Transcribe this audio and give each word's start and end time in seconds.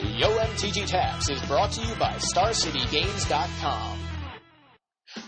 Yo 0.00 0.28
MTG 0.28 0.86
Taps 0.86 1.28
is 1.28 1.42
brought 1.42 1.72
to 1.72 1.80
you 1.80 1.92
by 1.96 2.12
StarCityGames.com. 2.32 3.98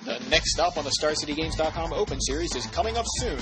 The 0.05 0.21
next 0.31 0.53
stop 0.53 0.77
on 0.77 0.85
the 0.85 0.93
StarCityGames.com 1.03 1.93
Open 1.93 2.21
Series 2.21 2.55
is 2.55 2.67
coming 2.67 2.97
up 2.97 3.05
soon. 3.17 3.41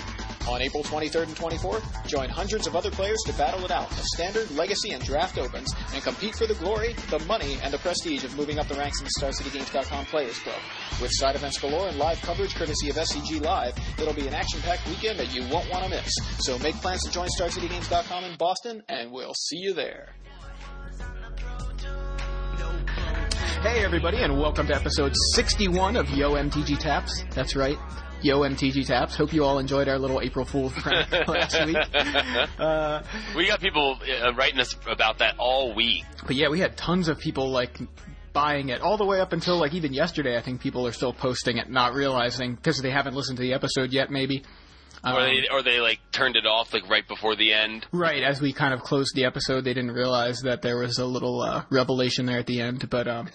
On 0.49 0.62
April 0.62 0.83
23rd 0.83 1.25
and 1.25 1.37
24th, 1.37 2.06
join 2.06 2.30
hundreds 2.30 2.67
of 2.67 2.75
other 2.75 2.91
players 2.91 3.19
to 3.27 3.35
battle 3.35 3.62
it 3.67 3.71
out 3.71 3.91
the 3.91 4.03
Standard, 4.14 4.51
Legacy, 4.53 4.92
and 4.92 5.04
Draft 5.04 5.37
Opens 5.37 5.71
and 5.92 6.03
compete 6.03 6.35
for 6.35 6.46
the 6.46 6.54
glory, 6.54 6.95
the 7.10 7.19
money, 7.27 7.58
and 7.63 7.74
the 7.74 7.79
prestige 7.79 8.24
of 8.24 8.35
moving 8.35 8.58
up 8.58 8.67
the 8.67 8.76
ranks 8.76 8.99
in 9.01 9.04
the 9.04 9.13
StarCityGames.com 9.21 10.06
Players 10.06 10.38
Club. 10.38 10.60
With 11.03 11.10
side 11.13 11.37
events 11.37 11.58
galore 11.58 11.88
and 11.88 11.99
live 11.99 12.22
coverage 12.22 12.54
courtesy 12.54 12.88
of 12.88 12.97
SCG 12.97 13.45
Live, 13.45 13.74
it'll 14.01 14.15
be 14.15 14.26
an 14.26 14.33
action-packed 14.33 14.88
weekend 14.88 15.19
that 15.19 15.35
you 15.35 15.42
won't 15.53 15.71
want 15.71 15.85
to 15.85 15.90
miss. 15.90 16.10
So 16.38 16.59
make 16.60 16.77
plans 16.77 17.02
to 17.02 17.10
join 17.10 17.29
StarCityGames.com 17.38 18.24
in 18.24 18.38
Boston, 18.38 18.83
and 18.88 19.12
we'll 19.12 19.34
see 19.34 19.59
you 19.59 19.74
there. 19.74 20.15
Hey, 23.62 23.84
everybody, 23.84 24.18
and 24.18 24.38
welcome 24.38 24.66
to 24.68 24.74
episode 24.74 25.12
61 25.34 25.96
of 25.96 26.08
Yo 26.10 26.32
MTG 26.34 26.78
Taps. 26.78 27.24
That's 27.34 27.56
right, 27.56 27.76
Yo 28.22 28.40
MTG 28.40 28.86
Taps. 28.86 29.16
Hope 29.16 29.32
you 29.32 29.44
all 29.44 29.58
enjoyed 29.58 29.88
our 29.88 29.98
little 29.98 30.20
April 30.20 30.44
Fool's 30.44 30.72
prank 30.74 31.10
last 31.28 31.64
week. 31.66 31.76
Uh, 32.58 33.02
we 33.36 33.46
got 33.48 33.60
people 33.60 33.98
uh, 34.22 34.32
writing 34.34 34.60
us 34.60 34.76
about 34.88 35.18
that 35.18 35.34
all 35.38 35.74
week. 35.74 36.04
but 36.26 36.36
yeah, 36.36 36.48
we 36.48 36.60
had 36.60 36.76
tons 36.76 37.08
of 37.08 37.18
people 37.18 37.50
like 37.50 37.78
buying 38.32 38.68
it 38.68 38.80
all 38.80 38.96
the 38.96 39.04
way 39.04 39.20
up 39.20 39.32
until 39.32 39.56
like 39.59 39.74
even 39.74 39.92
yesterday. 39.92 40.36
I 40.36 40.40
think 40.40 40.60
people 40.60 40.86
are 40.86 40.92
still 40.92 41.12
posting 41.12 41.59
it, 41.59 41.68
not 41.68 41.95
realizing 41.95 42.54
because 42.54 42.80
they 42.80 42.90
haven't 42.90 43.14
listened 43.14 43.38
to 43.38 43.42
the 43.42 43.54
episode 43.54 43.92
yet, 43.92 44.10
maybe. 44.10 44.45
Or 45.05 45.11
Um, 45.11 45.16
they, 45.27 45.48
or 45.51 45.62
they 45.62 45.80
like 45.80 46.01
turned 46.12 46.37
it 46.37 46.47
off 46.47 46.73
like 46.73 46.88
right 46.88 47.07
before 47.07 47.37
the 47.37 47.52
end. 47.52 47.87
Right, 47.93 48.23
as 48.23 48.41
we 48.41 48.52
kind 48.52 48.75
of 48.75 48.80
closed 48.80 49.15
the 49.15 49.24
episode, 49.24 49.62
they 49.65 49.74
didn't 49.74 49.93
realize 49.93 50.41
that 50.41 50.62
there 50.62 50.79
was 50.79 50.98
a 50.98 51.05
little 51.07 51.41
uh, 51.41 51.65
revelation 51.71 52.27
there 52.27 52.38
at 52.38 52.46
the 52.46 52.60
end. 52.60 52.88
But 52.90 53.07
um, 53.09 53.29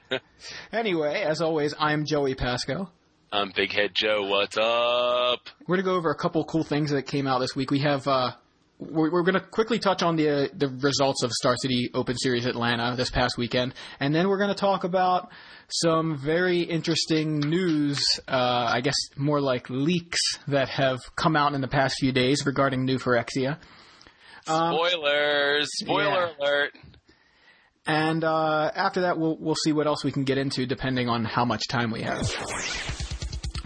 anyway, 0.72 1.22
as 1.22 1.40
always, 1.40 1.74
I'm 1.78 2.04
Joey 2.04 2.34
Pasco. 2.34 2.90
I'm 3.30 3.52
Big 3.54 3.72
Head 3.72 3.90
Joe. 3.94 4.26
What's 4.26 4.56
up? 4.56 5.40
We're 5.66 5.76
gonna 5.76 5.82
go 5.82 5.96
over 5.96 6.10
a 6.10 6.16
couple 6.16 6.44
cool 6.44 6.64
things 6.64 6.90
that 6.90 7.02
came 7.02 7.26
out 7.26 7.40
this 7.40 7.54
week. 7.54 7.70
We 7.70 7.80
have 7.80 8.08
uh, 8.08 8.32
we're, 8.78 9.10
we're 9.10 9.22
gonna 9.22 9.40
quickly 9.40 9.78
touch 9.78 10.02
on 10.02 10.16
the 10.16 10.28
uh, 10.44 10.48
the 10.54 10.68
results 10.68 11.22
of 11.22 11.32
Star 11.32 11.54
City 11.60 11.90
Open 11.94 12.16
Series 12.16 12.46
Atlanta 12.46 12.94
this 12.96 13.10
past 13.10 13.36
weekend, 13.36 13.74
and 14.00 14.14
then 14.14 14.28
we're 14.28 14.38
gonna 14.38 14.54
talk 14.54 14.84
about 14.84 15.30
some 15.68 16.16
very 16.16 16.60
interesting 16.62 17.40
news. 17.40 18.00
Uh, 18.28 18.70
I 18.72 18.80
guess 18.80 18.96
more 19.16 19.40
like 19.40 19.68
leaks 19.68 20.20
that 20.46 20.68
have 20.68 20.98
come 21.16 21.36
out 21.36 21.54
in 21.54 21.60
the 21.60 21.68
past 21.68 21.96
few 21.98 22.12
days 22.12 22.46
regarding 22.46 22.84
New 22.84 22.98
Phyrexia. 22.98 23.58
Spoilers! 24.44 25.68
Spoiler 25.72 26.24
Um, 26.24 26.30
yeah. 26.38 26.46
alert! 26.46 26.70
And 27.86 28.22
uh, 28.22 28.70
after 28.74 29.02
that, 29.02 29.18
we'll 29.18 29.36
we'll 29.38 29.56
see 29.64 29.72
what 29.72 29.86
else 29.86 30.04
we 30.04 30.12
can 30.12 30.24
get 30.24 30.38
into, 30.38 30.66
depending 30.66 31.08
on 31.08 31.24
how 31.24 31.44
much 31.44 31.62
time 31.68 31.90
we 31.90 32.02
have. 32.02 32.28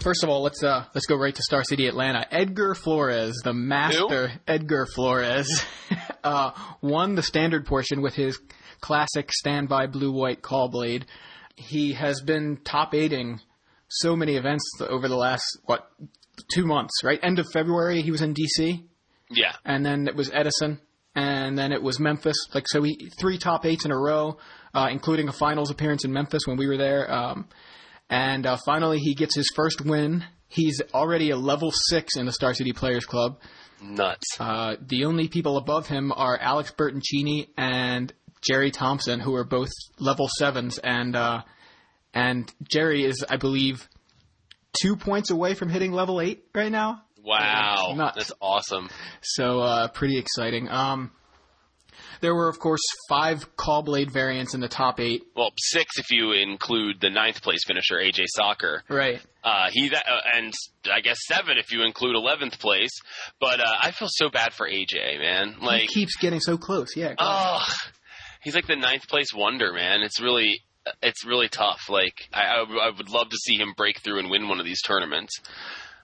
First 0.03 0.23
of 0.23 0.29
all, 0.29 0.41
let's 0.41 0.61
uh, 0.61 0.83
let's 0.93 1.05
go 1.05 1.15
right 1.15 1.33
to 1.33 1.41
Star 1.43 1.63
City 1.63 1.87
Atlanta. 1.87 2.25
Edgar 2.29 2.75
Flores, 2.75 3.39
the 3.43 3.53
master 3.53 4.33
Edgar 4.45 4.85
Flores, 4.85 5.63
uh, 6.25 6.51
won 6.81 7.15
the 7.15 7.23
standard 7.23 7.65
portion 7.65 8.01
with 8.01 8.13
his 8.13 8.37
classic 8.81 9.31
standby 9.31 9.87
blue 9.87 10.11
white 10.11 10.41
Caw-Blade. 10.41 11.05
He 11.55 11.93
has 11.93 12.21
been 12.21 12.57
top 12.65 12.93
eighting 12.93 13.39
so 13.87 14.15
many 14.15 14.35
events 14.35 14.65
over 14.81 15.07
the 15.07 15.15
last 15.15 15.45
what 15.63 15.89
two 16.53 16.65
months, 16.65 17.01
right? 17.03 17.19
End 17.23 17.39
of 17.39 17.47
February, 17.53 18.01
he 18.01 18.11
was 18.11 18.21
in 18.21 18.33
DC 18.33 18.83
Yeah. 19.29 19.53
and 19.63 19.85
then 19.85 20.07
it 20.09 20.15
was 20.17 20.29
Edison, 20.33 20.81
and 21.15 21.57
then 21.57 21.71
it 21.71 21.81
was 21.81 21.97
Memphis. 22.01 22.35
Like 22.53 22.67
so, 22.67 22.83
he 22.83 23.09
three 23.21 23.37
top 23.37 23.65
eights 23.65 23.85
in 23.85 23.91
a 23.91 23.97
row, 23.97 24.37
uh, 24.73 24.89
including 24.91 25.29
a 25.29 25.31
finals 25.33 25.71
appearance 25.71 26.03
in 26.03 26.11
Memphis 26.11 26.41
when 26.45 26.57
we 26.57 26.67
were 26.67 26.77
there. 26.77 27.09
Um, 27.09 27.47
and 28.13 28.45
uh, 28.45 28.57
finally, 28.63 28.99
he 28.99 29.15
gets 29.15 29.35
his 29.35 29.49
first 29.55 29.81
win. 29.81 30.23
He's 30.47 30.79
already 30.93 31.31
a 31.31 31.35
level 31.35 31.71
six 31.73 32.15
in 32.15 32.27
the 32.27 32.31
Star 32.31 32.53
City 32.53 32.71
Players 32.71 33.05
Club. 33.05 33.39
Nuts. 33.81 34.27
Uh, 34.39 34.75
the 34.79 35.05
only 35.05 35.27
people 35.27 35.57
above 35.57 35.87
him 35.87 36.13
are 36.15 36.37
Alex 36.37 36.71
Bertoncini 36.77 37.47
and 37.57 38.13
Gerry 38.41 38.69
Thompson, 38.69 39.19
who 39.19 39.33
are 39.33 39.43
both 39.43 39.71
level 39.97 40.29
sevens, 40.37 40.77
and 40.77 41.15
uh, 41.15 41.41
and 42.13 42.53
Gerry 42.61 43.03
is, 43.03 43.25
I 43.27 43.37
believe, 43.37 43.89
two 44.79 44.95
points 44.95 45.31
away 45.31 45.55
from 45.55 45.69
hitting 45.69 45.91
level 45.91 46.21
eight 46.21 46.45
right 46.53 46.71
now. 46.71 47.01
wow. 47.17 47.93
nuts. 47.95 48.17
That's 48.17 48.33
awesome. 48.39 48.91
So 49.21 49.59
uh, 49.59 49.87
pretty 49.87 50.19
exciting. 50.19 50.69
Um, 50.69 51.09
there 52.23 52.33
were, 52.33 52.47
of 52.47 52.57
course, 52.57 52.81
five 53.09 53.55
Caw-Blade 53.57 54.09
variants 54.09 54.53
in 54.53 54.61
the 54.61 54.69
top 54.69 54.99
eight. 55.01 55.23
Well, 55.35 55.51
six 55.57 55.99
if 55.99 56.09
you 56.09 56.31
include 56.31 57.01
the 57.01 57.09
ninth 57.09 57.43
place 57.43 57.65
finisher, 57.67 57.97
AJ 57.97 58.25
Sacher. 58.33 58.81
Right. 58.89 59.21
Uh, 59.43 59.67
he 59.71 59.89
that, 59.89 60.05
uh, 60.07 60.21
and 60.33 60.53
I 60.91 61.01
guess 61.01 61.17
seven 61.27 61.57
if 61.57 61.73
you 61.73 61.83
include 61.83 62.15
eleventh 62.15 62.59
place. 62.59 62.91
But 63.41 63.59
uh, 63.59 63.75
I 63.81 63.91
feel 63.91 64.07
so 64.09 64.29
bad 64.29 64.53
for 64.53 64.67
AJ, 64.67 65.19
man. 65.19 65.57
Like 65.61 65.81
he 65.81 65.87
keeps 65.87 66.15
getting 66.15 66.39
so 66.39 66.57
close. 66.57 66.95
Yeah. 66.95 67.13
oh, 67.19 67.61
he's 68.41 68.55
like 68.55 68.67
the 68.67 68.77
ninth 68.77 69.07
place 69.09 69.33
wonder, 69.35 69.73
man. 69.73 70.01
It's 70.01 70.21
really, 70.21 70.61
it's 71.01 71.25
really 71.25 71.49
tough. 71.49 71.89
Like, 71.89 72.15
I, 72.33 72.41
I, 72.41 72.87
I 72.87 72.91
would 72.95 73.09
love 73.09 73.29
to 73.29 73.37
see 73.37 73.55
him 73.55 73.73
break 73.75 73.99
through 74.01 74.19
and 74.19 74.29
win 74.31 74.47
one 74.47 74.61
of 74.61 74.65
these 74.65 74.81
tournaments. 74.81 75.41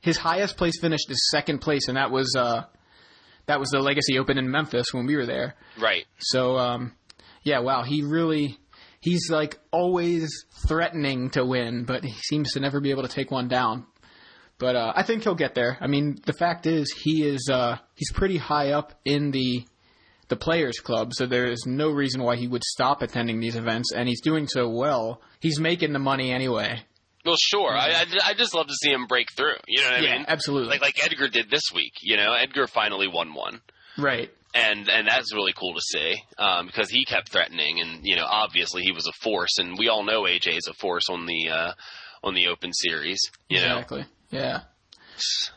His 0.01 0.17
highest 0.17 0.57
place 0.57 0.79
finished 0.81 1.09
is 1.09 1.29
second 1.31 1.59
place, 1.59 1.87
and 1.87 1.95
that 1.95 2.11
was 2.11 2.35
uh, 2.37 2.63
that 3.49 3.59
was 3.59 3.69
the 3.69 3.79
Legacy 3.79 4.19
Open 4.19 4.37
in 4.37 4.49
Memphis 4.49 4.93
when 4.93 5.07
we 5.07 5.15
were 5.15 5.25
there. 5.25 5.55
Right. 5.79 6.05
So 6.19 6.57
um, 6.57 6.93
yeah, 7.43 7.59
wow, 7.59 7.83
he 7.83 8.03
really. 8.03 8.57
He's 9.01 9.29
like 9.29 9.57
always 9.71 10.29
threatening 10.67 11.29
to 11.31 11.45
win, 11.45 11.85
but 11.85 12.03
he 12.03 12.11
seems 12.11 12.51
to 12.53 12.59
never 12.59 12.81
be 12.81 12.91
able 12.91 13.03
to 13.03 13.09
take 13.09 13.31
one 13.31 13.47
down. 13.47 13.85
But 14.57 14.75
uh, 14.75 14.91
I 14.93 15.03
think 15.03 15.23
he'll 15.23 15.35
get 15.35 15.55
there. 15.55 15.77
I 15.79 15.87
mean, 15.87 16.19
the 16.25 16.33
fact 16.33 16.65
is, 16.67 16.91
he 16.91 17.23
is 17.23 17.49
uh, 17.49 17.77
he's 17.95 18.11
pretty 18.11 18.37
high 18.37 18.71
up 18.71 18.93
in 19.05 19.31
the 19.31 19.65
the 20.27 20.35
players 20.35 20.79
club, 20.79 21.13
so 21.13 21.25
there 21.25 21.45
is 21.45 21.63
no 21.65 21.89
reason 21.89 22.21
why 22.21 22.35
he 22.35 22.47
would 22.47 22.63
stop 22.63 23.01
attending 23.01 23.39
these 23.39 23.55
events, 23.55 23.91
and 23.93 24.07
he's 24.07 24.21
doing 24.21 24.47
so 24.47 24.69
well. 24.69 25.21
He's 25.39 25.59
making 25.59 25.93
the 25.93 25.99
money 25.99 26.31
anyway. 26.31 26.81
Well, 27.29 27.37
sure. 27.39 27.71
I, 27.71 27.91
I, 27.91 28.05
I 28.29 28.33
just 28.33 28.53
love 28.53 28.67
to 28.67 28.73
see 28.81 28.91
him 28.91 29.07
break 29.07 29.27
through. 29.35 29.55
You 29.67 29.81
know 29.81 29.87
what 29.89 29.99
I 29.99 30.03
yeah, 30.03 30.17
mean? 30.17 30.25
absolutely. 30.27 30.69
Like 30.69 30.81
like 30.81 31.03
Edgar 31.03 31.27
did 31.29 31.49
this 31.49 31.63
week. 31.73 31.93
You 32.01 32.17
know, 32.17 32.33
Edgar 32.33 32.67
finally 32.67 33.07
won 33.07 33.33
one. 33.33 33.61
right. 33.97 34.29
and 34.53 34.89
and 34.89 35.07
that's 35.07 35.33
really 35.33 35.53
cool 35.53 35.73
to 35.75 35.81
see 35.81 36.15
um, 36.37 36.65
because 36.65 36.89
he 36.89 37.05
kept 37.05 37.31
threatening, 37.31 37.79
and 37.81 37.99
you 38.03 38.15
know, 38.15 38.25
obviously 38.25 38.81
he 38.83 38.91
was 38.91 39.07
a 39.07 39.13
force, 39.23 39.57
and 39.59 39.77
we 39.77 39.89
all 39.89 40.03
know 40.03 40.23
AJ 40.23 40.57
is 40.57 40.67
a 40.67 40.73
force 40.73 41.05
on 41.09 41.25
the 41.25 41.49
uh, 41.49 41.71
on 42.23 42.33
the 42.33 42.47
Open 42.47 42.73
Series. 42.73 43.19
You 43.47 43.59
know, 43.61 43.75
Exactly. 43.77 44.05
Yeah. 44.31 44.61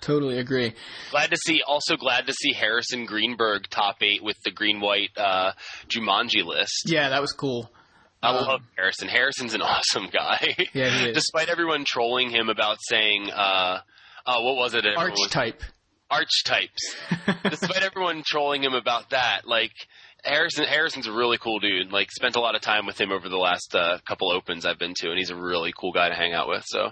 Totally 0.01 0.39
agree. 0.39 0.75
glad 1.13 1.31
to 1.31 1.37
see. 1.37 1.63
Also 1.67 1.97
glad 1.97 2.27
to 2.27 2.33
see 2.33 2.53
Harrison 2.53 3.07
Greenberg 3.07 3.69
top 3.71 4.03
eight 4.03 4.21
with 4.23 4.37
the 4.45 4.51
green 4.51 4.81
white 4.81 5.11
uh, 5.17 5.53
Jumanji 5.89 6.45
list. 6.45 6.83
Yeah, 6.87 7.11
that 7.11 7.21
was 7.21 7.31
cool. 7.33 7.71
I 8.23 8.31
love 8.33 8.61
Harrison. 8.77 9.09
Harrison's 9.09 9.55
an 9.55 9.63
awesome 9.63 10.09
guy. 10.13 10.55
Yeah, 10.73 10.89
he 10.91 11.09
is. 11.09 11.15
Despite 11.15 11.49
everyone 11.49 11.85
trolling 11.85 12.31
him 12.31 12.49
about 12.49 12.79
saying, 12.81 13.31
uh, 13.31 13.81
uh, 14.25 14.41
what 14.41 14.57
was 14.57 14.75
it? 14.75 14.85
Everyone 14.87 15.11
was- 15.11 15.21
Archetype. 15.23 15.63
archetypes. 16.11 16.95
Despite 17.43 17.83
everyone 17.83 18.23
trolling 18.25 18.63
him 18.63 18.75
about 18.75 19.11
that, 19.11 19.43
like 19.47 19.73
Harrison 20.25 20.65
Harrison's 20.67 21.07
a 21.09 21.13
really 21.13 21.39
cool 21.39 21.59
dude. 21.59 21.91
Like 21.91 22.11
spent 22.13 22.37
a 22.37 22.41
lot 22.41 22.55
of 22.55 22.61
time 22.61 22.87
with 22.87 23.01
him 23.01 23.11
over 23.11 23.29
the 23.29 23.37
last 23.39 23.75
uh, 23.75 23.99
couple 24.07 24.31
opens 24.31 24.65
I've 24.65 24.79
been 24.79 24.95
to, 24.99 25.09
and 25.11 25.19
he's 25.19 25.31
a 25.31 25.37
really 25.37 25.73
cool 25.77 25.93
guy 25.93 26.09
to 26.09 26.15
hang 26.15 26.33
out 26.33 26.49
with. 26.49 26.63
So, 26.67 26.91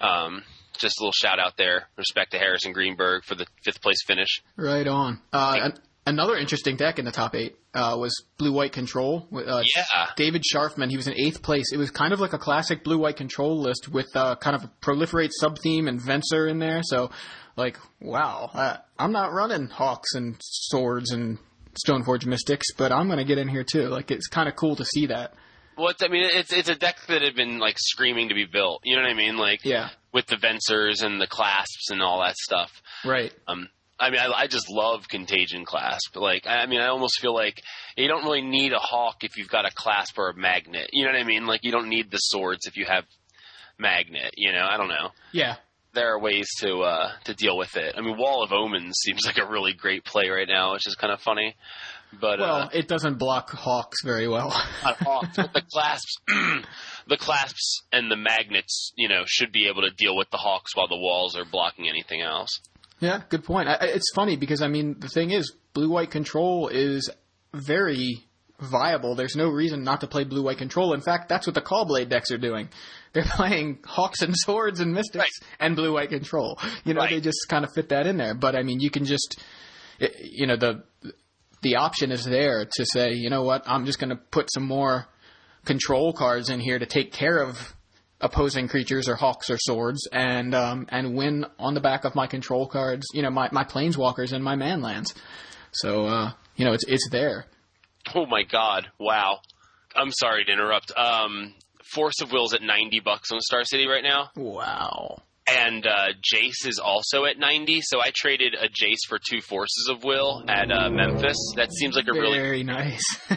um, 0.00 0.42
just 0.78 0.98
a 0.98 1.02
little 1.02 1.12
shout 1.12 1.38
out 1.38 1.56
there, 1.56 1.88
respect 1.98 2.30
to 2.32 2.38
Harrison 2.38 2.72
Greenberg 2.72 3.24
for 3.24 3.34
the 3.34 3.46
fifth 3.64 3.82
place 3.82 4.02
finish. 4.06 4.42
Right 4.56 4.86
on. 4.88 5.20
Uh, 5.32 5.70
another 6.06 6.36
interesting 6.36 6.76
deck 6.76 6.98
in 6.98 7.04
the 7.04 7.10
top 7.12 7.34
eight 7.34 7.56
uh, 7.74 7.96
was 7.98 8.24
Blue 8.38 8.52
White 8.52 8.72
Control. 8.72 9.26
with, 9.30 9.48
Uh, 9.48 9.62
Yeah. 9.76 10.06
David 10.16 10.42
Scharfman, 10.42 10.90
he 10.90 10.96
was 10.96 11.06
in 11.08 11.14
eighth 11.14 11.42
place. 11.42 11.72
It 11.72 11.76
was 11.78 11.90
kind 11.90 12.12
of 12.12 12.20
like 12.20 12.32
a 12.32 12.38
classic 12.38 12.84
Blue 12.84 12.98
White 12.98 13.16
Control 13.16 13.60
list 13.60 13.88
with 13.88 14.06
uh, 14.14 14.36
kind 14.36 14.54
of 14.56 14.64
a 14.64 14.70
proliferate 14.80 15.30
sub 15.32 15.58
theme 15.58 15.88
and 15.88 16.00
Venser 16.00 16.48
in 16.50 16.58
there. 16.58 16.80
So, 16.82 17.10
like, 17.56 17.78
wow, 18.00 18.50
uh, 18.52 18.76
I'm 18.98 19.12
not 19.12 19.32
running 19.32 19.68
Hawks 19.68 20.14
and 20.14 20.36
Swords 20.40 21.10
and 21.12 21.38
Stoneforge 21.86 22.26
Mystics, 22.26 22.66
but 22.76 22.92
I'm 22.92 23.06
going 23.06 23.18
to 23.18 23.24
get 23.24 23.38
in 23.38 23.48
here 23.48 23.64
too. 23.64 23.88
Like, 23.88 24.10
it's 24.10 24.28
kind 24.28 24.48
of 24.48 24.56
cool 24.56 24.76
to 24.76 24.84
see 24.84 25.06
that. 25.06 25.34
Well, 25.76 25.92
I 26.00 26.06
mean, 26.06 26.28
it's 26.32 26.52
it's 26.52 26.68
a 26.68 26.76
deck 26.76 26.98
that 27.08 27.22
had 27.22 27.34
been 27.34 27.58
like 27.58 27.76
screaming 27.80 28.28
to 28.28 28.34
be 28.36 28.44
built. 28.44 28.82
You 28.84 28.94
know 28.94 29.02
what 29.02 29.10
I 29.10 29.14
mean? 29.14 29.36
Like 29.36 29.64
Yeah. 29.64 29.88
with 30.12 30.26
the 30.26 30.36
Vensers 30.36 31.00
and 31.02 31.20
the 31.20 31.26
clasps 31.26 31.90
and 31.90 32.00
all 32.00 32.20
that 32.20 32.36
stuff. 32.36 32.70
Right. 33.04 33.32
Um, 33.48 33.68
I 33.98 34.10
mean, 34.10 34.20
I, 34.20 34.30
I 34.32 34.46
just 34.46 34.68
love 34.68 35.08
Contagion 35.08 35.64
Clasp. 35.64 36.16
Like, 36.16 36.46
I 36.46 36.62
I 36.62 36.66
mean, 36.66 36.80
I 36.80 36.88
almost 36.88 37.20
feel 37.20 37.34
like 37.34 37.62
you 37.96 38.08
don't 38.08 38.24
really 38.24 38.42
need 38.42 38.72
a 38.72 38.78
Hawk 38.78 39.22
if 39.22 39.36
you've 39.36 39.48
got 39.48 39.66
a 39.66 39.70
Clasp 39.74 40.18
or 40.18 40.30
a 40.30 40.34
Magnet. 40.34 40.90
You 40.92 41.04
know 41.04 41.12
what 41.12 41.20
I 41.20 41.24
mean? 41.24 41.46
Like, 41.46 41.64
you 41.64 41.70
don't 41.70 41.88
need 41.88 42.10
the 42.10 42.18
swords 42.18 42.66
if 42.66 42.76
you 42.76 42.86
have 42.86 43.04
Magnet. 43.78 44.34
You 44.36 44.52
know, 44.52 44.66
I 44.68 44.76
don't 44.76 44.88
know. 44.88 45.10
Yeah. 45.32 45.56
there 45.94 46.12
are 46.12 46.18
ways 46.18 46.48
to 46.58 46.80
uh, 46.80 47.12
to 47.24 47.34
deal 47.34 47.56
with 47.56 47.76
it. 47.76 47.94
I 47.96 48.00
mean, 48.00 48.16
Wall 48.18 48.42
of 48.42 48.52
Omens 48.52 48.94
seems 49.04 49.20
like 49.26 49.38
a 49.38 49.46
really 49.48 49.72
great 49.74 50.04
play 50.04 50.28
right 50.28 50.48
now, 50.48 50.72
which 50.72 50.86
is 50.86 50.96
kind 50.96 51.12
of 51.12 51.20
funny. 51.20 51.54
But 52.20 52.38
Well, 52.40 52.54
uh, 52.62 52.68
it 52.72 52.86
doesn't 52.88 53.18
block 53.18 53.50
hawks 53.50 53.98
very 54.04 54.28
well. 54.28 54.48
not 54.84 54.96
hawks, 54.98 55.36
but 55.36 55.52
the 55.52 55.62
clasps, 55.62 56.16
the 57.08 57.16
clasps 57.16 57.82
and 57.92 58.10
the 58.10 58.16
magnets, 58.16 58.92
you 58.96 59.08
know, 59.08 59.22
should 59.26 59.52
be 59.52 59.68
able 59.68 59.82
to 59.82 59.90
deal 59.90 60.16
with 60.16 60.30
the 60.30 60.36
hawks 60.36 60.76
while 60.76 60.88
the 60.88 60.96
walls 60.96 61.36
are 61.36 61.44
blocking 61.44 61.88
anything 61.88 62.20
else. 62.22 62.60
Yeah, 63.04 63.22
good 63.28 63.44
point. 63.44 63.68
I, 63.68 63.76
it's 63.82 64.10
funny 64.14 64.36
because 64.36 64.62
I 64.62 64.68
mean 64.68 64.96
the 64.98 65.08
thing 65.08 65.30
is, 65.30 65.52
blue 65.72 65.90
white 65.90 66.10
control 66.10 66.68
is 66.68 67.10
very 67.52 68.24
viable. 68.60 69.14
There's 69.14 69.36
no 69.36 69.48
reason 69.48 69.82
not 69.84 70.00
to 70.02 70.06
play 70.06 70.24
blue 70.24 70.42
white 70.44 70.58
control. 70.58 70.94
In 70.94 71.00
fact, 71.00 71.28
that's 71.28 71.46
what 71.46 71.54
the 71.54 71.60
Caw-Blade 71.60 72.08
decks 72.08 72.30
are 72.30 72.38
doing. 72.38 72.68
They're 73.12 73.24
playing 73.24 73.78
hawks 73.84 74.22
and 74.22 74.34
swords 74.36 74.80
and 74.80 74.92
mystics 74.92 75.16
Right. 75.40 75.48
and 75.60 75.76
blue 75.76 75.92
white 75.92 76.08
control. 76.10 76.58
You 76.84 76.94
know, 76.94 77.00
Right. 77.00 77.10
they 77.10 77.20
just 77.20 77.46
kind 77.48 77.64
of 77.64 77.72
fit 77.72 77.90
that 77.90 78.06
in 78.06 78.16
there. 78.16 78.34
But 78.34 78.56
I 78.56 78.62
mean, 78.62 78.80
you 78.80 78.90
can 78.90 79.04
just, 79.04 79.40
you 80.20 80.46
know, 80.46 80.56
the 80.56 80.82
the 81.62 81.76
option 81.76 82.10
is 82.12 82.24
there 82.24 82.64
to 82.76 82.84
say, 82.86 83.12
you 83.14 83.30
know 83.30 83.42
what, 83.42 83.62
I'm 83.66 83.86
just 83.86 83.98
going 83.98 84.10
to 84.10 84.16
put 84.16 84.52
some 84.52 84.64
more 84.66 85.06
control 85.64 86.12
cards 86.12 86.50
in 86.50 86.60
here 86.60 86.78
to 86.78 86.86
take 86.86 87.10
care 87.12 87.38
of 87.38 87.74
opposing 88.24 88.66
creatures 88.66 89.08
or 89.08 89.14
hawks 89.14 89.50
or 89.50 89.58
swords 89.58 90.08
and 90.12 90.54
um, 90.54 90.86
and 90.88 91.14
win 91.14 91.46
on 91.60 91.74
the 91.74 91.80
back 91.80 92.04
of 92.04 92.14
my 92.16 92.26
control 92.26 92.66
cards, 92.66 93.06
you 93.14 93.22
know, 93.22 93.30
my, 93.30 93.48
my 93.52 93.62
planeswalkers 93.64 94.32
and 94.32 94.42
my 94.42 94.56
manlands. 94.56 95.14
So 95.72 96.06
uh, 96.06 96.32
you 96.56 96.64
know, 96.64 96.72
it's 96.72 96.84
it's 96.88 97.08
there. 97.10 97.44
Oh 98.14 98.26
my 98.26 98.42
god! 98.42 98.88
Wow. 98.98 99.38
I'm 99.96 100.10
sorry 100.10 100.44
to 100.44 100.52
interrupt. 100.52 100.90
Um, 100.96 101.54
Force 101.94 102.20
of 102.20 102.32
Will's 102.32 102.52
at 102.54 102.62
ninety 102.62 102.98
bucks 103.00 103.30
on 103.30 103.40
Star 103.40 103.62
City 103.64 103.86
right 103.86 104.02
now, 104.02 104.30
Wow. 104.34 105.18
and 105.46 105.86
uh, 105.86 106.08
Jace 106.34 106.66
is 106.66 106.80
also 106.82 107.24
at 107.26 107.38
ninety. 107.38 107.80
So 107.82 108.00
I 108.00 108.10
traded 108.14 108.54
a 108.54 108.68
Jace 108.68 109.06
for 109.08 109.18
two 109.30 109.40
Forces 109.40 109.88
of 109.90 110.02
Will 110.02 110.42
at 110.48 110.70
uh, 110.72 110.90
Memphis. 110.90 111.36
That 111.56 111.72
seems 111.72 111.94
like 111.94 112.06
a 112.08 112.12
really. 112.12 112.38
Very 112.38 112.64
nice. 112.64 113.04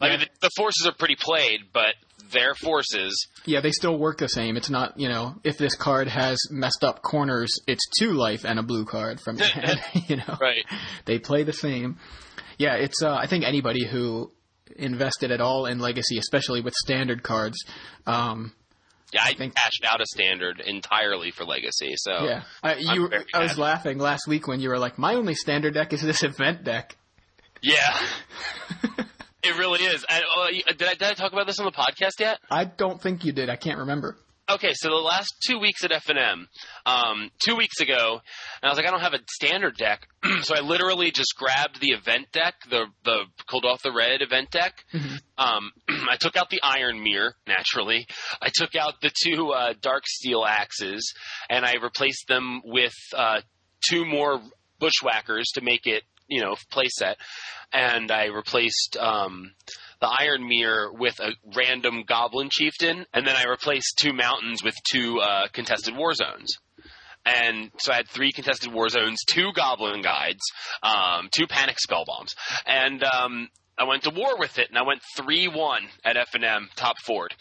I 0.00 0.10
mean, 0.10 0.20
the, 0.20 0.26
the 0.42 0.50
forces 0.56 0.86
are 0.86 0.92
pretty 0.92 1.16
played, 1.16 1.60
but 1.72 1.94
their 2.32 2.54
forces. 2.54 3.28
yeah, 3.44 3.60
they 3.60 3.70
still 3.70 3.98
work 3.98 4.18
the 4.18 4.28
same. 4.28 4.56
It's 4.56 4.70
not, 4.70 4.98
you 4.98 5.08
know, 5.08 5.36
if 5.44 5.58
this 5.58 5.74
card 5.74 6.08
has 6.08 6.38
messed 6.50 6.82
up 6.84 7.02
corners, 7.02 7.50
it's 7.66 7.84
two 7.98 8.12
life 8.12 8.44
and 8.44 8.58
a 8.58 8.62
blue 8.62 8.84
card 8.84 9.20
from 9.20 9.36
your 9.38 9.48
hand. 9.48 9.80
you 10.08 10.16
know, 10.16 10.36
Right. 10.40 10.64
they 11.04 11.18
play 11.18 11.42
the 11.42 11.52
same. 11.52 11.98
Yeah, 12.58 12.74
it's. 12.76 13.02
Uh, 13.02 13.14
I 13.14 13.26
think 13.26 13.44
anybody 13.44 13.86
who 13.86 14.32
invested 14.76 15.30
at 15.30 15.40
all 15.40 15.66
in 15.66 15.78
Legacy, 15.78 16.18
especially 16.18 16.60
with 16.60 16.74
standard 16.74 17.22
cards, 17.22 17.56
um, 18.06 18.52
Yeah, 19.12 19.22
I 19.24 19.34
think- 19.34 19.54
cashed 19.54 19.84
out 19.86 20.00
a 20.00 20.06
standard 20.06 20.60
entirely 20.60 21.30
for 21.30 21.44
Legacy. 21.44 21.94
So 21.96 22.24
yeah. 22.24 22.42
I, 22.62 22.74
Oh, 22.74 22.94
you, 22.94 23.10
I 23.34 23.40
was 23.42 23.56
laughing 23.58 23.98
last 23.98 24.26
week 24.26 24.48
when 24.48 24.60
you 24.60 24.70
were 24.70 24.78
like, 24.78 24.98
"My 24.98 25.14
only 25.14 25.34
standard 25.34 25.74
deck 25.74 25.92
is 25.92 26.02
this 26.02 26.22
event 26.22 26.64
deck." 26.64 26.96
yeah. 27.62 27.98
it 29.46 29.58
really 29.58 29.84
is. 29.84 30.04
And, 30.08 30.24
uh, 30.36 30.46
did 30.76 30.88
I 30.88 30.94
did 30.94 31.02
I 31.02 31.14
talk 31.14 31.32
about 31.32 31.46
this 31.46 31.58
on 31.58 31.66
the 31.66 31.72
podcast 31.72 32.20
yet? 32.20 32.38
I 32.50 32.64
don't 32.64 33.00
think 33.00 33.24
you 33.24 33.32
did. 33.32 33.48
I 33.48 33.56
can't 33.56 33.78
remember. 33.78 34.16
Okay, 34.48 34.70
so 34.74 34.90
the 34.90 34.94
last 34.94 35.34
two 35.44 35.58
weeks 35.58 35.82
at 35.82 35.90
FNM, 35.90 36.46
um, 36.86 37.30
two 37.44 37.56
weeks 37.56 37.80
ago, 37.80 38.20
and 38.62 38.62
I 38.62 38.68
was 38.68 38.76
like, 38.76 38.86
I 38.86 38.92
don't 38.92 39.00
have 39.00 39.12
a 39.12 39.18
standard 39.28 39.76
deck, 39.76 40.06
so 40.42 40.54
I 40.54 40.60
literally 40.60 41.10
just 41.10 41.34
grabbed 41.36 41.80
the 41.80 41.88
event 41.88 42.30
deck, 42.30 42.54
the 42.70 42.86
the 43.04 43.24
cold 43.50 43.64
off 43.64 43.82
the 43.82 43.90
red 43.92 44.22
event 44.22 44.52
deck. 44.52 44.84
Um, 45.36 45.72
I 45.88 46.16
took 46.16 46.36
out 46.36 46.48
the 46.50 46.60
Iron 46.62 47.02
Mirror 47.02 47.34
naturally. 47.48 48.06
I 48.40 48.50
took 48.54 48.76
out 48.76 49.00
the 49.02 49.10
two 49.24 49.50
uh, 49.50 49.72
Darksteel 49.74 50.46
Axes, 50.46 51.12
and 51.50 51.64
I 51.64 51.74
replaced 51.82 52.28
them 52.28 52.62
with 52.64 52.94
uh, 53.16 53.40
two 53.90 54.04
more 54.04 54.40
Bushwhackers 54.78 55.46
to 55.54 55.60
make 55.60 55.86
it, 55.86 56.04
you 56.28 56.40
know, 56.40 56.56
playset. 56.72 57.14
And 57.72 58.10
I 58.10 58.26
replaced 58.26 58.96
um, 58.96 59.52
the 60.00 60.08
Iron 60.18 60.48
Mirror 60.48 60.92
with 60.92 61.18
a 61.20 61.32
random 61.56 62.04
Goblin 62.06 62.48
Chieftain, 62.50 63.06
and 63.12 63.26
then 63.26 63.36
I 63.36 63.44
replaced 63.44 63.98
two 63.98 64.12
mountains 64.12 64.62
with 64.62 64.74
two 64.90 65.20
uh, 65.20 65.48
contested 65.52 65.96
war 65.96 66.14
zones. 66.14 66.56
And 67.24 67.72
so 67.78 67.92
I 67.92 67.96
had 67.96 68.08
three 68.08 68.30
contested 68.30 68.72
war 68.72 68.88
zones, 68.88 69.18
two 69.26 69.52
Goblin 69.52 70.00
Guides, 70.00 70.42
um, 70.82 71.28
two 71.32 71.48
Panic 71.48 71.76
Spellbombs, 71.76 72.36
and 72.66 73.02
um, 73.02 73.48
I 73.78 73.84
went 73.84 74.04
to 74.04 74.10
war 74.10 74.38
with 74.38 74.58
it, 74.58 74.68
and 74.70 74.78
I 74.78 74.82
went 74.82 75.02
three 75.16 75.48
one 75.48 75.82
at 76.04 76.16
F 76.16 76.34
and 76.34 76.44
M 76.44 76.68
top 76.76 76.96
forward. 77.04 77.34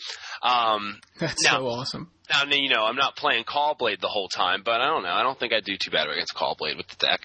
Um, 0.43 0.99
That's 1.19 1.43
No. 1.45 1.51
so 1.51 1.67
awesome. 1.67 2.11
now, 2.29 2.43
you 2.51 2.69
know, 2.69 2.83
I'm 2.83 2.95
not 2.97 3.15
playing 3.15 3.43
Caw-Blade 3.45 4.01
the 4.01 4.07
whole 4.07 4.27
time, 4.27 4.61
but 4.65 4.81
I 4.81 4.87
don't 4.87 5.03
know. 5.03 5.11
I 5.13 5.21
don't 5.23 5.39
think 5.39 5.53
I 5.53 5.59
do 5.61 5.77
too 5.77 5.91
bad 5.91 6.09
against 6.09 6.33
Caw-Blade 6.33 6.75
with 6.75 6.87
the 6.87 6.95
deck. 7.05 7.21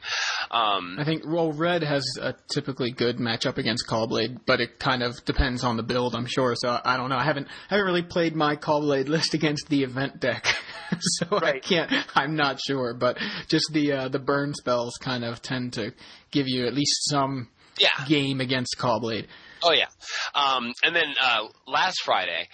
Um, 0.50 0.96
I 0.98 1.04
think 1.04 1.22
well, 1.26 1.52
red 1.52 1.82
has 1.82 2.04
a 2.20 2.34
typically 2.54 2.90
good 2.92 3.16
matchup 3.16 3.58
against 3.58 3.86
Caw-Blade, 3.88 4.40
but 4.46 4.60
it 4.60 4.78
kind 4.78 5.02
of 5.02 5.16
depends 5.24 5.64
on 5.64 5.76
the 5.76 5.82
build, 5.82 6.14
I'm 6.14 6.26
sure. 6.26 6.54
So 6.56 6.78
I 6.84 6.96
don't 6.96 7.08
know. 7.10 7.16
I 7.16 7.24
haven't 7.24 7.48
haven't 7.68 7.86
really 7.86 8.02
played 8.02 8.36
my 8.36 8.56
Caw-Blade 8.56 9.08
list 9.16 9.34
against 9.34 9.68
the 9.68 9.82
event 9.82 10.20
deck, 10.20 10.46
so 11.00 11.26
I 11.42 11.58
can't. 11.58 11.90
I'm 12.14 12.36
not 12.36 12.60
sure, 12.64 12.94
but 12.94 13.18
just 13.48 13.72
the 13.72 13.92
uh, 13.92 14.08
the 14.08 14.18
burn 14.20 14.54
spells 14.54 14.96
kind 15.00 15.24
of 15.24 15.42
tend 15.42 15.72
to 15.74 15.92
give 16.30 16.46
you 16.46 16.66
at 16.66 16.74
least 16.74 17.08
some 17.10 17.48
yeah. 17.80 18.04
game 18.06 18.40
against 18.40 18.76
Caw-Blade. 18.78 19.26
Oh 19.62 19.72
yeah. 19.72 19.88
Um, 20.34 20.72
and 20.84 20.94
then 20.96 21.12
uh, 21.22 21.46
last 21.66 22.02
Friday, 22.04 22.48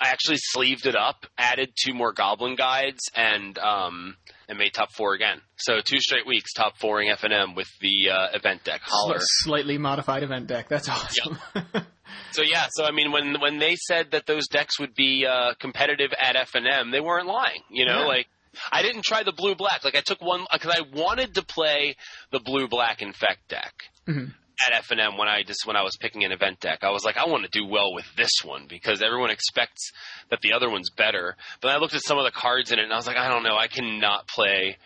I 0.00 0.08
actually 0.10 0.36
sleeved 0.38 0.86
it 0.86 0.94
up, 0.94 1.26
added 1.36 1.70
two 1.74 1.92
more 1.94 2.12
Goblin 2.12 2.54
guides, 2.54 3.00
and 3.16 3.58
um, 3.58 4.16
and 4.48 4.58
made 4.58 4.72
top 4.72 4.92
four 4.92 5.14
again. 5.14 5.40
So 5.56 5.80
two 5.84 5.98
straight 5.98 6.26
weeks 6.26 6.52
top 6.52 6.76
fouring 6.78 7.08
F 7.10 7.24
and 7.24 7.32
M 7.32 7.54
with 7.56 7.68
the 7.80 8.10
uh, 8.10 8.28
event 8.36 8.62
deck. 8.64 8.80
Holler. 8.84 9.16
Slightly 9.18 9.76
modified 9.78 10.22
event 10.22 10.46
deck. 10.46 10.68
That's 10.68 10.88
awesome. 10.88 11.38
So 12.32 12.42
yeah. 12.42 12.66
So 12.70 12.84
I 12.84 12.90
mean, 12.92 13.10
when 13.10 13.40
when 13.40 13.58
they 13.58 13.74
said 13.74 14.10
that 14.10 14.26
those 14.26 14.46
decks 14.48 14.78
would 14.78 14.94
be 14.94 15.26
uh, 15.26 15.54
competitive 15.58 16.12
at 16.20 16.36
F 16.36 16.50
and 16.54 16.66
M, 16.66 16.90
they 16.90 17.00
weren't 17.00 17.26
lying. 17.26 17.62
You 17.70 17.86
know, 17.86 18.00
Yeah. 18.00 18.06
like. 18.06 18.26
I 18.70 18.82
didn't 18.82 19.02
try 19.04 19.22
the 19.22 19.32
blue 19.32 19.54
black. 19.54 19.82
Like 19.82 19.96
I 19.96 20.02
took 20.04 20.20
one 20.20 20.44
because 20.52 20.76
I 20.76 20.82
wanted 20.94 21.36
to 21.36 21.42
play 21.42 21.96
the 22.32 22.38
blue 22.38 22.68
black 22.68 23.00
infect 23.00 23.48
deck 23.48 23.72
Mhm. 24.06 24.34
At 24.66 24.74
F 24.76 24.90
and 24.90 25.00
M 25.00 25.16
when 25.18 25.28
I 25.28 25.42
just 25.42 25.66
when 25.66 25.76
I 25.76 25.82
was 25.82 25.96
picking 26.00 26.24
an 26.24 26.32
event 26.32 26.60
deck. 26.60 26.80
I 26.82 26.90
was 26.90 27.04
like, 27.04 27.16
I 27.16 27.26
want 27.26 27.44
to 27.44 27.50
do 27.50 27.66
well 27.66 27.94
with 27.94 28.06
this 28.16 28.30
one 28.44 28.66
because 28.68 29.02
everyone 29.02 29.30
expects 29.30 29.90
that 30.30 30.40
the 30.40 30.52
other 30.52 30.70
one's 30.70 30.90
better. 30.90 31.36
But 31.60 31.70
I 31.70 31.78
looked 31.78 31.94
at 31.94 32.02
some 32.04 32.18
of 32.18 32.24
the 32.24 32.30
cards 32.30 32.72
in 32.72 32.78
it 32.78 32.84
and 32.84 32.92
I 32.92 32.96
was 32.96 33.06
like, 33.06 33.16
I 33.16 33.28
don't 33.28 33.42
know, 33.42 33.56
I 33.56 33.68
cannot 33.68 34.26
play 34.28 34.76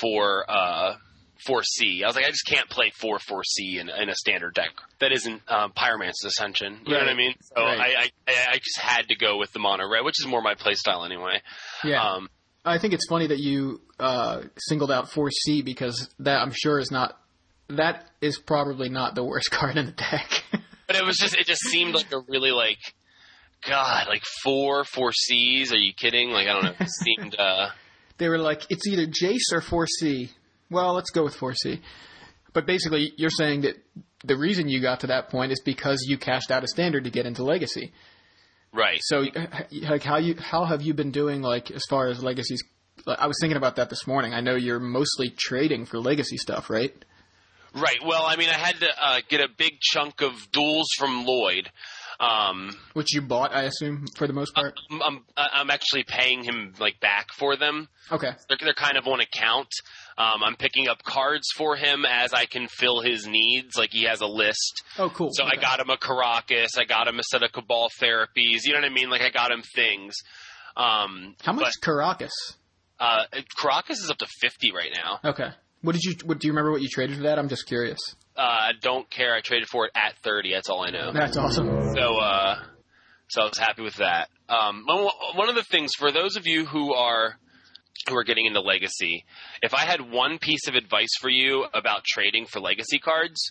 for 0.00 0.44
uh 0.48 0.96
for 1.46 1.62
C. 1.62 2.02
I 2.02 2.06
was 2.08 2.16
like, 2.16 2.24
I 2.24 2.30
just 2.30 2.46
can't 2.46 2.68
play 2.68 2.90
four 3.00 3.18
four 3.20 3.44
C 3.44 3.78
in, 3.78 3.88
in 3.88 4.08
a 4.08 4.14
standard 4.14 4.54
deck 4.54 4.70
that 5.00 5.12
isn't 5.12 5.40
um, 5.48 5.72
Pyromancer's 5.72 6.24
Ascension. 6.24 6.80
You 6.84 6.94
know 6.94 7.00
what 7.00 7.08
I 7.08 7.14
mean? 7.14 7.34
So 7.40 7.62
Right. 7.62 7.78
I, 7.78 8.10
I 8.26 8.32
I 8.54 8.58
just 8.58 8.78
had 8.78 9.08
to 9.08 9.16
go 9.16 9.38
with 9.38 9.52
the 9.52 9.60
mono 9.60 9.88
red, 9.88 10.04
which 10.04 10.20
is 10.20 10.26
more 10.26 10.42
my 10.42 10.54
playstyle 10.54 11.04
anyway. 11.06 11.40
yeah. 11.84 12.02
Um, 12.02 12.28
I 12.64 12.78
think 12.78 12.92
it's 12.92 13.06
funny 13.08 13.28
that 13.28 13.38
you 13.38 13.80
uh, 13.98 14.42
singled 14.58 14.90
out 14.90 15.08
4C 15.10 15.64
because 15.64 16.10
that 16.18 16.42
I'm 16.42 16.52
sure 16.52 16.78
is 16.80 16.90
not 16.90 17.18
that 17.68 18.06
is 18.20 18.38
probably 18.38 18.88
not 18.88 19.14
the 19.14 19.24
worst 19.24 19.50
card 19.52 19.76
in 19.76 19.86
the 19.86 19.92
deck. 19.92 20.44
but 20.86 20.96
it 20.96 21.04
was 21.04 21.16
just 21.16 21.36
it 21.36 21.46
just 21.46 21.62
seemed 21.62 21.94
like 21.94 22.12
a 22.12 22.20
really 22.28 22.50
like 22.50 22.78
God, 23.66 24.06
like 24.08 24.22
four 24.42 24.84
four 24.84 25.12
C's. 25.12 25.72
Are 25.72 25.78
you 25.78 25.92
kidding? 25.94 26.30
Like 26.30 26.48
I 26.48 26.52
don't 26.52 26.64
know. 26.64 26.74
It 26.80 26.88
seemed 26.90 27.36
uh 27.38 27.70
they 28.18 28.28
were 28.28 28.38
like, 28.38 28.62
it's 28.68 28.86
either 28.86 29.06
Jace 29.06 29.52
or 29.52 29.60
4C. 29.60 30.28
Well, 30.70 30.92
let's 30.94 31.10
go 31.10 31.22
with 31.24 31.36
4C. 31.36 31.80
But 32.52 32.66
basically, 32.66 33.12
you're 33.16 33.30
saying 33.30 33.62
that 33.62 33.76
the 34.24 34.36
reason 34.36 34.68
you 34.68 34.82
got 34.82 35.00
to 35.00 35.06
that 35.06 35.30
point 35.30 35.52
is 35.52 35.62
because 35.64 36.04
you 36.06 36.18
cashed 36.18 36.50
out 36.50 36.64
a 36.64 36.68
standard 36.68 37.04
to 37.04 37.10
get 37.10 37.26
into 37.26 37.44
Legacy. 37.44 37.92
right. 38.72 38.98
So, 39.02 39.26
like, 39.70 40.02
how 40.02 40.18
you 40.18 40.34
how 40.36 40.64
have 40.64 40.82
you 40.82 40.94
been 40.94 41.12
doing? 41.12 41.42
Like, 41.42 41.70
as 41.70 41.82
far 41.88 42.08
as 42.08 42.22
Legacies, 42.22 42.62
I 43.06 43.28
was 43.28 43.36
thinking 43.40 43.56
about 43.56 43.76
that 43.76 43.90
this 43.90 44.06
morning. 44.06 44.34
I 44.34 44.40
know 44.40 44.56
you're 44.56 44.80
mostly 44.80 45.30
trading 45.30 45.86
for 45.86 46.00
Legacy 46.00 46.36
stuff, 46.36 46.68
right? 46.68 46.92
Right. 47.80 47.98
Well, 48.04 48.24
I 48.26 48.36
mean, 48.36 48.48
I 48.48 48.54
had 48.58 48.76
to 48.80 48.88
uh, 49.00 49.20
get 49.28 49.40
a 49.40 49.48
big 49.48 49.80
chunk 49.80 50.20
of 50.20 50.50
duels 50.52 50.88
from 50.98 51.24
Lloyd. 51.24 51.70
Um, 52.20 52.76
Which 52.94 53.14
you 53.14 53.22
bought, 53.22 53.54
I 53.54 53.62
assume, 53.62 54.06
for 54.16 54.26
the 54.26 54.32
most 54.32 54.52
part. 54.52 54.74
I'm, 54.90 55.00
I'm 55.02 55.24
I'm 55.36 55.70
actually 55.70 56.02
paying 56.02 56.42
him 56.42 56.74
like 56.80 56.98
back 56.98 57.28
for 57.32 57.56
them. 57.56 57.88
Okay. 58.10 58.32
They're 58.48 58.58
they're 58.60 58.74
kind 58.74 58.96
of 58.96 59.06
on 59.06 59.20
account. 59.20 59.68
Um, 60.16 60.42
I'm 60.42 60.56
picking 60.56 60.88
up 60.88 61.04
cards 61.04 61.46
for 61.56 61.76
him 61.76 62.04
as 62.04 62.32
I 62.34 62.46
can 62.46 62.66
fill 62.66 63.02
his 63.02 63.24
needs. 63.28 63.76
Like 63.76 63.90
he 63.92 64.02
has 64.04 64.20
a 64.20 64.26
list. 64.26 64.82
Oh, 64.98 65.10
cool. 65.10 65.30
So 65.32 65.44
I 65.44 65.54
got 65.60 65.78
him 65.78 65.90
a 65.90 65.96
Karakas. 65.96 66.76
I 66.76 66.84
got 66.86 67.06
him 67.06 67.20
a 67.20 67.22
set 67.22 67.44
of 67.44 67.52
Cabal 67.52 67.88
therapies. 68.02 68.62
You 68.64 68.72
know 68.72 68.80
what 68.80 68.90
I 68.90 68.92
mean? 68.92 69.10
Like 69.10 69.22
I 69.22 69.30
got 69.30 69.52
him 69.52 69.62
things. 69.62 70.16
Um, 70.76 71.36
How 71.44 71.52
much 71.52 71.72
But, 71.80 71.88
Karakas? 71.88 72.30
uh, 72.98 73.24
Karakas 73.60 73.90
is 73.92 74.10
up 74.10 74.18
to 74.18 74.26
fifty 74.40 74.72
right 74.72 74.90
now. 74.92 75.20
Okay. 75.30 75.50
What 75.82 75.92
did 75.92 76.02
you? 76.04 76.14
What, 76.24 76.38
do 76.40 76.46
you 76.46 76.52
remember 76.52 76.72
what 76.72 76.82
you 76.82 76.88
traded 76.88 77.16
for 77.16 77.22
that? 77.24 77.38
I'm 77.38 77.48
just 77.48 77.66
curious. 77.66 77.98
Uh, 78.36 78.40
I 78.40 78.72
don't 78.80 79.08
care. 79.10 79.34
I 79.34 79.40
traded 79.40 79.68
for 79.68 79.86
it 79.86 79.92
at 79.94 80.16
thirty. 80.22 80.52
That's 80.52 80.68
all 80.68 80.82
I 80.84 80.90
know. 80.90 81.12
That's 81.12 81.36
awesome. 81.36 81.66
So, 81.94 82.18
uh, 82.18 82.56
so 83.28 83.42
I 83.42 83.44
was 83.44 83.58
happy 83.58 83.82
with 83.82 83.96
that. 83.96 84.28
Um, 84.48 84.84
one 84.86 85.48
of 85.48 85.54
the 85.54 85.62
things 85.62 85.92
for 85.98 86.10
those 86.10 86.36
of 86.36 86.46
you 86.46 86.64
who 86.66 86.94
are 86.94 87.36
who 88.08 88.16
are 88.16 88.24
getting 88.24 88.46
into 88.46 88.60
Legacy, 88.60 89.24
if 89.62 89.74
I 89.74 89.80
had 89.80 90.10
one 90.10 90.38
piece 90.38 90.66
of 90.68 90.74
advice 90.74 91.10
for 91.20 91.28
you 91.28 91.66
about 91.74 92.04
trading 92.04 92.46
for 92.46 92.60
Legacy 92.60 92.98
cards, 92.98 93.50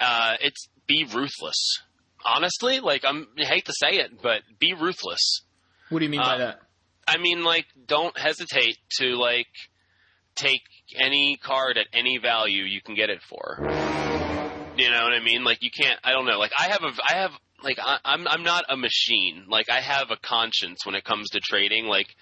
uh, 0.00 0.34
it's 0.40 0.68
be 0.86 1.04
ruthless. 1.04 1.80
Honestly, 2.24 2.80
like 2.80 3.04
I'm, 3.04 3.26
I 3.40 3.44
hate 3.46 3.66
to 3.66 3.72
say 3.72 3.96
it, 3.98 4.22
but 4.22 4.42
be 4.58 4.74
ruthless. 4.74 5.42
What 5.88 5.98
do 6.00 6.04
you 6.04 6.10
mean 6.10 6.20
by 6.20 6.34
Uh, 6.34 6.38
that? 6.38 6.60
I 7.06 7.18
mean, 7.18 7.42
like, 7.44 7.66
don't 7.86 8.16
hesitate 8.16 8.78
to 8.98 9.16
like 9.16 9.48
take 10.34 10.62
any 10.98 11.36
card 11.36 11.78
at 11.78 11.86
any 11.92 12.18
value 12.18 12.64
you 12.64 12.80
can 12.80 12.94
get 12.94 13.10
it 13.10 13.22
for. 13.22 13.58
You 14.76 14.90
know 14.90 15.02
what 15.02 15.12
I 15.12 15.22
mean? 15.22 15.44
Like, 15.44 15.62
you 15.62 15.70
can't. 15.70 15.98
I 16.02 16.12
don't 16.12 16.26
know. 16.26 16.38
Like, 16.38 16.52
I 16.58 16.68
have 16.68 16.82
a, 16.82 16.92
I 17.08 17.14
have 17.20 17.32
like, 17.62 17.78
I, 17.78 17.98
I'm, 18.04 18.26
I'm 18.26 18.42
not 18.42 18.64
a 18.68 18.76
machine. 18.76 19.44
Like, 19.48 19.70
I 19.70 19.80
have 19.80 20.10
a 20.10 20.16
conscience 20.16 20.84
when 20.86 20.94
it 20.94 21.04
comes 21.04 21.30
to 21.30 21.40
trading. 21.40 21.86
Like, 21.86 22.14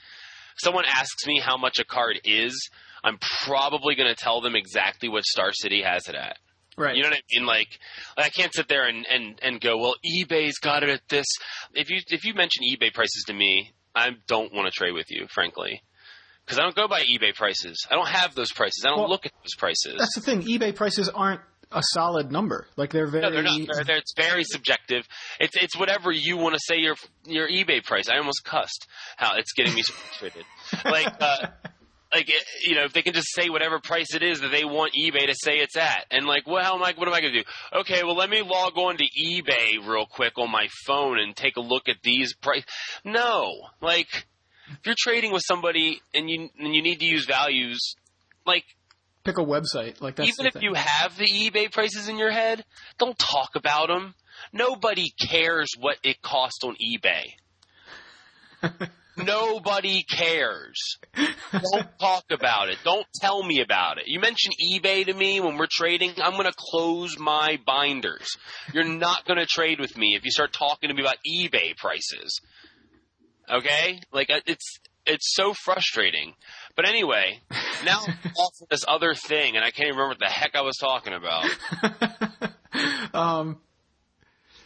someone 0.58 0.84
asks 0.86 1.26
me 1.26 1.40
how 1.40 1.56
much 1.56 1.78
a 1.78 1.84
card 1.84 2.20
is, 2.24 2.70
I'm 3.02 3.18
probably 3.44 3.94
going 3.94 4.14
to 4.14 4.20
tell 4.20 4.40
them 4.40 4.54
exactly 4.56 5.08
what 5.08 5.24
Star 5.24 5.52
City 5.52 5.82
has 5.82 6.08
it 6.08 6.14
at. 6.14 6.36
Right. 6.76 6.96
You 6.96 7.02
know 7.02 7.10
what 7.10 7.18
I 7.18 7.38
mean? 7.38 7.46
Like, 7.46 7.78
I 8.16 8.28
can't 8.30 8.54
sit 8.54 8.68
there 8.68 8.86
and, 8.86 9.06
and, 9.06 9.38
and 9.42 9.60
go, 9.60 9.76
well, 9.76 9.94
eBay's 10.04 10.58
got 10.58 10.82
it 10.82 10.88
at 10.88 11.02
this. 11.08 11.26
If 11.74 11.90
you 11.90 12.00
if 12.08 12.24
you 12.24 12.32
mention 12.32 12.64
eBay 12.64 12.92
prices 12.92 13.24
to 13.26 13.34
me, 13.34 13.72
I 13.94 14.10
don't 14.26 14.54
want 14.54 14.66
to 14.66 14.70
trade 14.70 14.92
with 14.92 15.10
you, 15.10 15.26
frankly, 15.28 15.82
because 16.50 16.58
I 16.58 16.62
don't 16.62 16.74
go 16.74 16.88
by 16.88 17.02
eBay 17.02 17.32
prices. 17.32 17.86
I 17.88 17.94
don't 17.94 18.08
have 18.08 18.34
those 18.34 18.50
prices. 18.50 18.82
I 18.84 18.88
don't 18.88 18.98
Well, 18.98 19.08
look 19.08 19.24
at 19.24 19.32
those 19.44 19.54
prices. 19.56 19.94
That's 19.98 20.16
the 20.16 20.20
thing. 20.20 20.42
eBay 20.42 20.74
prices 20.74 21.08
aren't 21.08 21.40
a 21.70 21.80
solid 21.92 22.32
number. 22.32 22.66
Like 22.76 22.90
they're 22.90 23.06
very. 23.06 23.22
No, 23.22 23.30
they're 23.30 23.44
not. 23.44 23.60
They're, 23.72 23.84
they're, 23.84 23.96
it's 23.98 24.14
very 24.16 24.42
subjective. 24.42 25.06
It's 25.38 25.56
it's 25.56 25.78
whatever 25.78 26.10
you 26.10 26.36
want 26.38 26.54
to 26.56 26.60
say 26.60 26.78
your 26.80 26.96
your 27.24 27.48
eBay 27.48 27.84
price. 27.84 28.08
I 28.08 28.16
almost 28.16 28.42
cussed. 28.44 28.88
How 29.16 29.36
it's 29.36 29.52
getting 29.52 29.74
me 29.74 29.82
so 29.82 29.92
frustrated. 29.94 30.44
Like 30.84 31.14
uh, 31.20 31.46
like 32.12 32.28
you 32.66 32.74
know, 32.74 32.82
if 32.86 32.92
they 32.92 33.02
can 33.02 33.14
just 33.14 33.28
say 33.32 33.50
whatever 33.50 33.78
price 33.78 34.14
it 34.16 34.24
is 34.24 34.40
that 34.40 34.48
they 34.50 34.64
want 34.64 34.94
eBay 35.00 35.26
to 35.28 35.34
say 35.34 35.58
it's 35.58 35.76
at, 35.76 36.06
and 36.10 36.26
like, 36.26 36.48
well, 36.48 36.82
I? 36.82 36.92
What 36.96 37.06
am 37.06 37.14
I 37.14 37.20
going 37.20 37.32
to 37.34 37.42
do? 37.42 37.48
Okay, 37.80 38.02
well, 38.02 38.16
let 38.16 38.28
me 38.28 38.42
log 38.42 38.76
on 38.76 38.96
to 38.96 39.04
eBay 39.04 39.78
real 39.86 40.06
quick 40.06 40.38
on 40.38 40.50
my 40.50 40.66
phone 40.86 41.20
and 41.20 41.36
take 41.36 41.56
a 41.56 41.60
look 41.60 41.88
at 41.88 41.96
these 42.02 42.34
price. 42.34 42.64
No, 43.04 43.52
like 43.80 44.26
if 44.70 44.86
you're 44.86 44.94
trading 44.98 45.32
with 45.32 45.42
somebody 45.46 46.00
and 46.14 46.28
you 46.30 46.48
and 46.58 46.74
you 46.74 46.82
need 46.82 47.00
to 47.00 47.06
use 47.06 47.26
values, 47.26 47.94
like 48.46 48.64
Pick 49.24 49.36
a 49.36 49.44
website. 49.44 50.00
Like 50.00 50.16
that's 50.16 50.28
even 50.30 50.46
if 50.46 50.54
thing. 50.54 50.62
you 50.62 50.74
have 50.74 51.16
the 51.18 51.26
eBay 51.26 51.70
prices 51.70 52.08
in 52.08 52.16
your 52.16 52.30
head, 52.30 52.64
don't 52.98 53.18
talk 53.18 53.50
about 53.54 53.88
them. 53.88 54.14
Nobody 54.52 55.12
cares 55.28 55.68
what 55.78 55.98
it 56.02 56.22
cost 56.22 56.64
on 56.64 56.74
eBay. 56.76 57.24
Nobody 59.16 60.02
cares. 60.04 60.96
Don't 61.52 61.86
talk 62.00 62.24
about 62.30 62.70
it. 62.70 62.78
Don't 62.84 63.06
tell 63.20 63.42
me 63.42 63.60
about 63.60 63.98
it. 63.98 64.04
You 64.06 64.20
mention 64.20 64.52
eBay 64.72 65.04
to 65.04 65.12
me 65.12 65.40
when 65.40 65.58
we're 65.58 65.68
trading, 65.70 66.12
I'm 66.22 66.32
going 66.32 66.46
to 66.46 66.54
close 66.56 67.18
my 67.18 67.58
binders. 67.66 68.36
You're 68.72 68.84
not 68.84 69.26
going 69.26 69.38
to 69.38 69.46
trade 69.46 69.80
with 69.80 69.96
me 69.98 70.14
if 70.16 70.24
you 70.24 70.30
start 70.30 70.52
talking 70.52 70.88
to 70.88 70.94
me 70.94 71.02
about 71.02 71.16
eBay 71.30 71.76
prices. 71.76 72.40
Okay? 73.50 74.00
Like 74.12 74.30
uh, 74.30 74.40
it's 74.46 74.78
it's 75.06 75.34
so 75.34 75.54
frustrating. 75.54 76.34
But 76.76 76.88
anyway, 76.88 77.40
now 77.84 77.98
off 78.38 78.52
this 78.70 78.84
other 78.86 79.14
thing, 79.14 79.56
and 79.56 79.64
I 79.64 79.70
can't 79.70 79.88
even 79.88 79.98
remember 79.98 80.10
what 80.10 80.18
the 80.20 80.26
heck 80.26 80.54
I 80.54 80.62
was 80.62 80.76
talking 80.80 81.12
about. 81.12 81.44
um, 83.14 83.58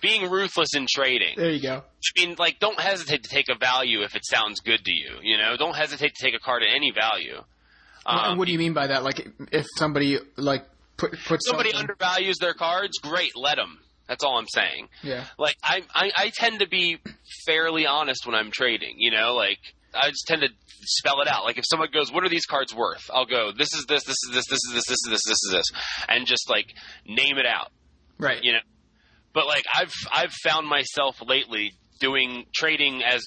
Being 0.00 0.31
ruthless 0.31 0.75
in 0.75 0.87
trading. 0.88 1.35
there 1.37 1.50
you 1.50 1.62
go. 1.62 1.83
I 1.83 2.21
mean, 2.26 2.37
like, 2.38 2.59
don't 2.61 2.79
hesitate 2.79 3.23
to 3.25 3.31
take 3.31 3.49
a 3.49 3.57
value 3.59 4.03
if 4.03 4.14
it 4.14 4.23
sounds 4.26 4.61
good 4.61 4.85
to 4.85 4.93
you. 4.93 5.12
You 5.23 5.38
know, 5.38 5.57
don't 5.57 5.75
hesitate 5.75 6.14
to 6.14 6.25
take 6.25 6.35
a 6.35 6.38
card 6.38 6.62
at 6.62 6.69
any 6.75 6.91
value. 6.93 7.38
Um, 8.07 8.37
what 8.37 8.45
do 8.47 8.53
you 8.53 8.59
mean 8.59 8.75
by 8.75 8.88
that? 8.88 9.03
Like 9.03 9.26
if 9.50 9.64
somebody 9.76 10.19
like 10.37 10.67
put 10.99 11.12
puts 11.25 11.49
somebody 11.49 11.71
something- 11.71 11.88
undervalues 11.88 12.37
their 12.38 12.53
cards, 12.53 12.99
great, 12.99 13.33
let 13.35 13.57
them. 13.57 13.79
That's 14.09 14.23
all 14.23 14.39
I'm 14.39 14.49
saying. 14.49 14.89
Yeah. 15.03 15.25
Like, 15.39 15.57
I, 15.63 15.83
I 15.95 16.11
I 16.17 16.31
tend 16.35 16.61
to 16.61 16.69
be 16.69 16.99
fairly 17.47 17.87
honest 17.87 18.27
when 18.27 18.35
I'm 18.35 18.51
trading. 18.51 18.97
You 18.99 19.11
know, 19.11 19.35
like 19.35 19.59
I 19.95 20.11
just 20.11 20.27
tend 20.27 20.43
to 20.43 20.49
spell 20.83 21.21
it 21.21 21.29
out. 21.29 21.45
Like 21.45 21.59
if 21.59 21.65
someone 21.67 21.89
goes, 21.93 22.13
"What 22.13 22.25
are 22.25 22.29
these 22.29 22.47
cards 22.47 22.75
worth?" 22.75 23.11
I'll 23.13 23.27
go, 23.27 23.53
"This 23.57 23.73
is 23.75 23.87
this, 23.87 24.05
this 24.05 24.17
is 24.29 24.35
this, 24.35 24.47
this 24.47 24.59
is 24.69 24.73
this, 24.75 24.85
this 24.87 24.99
is 24.99 25.11
this, 25.11 25.21
this 25.27 25.39
is 25.45 25.51
this," 25.53 25.67
and 26.09 26.27
just 26.27 26.51
like 26.51 26.67
name 27.07 27.39
it 27.39 27.47
out. 27.47 27.71
Right. 28.19 28.43
you 28.43 28.53
know. 28.53 28.59
But 29.33 29.47
like 29.47 29.65
I've 29.75 29.93
I've 30.13 30.33
found 30.33 30.69
myself 30.69 31.17
lately 31.27 31.73
doing 32.01 32.45
trading 32.55 33.03
as 33.03 33.27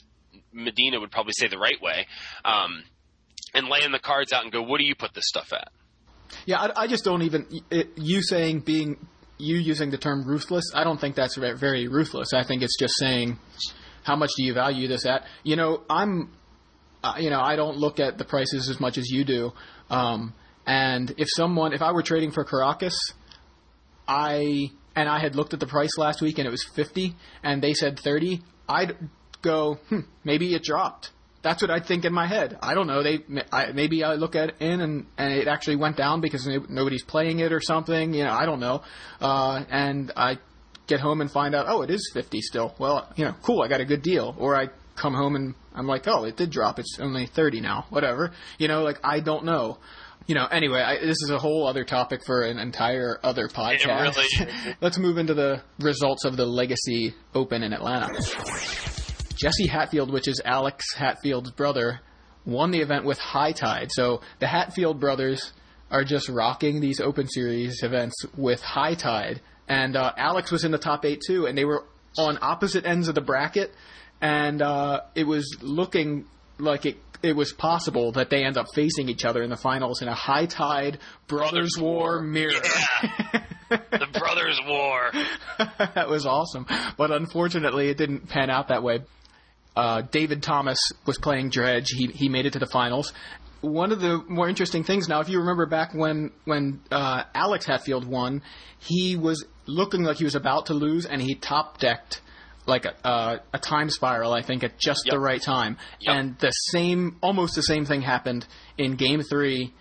Medina 0.53 0.99
would 0.99 1.11
probably 1.11 1.33
say 1.35 1.47
the 1.47 1.57
right 1.57 1.81
way, 1.81 2.07
um, 2.45 2.83
and 3.53 3.67
laying 3.67 3.91
the 3.91 3.99
cards 3.99 4.33
out 4.33 4.43
and 4.43 4.51
go, 4.51 4.61
what 4.61 4.79
do 4.79 4.85
you 4.85 4.95
put 4.95 5.13
this 5.13 5.25
stuff 5.27 5.51
at? 5.53 5.69
Yeah, 6.45 6.59
I, 6.59 6.83
I 6.83 6.87
just 6.87 7.03
don't 7.03 7.21
even. 7.21 7.47
It, 7.69 7.91
you 7.95 8.21
saying 8.21 8.61
being 8.61 9.07
you 9.37 9.57
using 9.57 9.91
the 9.91 9.97
term 9.97 10.23
ruthless, 10.25 10.71
I 10.73 10.83
don't 10.83 10.99
think 10.99 11.15
that's 11.15 11.35
very 11.35 11.87
ruthless. 11.87 12.33
I 12.33 12.43
think 12.43 12.63
it's 12.63 12.77
just 12.77 12.95
saying 12.97 13.39
how 14.03 14.15
much 14.15 14.31
do 14.37 14.43
you 14.43 14.53
value 14.53 14.87
this 14.87 15.05
at. 15.05 15.25
You 15.43 15.55
know, 15.55 15.83
I'm. 15.89 16.31
Uh, 17.03 17.13
you 17.19 17.29
know, 17.29 17.39
I 17.39 17.55
don't 17.55 17.77
look 17.77 17.99
at 17.99 18.17
the 18.17 18.25
prices 18.25 18.69
as 18.69 18.79
much 18.79 18.97
as 18.97 19.07
you 19.09 19.23
do. 19.23 19.53
Um, 19.89 20.33
and 20.65 21.13
if 21.17 21.27
someone, 21.35 21.71
if 21.71 21.81
I 21.81 21.91
were 21.91 22.01
trading 22.01 22.31
for 22.31 22.43
Karakas, 22.43 22.95
I 24.07 24.71
and 24.95 25.07
I 25.07 25.19
had 25.19 25.35
looked 25.35 25.53
at 25.53 25.59
the 25.59 25.67
price 25.67 25.95
last 25.97 26.21
week 26.21 26.39
and 26.39 26.47
it 26.47 26.51
was 26.51 26.63
fifty, 26.63 27.15
and 27.43 27.61
they 27.61 27.73
said 27.73 27.99
thirty, 27.99 28.41
I'd 28.67 28.97
go, 29.41 29.75
hmm, 29.89 30.01
maybe 30.23 30.55
it 30.55 30.63
dropped. 30.63 31.11
That's 31.41 31.61
what 31.61 31.71
I'd 31.71 31.85
think 31.85 32.03
in 32.05 32.13
my 32.13 32.27
head. 32.27 32.57
I 32.61 32.73
don't 32.73 32.87
know. 32.87 33.03
They 33.03 33.19
I, 33.51 33.71
maybe 33.71 34.03
I 34.03 34.15
look 34.15 34.35
at 34.35 34.49
it 34.49 34.55
in 34.59 34.81
and 34.81 35.05
and 35.17 35.33
it 35.33 35.47
actually 35.47 35.77
went 35.77 35.95
down 35.95 36.21
because 36.21 36.47
nobody's 36.69 37.03
playing 37.03 37.39
it 37.39 37.53
or 37.53 37.61
something. 37.61 38.13
You 38.13 38.25
know, 38.25 38.31
I 38.31 38.45
don't 38.45 38.59
know. 38.59 38.81
Uh, 39.21 39.63
and 39.69 40.11
I 40.15 40.39
get 40.87 40.99
home 40.99 41.21
and 41.21 41.31
find 41.31 41.53
out, 41.53 41.65
oh, 41.67 41.81
it 41.83 41.89
is 41.89 42.09
fifty 42.13 42.41
still. 42.41 42.75
Well, 42.79 43.11
you 43.15 43.25
know, 43.25 43.35
cool. 43.43 43.61
I 43.61 43.67
got 43.67 43.81
a 43.81 43.85
good 43.85 44.01
deal. 44.01 44.35
Or 44.37 44.55
I 44.55 44.69
come 44.95 45.13
home 45.13 45.35
and 45.35 45.55
I'm 45.73 45.87
like, 45.87 46.07
oh, 46.07 46.23
it 46.25 46.35
did 46.35 46.49
drop. 46.49 46.79
It's 46.79 46.97
only 46.99 47.27
thirty 47.27 47.61
now. 47.61 47.85
Whatever. 47.89 48.31
You 48.57 48.67
know, 48.67 48.83
like 48.83 48.99
I 49.03 49.19
don't 49.19 49.45
know. 49.45 49.77
You 50.25 50.35
know, 50.35 50.45
anyway, 50.45 50.81
I, 50.81 50.99
this 50.99 51.21
is 51.23 51.29
a 51.29 51.37
whole 51.37 51.65
other 51.67 51.85
topic 51.85 52.25
for 52.25 52.41
an 52.41 52.59
entire 52.59 53.17
other 53.23 53.47
podcast. 53.53 54.17
really 54.17 54.75
Let's 54.81 54.97
move 54.97 55.17
into 55.17 55.33
the 55.33 55.61
results 55.79 56.25
of 56.25 56.35
the 56.35 56.45
Legacy 56.45 57.13
Open 57.33 57.63
in 57.63 57.71
Atlanta. 57.71 59.06
Jesse 59.37 59.67
Hatfield, 59.67 60.11
which 60.11 60.27
is 60.27 60.41
Alex 60.43 60.93
Hatfield's 60.95 61.51
brother, 61.51 62.01
won 62.45 62.71
the 62.71 62.81
event 62.81 63.05
with 63.05 63.17
high 63.19 63.51
tide. 63.51 63.89
So 63.91 64.21
the 64.39 64.47
Hatfield 64.47 64.99
brothers 64.99 65.53
are 65.91 66.03
just 66.03 66.29
rocking 66.29 66.81
these 66.81 66.99
Open 66.99 67.27
Series 67.27 67.83
events 67.83 68.15
with 68.35 68.61
high 68.61 68.95
tide. 68.95 69.41
And 69.67 69.95
uh, 69.95 70.13
Alex 70.17 70.51
was 70.51 70.63
in 70.63 70.71
the 70.71 70.77
top 70.77 71.05
eight 71.05 71.21
too, 71.25 71.45
and 71.45 71.57
they 71.57 71.65
were 71.65 71.85
on 72.17 72.39
opposite 72.41 72.85
ends 72.85 73.07
of 73.07 73.15
the 73.15 73.21
bracket, 73.21 73.73
and 74.21 74.61
uh, 74.61 75.01
it 75.13 75.25
was 75.25 75.57
looking 75.61 76.25
like 76.57 76.85
it. 76.85 76.97
It 77.23 77.35
was 77.35 77.51
possible 77.51 78.11
that 78.13 78.29
they 78.29 78.43
end 78.43 78.57
up 78.57 78.67
facing 78.75 79.09
each 79.09 79.25
other 79.25 79.41
in 79.41 79.49
the 79.49 79.57
finals 79.57 80.03
in 80.03 80.07
a 80.07 80.13
high 80.13 80.45
tide 80.45 80.99
brothers, 81.27 81.71
war, 81.77 82.17
war. 82.17 82.21
mirror. 82.21 82.61
The 83.69 84.07
Brothers 84.17 84.59
War. 84.65 85.11
that 85.95 86.07
was 86.07 86.25
awesome. 86.25 86.65
But 86.97 87.11
unfortunately, 87.11 87.89
it 87.89 87.97
didn't 87.97 88.29
pan 88.29 88.49
out 88.49 88.69
that 88.69 88.83
way. 88.83 88.99
Uh, 89.77 90.01
David 90.01 90.41
Thomas 90.41 90.79
was 91.05 91.19
playing 91.19 91.51
Dredge. 91.51 91.89
He 91.89 92.07
he 92.07 92.29
made 92.29 92.47
it 92.47 92.53
to 92.53 92.59
the 92.59 92.65
finals. 92.65 93.13
One 93.61 93.91
of 93.91 94.01
the 94.01 94.23
more 94.27 94.49
interesting 94.49 94.83
things 94.83 95.07
now, 95.07 95.19
if 95.19 95.29
you 95.29 95.37
remember 95.39 95.67
back 95.67 95.93
when 95.93 96.31
when 96.45 96.81
uh, 96.89 97.23
Alex 97.35 97.67
Hatfield 97.67 98.07
won, 98.07 98.41
he 98.79 99.15
was 99.15 99.45
looking 99.67 100.01
like 100.01 100.17
he 100.17 100.23
was 100.23 100.33
about 100.33 100.65
to 100.67 100.73
lose, 100.73 101.05
and 101.05 101.21
he 101.21 101.35
top 101.35 101.77
decked 101.77 102.21
like 102.65 102.85
a, 102.85 103.07
uh, 103.07 103.37
a 103.53 103.59
time 103.59 103.91
spiral, 103.91 104.33
I 104.33 104.41
think, 104.41 104.63
at 104.63 104.79
just 104.79 105.07
the 105.09 105.19
right 105.19 105.41
time. 105.41 105.77
Yep. 106.01 106.15
And 106.15 106.39
the 106.39 106.49
same, 106.49 107.17
almost 107.21 107.55
the 107.55 107.61
same 107.61 107.85
thing 107.85 108.01
happened 108.01 108.47
in 108.79 108.95
Game 108.95 109.21
Three 109.21 109.73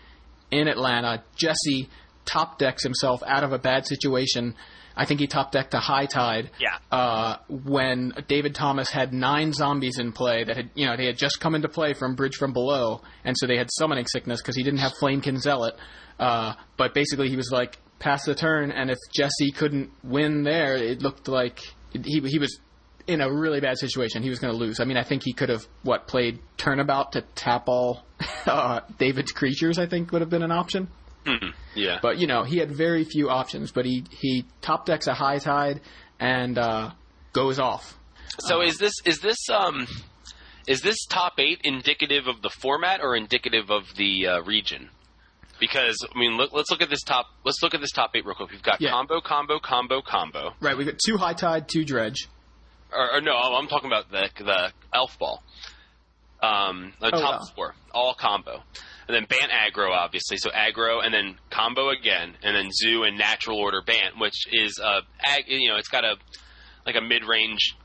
in 0.50 0.68
Atlanta. 0.68 1.24
Jesse 1.36 1.88
top 2.26 2.58
decks 2.58 2.82
himself 2.82 3.22
out 3.26 3.44
of 3.44 3.52
a 3.52 3.58
bad 3.58 3.86
situation. 3.86 4.54
I 4.96 5.04
think 5.04 5.20
he 5.20 5.26
top 5.26 5.52
decked 5.52 5.74
a 5.74 5.78
high 5.78 6.06
tide. 6.06 6.50
Yeah. 6.58 6.78
Uh, 6.90 7.36
when 7.48 8.14
David 8.28 8.54
Thomas 8.54 8.90
had 8.90 9.12
nine 9.12 9.52
zombies 9.52 9.98
in 9.98 10.12
play 10.12 10.44
that 10.44 10.56
had, 10.56 10.70
you 10.74 10.86
know, 10.86 10.96
they 10.96 11.06
had 11.06 11.18
just 11.18 11.38
come 11.40 11.54
into 11.54 11.68
play 11.68 11.92
from 11.92 12.14
Bridge 12.14 12.36
from 12.36 12.52
Below, 12.52 13.02
and 13.24 13.36
so 13.38 13.46
they 13.46 13.58
had 13.58 13.68
summoning 13.70 14.06
sickness 14.06 14.40
because 14.40 14.56
he 14.56 14.62
didn't 14.62 14.80
have 14.80 14.92
Flamekin 15.00 15.38
Zealot. 15.38 15.74
Uh, 16.18 16.54
but 16.76 16.94
basically, 16.94 17.28
he 17.28 17.36
was 17.36 17.50
like 17.52 17.78
pass 17.98 18.24
the 18.24 18.34
turn, 18.34 18.70
and 18.70 18.90
if 18.90 18.98
Jesse 19.14 19.52
couldn't 19.52 19.90
win 20.02 20.44
there, 20.44 20.76
it 20.76 21.02
looked 21.02 21.28
like 21.28 21.60
he 21.92 22.20
he 22.20 22.38
was 22.38 22.58
in 23.06 23.20
a 23.20 23.32
really 23.32 23.60
bad 23.60 23.78
situation. 23.78 24.22
He 24.22 24.30
was 24.30 24.38
going 24.38 24.52
to 24.52 24.58
lose. 24.58 24.80
I 24.80 24.84
mean, 24.84 24.96
I 24.96 25.04
think 25.04 25.22
he 25.24 25.32
could 25.32 25.48
have 25.48 25.66
what 25.82 26.08
played 26.08 26.40
turnabout 26.56 27.12
to 27.12 27.22
tap 27.34 27.68
all 27.68 28.04
uh, 28.46 28.80
David's 28.98 29.32
creatures. 29.32 29.78
I 29.78 29.86
think 29.86 30.12
would 30.12 30.22
have 30.22 30.30
been 30.30 30.42
an 30.42 30.52
option. 30.52 30.88
Mhm. 31.26 31.52
Yeah. 31.74 31.98
But 32.00 32.18
you 32.18 32.26
know, 32.26 32.44
he 32.44 32.58
had 32.58 32.70
very 32.70 33.04
few 33.04 33.28
options. 33.28 33.72
But 33.72 33.84
he 33.84 34.04
he 34.10 34.44
top 34.62 34.86
decks 34.86 35.06
a 35.06 35.14
high 35.14 35.38
tide 35.38 35.80
and 36.20 36.56
uh, 36.56 36.90
goes 37.32 37.58
off. 37.58 37.98
So 38.40 38.62
is 38.62 38.78
this 38.78 38.92
is 39.04 39.18
this 39.20 39.38
um 39.50 39.86
is 40.66 40.80
this 40.82 40.96
top 41.06 41.34
eight 41.38 41.60
indicative 41.64 42.26
of 42.26 42.42
the 42.42 42.50
format 42.50 43.00
or 43.02 43.16
indicative 43.16 43.70
of 43.70 43.84
the 43.96 44.26
uh, 44.26 44.40
region? 44.42 44.90
Because 45.58 45.96
I 46.14 46.18
mean, 46.18 46.36
look, 46.36 46.52
let's 46.52 46.70
look 46.70 46.82
at 46.82 46.90
this 46.90 47.02
top. 47.02 47.26
Let's 47.44 47.62
look 47.62 47.74
at 47.74 47.80
this 47.80 47.92
top 47.92 48.10
eight 48.14 48.24
real 48.26 48.34
quick. 48.34 48.50
We've 48.50 48.62
got 48.62 48.80
Yeah. 48.80 48.90
combo, 48.90 49.20
combo, 49.20 49.58
combo, 49.58 50.02
combo. 50.02 50.54
Right, 50.60 50.76
We've 50.76 50.86
got 50.86 50.98
two 51.04 51.16
high 51.16 51.32
tide, 51.34 51.68
two 51.68 51.84
dredge. 51.84 52.28
Or, 52.92 53.14
or 53.16 53.20
no, 53.20 53.34
I'm 53.36 53.66
talking 53.66 53.86
about 53.90 54.10
the 54.10 54.28
the 54.44 54.72
elf 54.92 55.18
ball. 55.18 55.42
Um, 56.42 56.92
the 57.00 57.06
Oh, 57.06 57.10
top 57.20 57.40
wow. 57.40 57.46
four, 57.54 57.74
all 57.94 58.14
combo, 58.14 58.62
and 59.08 59.14
then 59.14 59.26
Bant 59.28 59.50
aggro, 59.52 59.90
obviously. 59.90 60.36
So 60.36 60.50
aggro, 60.50 61.04
and 61.04 61.12
then 61.14 61.36
combo 61.50 61.90
again, 61.90 62.34
and 62.42 62.56
then 62.56 62.70
zoo 62.72 63.04
and 63.04 63.16
natural 63.18 63.58
order 63.58 63.82
Bant, 63.86 64.18
which 64.18 64.46
is 64.52 64.78
a 64.82 65.00
ag, 65.24 65.44
you 65.48 65.68
know, 65.68 65.76
it's 65.76 65.88
got 65.88 66.04
a 66.04 66.14
like 66.84 66.96
a 66.96 67.00
mid 67.00 67.24
range 67.24 67.76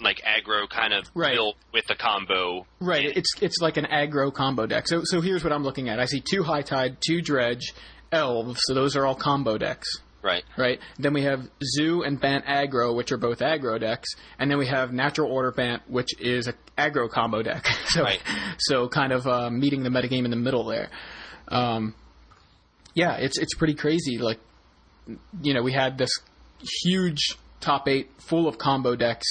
like 0.00 0.20
aggro 0.22 0.68
kind 0.68 0.92
of 0.92 1.04
Right. 1.14 1.34
built 1.34 1.56
with 1.72 1.86
the 1.86 1.94
combo. 1.94 2.66
Right, 2.80 3.04
it's 3.16 3.30
it's 3.40 3.58
like 3.60 3.76
an 3.76 3.84
aggro 3.86 4.32
combo 4.34 4.66
deck. 4.66 4.88
So 4.88 5.02
so 5.04 5.20
here's 5.20 5.44
what 5.44 5.52
I'm 5.52 5.62
looking 5.62 5.88
at. 5.88 6.00
I 6.00 6.06
see 6.06 6.20
two 6.20 6.42
high 6.42 6.62
tide, 6.62 6.96
two 7.00 7.22
dredge, 7.22 7.72
elves. 8.10 8.60
So 8.64 8.74
those 8.74 8.96
are 8.96 9.06
all 9.06 9.14
combo 9.14 9.56
decks. 9.58 9.88
Right. 10.22 10.42
Right. 10.56 10.80
Then 10.98 11.12
we 11.12 11.22
have 11.22 11.48
Zoo 11.62 12.02
and 12.02 12.18
Bant 12.18 12.46
aggro, 12.46 12.96
which 12.96 13.12
are 13.12 13.18
both 13.18 13.40
aggro 13.40 13.78
decks, 13.78 14.08
and 14.38 14.50
then 14.50 14.56
we 14.58 14.66
have 14.66 14.90
Natural 14.92 15.30
Order 15.30 15.52
Bant, 15.52 15.82
which 15.88 16.18
is 16.18 16.48
a 16.48 16.54
aggro 16.76 17.08
combo 17.10 17.42
deck. 17.42 17.66
so 17.88 18.02
Right. 18.02 18.20
so 18.58 18.88
kind 18.88 19.12
of 19.12 19.26
uh, 19.26 19.50
meeting 19.50 19.82
the 19.82 19.90
metagame 19.90 20.24
in 20.24 20.30
the 20.30 20.36
middle 20.36 20.64
there. 20.64 20.88
Um, 21.48 21.94
yeah, 22.94 23.14
it's 23.16 23.38
it's 23.38 23.54
pretty 23.54 23.74
crazy. 23.74 24.18
Like 24.18 24.38
you 25.42 25.54
know, 25.54 25.62
we 25.62 25.72
had 25.72 25.98
this 25.98 26.10
huge 26.84 27.36
top 27.60 27.88
eight 27.88 28.10
full 28.18 28.46
of 28.48 28.58
combo 28.58 28.96
decks 28.96 29.26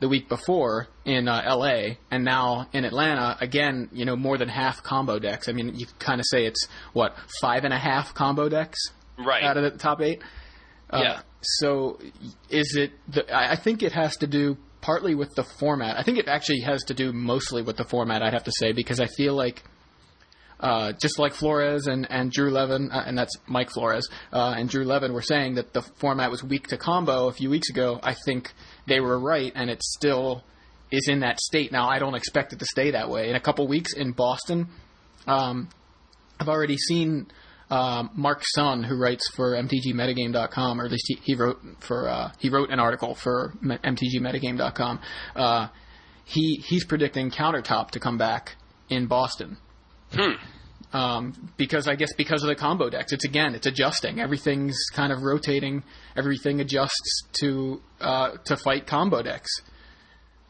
the 0.00 0.08
week 0.08 0.28
before 0.28 0.88
in 1.04 1.28
uh, 1.28 1.42
LA, 1.56 1.94
and 2.10 2.24
now 2.24 2.66
in 2.72 2.84
Atlanta, 2.84 3.36
again, 3.40 3.88
you 3.92 4.04
know, 4.04 4.16
more 4.16 4.36
than 4.36 4.48
half 4.48 4.82
combo 4.82 5.18
decks. 5.18 5.48
I 5.48 5.52
mean, 5.52 5.74
you 5.76 5.86
kind 6.00 6.18
of 6.20 6.26
say 6.28 6.44
it's 6.44 6.66
what 6.92 7.14
five 7.40 7.64
and 7.64 7.72
a 7.72 7.78
half 7.78 8.12
combo 8.14 8.48
decks 8.48 8.78
Right. 9.18 9.42
out 9.44 9.56
of 9.56 9.62
the 9.72 9.78
top 9.78 10.00
eight. 10.00 10.20
Uh, 10.90 11.00
Yeah. 11.02 11.20
So, 11.42 11.98
is 12.50 12.76
it? 12.76 12.92
The, 13.08 13.32
I 13.34 13.52
I 13.52 13.56
think 13.56 13.82
it 13.82 13.92
has 13.92 14.16
to 14.18 14.26
do 14.28 14.56
partly 14.82 15.14
with 15.14 15.34
the 15.34 15.44
format. 15.44 15.98
I 15.98 16.02
think 16.02 16.18
it 16.18 16.28
actually 16.28 16.60
has 16.60 16.82
to 16.84 16.94
do 16.94 17.12
mostly 17.12 17.62
with 17.62 17.78
the 17.78 17.84
format. 17.84 18.22
I'd 18.22 18.34
have 18.34 18.44
to 18.44 18.52
say 18.52 18.72
because 18.72 19.00
I 19.00 19.06
feel 19.06 19.34
like. 19.34 19.62
Uh, 20.60 20.92
just 21.02 21.18
like 21.18 21.34
Flores 21.34 21.88
and, 21.88 22.06
and 22.08 22.30
Drew 22.30 22.48
Levin, 22.48 22.92
uh, 22.92 23.02
and 23.04 23.18
that's 23.18 23.36
Mike 23.48 23.68
Flores, 23.70 24.08
uh, 24.32 24.54
and 24.56 24.68
Drew 24.68 24.84
Levin 24.84 25.12
were 25.12 25.20
saying 25.20 25.56
that 25.56 25.72
the 25.72 25.82
format 25.82 26.30
was 26.30 26.44
weak 26.44 26.68
to 26.68 26.76
combo 26.76 27.26
a 27.26 27.32
few 27.32 27.50
weeks 27.50 27.68
ago. 27.68 27.98
I 28.00 28.14
think 28.14 28.52
they 28.86 29.00
were 29.00 29.18
right, 29.18 29.50
and 29.56 29.68
it 29.68 29.82
still 29.82 30.44
is 30.92 31.08
in 31.08 31.18
that 31.20 31.40
state. 31.40 31.72
Now, 31.72 31.88
I 31.88 31.98
don't 31.98 32.14
expect 32.14 32.52
it 32.52 32.60
to 32.60 32.64
stay 32.66 32.92
that 32.92 33.10
way. 33.10 33.28
In 33.28 33.34
a 33.34 33.40
couple 33.40 33.66
weeks 33.66 33.94
in 33.94 34.12
Boston, 34.12 34.68
um, 35.26 35.68
I've 36.38 36.48
already 36.48 36.76
seen 36.76 37.26
um, 37.72 38.10
Mark 38.14 38.42
Sun, 38.54 38.84
who 38.84 38.96
writes 38.96 39.28
for 39.34 39.52
MTGMetagame.com, 39.56 40.80
or 40.80 40.84
at 40.84 40.90
least 40.90 41.04
he, 41.08 41.14
he 41.22 41.34
wrote 41.34 41.58
for 41.80 42.08
uh, 42.08 42.32
he 42.38 42.48
wrote 42.50 42.70
an 42.70 42.78
article 42.78 43.14
for 43.14 43.54
MTGMetagame.com. 43.62 45.00
Uh, 45.34 45.68
he 46.24 46.56
he's 46.68 46.84
predicting 46.84 47.30
Countertop 47.30 47.90
to 47.92 48.00
come 48.00 48.18
back 48.18 48.56
in 48.88 49.06
Boston. 49.06 49.56
Um, 50.92 51.50
because 51.56 51.88
I 51.88 51.94
guess 51.94 52.12
because 52.12 52.42
of 52.42 52.48
the 52.48 52.54
combo 52.54 52.90
decks, 52.90 53.12
it's 53.12 53.24
again 53.24 53.54
it's 53.54 53.66
adjusting. 53.66 54.20
Everything's 54.20 54.76
kind 54.92 55.10
of 55.10 55.22
rotating. 55.22 55.82
Everything 56.16 56.60
adjusts 56.60 57.22
to 57.40 57.80
uh, 58.00 58.32
to 58.44 58.56
fight 58.58 58.86
combo 58.86 59.22
decks. 59.22 59.50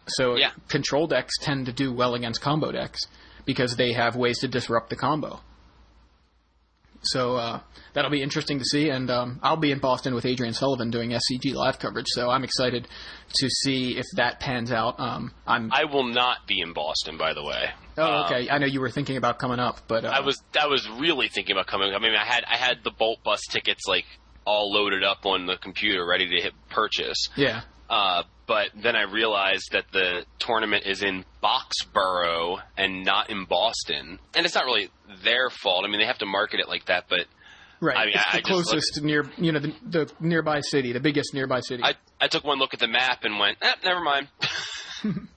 So 0.09 0.35
Yeah. 0.37 0.51
control 0.69 1.07
decks 1.07 1.35
tend 1.41 1.67
to 1.67 1.73
do 1.73 1.93
well 1.93 2.15
against 2.15 2.41
combo 2.41 2.73
decks 2.73 2.99
because 3.45 3.77
they 3.77 3.93
have 3.93 4.17
ways 4.17 4.41
to 4.41 4.49
disrupt 4.49 4.91
the 4.91 4.97
combo. 4.97 5.39
So 7.05 7.37
uh, 7.37 7.61
that'll 7.95 8.11
be 8.11 8.23
interesting 8.23 8.59
to 8.59 8.65
see, 8.65 8.89
and 8.89 9.11
um, 9.11 9.41
I'll 9.43 9.57
be 9.57 9.73
in 9.73 9.79
Boston 9.79 10.15
with 10.15 10.25
Adrian 10.25 10.55
Sullivan 10.55 10.91
doing 10.91 11.11
SCG 11.11 11.55
live 11.55 11.79
coverage. 11.79 12.07
So 12.09 12.31
I'm 12.31 12.45
excited 12.45 12.87
to 13.35 13.49
see 13.49 13.97
if 13.99 14.07
that 14.17 14.41
pans 14.41 14.71
out. 14.73 14.99
Um, 15.01 15.33
I'm 15.47 15.73
I 15.73 15.85
will 15.85 16.07
not 16.07 16.47
be 16.47 16.61
in 16.61 16.73
Boston, 16.73 17.19
by 17.19 17.35
the 17.35 17.45
way. 17.45 17.71
oh 17.99 18.03
Um, 18.05 18.25
okay. 18.27 18.49
I 18.51 18.59
know 18.59 18.67
you 18.67 18.81
were 18.81 18.91
thinking 18.91 19.17
about 19.17 19.39
coming 19.39 19.59
up, 19.59 19.81
but 19.89 20.05
uh, 20.05 20.09
I 20.09 20.21
was 20.21 20.43
I 20.61 20.67
was 20.67 20.89
really 20.89 21.29
thinking 21.29 21.57
about 21.57 21.67
coming. 21.67 21.93
I 21.95 21.99
mean, 21.99 22.15
I 22.15 22.25
had 22.25 22.45
I 22.45 22.57
had 22.57 22.79
the 22.85 22.93
Bolt 22.93 23.23
Bus 23.25 23.41
tickets 23.51 23.83
like 23.87 24.05
all 24.45 24.73
loaded 24.73 25.05
up 25.05 25.25
on 25.25 25.47
the 25.47 25.57
computer, 25.57 26.05
ready 26.07 26.29
to 26.29 26.43
hit 26.43 26.53
purchase. 26.71 27.29
yeah. 27.37 27.63
Uh, 27.93 28.23
but 28.47 28.71
then 28.83 28.97
I 28.97 29.03
realized 29.03 29.73
that 29.73 29.85
the 29.93 30.25
tournament 30.39 30.87
is 30.87 31.03
in 31.03 31.27
Boxborough 31.43 32.59
and 32.77 33.05
not 33.05 33.29
in 33.29 33.45
Boston, 33.45 34.19
and 34.35 34.47
it's 34.47 34.55
not 34.55 34.65
really 34.65 34.89
their 35.23 35.51
fault. 35.51 35.85
I 35.85 35.89
mean, 35.91 36.01
they 36.01 36.07
have 36.07 36.19
to 36.19 36.27
market 36.27 36.59
it 36.61 36.69
like 36.69 36.87
that, 36.87 37.05
but 37.11 37.27
Right. 37.81 37.97
I 37.97 38.05
mean, 38.07 38.15
it's 38.15 38.25
I- 38.29 38.33
the 38.33 38.39
I 38.39 38.41
closest 38.43 39.03
near, 39.03 39.29
you 39.37 39.51
know, 39.53 39.59
the, 39.59 39.75
the 39.85 40.13
nearby 40.21 40.61
city, 40.61 40.93
the 40.93 41.01
biggest 41.01 41.35
nearby 41.35 41.61
city. 41.61 41.83
I 41.83 41.95
I 42.21 42.29
took 42.29 42.45
one 42.45 42.59
look 42.59 42.73
at 42.75 42.81
the 42.81 42.87
map 42.89 43.25
and 43.25 43.39
went, 43.41 43.59
eh, 43.61 43.73
never 43.85 44.01
mind. 44.01 44.29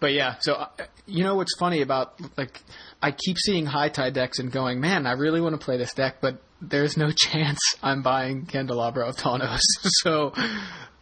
but 0.00 0.12
yeah, 0.12 0.36
so 0.40 0.54
uh, 0.54 0.68
you 1.06 1.22
know 1.24 1.34
what's 1.34 1.54
funny 1.58 1.82
about 1.82 2.18
like 2.38 2.60
I 3.02 3.12
keep 3.12 3.36
seeing 3.38 3.66
high 3.66 3.90
tide 3.90 4.14
decks 4.14 4.38
and 4.38 4.50
going, 4.50 4.80
man, 4.80 5.06
I 5.06 5.12
really 5.12 5.40
want 5.42 5.60
to 5.60 5.64
play 5.64 5.76
this 5.76 5.92
deck, 5.92 6.16
but 6.22 6.42
there's 6.62 6.96
no 6.96 7.10
chance 7.16 7.58
I'm 7.82 8.02
buying 8.02 8.46
Candelabra 8.46 9.06
of 9.06 9.16
Tawnos. 9.16 9.60
so 10.02 10.32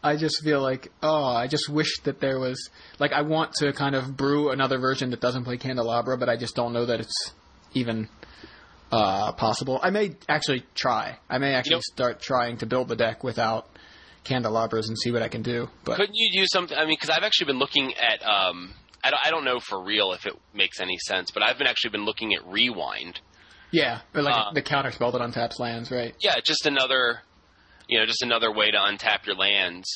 I 0.09 0.16
just 0.16 0.42
feel 0.42 0.61
like, 0.62 0.90
oh, 1.03 1.25
I 1.25 1.47
just 1.47 1.68
wish 1.68 1.92
that 2.05 2.21
there 2.21 2.38
was 2.38 2.59
like 2.99 3.12
I 3.12 3.23
want 3.23 3.53
to 3.61 3.73
kind 3.73 3.94
of 3.94 4.16
brew 4.16 4.51
another 4.51 4.79
version 4.79 5.11
that 5.11 5.21
doesn't 5.21 5.44
play 5.44 5.57
Candelabra, 5.59 6.16
but 6.16 6.29
I 6.29 6.37
just 6.37 6.55
don't 6.57 6.73
know 6.73 6.87
that 6.87 7.01
it's 7.01 7.33
even 7.75 8.09
uh, 8.90 9.33
possible. 9.33 9.79
I 9.83 9.90
may 9.90 10.16
actually 10.29 10.64
try. 10.75 11.18
I 11.29 11.38
may 11.38 11.55
actually 11.55 11.71
You 11.73 11.77
know- 11.77 11.94
start 11.94 12.21
trying 12.21 12.57
to 12.59 12.66
build 12.66 12.88
the 12.88 12.97
deck 12.97 13.23
without 13.23 13.68
candelabras 14.25 14.88
and 14.88 14.99
see 14.99 15.11
what 15.11 15.23
I 15.23 15.29
can 15.29 15.42
do. 15.42 15.68
But 15.85 15.97
Couldn't 15.97 16.16
you 16.16 16.40
do 16.40 16.47
something? 16.53 16.77
I 16.77 16.83
mean, 16.87 16.97
because 17.01 17.11
I've 17.11 17.23
actually 17.25 17.47
been 17.47 17.59
looking 17.59 17.94
at. 17.94 18.23
Um, 18.27 18.73
I 19.05 19.11
don't, 19.11 19.21
I 19.27 19.31
don't 19.31 19.44
know 19.44 19.61
for 19.61 19.83
real 19.83 20.12
if 20.12 20.27
it 20.27 20.35
makes 20.53 20.81
any 20.81 20.99
sense, 21.07 21.31
but 21.31 21.42
I've 21.42 21.57
been 21.59 21.66
actually 21.68 21.90
been 21.90 22.05
looking 22.05 22.35
at 22.35 22.44
Rewind. 22.47 23.21
yeah, 23.71 24.01
but 24.12 24.25
like 24.25 24.35
Uh, 24.35 24.53
the 24.53 24.62
counter 24.62 24.90
spell 24.90 25.12
that 25.12 25.21
untaps 25.21 25.59
lands, 25.61 25.90
right? 25.90 26.14
Yeah, 26.21 26.35
just 26.44 26.66
another, 26.66 27.21
you 27.88 27.98
know, 27.98 28.07
just 28.07 28.22
another 28.22 28.53
way 28.53 28.70
to 28.70 28.79
untap 28.79 29.27
your 29.27 29.37
lands. 29.37 29.88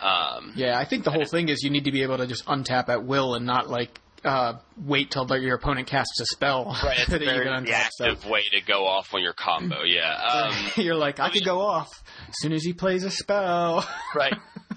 Um, 0.00 0.52
Yeah, 0.56 0.78
I 0.78 0.84
think 0.84 1.04
the 1.04 1.10
whole 1.10 1.24
thing 1.26 1.48
is 1.48 1.62
you 1.62 1.70
need 1.70 1.84
to 1.84 1.92
be 1.92 2.02
able 2.02 2.18
to 2.18 2.26
just 2.26 2.44
untap 2.46 2.88
at 2.88 3.04
will 3.04 3.34
and 3.34 3.44
not 3.46 3.68
like 3.68 4.00
uh, 4.24 4.54
wait 4.78 5.10
till 5.10 5.26
the, 5.26 5.34
your 5.36 5.56
opponent 5.56 5.86
casts 5.86 6.18
a 6.20 6.26
spell. 6.26 6.76
right, 6.82 6.98
it's 6.98 7.12
a 7.12 7.18
very 7.18 7.44
can 7.44 7.64
untap. 7.64 7.88
So 7.92 8.06
reactive 8.06 8.30
way 8.30 8.42
to 8.52 8.60
go 8.62 8.86
off 8.86 9.12
on 9.12 9.22
your 9.22 9.34
combo. 9.34 9.82
Yeah. 9.82 10.20
Um, 10.34 10.54
you're 10.76 10.96
like, 10.96 11.20
I 11.20 11.30
could 11.30 11.44
go 11.44 11.60
off 11.60 11.90
as 12.28 12.34
soon 12.38 12.52
as 12.52 12.64
he 12.64 12.72
plays 12.72 13.04
a 13.04 13.10
spell. 13.10 13.86
right. 14.14 14.34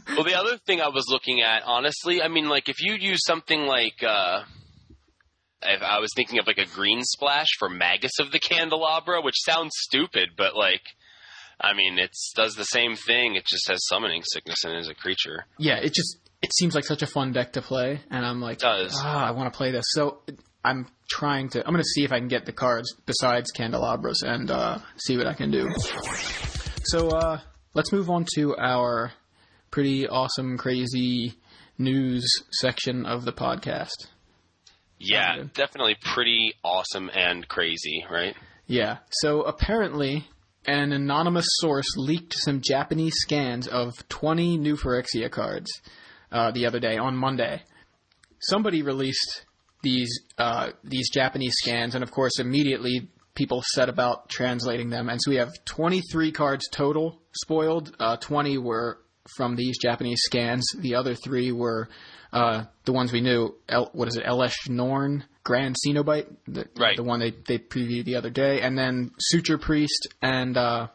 Well, 0.09 0.23
the 0.23 0.35
other 0.35 0.57
thing 0.65 0.81
I 0.81 0.89
was 0.89 1.05
looking 1.09 1.41
at, 1.41 1.63
honestly, 1.65 2.21
I 2.21 2.27
mean, 2.27 2.47
like 2.47 2.69
if 2.69 2.81
you 2.81 2.93
use 2.93 3.19
something 3.25 3.61
like, 3.61 4.03
uh, 4.03 4.43
if 5.61 5.81
I 5.81 5.99
was 5.99 6.09
thinking 6.15 6.39
of 6.39 6.47
like 6.47 6.59
a 6.59 6.65
green 6.65 7.01
splash 7.03 7.47
for 7.57 7.69
Magus 7.69 8.19
of 8.19 8.31
the 8.31 8.39
Candelabra, 8.39 9.21
which 9.21 9.35
sounds 9.37 9.71
stupid, 9.75 10.29
but 10.37 10.55
like, 10.55 10.81
I 11.59 11.73
mean, 11.73 11.97
it 11.97 12.11
does 12.35 12.53
the 12.53 12.63
same 12.65 12.95
thing. 12.95 13.35
It 13.35 13.45
just 13.45 13.67
has 13.69 13.79
summoning 13.87 14.21
sickness 14.23 14.63
and 14.63 14.73
it 14.73 14.79
as 14.79 14.89
a 14.89 14.93
creature. 14.93 15.45
yeah, 15.57 15.77
it 15.77 15.93
just 15.93 16.17
it 16.41 16.53
seems 16.53 16.75
like 16.75 16.83
such 16.85 17.01
a 17.01 17.07
fun 17.07 17.31
deck 17.31 17.53
to 17.53 17.61
play, 17.61 17.99
and 18.11 18.25
I'm 18.25 18.39
like, 18.41 18.59
does. 18.59 18.93
ah, 19.01 19.25
I 19.27 19.31
want 19.31 19.51
to 19.51 19.57
play 19.57 19.71
this. 19.71 19.85
So 19.87 20.21
I'm 20.63 20.87
trying 21.09 21.49
to. 21.49 21.65
I'm 21.65 21.73
going 21.73 21.83
to 21.83 21.89
see 21.89 22.03
if 22.03 22.11
I 22.11 22.19
can 22.19 22.27
get 22.27 22.45
the 22.45 22.51
cards 22.51 22.93
besides 23.05 23.51
candelabras 23.51 24.21
and 24.21 24.51
uh, 24.51 24.77
see 24.97 25.17
what 25.17 25.25
I 25.25 25.33
can 25.33 25.49
do. 25.49 25.69
So 26.83 27.09
uh, 27.09 27.39
let's 27.73 27.91
move 27.91 28.09
on 28.09 28.25
to 28.35 28.55
our 28.55 29.11
pretty 29.71 30.07
awesome, 30.07 30.57
crazy 30.57 31.35
news 31.77 32.25
section 32.51 33.05
of 33.05 33.25
the 33.25 33.33
podcast. 33.33 34.07
Yeah, 34.99 35.43
definitely 35.53 35.95
pretty 36.01 36.53
awesome 36.63 37.09
and 37.13 37.47
crazy, 37.47 38.05
right? 38.09 38.35
Yeah. 38.65 38.97
So 39.09 39.41
apparently, 39.41 40.27
an 40.67 40.91
anonymous 40.91 41.47
source 41.59 41.95
leaked 41.95 42.33
some 42.33 42.61
Japanese 42.61 43.15
scans 43.15 43.67
of 43.67 43.93
20 44.09 44.57
new 44.57 44.75
Phyrexia 44.75 45.31
cards 45.31 45.71
uh, 46.31 46.51
the 46.51 46.65
other 46.65 46.79
day 46.79 46.97
on 46.97 47.15
Monday. 47.15 47.63
Somebody 48.39 48.83
released 48.83 49.45
these 49.81 50.09
uh, 50.37 50.71
these 50.83 51.09
Japanese 51.09 51.55
scans, 51.57 51.95
and 51.95 52.03
of 52.03 52.11
course, 52.11 52.39
immediately 52.39 53.09
people 53.35 53.63
set 53.73 53.87
about 53.87 54.29
translating 54.29 54.89
them. 54.89 55.09
And 55.09 55.19
so 55.21 55.31
we 55.31 55.37
have 55.37 55.51
23 55.65 56.31
cards 56.31 56.67
total 56.71 57.21
spoiled. 57.31 57.95
Uh, 57.99 58.17
20 58.17 58.57
were 58.57 58.99
from 59.35 59.55
these 59.55 59.77
Japanese 59.77 60.21
scans. 60.23 60.65
The 60.77 60.95
other 60.95 61.15
three 61.15 61.51
were 61.51 61.87
uh, 62.33 62.65
the 62.85 62.93
ones 62.93 63.13
we 63.13 63.21
knew. 63.21 63.55
El, 63.69 63.89
what 63.93 64.07
is 64.07 64.17
it? 64.17 64.25
Elesh 64.25 64.67
Norn, 64.69 65.23
Grand 65.47 65.75
Cenobite, 65.85 66.27
the, 66.45 66.67
Right. 66.77 66.97
the 66.97 67.03
one 67.03 67.19
they 67.21 67.31
they 67.47 67.57
previewed 67.57 68.03
the 68.05 68.15
other 68.17 68.29
day, 68.29 68.61
and 68.61 68.77
then 68.77 69.11
Suture 69.19 69.57
Priest 69.57 70.07
and 70.21 70.57
uh, 70.57 70.87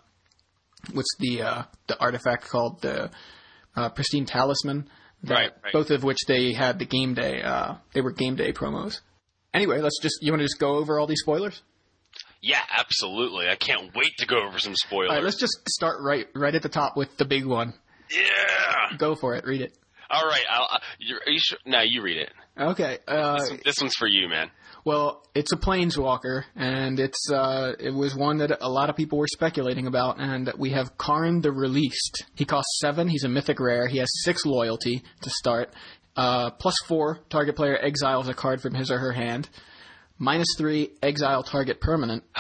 what's 0.93 1.09
the 1.19 1.43
uh, 1.43 1.63
the 1.87 1.99
artifact 1.99 2.49
called 2.51 2.83
the 2.83 3.11
uh, 3.75 3.89
Pristine 3.89 4.27
Talisman 4.27 4.89
that- 5.25 5.35
Right, 5.35 5.51
right. 5.65 5.73
Both 5.73 5.91
of 5.91 6.03
which 6.05 6.19
they 6.27 6.53
had 6.53 6.79
the 6.79 6.85
game 6.85 7.15
day. 7.15 7.41
Uh, 7.43 7.77
they 7.95 8.01
were 8.03 8.13
game 8.13 8.37
day 8.37 8.53
promos. 8.53 9.01
Anyway, 9.55 9.81
let's 9.81 9.99
just. 10.03 10.17
You 10.21 10.33
want 10.33 10.41
to 10.41 10.45
just 10.47 10.59
go 10.59 10.77
over 10.77 10.99
all 10.99 11.07
these 11.07 11.21
spoilers? 11.21 11.63
Yeah, 12.43 12.61
absolutely. 12.77 13.49
I 13.49 13.55
can't 13.57 13.95
wait 13.95 14.13
to 14.19 14.27
go 14.27 14.43
over 14.47 14.59
some 14.59 14.75
spoilers. 14.75 15.11
All 15.11 15.17
right, 15.17 15.25
let's 15.25 15.39
just 15.39 15.57
start 15.69 15.99
right 16.03 16.27
right 16.35 16.55
at 16.55 16.63
the 16.63 16.69
top 16.69 16.97
with 16.97 17.17
the 17.17 17.25
big 17.25 17.47
one. 17.47 17.73
yeah. 18.11 18.97
Go 18.99 19.15
for 19.15 19.35
it. 19.37 19.45
Read 19.47 19.61
it. 19.63 19.73
All 20.11 20.25
right. 20.27 20.45
I'll, 20.51 20.81
you're, 20.99 21.21
are 21.25 21.31
you 21.31 21.39
sure? 21.41 21.59
No, 21.65 21.81
you 21.81 22.03
read 22.03 22.19
it. 22.19 22.31
Okay. 22.59 22.99
Uh, 23.09 23.39
This, 23.39 23.61
this 23.65 23.75
one's 23.81 23.95
for 23.95 24.07
you, 24.07 24.29
man. 24.29 24.51
Well, 24.85 25.25
it's 25.35 25.53
a 25.53 25.57
planeswalker, 25.57 26.43
and 26.57 26.99
it's 26.99 27.31
uh, 27.31 27.75
it 27.79 27.95
was 27.95 28.17
one 28.17 28.39
that 28.39 28.59
a 28.61 28.69
lot 28.69 28.91
of 28.91 28.97
people 28.97 29.19
were 29.19 29.29
speculating 29.29 29.87
about. 29.87 30.21
And 30.21 30.53
we 30.59 30.71
have 30.71 30.99
Karn 30.99 31.41
the 31.41 31.53
Released. 31.53 32.25
He 32.35 32.45
costs 32.45 32.81
seven. 32.81 33.09
He's 33.09 33.25
a 33.25 33.29
mythic 33.29 33.61
rare. 33.61 33.87
He 33.87 33.99
has 33.99 34.09
six 34.25 34.45
loyalty 34.45 35.03
to 35.23 35.31
start. 35.31 35.73
Uh, 36.17 36.51
plus 36.51 36.75
four, 36.87 37.21
target 37.31 37.57
player 37.57 37.79
exiles 37.81 38.29
a 38.29 38.35
card 38.35 38.61
from 38.61 38.75
his 38.75 38.91
or 38.91 38.99
her 38.99 39.13
hand. 39.13 39.49
Minus 40.19 40.49
three, 40.59 40.91
exile 41.03 41.43
target 41.43 41.81
permanent. 41.81 42.25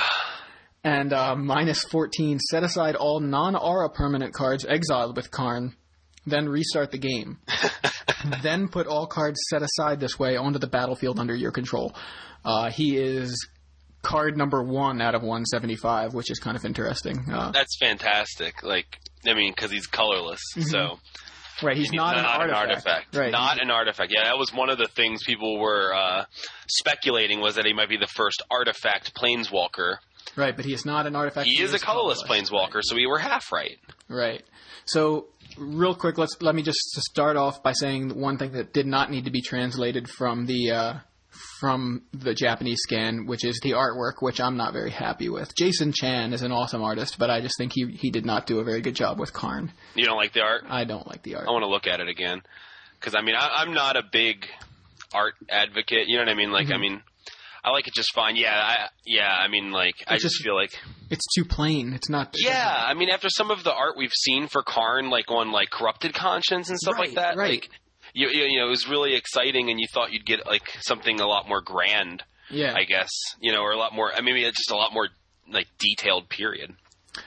And 0.85 1.13
uh, 1.13 1.37
minus 1.37 1.85
14, 1.85 2.41
set 2.51 2.65
aside 2.65 2.97
all 2.97 3.21
non 3.21 3.55
aura 3.55 3.89
permanent 3.89 4.35
cards 4.35 4.67
exiled 4.69 5.15
with 5.15 5.31
Karn, 5.31 5.77
then 6.27 6.49
restart 6.49 6.91
the 6.91 6.99
game. 6.99 7.39
then 8.43 8.69
put 8.69 8.87
all 8.87 9.07
cards 9.07 9.41
set 9.51 9.63
aside 9.63 10.01
this 10.01 10.19
way 10.19 10.37
onto 10.37 10.59
the 10.59 10.67
battlefield 10.67 11.19
under 11.19 11.35
your 11.35 11.51
control. 11.51 11.95
Uh, 12.45 12.71
he 12.71 12.97
is 12.97 13.49
card 14.03 14.37
number 14.37 14.63
one 14.63 15.01
out 15.01 15.15
of 15.15 15.23
175, 15.23 16.15
which 16.15 16.31
is 16.31 16.39
kind 16.39 16.57
of 16.57 16.65
interesting. 16.65 17.25
Uh, 17.31 17.51
That's 17.53 17.77
fantastic. 17.79 18.63
Like, 18.63 18.99
I 19.27 19.35
mean, 19.35 19.53
because 19.53 19.71
he's 19.71 19.87
colorless, 19.87 20.41
so 20.61 20.99
right, 21.63 21.77
he's 21.77 21.91
he's 21.91 21.97
not, 21.97 22.19
an, 22.19 22.25
artifact. 22.25 23.17
Right, 23.17 23.31
Not 23.31 23.63
an 23.63 23.71
artifact. 23.71 24.13
Yeah, 24.13 24.25
that 24.25 24.37
was 24.37 24.53
one 24.53 24.69
of 24.71 24.79
the 24.79 24.89
things 24.89 25.23
people 25.25 25.59
were 25.59 25.95
uh, 25.95 26.25
speculating 26.69 27.41
was 27.41 27.55
that 27.55 27.65
he 27.65 27.73
might 27.73 27.89
be 27.89 27.97
the 27.97 28.09
first 28.09 28.43
artifact 28.51 29.15
planeswalker. 29.15 29.97
right, 30.37 30.57
but 30.57 30.65
he 30.65 30.73
is 30.73 30.85
not 30.85 31.07
an 31.07 31.15
artifact. 31.15 31.47
He 31.49 31.63
is 31.63 31.73
a 31.73 31.79
colorless 31.79 32.23
planeswalker, 32.25 32.81
so 32.83 32.97
we 32.97 33.07
were 33.07 33.19
half 33.19 33.53
right. 33.53 33.79
Right. 34.09 34.43
So, 34.85 35.27
real 35.59 35.95
quick, 35.95 36.19
let's 36.19 36.37
let 36.41 36.55
me 36.55 36.63
just 36.63 36.79
start 36.81 37.37
off 37.37 37.63
by 37.63 37.73
saying 37.73 38.19
one 38.19 38.39
thing 38.39 38.53
that 38.53 38.73
did 38.73 38.87
not 38.87 39.11
need 39.11 39.25
to 39.27 39.31
be 39.31 39.41
translated 39.43 40.09
from 40.09 40.47
the 40.47 40.71
uh, 40.71 40.95
from 41.61 42.03
the 42.13 42.35
Japanese 42.35 42.81
scan, 42.83 43.27
which 43.27 43.45
is 43.45 43.59
the 43.63 43.71
artwork, 43.73 44.15
which 44.21 44.41
I'm 44.41 44.57
not 44.57 44.73
very 44.73 44.91
happy 44.91 45.29
with. 45.29 45.55
Jason 45.57 45.93
Chan 45.93 46.33
is 46.33 46.43
an 46.43 46.53
awesome 46.53 46.83
artist, 46.83 47.17
but 47.19 47.31
I 47.31 47.41
just 47.41 47.57
think 47.59 47.73
he 47.75 47.87
he 47.93 48.11
did 48.11 48.27
not 48.27 48.47
do 48.47 48.59
a 48.61 48.65
very 48.65 48.81
good 48.81 48.95
job 48.95 49.19
with 49.19 49.33
Karn. 49.33 49.73
You 49.95 50.05
don't 50.05 50.17
like 50.17 50.33
the 50.33 50.43
art? 50.43 50.65
I 50.69 50.85
don't 50.85 51.07
like 51.07 51.23
the 51.23 51.37
art. 51.37 51.47
I 51.49 51.51
want 51.53 51.63
to 51.63 51.69
look 51.71 51.87
at 51.87 52.01
it 52.01 52.09
again 52.09 52.43
because 53.01 53.15
I 53.15 53.23
mean 53.23 53.35
I, 53.35 53.49
I'm 53.63 53.73
not 53.73 53.97
a 53.97 54.03
big 54.03 54.47
art 55.15 55.35
advocate. 55.49 56.09
You 56.09 56.17
know 56.19 56.25
what 56.25 56.31
I 56.33 56.35
mean? 56.35 56.53
Like 56.53 56.67
Mm-hmm. 56.67 56.75
I 56.75 56.79
mean, 56.79 57.03
I 57.65 57.71
like 57.71 57.87
it 57.87 57.95
just 57.95 58.13
fine. 58.15 58.37
Yeah, 58.37 58.53
I 58.55 58.89
yeah. 59.07 59.29
I 59.33 59.49
mean, 59.49 59.71
like 59.71 59.95
I 60.07 60.15
just 60.15 60.25
just- 60.35 60.43
feel 60.43 60.55
like 60.55 60.73
It's 61.13 61.27
too 61.37 61.45
plain. 61.45 61.93
It's 61.93 62.09
not. 62.09 62.35
it 62.35 62.47
yeah. 62.47 62.75
I 62.75 62.95
mean, 62.95 63.11
after 63.11 63.29
some 63.29 63.51
of 63.51 63.63
the 63.63 63.73
art 63.73 63.97
we've 63.97 64.13
seen 64.13 64.49
for 64.49 64.63
Karn, 64.63 65.11
like 65.11 65.31
on 65.31 65.53
like 65.53 65.71
Corrupted 65.71 66.15
Conscience 66.15 66.71
and 66.71 66.79
stuff 66.79 66.99
like 66.99 67.15
that, 67.15 67.37
right. 67.37 67.51
like 67.51 67.71
you, 68.15 68.29
you 68.29 68.59
know 68.59 68.67
it 68.67 68.71
was 68.71 68.89
really 68.89 69.15
exciting, 69.15 69.71
and 69.71 69.79
you 69.79 69.87
thought 69.93 70.13
you'd 70.13 70.27
get 70.27 70.47
like 70.47 70.69
something 70.81 71.21
a 71.21 71.27
lot 71.27 71.47
more 71.49 71.61
grand, 71.61 72.23
Yeah. 72.51 72.75
I 72.75 72.85
guess. 72.85 73.11
You 73.41 73.53
know, 73.53 73.61
or 73.61 73.73
a 73.73 73.77
lot 73.77 73.95
more. 73.95 74.11
I 74.11 74.17
mean, 74.23 74.35
maybe 74.35 74.45
it's 74.45 74.59
just 74.59 74.71
a 74.71 74.77
lot 74.77 74.93
more 74.93 75.09
like 75.51 75.67
detailed. 75.79 76.29
Period. 76.29 76.75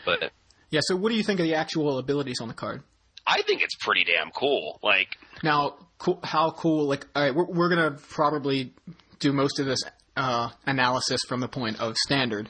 But 0.03 0.31
yeah. 0.71 0.81
So, 0.83 0.95
what 0.95 1.09
do 1.11 1.15
you 1.15 1.23
think 1.23 1.39
of 1.39 1.45
the 1.45 1.55
actual 1.55 1.99
abilities 1.99 2.41
on 2.41 2.47
the 2.47 2.53
card? 2.53 2.81
I 3.27 3.41
think 3.41 3.61
it's 3.61 3.75
pretty 3.75 4.03
damn 4.03 4.31
cool. 4.31 4.79
Like 4.83 5.17
Now, 5.43 5.75
cool, 5.97 6.19
how 6.23 6.51
cool? 6.51 6.87
Like, 6.87 7.07
all 7.15 7.23
right, 7.23 7.33
we're, 7.33 7.45
we're 7.45 7.69
gonna 7.69 7.97
probably 8.09 8.73
do 9.19 9.31
most 9.33 9.59
of 9.59 9.65
this 9.65 9.79
uh, 10.15 10.49
analysis 10.65 11.21
from 11.27 11.39
the 11.39 11.47
point 11.47 11.79
of 11.79 11.95
standard, 11.97 12.49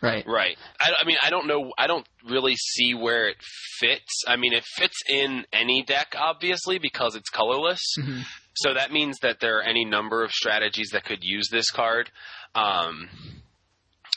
right? 0.00 0.24
Right. 0.26 0.56
I, 0.80 0.90
I 1.00 1.04
mean, 1.06 1.16
I 1.22 1.30
don't 1.30 1.46
know. 1.46 1.72
I 1.78 1.86
don't 1.86 2.06
really 2.28 2.54
see 2.56 2.94
where 2.94 3.28
it 3.28 3.36
fits. 3.78 4.24
I 4.26 4.36
mean, 4.36 4.52
it 4.52 4.64
fits 4.64 4.96
in 5.08 5.44
any 5.52 5.82
deck, 5.82 6.14
obviously, 6.16 6.78
because 6.78 7.14
it's 7.16 7.30
colorless. 7.30 7.80
Mhm. 7.98 8.22
So 8.54 8.74
that 8.74 8.90
means 8.92 9.18
that 9.22 9.38
there 9.40 9.58
are 9.58 9.62
any 9.62 9.84
number 9.84 10.24
of 10.24 10.32
strategies 10.32 10.90
that 10.92 11.04
could 11.04 11.22
use 11.22 11.48
this 11.50 11.70
card. 11.70 12.10
Um, 12.54 13.08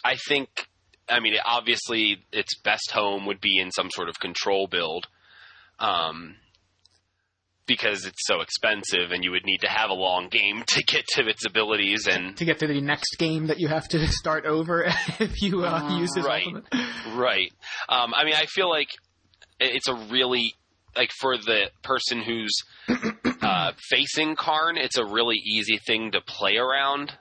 I 0.03 0.15
think. 0.27 0.67
I 1.09 1.19
mean, 1.19 1.33
obviously, 1.43 2.23
its 2.31 2.57
best 2.63 2.91
home 2.91 3.25
would 3.25 3.41
be 3.41 3.59
in 3.59 3.69
some 3.71 3.89
sort 3.91 4.07
of 4.07 4.19
control 4.19 4.67
build. 4.67 5.07
Um, 5.77 6.37
because 7.67 8.05
it's 8.05 8.25
so 8.27 8.41
expensive, 8.41 9.11
and 9.11 9.23
you 9.23 9.31
would 9.31 9.45
need 9.45 9.59
to 9.59 9.67
have 9.69 9.89
a 9.89 9.93
long 9.93 10.27
game 10.29 10.63
to 10.67 10.83
get 10.83 11.05
to 11.15 11.27
its 11.27 11.45
abilities, 11.45 12.07
and 12.07 12.35
To 12.37 12.45
get 12.45 12.59
to 12.59 12.67
the 12.67 12.81
next 12.81 13.15
game 13.17 13.47
that 13.47 13.59
you 13.59 13.67
have 13.67 13.87
to 13.89 14.05
start 14.11 14.45
over 14.45 14.83
if 15.19 15.41
you 15.41 15.65
uh, 15.65 15.97
use 15.99 16.15
his 16.15 16.25
Right. 16.25 16.43
ultimate. 16.45 16.65
Right. 17.15 17.51
Um, 17.89 18.13
I 18.13 18.25
mean, 18.25 18.35
I 18.35 18.45
feel 18.45 18.69
like 18.69 18.87
it's 19.59 19.87
a 19.87 19.95
really 19.95 20.53
like 20.95 21.11
for 21.21 21.37
the 21.37 21.69
person 21.83 22.21
who's 22.21 22.51
uh, 23.41 23.71
facing 23.89 24.35
Karn, 24.35 24.77
it's 24.77 24.97
a 24.97 25.05
really 25.05 25.37
easy 25.37 25.77
thing 25.85 26.11
to 26.11 26.21
play 26.21 26.57
around. 26.57 27.13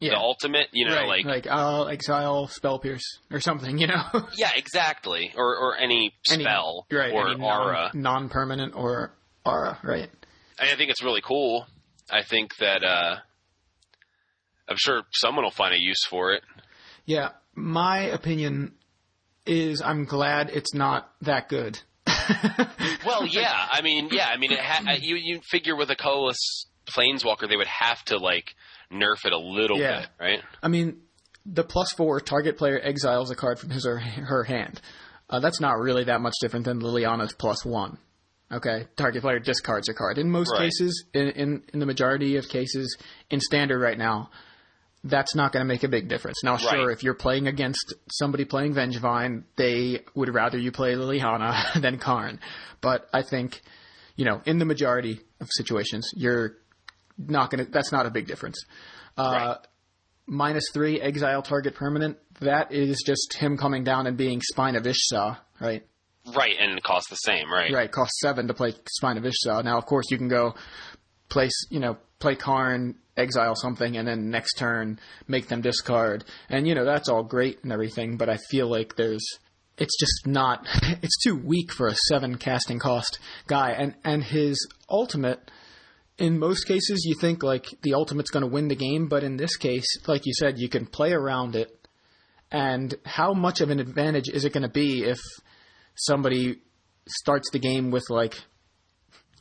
Yeah. 0.00 0.10
The 0.10 0.18
ultimate, 0.18 0.68
you 0.72 0.86
know, 0.86 0.94
right. 0.94 1.08
like, 1.08 1.24
like 1.24 1.46
I'll 1.48 1.88
exile 1.88 2.46
spell 2.46 2.78
pierce 2.78 3.18
or 3.32 3.40
something, 3.40 3.78
you 3.78 3.88
know, 3.88 4.02
yeah, 4.36 4.50
exactly, 4.54 5.32
or 5.36 5.56
or 5.56 5.76
any 5.76 6.14
Any- 6.30 6.44
spell 6.44 6.86
right? 6.92 7.12
or 7.12 7.30
any 7.30 7.42
aura. 7.42 7.90
non 7.94 8.28
permanent 8.28 8.74
or 8.76 9.14
aura, 9.48 9.78
right? 9.82 10.10
I 10.58 10.74
think 10.76 10.90
it's 10.90 11.02
really 11.02 11.20
cool. 11.22 11.66
I 12.10 12.22
think 12.22 12.56
that 12.58 12.82
uh, 12.84 13.16
I'm 14.68 14.76
sure 14.78 15.02
someone 15.12 15.44
will 15.44 15.50
find 15.50 15.74
a 15.74 15.80
use 15.80 16.04
for 16.08 16.32
it. 16.32 16.42
Yeah, 17.04 17.30
my 17.54 17.98
opinion 18.00 18.74
is 19.46 19.80
I'm 19.80 20.04
glad 20.04 20.50
it's 20.50 20.74
not 20.74 21.10
that 21.22 21.48
good. 21.48 21.80
Well, 23.06 23.24
yeah, 23.26 23.66
I 23.70 23.80
mean, 23.80 24.08
yeah, 24.12 24.28
I 24.30 24.36
mean, 24.36 24.52
it 24.52 24.58
ha- 24.60 24.96
you 25.00 25.16
you 25.16 25.40
figure 25.48 25.74
with 25.74 25.88
a 25.90 25.96
colorless 25.96 26.66
planeswalker, 26.86 27.48
they 27.48 27.56
would 27.56 27.66
have 27.68 28.02
to 28.06 28.18
like 28.18 28.54
nerf 28.92 29.24
it 29.24 29.32
a 29.32 29.38
little 29.38 29.78
Yeah. 29.78 30.00
bit, 30.00 30.08
right? 30.20 30.40
I 30.62 30.68
mean, 30.68 31.00
the 31.46 31.64
plus 31.64 31.92
four 31.92 32.20
target 32.20 32.58
player 32.58 32.78
exiles 32.82 33.30
a 33.30 33.34
card 33.34 33.58
from 33.58 33.70
his 33.70 33.86
or 33.86 33.98
her 33.98 34.44
hand. 34.44 34.80
Uh, 35.30 35.40
that's 35.40 35.60
not 35.60 35.78
really 35.78 36.04
that 36.04 36.20
much 36.20 36.34
different 36.42 36.66
than 36.66 36.80
Liliana's 36.80 37.32
plus 37.32 37.64
one. 37.64 37.96
Okay, 38.50 38.86
target 38.96 39.20
player 39.22 39.38
discards 39.38 39.88
a 39.90 39.94
card. 39.94 40.16
In 40.18 40.30
most 40.30 40.50
Right. 40.52 40.62
cases, 40.64 41.04
in, 41.12 41.28
in 41.30 41.62
in 41.74 41.80
the 41.80 41.86
majority 41.86 42.36
of 42.36 42.48
cases, 42.48 42.96
in 43.30 43.40
standard 43.40 43.78
right 43.78 43.98
now, 43.98 44.30
that's 45.04 45.34
not 45.34 45.52
going 45.52 45.60
to 45.64 45.68
make 45.68 45.84
a 45.84 45.88
big 45.88 46.08
difference. 46.08 46.42
Now, 46.42 46.56
sure, 46.56 46.86
Right. 46.88 46.92
if 46.96 47.02
you're 47.02 47.14
playing 47.14 47.46
against 47.46 47.94
somebody 48.10 48.44
playing 48.46 48.74
Vengevine, 48.74 49.44
they 49.56 50.00
would 50.14 50.32
rather 50.34 50.56
you 50.58 50.72
play 50.72 50.94
Liliana 50.94 51.52
than 51.82 51.98
Karn. 51.98 52.40
But 52.80 53.06
I 53.12 53.22
think, 53.22 53.60
you 54.16 54.24
know, 54.24 54.40
in 54.46 54.58
the 54.58 54.64
majority 54.64 55.20
of 55.40 55.48
situations, 55.50 56.10
you're 56.16 56.56
not 57.18 57.50
going 57.50 57.64
to. 57.66 57.70
That's 57.70 57.92
not 57.92 58.06
a 58.06 58.10
big 58.10 58.26
difference. 58.26 58.64
Uh, 59.16 59.22
Right. 59.30 59.56
minus 60.26 60.64
three 60.72 61.00
exile 61.00 61.42
target 61.42 61.74
permanent. 61.74 62.16
That 62.40 62.72
is 62.72 63.02
just 63.04 63.36
him 63.38 63.56
coming 63.58 63.84
down 63.84 64.06
and 64.06 64.16
being 64.16 64.40
Spine 64.42 64.74
of 64.76 64.86
Ish 64.86 65.06
Sah, 65.08 65.36
right? 65.60 65.84
Right, 66.34 66.56
and 66.58 66.78
it 66.78 66.82
costs 66.82 67.10
the 67.10 67.16
same, 67.16 67.50
right? 67.50 67.72
Right, 67.72 67.90
costs 67.90 68.20
seven 68.20 68.48
to 68.48 68.54
play 68.54 68.74
Spine 68.90 69.18
of 69.18 69.26
Ish 69.26 69.40
Sah. 69.40 69.62
Now, 69.62 69.78
of 69.78 69.86
course, 69.86 70.06
you 70.10 70.18
can 70.18 70.28
go 70.28 70.54
place, 71.28 71.66
you 71.70 71.80
know, 71.80 71.96
play 72.18 72.34
Karn, 72.34 72.96
exile 73.16 73.54
something, 73.54 73.96
and 73.96 74.06
then 74.06 74.30
next 74.30 74.54
turn 74.54 74.98
make 75.26 75.48
them 75.48 75.60
discard, 75.60 76.24
and 76.48 76.66
you 76.66 76.74
know 76.74 76.84
that's 76.84 77.08
all 77.08 77.22
great 77.22 77.62
and 77.62 77.72
everything. 77.72 78.16
But 78.16 78.28
I 78.28 78.38
feel 78.50 78.68
like 78.68 78.96
there's, 78.96 79.24
it's 79.76 79.98
just 79.98 80.26
not, 80.26 80.66
it's 81.02 81.22
too 81.22 81.36
weak 81.36 81.72
for 81.72 81.88
a 81.88 81.96
seven 82.08 82.36
casting 82.36 82.78
cost 82.78 83.18
guy, 83.46 83.72
and 83.72 83.94
and 84.04 84.22
his 84.22 84.66
ultimate. 84.88 85.50
In 86.18 86.40
most 86.40 86.64
cases, 86.64 87.04
you 87.04 87.14
think 87.20 87.44
like 87.44 87.66
the 87.82 87.94
ultimate's 87.94 88.32
going 88.32 88.42
to 88.42 88.50
win 88.50 88.66
the 88.66 88.74
game, 88.74 89.06
but 89.06 89.22
in 89.22 89.36
this 89.36 89.54
case, 89.56 89.86
like 90.08 90.26
you 90.26 90.32
said, 90.34 90.58
you 90.58 90.68
can 90.68 90.84
play 90.84 91.12
around 91.12 91.54
it. 91.54 91.72
And 92.50 92.92
how 93.04 93.34
much 93.34 93.60
of 93.60 93.70
an 93.70 93.78
advantage 93.78 94.28
is 94.28 94.44
it 94.44 94.52
going 94.52 94.64
to 94.64 94.68
be 94.68 95.04
if 95.04 95.20
somebody 95.98 96.60
starts 97.06 97.50
the 97.50 97.58
game 97.58 97.90
with 97.90 98.08
like 98.10 98.34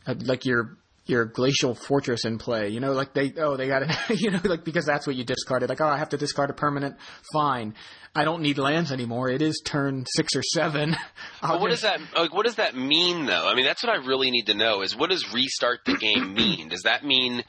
like 0.08 0.46
your 0.46 0.78
your 1.06 1.26
glacial 1.26 1.74
fortress 1.74 2.26
in 2.26 2.38
play. 2.38 2.70
You 2.70 2.80
know, 2.80 2.92
like 2.92 3.14
they 3.14 3.34
oh 3.38 3.56
they 3.56 3.68
got 3.68 3.84
it. 3.84 3.90
You 4.20 4.32
know, 4.32 4.40
like 4.44 4.64
because 4.64 4.86
that's 4.86 5.08
what 5.08 5.16
you 5.16 5.24
discarded. 5.24 5.70
Like 5.70 5.82
oh, 5.82 5.88
I 5.88 5.98
have 5.98 6.10
to 6.10 6.18
discard 6.18 6.50
a 6.50 6.54
permanent. 6.54 6.98
Fine, 7.34 7.76
I 8.16 8.24
don't 8.26 8.42
need 8.42 8.58
lands 8.58 8.92
anymore. 8.92 9.30
It 9.30 9.42
is 9.42 9.62
turn 9.64 10.06
six 10.08 10.36
or 10.36 10.44
seven. 10.44 10.96
What 11.42 11.70
does 11.70 11.82
that 11.82 12.00
like? 12.16 12.34
What 12.34 12.46
does 12.46 12.56
that 12.56 12.76
mean, 12.76 13.26
though? 13.26 13.48
I 13.48 13.56
mean, 13.56 13.66
that's 13.66 13.84
what 13.84 13.92
I 13.94 14.06
really 14.06 14.32
need 14.32 14.48
to 14.48 14.54
know. 14.54 14.82
Is 14.82 14.96
what 14.96 15.12
does 15.12 15.34
restart 15.34 15.82
the 15.86 15.96
game 15.96 16.34
mean? 16.34 16.68
Does 16.70 16.82
that 16.82 17.06
mean 17.06 17.44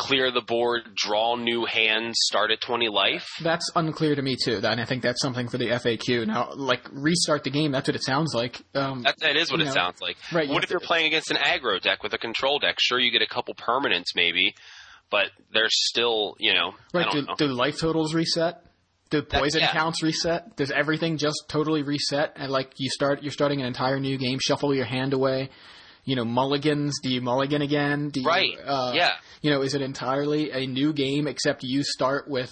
clear 0.00 0.30
the 0.32 0.40
board, 0.40 0.82
draw 0.96 1.36
new 1.36 1.66
hands, 1.66 2.16
start 2.22 2.50
at 2.50 2.60
20 2.62 2.88
life. 2.88 3.28
That's 3.42 3.70
unclear 3.76 4.14
to 4.14 4.22
me 4.22 4.36
too. 4.42 4.60
And 4.64 4.80
I 4.80 4.84
think 4.86 5.02
that's 5.02 5.20
something 5.20 5.46
for 5.48 5.58
the 5.58 5.66
FAQ. 5.68 6.26
Now, 6.26 6.50
like 6.54 6.80
restart 6.90 7.44
the 7.44 7.50
game. 7.50 7.70
That's 7.70 7.86
what 7.86 7.94
it 7.96 8.02
sounds 8.02 8.32
like. 8.34 8.62
Um, 8.74 9.02
that, 9.02 9.16
that 9.20 9.36
is 9.36 9.52
what 9.52 9.60
it 9.60 9.66
know, 9.66 9.72
sounds 9.72 10.00
like. 10.00 10.16
right, 10.32 10.48
What 10.48 10.56
have 10.56 10.64
if 10.64 10.70
you're 10.70 10.80
to- 10.80 10.86
playing 10.86 11.06
against 11.06 11.30
an 11.30 11.36
aggro 11.36 11.80
deck 11.80 12.02
with 12.02 12.14
a 12.14 12.18
control 12.18 12.58
deck? 12.58 12.76
Sure, 12.80 12.98
you 12.98 13.12
get 13.12 13.22
a 13.22 13.26
couple 13.26 13.54
permanents 13.54 14.14
maybe, 14.16 14.54
but 15.10 15.26
there's 15.52 15.74
still, 15.88 16.34
you 16.38 16.54
know, 16.54 16.72
I 16.94 16.98
right? 16.98 17.04
don't 17.12 17.14
Do, 17.20 17.22
know. 17.26 17.34
do 17.36 17.46
life 17.48 17.78
totals 17.78 18.14
reset? 18.14 18.64
Do 19.10 19.22
poison 19.22 19.60
yeah. 19.60 19.72
counts 19.72 20.02
reset? 20.02 20.56
Does 20.56 20.70
everything 20.70 21.18
just 21.18 21.44
totally 21.48 21.82
reset? 21.82 22.32
And 22.36 22.50
like 22.50 22.72
you 22.78 22.88
start, 22.88 23.22
you're 23.22 23.32
starting 23.32 23.60
an 23.60 23.66
entire 23.66 23.98
new 24.00 24.16
game. 24.16 24.38
Shuffle 24.40 24.72
your 24.74 24.84
hand 24.84 25.12
away. 25.12 25.50
You 26.10 26.16
know, 26.16 26.24
mulligans. 26.24 26.98
Do 27.00 27.08
you 27.08 27.20
mulligan 27.20 27.62
again? 27.62 28.08
Do 28.08 28.20
you, 28.20 28.26
Right. 28.26 28.58
Uh, 28.64 28.90
Yeah. 28.96 29.12
You 29.42 29.52
know, 29.52 29.62
is 29.62 29.74
it 29.74 29.80
entirely 29.80 30.50
a 30.50 30.66
new 30.66 30.92
game 30.92 31.28
except 31.28 31.62
you 31.62 31.84
start 31.84 32.28
with 32.28 32.50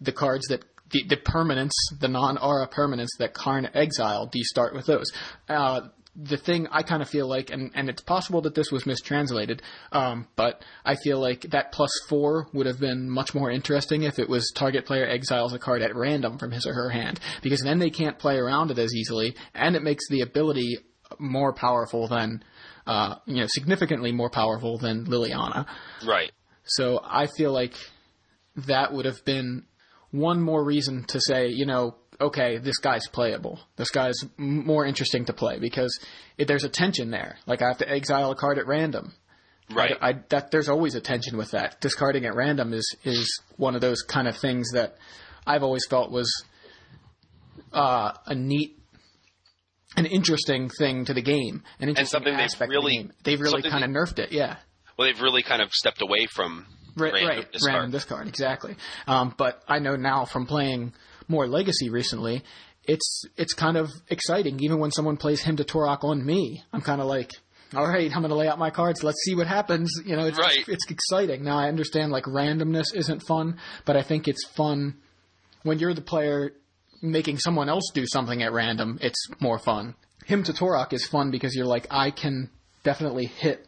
the 0.00 0.10
cards 0.10 0.48
that 0.48 0.64
the, 0.90 1.04
the 1.08 1.16
permanents, 1.16 1.76
the 2.00 2.08
non-aura 2.08 2.66
permanents 2.66 3.14
that 3.20 3.34
Karn 3.34 3.68
exiled? 3.72 4.32
Do 4.32 4.38
you 4.40 4.44
start 4.44 4.74
with 4.74 4.86
those? 4.86 5.12
Uh, 5.48 5.82
the 6.16 6.36
thing 6.36 6.66
I 6.72 6.82
kind 6.82 7.00
of 7.00 7.08
feel 7.08 7.28
like, 7.28 7.50
and, 7.50 7.70
and 7.74 7.88
it's 7.88 8.02
possible 8.02 8.40
that 8.40 8.56
this 8.56 8.72
was 8.72 8.84
mistranslated, 8.84 9.62
um, 9.92 10.26
but 10.34 10.64
I 10.84 10.96
feel 10.96 11.20
like 11.20 11.42
that 11.50 11.70
plus 11.70 11.92
four 12.08 12.48
would 12.52 12.66
have 12.66 12.80
been 12.80 13.08
much 13.08 13.32
more 13.32 13.48
interesting 13.52 14.02
if 14.02 14.18
it 14.18 14.28
was 14.28 14.50
target 14.56 14.86
player 14.86 15.06
exiles 15.06 15.52
a 15.52 15.60
card 15.60 15.82
at 15.82 15.94
random 15.94 16.36
from 16.36 16.50
his 16.50 16.66
or 16.66 16.74
her 16.74 16.90
hand, 16.90 17.20
because 17.42 17.60
then 17.62 17.78
they 17.78 17.90
can't 17.90 18.18
play 18.18 18.38
around 18.38 18.72
it 18.72 18.78
as 18.80 18.92
easily, 18.92 19.36
and 19.54 19.76
it 19.76 19.84
makes 19.84 20.08
the 20.08 20.22
ability 20.22 20.78
more 21.20 21.52
powerful 21.54 22.08
than, 22.08 22.42
uh, 22.88 23.16
you 23.26 23.36
know, 23.36 23.46
significantly 23.46 24.10
more 24.12 24.30
powerful 24.30 24.78
than 24.78 25.04
Liliana. 25.04 25.66
right. 26.06 26.32
So 26.64 27.00
I 27.02 27.26
feel 27.26 27.52
like 27.52 27.74
that 28.66 28.92
would 28.92 29.04
have 29.04 29.24
been 29.24 29.64
one 30.10 30.40
more 30.40 30.64
reason 30.64 31.04
to 31.08 31.20
say, 31.20 31.48
you 31.48 31.66
know, 31.66 31.96
okay, 32.20 32.58
this 32.58 32.78
guy's 32.78 33.06
playable. 33.08 33.60
This 33.76 33.90
guy's 33.90 34.16
m- 34.38 34.66
more 34.66 34.84
interesting 34.84 35.26
to 35.26 35.32
play 35.32 35.58
because 35.58 35.98
if 36.36 36.48
there's 36.48 36.64
a 36.64 36.68
tension 36.68 37.10
there. 37.10 37.36
Like 37.46 37.62
I 37.62 37.68
have 37.68 37.78
to 37.78 37.88
exile 37.88 38.30
a 38.30 38.34
card 38.34 38.58
at 38.58 38.66
random. 38.66 39.12
Right. 39.70 39.96
I, 40.00 40.14
that 40.30 40.50
there's 40.50 40.70
always 40.70 40.94
a 40.94 41.00
tension 41.00 41.36
with 41.36 41.50
that. 41.50 41.80
Discarding 41.82 42.24
at 42.24 42.34
random 42.34 42.72
is 42.72 42.96
is 43.04 43.42
one 43.58 43.74
of 43.74 43.82
those 43.82 44.00
kind 44.00 44.26
of 44.26 44.36
things 44.36 44.70
that 44.72 44.96
I've 45.46 45.62
always 45.62 45.84
felt 45.90 46.10
was 46.10 46.30
uh, 47.72 48.12
a 48.24 48.34
neat, 48.34 48.77
an 49.96 50.06
interesting 50.06 50.68
thing 50.78 51.04
to 51.06 51.14
the 51.14 51.22
game, 51.22 51.62
an 51.80 51.88
interesting 51.88 52.06
something 52.06 52.36
they've 52.36 52.68
really- 52.68 52.96
the 52.98 53.02
game. 53.04 53.12
They've 53.24 53.40
really 53.40 53.62
kind 53.62 53.84
of 53.84 53.90
nerfed 53.90 54.18
it, 54.18 54.32
yeah. 54.32 54.56
well, 54.96 55.06
they've 55.06 55.20
really 55.20 55.42
kind 55.42 55.62
of 55.62 55.72
stepped 55.72 56.02
away 56.02 56.26
from 56.26 56.66
Right, 56.96 57.12
random 57.12 57.36
right. 57.36 57.52
discard. 57.52 57.74
Random 57.74 57.90
discard, 57.92 58.28
exactly. 58.28 58.76
Um, 59.06 59.32
but 59.36 59.62
I 59.68 59.78
know 59.78 59.96
now 59.96 60.24
from 60.24 60.46
playing 60.46 60.92
more 61.28 61.46
Legacy 61.46 61.90
recently, 61.90 62.42
it's 62.84 63.24
it's 63.36 63.52
kind 63.54 63.76
of 63.76 63.88
exciting. 64.08 64.58
Even 64.60 64.78
when 64.78 64.90
someone 64.90 65.16
plays 65.16 65.42
Hymn 65.42 65.56
to 65.56 65.64
Tourach 65.64 66.02
on 66.04 66.24
me, 66.24 66.62
I'm 66.72 66.80
kind 66.80 67.00
of 67.00 67.06
like, 67.06 67.30
all 67.76 67.86
right, 67.86 68.10
I'm 68.10 68.22
going 68.22 68.30
to 68.30 68.34
lay 68.34 68.48
out 68.48 68.58
my 68.58 68.70
cards. 68.70 69.04
Let's 69.04 69.22
see 69.24 69.34
what 69.36 69.46
happens. 69.46 69.92
You 70.06 70.16
know, 70.16 70.26
it's 70.26 70.38
Right. 70.38 70.66
it's 70.66 70.90
exciting. 70.90 71.44
Now 71.44 71.58
I 71.58 71.68
understand 71.68 72.10
like 72.12 72.24
randomness 72.24 72.94
isn't 72.94 73.20
fun, 73.28 73.58
but 73.84 73.96
I 73.96 74.02
think 74.02 74.26
it's 74.26 74.44
fun 74.56 74.96
when 75.62 75.78
you're 75.78 75.92
the 75.94 76.00
player 76.00 76.52
making 77.02 77.38
someone 77.38 77.68
else 77.68 77.90
do 77.94 78.04
something 78.06 78.42
at 78.42 78.52
random. 78.52 78.98
It's 79.00 79.28
more 79.40 79.58
fun. 79.58 79.94
Hymn 80.26 80.42
to 80.44 80.52
Tourach 80.52 80.92
is 80.92 81.06
fun 81.06 81.30
because 81.30 81.54
you're 81.54 81.66
like, 81.66 81.86
I 81.90 82.10
can 82.10 82.50
definitely 82.84 83.26
hit 83.26 83.64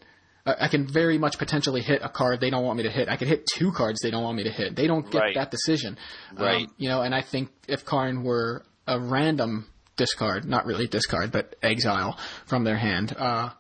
I 0.47 0.55
I 0.67 0.69
can 0.69 0.87
very 0.87 1.19
much 1.19 1.37
potentially 1.39 1.83
hit 1.83 2.01
a 2.03 2.09
card 2.09 2.41
they 2.41 2.51
don't 2.51 2.65
want 2.65 2.77
me 2.79 2.85
to 2.85 2.91
hit. 2.91 3.09
I 3.09 3.17
could 3.17 3.29
hit 3.29 3.47
two 3.47 3.73
cards 3.73 4.01
they 4.03 4.11
don't 4.11 4.23
want 4.25 4.37
me 4.37 4.45
to 4.45 4.51
hit. 4.51 4.75
They 4.77 4.87
don't 4.87 5.11
get 5.11 5.19
Right. 5.21 5.35
that 5.35 5.51
decision. 5.51 5.99
Right. 6.35 6.67
Um, 6.67 6.75
you 6.79 6.89
know, 6.89 7.03
and 7.03 7.15
I 7.15 7.21
think 7.23 7.51
if 7.69 7.85
Karn 7.85 8.23
were 8.23 8.65
a 8.87 8.99
random 8.99 9.67
discard, 9.97 10.45
not 10.47 10.65
really 10.65 10.87
discard, 10.87 11.31
but 11.31 11.57
exile 11.63 12.19
from 12.47 12.65
their 12.65 12.77
hand, 12.79 13.15
uh, 13.17 13.51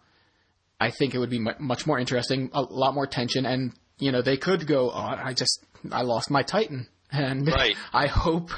I 0.80 0.90
think 0.90 1.14
it 1.14 1.18
would 1.18 1.28
be 1.30 1.38
mu- 1.38 1.52
much 1.58 1.86
more 1.86 1.98
interesting, 1.98 2.48
a 2.54 2.62
lot 2.62 2.94
more 2.94 3.06
tension, 3.06 3.44
and, 3.44 3.74
you 3.98 4.10
know, 4.12 4.22
they 4.22 4.38
could 4.38 4.66
go, 4.66 4.90
oh, 4.90 4.94
I 5.28 5.34
just, 5.34 5.62
I 5.92 6.00
lost 6.02 6.30
my 6.30 6.42
Titan. 6.42 6.88
And 7.12 7.46
Right. 7.46 7.76
I 7.92 8.06
hope 8.06 8.50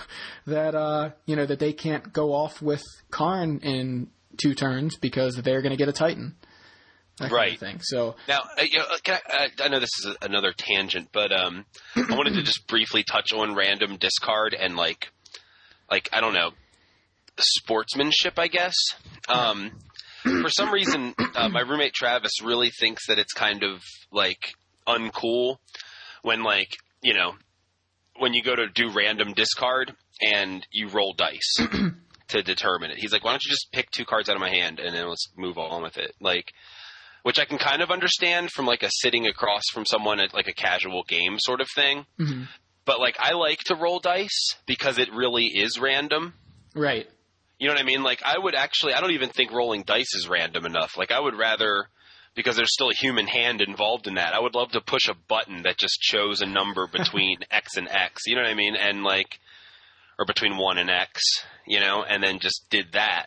that, 0.46 0.74
uh, 0.74 1.10
you 1.26 1.36
know, 1.36 1.46
that 1.46 1.58
they 1.58 1.72
can't 1.72 2.12
go 2.12 2.32
off 2.32 2.60
with 2.60 2.82
Karn 3.10 3.58
in 3.62 4.08
two 4.36 4.54
turns 4.54 4.96
because 4.96 5.36
they're 5.36 5.62
going 5.62 5.70
to 5.70 5.76
get 5.76 5.88
a 5.88 5.92
Titan. 5.92 6.36
That 7.18 7.30
kind 7.30 7.54
of 7.54 7.62
Right. 7.62 7.80
So, 7.82 8.16
Now, 8.26 8.40
uh, 8.58 8.62
you 8.62 8.78
know, 8.78 8.86
can 9.02 9.18
I, 9.28 9.44
uh, 9.44 9.48
I 9.64 9.68
know 9.68 9.80
this 9.80 9.90
is 10.00 10.06
a, 10.06 10.24
another 10.24 10.52
tangent, 10.56 11.08
but 11.12 11.32
um, 11.32 11.66
I 11.96 12.14
wanted 12.14 12.34
to 12.34 12.42
just 12.44 12.66
briefly 12.66 13.04
touch 13.04 13.32
on 13.32 13.54
random 13.54 13.96
discard 13.98 14.54
and 14.54 14.76
like, 14.76 15.10
like 15.90 16.08
I 16.12 16.20
don't 16.20 16.34
know, 16.34 16.52
sportsmanship, 17.38 18.38
I 18.38 18.48
guess. 18.48 18.74
Um, 19.28 19.72
for 20.22 20.48
some 20.48 20.72
reason, 20.72 21.14
uh, 21.34 21.48
my 21.48 21.60
roommate 21.60 21.92
Travis 21.92 22.40
really 22.42 22.70
thinks 22.70 23.06
that 23.08 23.18
it's 23.18 23.32
kind 23.32 23.62
of 23.62 23.82
like 24.10 24.54
uncool 24.86 25.58
when 26.22 26.42
like 26.42 26.76
you 27.02 27.14
know 27.14 27.34
when 28.18 28.34
you 28.34 28.42
go 28.42 28.54
to 28.54 28.68
do 28.68 28.90
random 28.92 29.32
discard 29.34 29.92
and 30.20 30.66
you 30.70 30.88
roll 30.88 31.14
dice 31.14 31.56
to 32.28 32.42
determine 32.42 32.90
it. 32.90 32.98
He's 32.98 33.12
like, 33.12 33.24
why 33.24 33.32
don't 33.32 33.44
you 33.44 33.50
just 33.50 33.72
pick 33.72 33.90
two 33.90 34.04
cards 34.04 34.28
out 34.28 34.36
of 34.36 34.40
my 34.40 34.50
hand 34.50 34.78
and 34.80 34.94
then 34.94 35.08
let's 35.08 35.28
move 35.36 35.58
on 35.58 35.82
with 35.82 35.96
it, 35.98 36.12
like 36.20 36.52
which 37.22 37.38
I 37.38 37.44
can 37.44 37.58
kind 37.58 37.82
of 37.82 37.90
understand 37.90 38.50
from 38.50 38.66
like 38.66 38.82
a 38.82 38.90
sitting 38.90 39.26
across 39.26 39.62
from 39.72 39.86
someone 39.86 40.18
at 40.20 40.34
like 40.34 40.48
a 40.48 40.52
casual 40.52 41.04
game 41.08 41.36
sort 41.38 41.60
of 41.60 41.68
thing. 41.74 42.06
Mhm. 42.18 42.48
But 42.84 42.98
like 43.00 43.16
I 43.20 43.32
like 43.34 43.60
to 43.66 43.76
roll 43.76 44.00
dice 44.00 44.56
because 44.66 44.98
it 44.98 45.12
really 45.12 45.46
is 45.46 45.78
random. 45.78 46.34
right. 46.74 47.08
You 47.58 47.68
know 47.68 47.74
what 47.74 47.80
I 47.82 47.86
mean? 47.86 48.02
Like 48.02 48.22
I 48.24 48.36
would 48.36 48.56
actually 48.56 48.92
I 48.94 49.00
don't 49.00 49.12
even 49.12 49.28
think 49.30 49.52
rolling 49.52 49.84
dice 49.84 50.12
is 50.14 50.28
random 50.28 50.66
enough. 50.66 50.96
Like 50.96 51.12
I 51.12 51.20
would 51.20 51.36
rather 51.38 51.86
because 52.34 52.56
there's 52.56 52.72
still 52.72 52.90
a 52.90 52.94
human 52.94 53.26
hand 53.26 53.60
involved 53.60 54.06
in 54.06 54.14
that. 54.14 54.34
I 54.34 54.40
would 54.40 54.54
love 54.54 54.72
to 54.72 54.80
push 54.80 55.08
a 55.08 55.14
button 55.14 55.62
that 55.62 55.78
just 55.78 56.00
chose 56.00 56.40
a 56.40 56.46
number 56.46 56.86
between 56.86 57.38
X 57.50 57.76
and 57.76 57.88
X. 57.88 58.22
You 58.26 58.36
know 58.36 58.42
what 58.42 58.50
I 58.50 58.54
mean? 58.54 58.76
And 58.76 59.02
like 59.02 59.38
or 60.18 60.26
between 60.26 60.56
1 60.56 60.78
and 60.78 60.90
X, 60.90 61.22
you 61.66 61.80
know, 61.80 62.04
and 62.06 62.22
then 62.22 62.38
just 62.38 62.66
did 62.70 62.92
that 62.92 63.26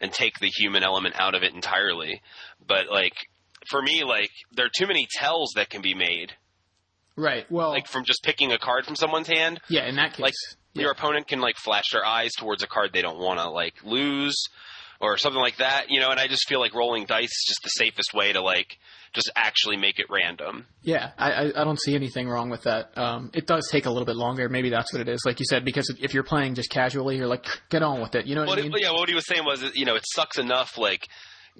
and 0.00 0.12
take 0.12 0.38
the 0.38 0.48
human 0.48 0.82
element 0.82 1.14
out 1.18 1.34
of 1.34 1.42
it 1.42 1.54
entirely. 1.54 2.22
But 2.66 2.88
like 2.90 3.14
for 3.68 3.82
me 3.82 4.04
like 4.04 4.30
there 4.52 4.66
are 4.66 4.70
too 4.74 4.86
many 4.86 5.06
tells 5.10 5.52
that 5.56 5.70
can 5.70 5.82
be 5.82 5.94
made 5.94 6.32
Right. 7.16 7.50
Well, 7.50 7.70
like 7.70 7.86
from 7.86 8.04
just 8.04 8.22
picking 8.22 8.52
a 8.52 8.58
card 8.58 8.86
from 8.86 8.96
someone's 8.96 9.28
hand 9.28 9.60
yeah, 9.68 9.86
in 9.86 9.96
that 9.96 10.12
case. 10.12 10.20
like 10.20 10.34
yeah. 10.72 10.82
your 10.82 10.92
opponent 10.92 11.26
can 11.26 11.40
like 11.40 11.56
flash 11.56 11.84
their 11.92 12.04
eyes 12.04 12.32
towards 12.32 12.62
a 12.62 12.66
card 12.66 12.90
they 12.92 13.02
don't 13.02 13.18
want 13.18 13.38
to 13.38 13.50
like 13.50 13.74
lose 13.84 14.36
or 15.00 15.16
something 15.16 15.40
like 15.40 15.56
that 15.56 15.86
you 15.88 15.98
know 16.00 16.10
and 16.10 16.20
i 16.20 16.26
just 16.26 16.46
feel 16.48 16.60
like 16.60 16.74
rolling 16.74 17.06
dice 17.06 17.24
is 17.30 17.44
just 17.48 17.60
the 17.62 17.68
safest 17.70 18.12
way 18.14 18.32
to 18.32 18.40
like 18.42 18.76
just 19.12 19.30
actually 19.34 19.76
make 19.76 19.98
it 19.98 20.06
random 20.08 20.66
Yeah, 20.82 21.10
I, 21.18 21.32
I, 21.32 21.44
I 21.62 21.64
don't 21.64 21.80
see 21.80 21.96
anything 21.96 22.28
wrong 22.28 22.48
with 22.48 22.62
that. 22.62 22.96
Um, 22.96 23.32
it 23.34 23.44
does 23.44 23.68
take 23.68 23.86
a 23.86 23.90
little 23.90 24.06
bit 24.06 24.14
longer. 24.14 24.48
Maybe 24.48 24.70
that's 24.70 24.92
what 24.92 25.00
it 25.02 25.08
is, 25.08 25.22
like 25.26 25.40
you 25.40 25.46
said, 25.50 25.64
because 25.64 25.92
if 26.00 26.14
you're 26.14 26.22
playing 26.22 26.54
just 26.54 26.70
casually, 26.70 27.16
you're 27.16 27.26
like, 27.26 27.44
get 27.70 27.82
on 27.82 28.00
with 28.00 28.14
it. 28.14 28.26
You 28.26 28.36
know 28.36 28.42
what 28.42 28.50
what 28.50 28.58
I 28.60 28.62
mean? 28.62 28.72
it- 28.72 28.82
yeah 28.82 28.92
what 28.92 29.08
he 29.08 29.16
was 29.16 29.26
saying 29.26 29.44
was 29.44 29.64
you 29.74 29.84
know 29.84 29.96
it 29.96 30.04
sucks 30.06 30.38
enough 30.38 30.78
like 30.78 31.08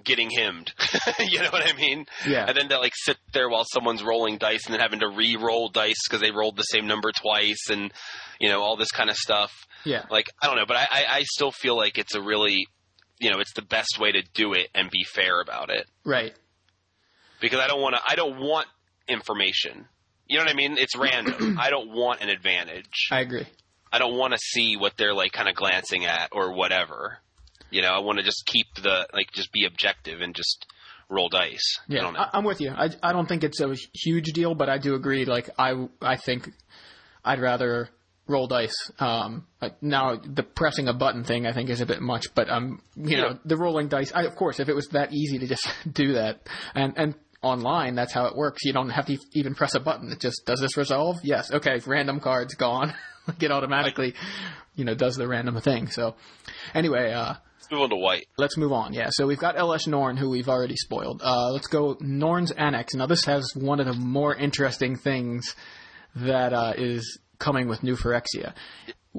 getting 0.04 0.30
himmed 0.30 0.72
you 1.18 1.40
know 1.42 1.50
what 1.50 1.68
i 1.68 1.76
mean 1.76 2.06
Yeah. 2.24 2.44
and 2.46 2.56
then 2.56 2.68
to 2.68 2.78
like 2.78 2.92
sit 2.94 3.16
there 3.32 3.48
while 3.50 3.64
someone's 3.72 4.04
rolling 4.04 4.38
dice 4.38 4.66
and 4.66 4.72
then 4.72 4.80
having 4.80 5.00
to 5.00 5.08
re-roll 5.08 5.68
dice 5.70 5.96
because 6.08 6.20
they 6.22 6.30
rolled 6.30 6.56
the 6.56 6.62
same 6.62 6.86
number 6.86 7.10
twice 7.10 7.68
and 7.68 7.92
you 8.38 8.48
know 8.48 8.60
all 8.62 8.76
this 8.76 8.92
kind 8.92 9.10
of 9.10 9.16
stuff 9.16 9.50
Yeah. 9.84 10.04
like 10.08 10.26
I 10.40 10.46
don't 10.46 10.54
know, 10.56 10.66
but 10.68 10.76
I, 10.76 10.86
I, 10.88 11.04
I 11.16 11.22
still 11.24 11.50
feel 11.50 11.76
like 11.76 11.98
it's 11.98 12.14
a 12.14 12.22
really, 12.22 12.68
you 13.20 13.30
know, 13.30 13.38
it's 13.38 13.52
the 13.54 13.62
best 13.62 13.98
way 14.00 14.10
to 14.12 14.22
do 14.34 14.54
it 14.54 14.68
and 14.74 14.90
be 14.90 15.04
fair 15.04 15.40
about 15.40 15.70
it 15.70 15.86
Right. 16.04 16.34
because 17.40 17.60
I 17.60 17.66
don't 17.68 17.80
want 17.80 17.94
to, 17.94 18.00
I 18.08 18.14
don't 18.16 18.40
want 18.40 18.66
information. 19.08 19.86
You 20.26 20.38
know 20.38 20.44
what 20.44 20.52
I 20.52 20.56
mean? 20.56 20.78
It's 20.78 20.96
random. 20.96 21.58
I 21.60 21.70
don't 21.70 21.90
want 21.90 22.20
an 22.22 22.28
advantage. 22.28 23.08
I 23.10 23.20
agree. 23.20 23.46
I 23.92 23.98
don't 23.98 24.16
want 24.16 24.32
to 24.32 24.38
see 24.38 24.76
what 24.76 24.96
they're 24.96 25.14
like 25.14 25.32
kind 25.32 25.48
of 25.48 25.54
glancing 25.56 26.04
at 26.06 26.30
or 26.32 26.52
whatever. 26.54 27.18
You 27.70 27.82
know, 27.82 27.88
I 27.88 27.98
want 27.98 28.18
to 28.18 28.24
just 28.24 28.46
keep 28.46 28.66
the 28.82 29.06
like 29.12 29.32
just 29.32 29.52
be 29.52 29.64
objective 29.64 30.20
and 30.20 30.34
just 30.34 30.66
roll 31.08 31.28
dice. 31.28 31.78
Yeah. 31.88 32.06
I, 32.16 32.30
I'm 32.38 32.44
with 32.44 32.60
you. 32.60 32.70
I, 32.70 32.90
I 33.02 33.12
don't 33.12 33.26
think 33.28 33.42
it's 33.44 33.60
a 33.60 33.74
huge 33.92 34.26
deal, 34.32 34.54
but 34.54 34.68
I 34.68 34.78
do 34.78 34.94
agree. 34.94 35.24
Like 35.24 35.50
I 35.58 35.88
I 36.00 36.16
think 36.16 36.48
I'd 37.24 37.40
rather 37.40 37.88
roll 38.30 38.46
dice. 38.46 38.74
Um, 38.98 39.46
now 39.82 40.16
the 40.16 40.42
pressing 40.42 40.88
a 40.88 40.94
button 40.94 41.24
thing 41.24 41.46
I 41.46 41.52
think 41.52 41.68
is 41.70 41.80
a 41.80 41.86
bit 41.86 42.00
much, 42.00 42.26
but 42.34 42.48
um, 42.48 42.80
you 42.96 43.16
Yeah. 43.16 43.22
know, 43.22 43.38
the 43.44 43.56
rolling 43.56 43.88
dice. 43.88 44.12
I, 44.14 44.22
of 44.24 44.36
course, 44.36 44.60
if 44.60 44.68
it 44.68 44.74
was 44.74 44.88
that 44.88 45.12
easy 45.12 45.38
to 45.40 45.46
just 45.46 45.68
do 45.92 46.14
that, 46.14 46.40
and 46.74 46.94
and 46.96 47.14
online 47.42 47.94
that's 47.94 48.12
how 48.12 48.26
it 48.26 48.36
works. 48.36 48.64
You 48.64 48.72
don't 48.74 48.90
have 48.90 49.06
to 49.06 49.16
even 49.32 49.54
press 49.54 49.74
a 49.74 49.80
button. 49.80 50.12
It 50.12 50.20
just 50.20 50.44
does 50.46 50.60
this 50.60 50.76
resolve? 50.76 51.16
Yes. 51.22 51.50
Okay. 51.52 51.80
Random 51.86 52.20
cards 52.20 52.54
gone. 52.54 52.92
like 53.26 53.42
it 53.42 53.50
automatically, 53.50 54.14
you 54.76 54.84
know, 54.84 54.94
does 54.94 55.16
the 55.16 55.26
random 55.28 55.58
thing. 55.60 55.88
So 55.88 56.16
anyway, 56.74 57.12
uh, 57.12 57.34
let's 57.58 57.70
move 57.70 57.80
on 57.82 57.90
to 57.90 57.96
white. 57.96 58.26
let's 58.38 58.56
move 58.58 58.72
on. 58.72 58.92
Yeah, 58.92 59.08
so 59.10 59.26
we've 59.26 59.38
got 59.38 59.56
Elesh 59.56 59.86
Norn, 59.86 60.16
who 60.18 60.28
we've 60.30 60.48
already 60.48 60.76
spoiled. 60.76 61.22
Uh, 61.24 61.50
let's 61.52 61.66
go 61.66 61.96
Norn's 62.00 62.50
Annex. 62.52 62.94
Now, 62.94 63.06
this 63.06 63.24
has 63.24 63.50
one 63.54 63.80
of 63.80 63.86
the 63.86 63.92
more 63.94 64.34
interesting 64.34 64.96
things 64.96 65.54
that 66.16 66.52
uh, 66.52 66.72
is 66.76 67.18
coming 67.40 67.66
with 67.68 67.82
new 67.82 67.96
Phyrexia, 67.96 68.52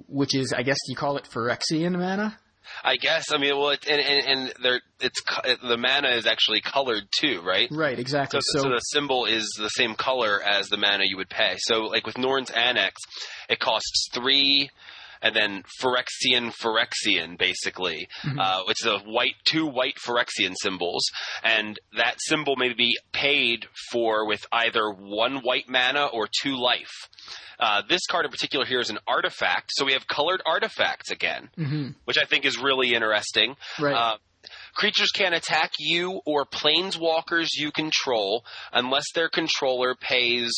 which 0.07 0.33
is, 0.33 0.53
I 0.53 0.63
guess 0.63 0.77
you 0.87 0.95
call 0.95 1.17
it 1.17 1.27
Phyrexian 1.33 1.97
mana? 1.99 2.37
I 2.85 2.95
guess. 2.95 3.33
I 3.33 3.37
mean, 3.37 3.57
well, 3.57 3.71
it, 3.71 3.85
and 3.89 3.99
and, 3.99 4.25
and 4.27 4.53
there, 4.63 4.81
it's 5.01 5.21
the 5.61 5.77
mana 5.77 6.09
is 6.09 6.25
actually 6.25 6.61
colored 6.61 7.03
too, 7.19 7.41
right? 7.41 7.67
Right, 7.69 7.97
So, 7.97 8.01
exactly. 8.01 8.39
so, 8.43 8.61
the 8.61 8.79
symbol 8.79 9.25
is 9.25 9.45
the 9.59 9.67
same 9.69 9.95
color 9.95 10.39
as 10.41 10.69
the 10.69 10.77
mana 10.77 11.03
you 11.05 11.17
would 11.17 11.29
pay. 11.29 11.55
So, 11.57 11.81
like 11.81 12.05
with 12.05 12.17
Norn's 12.17 12.49
Annex, 12.49 12.95
it 13.49 13.59
costs 13.59 14.07
three, 14.13 14.69
and 15.21 15.35
then 15.35 15.63
Phyrexian 15.81 16.51
Phyrexian, 16.53 17.37
basically. 17.37 18.07
Uh, 18.39 18.63
it's 18.67 18.85
a 18.85 18.99
white, 18.99 19.35
two 19.45 19.67
white 19.67 19.95
Phyrexian 19.97 20.55
symbols, 20.59 21.03
and 21.43 21.79
that 21.97 22.15
symbol 22.19 22.55
may 22.55 22.73
be 22.73 22.97
paid 23.11 23.65
for 23.91 24.27
with 24.27 24.45
either 24.51 24.89
one 24.91 25.37
white 25.43 25.67
mana 25.69 26.05
or 26.07 26.27
two 26.41 26.55
life. 26.55 26.91
Uh, 27.59 27.83
this 27.87 28.01
card 28.07 28.25
in 28.25 28.31
particular 28.31 28.65
here 28.65 28.79
is 28.79 28.89
an 28.89 28.97
artifact, 29.07 29.69
so 29.73 29.85
we 29.85 29.93
have 29.93 30.07
colored 30.07 30.41
artifacts 30.45 31.11
again, 31.11 31.49
which 32.05 32.17
I 32.17 32.25
think 32.25 32.45
is 32.45 32.57
really 32.57 32.93
interesting. 32.93 33.55
Right. 33.79 33.93
Uh, 33.93 34.17
Creatures 34.73 35.11
can't 35.11 35.35
attack 35.35 35.71
you 35.79 36.21
or 36.25 36.45
planeswalkers 36.45 37.49
you 37.53 37.71
control 37.71 38.43
unless 38.73 39.05
their 39.13 39.29
controller 39.29 39.95
pays 39.95 40.51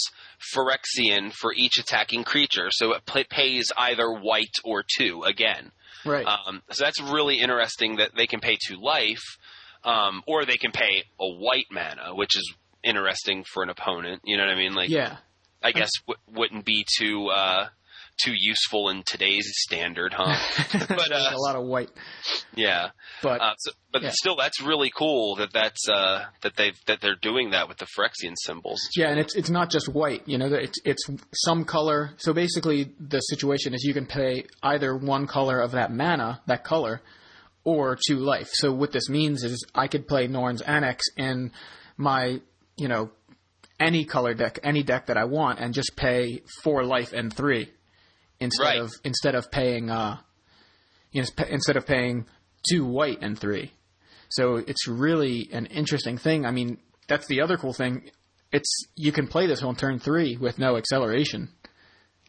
Phyrexian 0.56 1.32
for 1.34 1.54
each 1.56 1.78
attacking 1.78 2.24
creature. 2.24 2.68
So 2.72 2.94
it 2.94 3.06
pay- 3.06 3.24
pays 3.24 3.72
either 3.78 4.12
white 4.12 4.56
or 4.64 4.84
two 4.98 5.24
again. 5.24 5.72
right. 6.06 6.26
Um, 6.26 6.62
so 6.72 6.84
that's 6.84 7.02
really 7.02 7.40
interesting 7.40 7.98
that 7.98 8.12
they 8.16 8.28
can 8.28 8.40
pay 8.40 8.58
two 8.68 8.78
life, 8.82 9.24
um, 9.84 10.24
or 10.28 10.46
they 10.46 10.58
can 10.58 10.72
pay 10.72 11.04
a 11.20 11.28
white 11.28 11.68
mana, 11.72 12.14
which 12.16 12.38
is 12.38 12.54
interesting 12.84 13.44
for 13.44 13.64
an 13.64 13.70
opponent. 13.70 14.22
You 14.26 14.38
know 14.38 14.44
what 14.44 14.54
I 14.54 14.58
mean? 14.58 14.74
Like, 14.74 14.90
yeah. 14.90 15.18
I 15.62 15.72
guess 15.72 15.92
w- 16.06 16.20
wouldn't 16.28 16.66
be 16.66 16.86
too 16.98 17.28
uh, 17.30 17.68
too 18.18 18.34
useful 18.34 18.90
in 18.90 19.04
today's 19.04 19.52
standard, 19.56 20.14
huh? 20.16 20.36
but 20.88 21.12
uh, 21.12 21.32
a 21.34 21.38
lot 21.38 21.56
of 21.56 21.66
white. 21.66 21.90
yeah. 22.56 22.90
But 23.22 23.42
Uh, 23.42 23.54
so, 23.58 23.72
but 23.92 24.02
Yeah. 24.04 24.12
still, 24.14 24.36
that's 24.36 24.62
really 24.62 24.92
cool 24.96 25.36
that 25.36 25.52
that's 25.54 25.88
uh, 25.90 26.26
that 26.42 26.56
they 26.56 26.74
that 26.88 27.02
they're 27.02 27.16
doing 27.22 27.52
that 27.52 27.68
with 27.68 27.78
the 27.78 27.86
Phyrexian 27.98 28.34
symbols. 28.38 28.80
Yeah, 28.96 29.10
and 29.10 29.20
it's 29.20 29.36
it's 29.36 29.50
not 29.50 29.70
just 29.70 29.88
white. 29.90 30.28
You 30.28 30.38
know, 30.38 30.48
it's 30.54 30.80
it's 30.86 31.04
some 31.34 31.66
color. 31.66 32.12
So 32.18 32.34
basically, 32.34 32.92
the 33.00 33.20
situation 33.22 33.74
is 33.74 33.84
you 33.84 33.94
can 33.94 34.06
pay 34.06 34.46
either 34.62 34.96
one 34.96 35.28
color 35.28 35.60
of 35.60 35.72
that 35.72 35.92
mana, 35.92 36.42
that 36.48 36.64
color, 36.64 37.02
or 37.64 37.98
two 38.08 38.18
life. 38.18 38.50
So 38.54 38.72
what 38.74 38.92
this 38.92 39.10
means 39.10 39.44
is 39.44 39.66
I 39.74 39.88
could 39.88 40.08
play 40.08 40.28
Norn's 40.28 40.62
Annex 40.62 41.04
in 41.18 41.52
my 41.98 42.42
you 42.78 42.88
know 42.88 43.12
any 43.80 44.06
color 44.06 44.34
deck, 44.34 44.60
any 44.64 44.84
deck 44.84 45.08
that 45.08 45.18
I 45.18 45.26
want, 45.26 45.60
and 45.60 45.74
just 45.74 45.96
pay 45.96 46.42
four 46.64 46.84
life 46.86 47.12
and 47.14 47.34
three 47.34 47.70
instead 48.44 48.64
Right. 48.64 48.80
of 48.80 48.92
instead 49.04 49.36
of 49.36 49.50
paying 49.52 49.90
uh 49.90 50.18
you 51.12 51.22
know, 51.22 51.28
instead 51.50 51.78
of 51.78 51.86
paying 51.86 52.26
two 52.70 52.86
white 52.86 53.20
and 53.22 53.38
three. 53.38 53.72
So 54.30 54.56
it's 54.56 54.88
really 54.88 55.50
an 55.54 55.68
interesting 55.68 56.18
thing. 56.18 56.46
I 56.46 56.52
mean, 56.52 56.80
that's 57.08 57.28
the 57.28 57.42
other 57.42 57.56
cool 57.58 57.74
thing. 57.74 58.10
It's 58.52 58.88
you 58.96 59.12
can 59.12 59.28
play 59.28 59.46
this 59.48 59.62
on 59.64 59.76
turn 59.76 60.00
three 60.00 60.38
with 60.38 60.58
no 60.60 60.76
acceleration. 60.78 61.50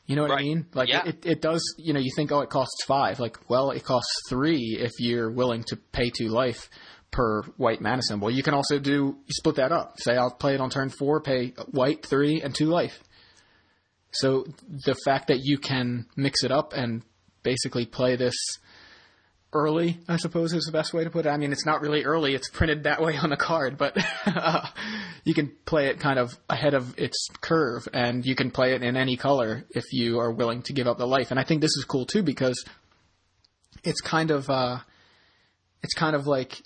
You 0.06 0.16
know 0.16 0.22
what 0.22 0.32
I 0.32 0.42
mean? 0.42 0.66
Like 0.74 0.90
Yeah. 0.90 1.02
it, 1.06 1.24
it 1.24 1.40
does. 1.40 1.62
You 1.78 1.94
know, 1.94 2.00
you 2.00 2.10
think, 2.14 2.30
oh, 2.30 2.40
it 2.40 2.50
costs 2.50 2.84
five. 2.86 3.20
Like, 3.20 3.38
well, 3.48 3.70
it 3.70 3.84
costs 3.84 4.12
three 4.28 4.76
if 4.78 4.90
you're 4.98 5.30
willing 5.30 5.64
to 5.68 5.76
pay 5.92 6.10
two 6.10 6.28
life 6.28 6.68
per 7.10 7.42
white 7.56 7.80
mana 7.80 8.02
symbol. 8.02 8.30
You 8.30 8.42
can 8.42 8.52
also 8.52 8.78
do 8.78 8.90
you 8.92 9.16
split 9.30 9.56
that 9.56 9.72
up. 9.72 9.98
Say 9.98 10.14
I'll 10.14 10.30
play 10.30 10.54
it 10.54 10.60
on 10.60 10.68
turn 10.68 10.90
four, 10.90 11.22
pay 11.22 11.54
white 11.70 12.04
three 12.04 12.42
and 12.42 12.54
two 12.54 12.66
life. 12.66 13.02
So 14.14 14.46
the 14.68 14.94
fact 15.04 15.28
that 15.28 15.40
you 15.42 15.58
can 15.58 16.06
mix 16.16 16.44
it 16.44 16.52
up 16.52 16.72
and 16.72 17.02
basically 17.42 17.86
play 17.86 18.16
this 18.16 18.34
early, 19.52 19.98
I 20.08 20.16
suppose 20.16 20.52
is 20.52 20.64
the 20.64 20.72
best 20.72 20.92
way 20.92 21.04
to 21.04 21.10
put 21.10 21.26
it. 21.26 21.28
I 21.28 21.36
mean, 21.36 21.52
it's 21.52 21.64
not 21.64 21.80
really 21.80 22.04
early; 22.04 22.34
it's 22.34 22.50
printed 22.50 22.84
that 22.84 23.00
way 23.00 23.16
on 23.16 23.30
the 23.30 23.36
card, 23.36 23.78
but 23.78 23.96
uh, 24.26 24.66
you 25.24 25.34
can 25.34 25.52
play 25.64 25.86
it 25.86 26.00
kind 26.00 26.18
of 26.18 26.36
ahead 26.50 26.74
of 26.74 26.98
its 26.98 27.28
curve, 27.40 27.88
and 27.92 28.24
you 28.26 28.34
can 28.34 28.50
play 28.50 28.74
it 28.74 28.82
in 28.82 28.96
any 28.96 29.16
color 29.16 29.64
if 29.70 29.84
you 29.92 30.18
are 30.18 30.32
willing 30.32 30.62
to 30.62 30.72
give 30.72 30.86
up 30.86 30.98
the 30.98 31.06
life. 31.06 31.30
And 31.30 31.38
I 31.38 31.44
think 31.44 31.60
this 31.60 31.76
is 31.76 31.84
cool 31.84 32.06
too 32.06 32.22
because 32.22 32.62
it's 33.84 34.00
kind 34.00 34.30
of 34.30 34.50
uh, 34.50 34.78
it's 35.82 35.94
kind 35.94 36.16
of 36.16 36.26
like 36.26 36.60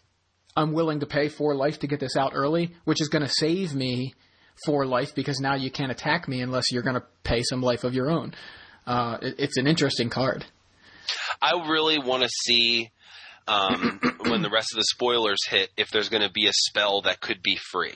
I'm 0.57 0.73
willing 0.73 1.01
to 1.01 1.07
pay 1.07 1.29
for 1.29 1.55
life 1.55 1.81
to 1.81 1.87
get 1.87 2.01
this 2.01 2.17
out 2.17 2.33
early, 2.35 2.75
which 2.85 3.01
is 3.01 3.09
going 3.09 3.23
to 3.23 3.33
save 3.33 3.75
me 3.75 4.15
four 4.65 4.87
life 4.87 5.15
because 5.15 5.41
now 5.41 5.55
you 5.55 5.71
can't 5.71 5.91
attack 5.91 6.29
me 6.29 6.41
unless 6.41 6.73
you're 6.73 6.83
going 6.83 6.97
to 6.97 7.05
pay 7.23 7.43
some 7.43 7.63
life 7.63 7.85
of 7.85 7.95
your 7.95 8.11
own. 8.11 8.35
Uh, 8.87 9.19
it, 9.23 9.35
it's 9.39 9.57
an 9.57 9.67
interesting 9.67 10.11
card. 10.11 10.45
I 11.41 11.69
really 11.69 11.99
want 11.99 12.23
to 12.23 12.29
see 12.29 12.91
um, 13.47 14.01
when 14.27 14.43
the 14.43 14.51
rest 14.51 14.73
of 14.73 14.79
the 14.79 14.85
spoilers 14.85 15.39
hit 15.49 15.71
if 15.77 15.91
there's 15.91 16.09
going 16.09 16.23
to 16.23 16.33
be 16.33 16.47
a 16.47 16.53
spell 16.53 17.03
that 17.03 17.21
could 17.21 17.43
be 17.43 17.57
free. 17.71 17.95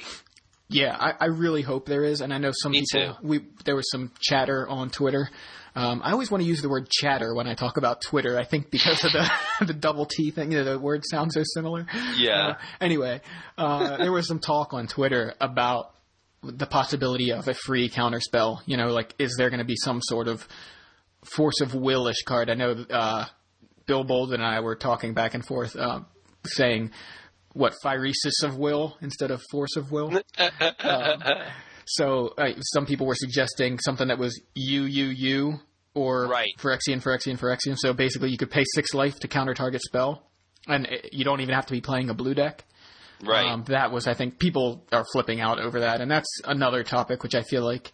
Yeah, 0.68 0.96
I, 0.98 1.12
I 1.20 1.24
really 1.26 1.62
hope 1.62 1.86
there 1.86 2.04
is, 2.04 2.22
and 2.22 2.32
I 2.32 2.38
know 2.38 2.50
some 2.52 2.72
Me 2.72 2.82
people. 2.90 3.18
We 3.22 3.40
there 3.66 3.76
was 3.76 3.90
some 3.90 4.10
chatter 4.20 4.66
on 4.66 4.88
Twitter. 4.88 5.28
Um, 5.74 6.02
I 6.04 6.12
always 6.12 6.30
want 6.30 6.42
to 6.42 6.48
use 6.48 6.60
the 6.60 6.68
word 6.68 6.88
chatter 6.90 7.34
when 7.34 7.46
I 7.46 7.54
talk 7.54 7.76
about 7.76 8.02
Twitter. 8.02 8.38
I 8.38 8.44
think 8.44 8.70
because 8.70 9.04
of 9.04 9.12
the 9.12 9.30
the 9.66 9.74
double 9.74 10.06
T 10.06 10.30
thing, 10.30 10.52
you 10.52 10.58
know, 10.58 10.64
the 10.64 10.78
word 10.78 11.02
sounds 11.10 11.34
so 11.34 11.42
similar. 11.44 11.86
Yeah. 12.16 12.48
Uh, 12.48 12.54
anyway, 12.80 13.20
uh, 13.58 13.98
there 13.98 14.12
was 14.12 14.26
some 14.26 14.38
talk 14.38 14.72
on 14.72 14.86
Twitter 14.86 15.34
about 15.40 15.92
the 16.42 16.66
possibility 16.66 17.30
of 17.30 17.48
a 17.48 17.54
free 17.54 17.88
counter 17.88 18.20
spell. 18.20 18.62
You 18.66 18.76
know, 18.76 18.88
like 18.88 19.14
is 19.18 19.34
there 19.38 19.50
going 19.50 19.58
to 19.58 19.64
be 19.64 19.76
some 19.76 20.00
sort 20.02 20.28
of 20.28 20.46
force 21.36 21.60
of 21.60 21.74
willish 21.74 22.22
card? 22.24 22.50
I 22.50 22.54
know 22.54 22.84
uh, 22.90 23.26
Bill 23.86 24.04
Bolden 24.04 24.40
and 24.40 24.44
I 24.44 24.60
were 24.60 24.76
talking 24.76 25.14
back 25.14 25.34
and 25.34 25.44
forth, 25.44 25.76
uh, 25.76 26.00
saying 26.46 26.90
what 27.52 27.74
phyresis 27.84 28.42
of 28.42 28.56
will 28.56 28.96
instead 29.00 29.30
of 29.30 29.42
force 29.50 29.76
of 29.76 29.90
will. 29.92 30.20
Um, 30.80 31.22
so 31.84 32.28
uh, 32.38 32.52
some 32.72 32.86
people 32.86 33.06
were 33.06 33.16
suggesting 33.16 33.78
something 33.78 34.08
that 34.08 34.18
was 34.18 34.40
U 34.54 34.84
U 34.84 35.06
U 35.06 35.60
or 35.94 36.26
Right. 36.28 36.48
Phyrexian, 36.58 37.02
Phyrexian, 37.02 37.38
Phyrexian. 37.38 37.76
So 37.76 37.92
basically, 37.92 38.30
you 38.30 38.38
could 38.38 38.50
pay 38.50 38.64
six 38.74 38.94
life 38.94 39.18
to 39.20 39.28
counter 39.28 39.54
target 39.54 39.82
spell, 39.82 40.30
and 40.66 40.86
it, 40.86 41.10
you 41.12 41.24
don't 41.24 41.40
even 41.40 41.54
have 41.54 41.66
to 41.66 41.72
be 41.72 41.80
playing 41.80 42.08
a 42.10 42.14
blue 42.14 42.34
deck. 42.34 42.64
Right. 43.22 43.46
Um, 43.46 43.64
that 43.68 43.92
was, 43.92 44.06
I 44.06 44.14
think, 44.14 44.38
people 44.38 44.84
are 44.92 45.04
flipping 45.12 45.40
out 45.40 45.60
over 45.60 45.80
that, 45.80 46.00
and 46.00 46.10
that's 46.10 46.40
another 46.44 46.82
topic 46.82 47.22
which 47.22 47.34
I 47.34 47.42
feel 47.42 47.64
like 47.64 47.92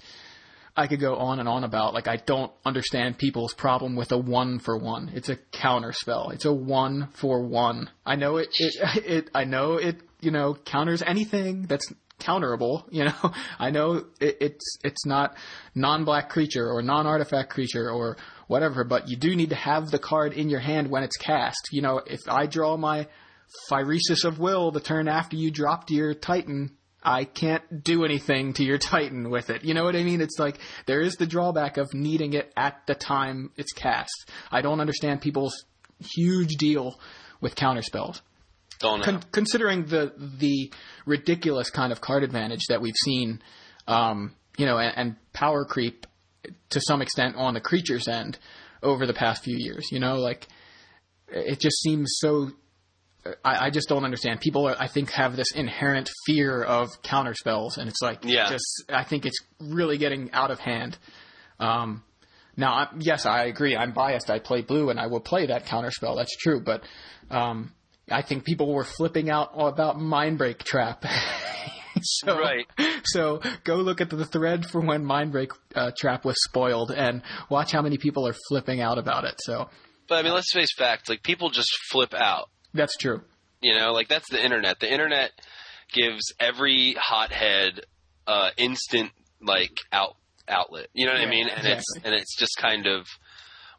I 0.77 0.87
could 0.87 1.01
go 1.01 1.17
on 1.17 1.39
and 1.41 1.49
on 1.49 1.65
about. 1.65 1.93
Like, 1.93 2.09
I 2.09 2.17
don't 2.17 2.53
understand 2.65 3.19
people's 3.19 3.53
problem 3.53 3.97
with 3.97 4.13
a 4.13 4.19
one 4.19 4.59
for 4.59 4.79
one. 4.79 5.11
It's 5.15 5.29
a 5.29 5.37
counter 5.37 5.93
spell. 5.93 6.31
It's 6.31 6.45
a 6.45 6.53
one 6.53 7.09
for 7.15 7.43
one. 7.43 7.91
I 8.07 8.17
know 8.17 8.37
it. 8.37 8.49
It. 8.59 8.75
it 9.05 9.31
I 9.35 9.45
know 9.45 9.75
it. 9.75 10.01
You 10.21 10.31
know, 10.31 10.55
counters 10.55 11.03
anything 11.03 11.63
that's 11.63 11.93
counterable. 12.21 12.85
You 12.91 13.05
know, 13.05 13.33
I 13.59 13.71
know 13.71 14.05
it, 14.21 14.37
it's 14.41 14.79
it's 14.83 15.05
not 15.05 15.37
non-black 15.75 16.31
creature 16.31 16.69
or 16.69 16.83
non-artifact 16.83 17.51
creature 17.51 17.91
or 17.91 18.17
whatever, 18.47 18.83
but 18.85 19.09
you 19.09 19.17
do 19.17 19.37
need 19.37 19.51
to 19.51 19.57
have 19.57 19.91
the 19.91 19.99
card 19.99 20.33
in 20.33 20.49
your 20.49 20.61
hand 20.61 20.91
when 20.91 21.03
it's 21.03 21.17
cast. 21.17 21.69
You 21.71 21.83
know, 21.83 21.99
if 21.99 22.21
I 22.29 22.47
draw 22.47 22.77
my 22.77 23.09
Phyresis 23.71 24.25
of 24.25 24.39
Will 24.39 24.71
the 24.71 24.81
turn 24.81 25.09
after 25.09 25.37
you 25.37 25.51
dropped 25.51 25.91
your 25.91 26.15
Titan, 26.15 26.77
I 27.03 27.25
can't 27.25 27.83
do 27.83 28.05
anything 28.05 28.53
to 28.55 28.65
your 28.65 28.79
Titan 28.79 29.31
with 29.31 29.51
it. 29.51 29.65
You 29.65 29.75
know 29.75 29.85
what 29.85 29.97
I 29.97 30.03
mean? 30.03 30.21
It's 30.21 30.39
like 30.39 30.59
there 30.87 31.01
is 31.01 31.15
the 31.15 31.27
drawback 31.27 31.77
of 31.77 31.89
needing 31.95 32.35
it 32.35 32.53
at 32.57 32.87
the 32.87 32.95
time 32.95 33.51
it's 33.57 33.73
cast. 33.73 34.31
I 34.51 34.61
don't 34.63 34.81
understand 34.81 35.21
people's 35.21 35.65
huge 36.01 36.57
deal 36.57 37.01
with 37.41 37.55
counterspells. 37.55 38.21
Don't. 38.81 39.03
Con- 39.03 39.23
considering 39.33 39.87
the 39.87 40.13
the 40.17 40.73
ridiculous 41.05 41.71
kind 41.71 41.93
of 41.93 42.01
card 42.01 42.23
advantage 42.23 42.67
that 42.69 42.81
we've 42.81 42.95
seen, 43.05 43.43
um, 43.89 44.35
you 44.57 44.67
know, 44.67 44.79
and, 44.79 44.97
and 44.97 45.17
power 45.33 45.65
creep 45.65 46.07
to 46.71 46.81
some 46.81 47.03
extent 47.03 47.35
on 47.37 47.55
the 47.55 47.61
creature's 47.61 48.07
end 48.07 48.39
over 48.83 49.07
the 49.07 49.15
past 49.15 49.43
few 49.43 49.57
years. 49.57 49.89
You 49.91 49.99
know, 49.99 50.17
like 50.17 50.47
it 51.29 51.59
just 51.61 51.81
seems 51.81 52.17
so. 52.19 52.51
I, 53.45 53.67
I 53.67 53.71
just 53.71 53.89
don't 53.89 54.05
understand. 54.05 54.41
People, 54.41 54.69
are, 54.69 54.77
I 54.79 54.87
think, 54.89 55.11
have 55.11 55.37
this 55.37 55.53
inherent 55.53 56.09
fear 56.27 56.63
of 56.63 56.89
counter 57.03 57.35
spells, 57.35 57.77
and 57.79 57.89
it's 57.89 58.01
like, 58.01 58.21
Yeah. 58.25 58.49
just 58.49 58.85
I 58.89 59.05
think 59.05 59.27
it's 59.27 59.39
really 59.61 59.99
getting 59.99 60.31
out 60.33 60.51
of 60.51 60.59
hand. 60.61 60.97
Um, 61.61 62.03
now, 62.57 62.73
I, 62.73 62.89
yes, 62.99 63.27
I 63.27 63.45
agree. 63.45 63.77
I'm 63.77 63.93
biased. 63.93 64.31
I 64.31 64.39
play 64.39 64.63
blue, 64.63 64.91
and 64.91 64.99
I 64.99 65.07
will 65.09 65.21
play 65.21 65.47
that 65.47 65.67
counter 65.67 65.91
spell. 65.91 66.17
That's 66.17 66.37
true, 66.37 66.61
but 66.61 66.83
um, 67.31 67.73
I 68.11 68.23
think 68.23 68.45
people 68.45 68.73
were 68.73 68.85
flipping 68.85 69.31
out 69.31 69.51
about 69.55 69.97
Mindbreak 69.97 70.59
Trap. 70.59 71.05
so, 72.03 72.39
Right. 72.39 72.67
So 73.05 73.41
go 73.65 73.77
look 73.77 74.01
at 74.01 74.11
the 74.11 74.25
thread 74.25 74.67
for 74.67 74.81
when 74.81 75.05
Mindbreak 75.05 75.51
uh, 75.75 75.91
Trap 75.97 76.25
was 76.25 76.37
spoiled, 76.45 76.91
and 76.91 77.23
watch 77.51 77.73
how 77.73 77.83
many 77.83 77.99
people 77.99 78.27
are 78.27 78.35
flipping 78.49 78.81
out 78.81 78.99
about 78.99 79.25
it. 79.25 79.35
So 79.41 79.69
But 80.09 80.19
I 80.19 80.23
mean, 80.23 80.33
let's 80.33 80.53
face 80.53 80.73
facts. 80.77 81.09
Like 81.09 81.23
people 81.23 81.51
just 81.51 81.71
flip 81.91 82.15
out. 82.15 82.49
That's 82.75 82.97
true. 82.97 83.23
You 83.61 83.77
know, 83.79 83.93
like 83.93 84.09
that's 84.09 84.29
the 84.31 84.43
internet. 84.43 84.81
The 84.81 84.93
internet 84.93 85.33
gives 85.93 86.23
every 86.39 86.95
hothead 86.99 87.81
uh, 88.27 88.51
instant 88.57 89.11
like 89.41 89.73
out 89.93 90.17
outlet. 90.47 90.89
You 90.93 91.07
know 91.07 91.13
what 91.13 91.21
Yeah, 91.23 91.27
I 91.27 91.31
mean? 91.31 91.49
And 91.49 91.67
it's 91.67 91.85
and 92.05 92.15
it's 92.15 92.37
just 92.39 92.57
kind 92.59 92.87
of 92.87 93.07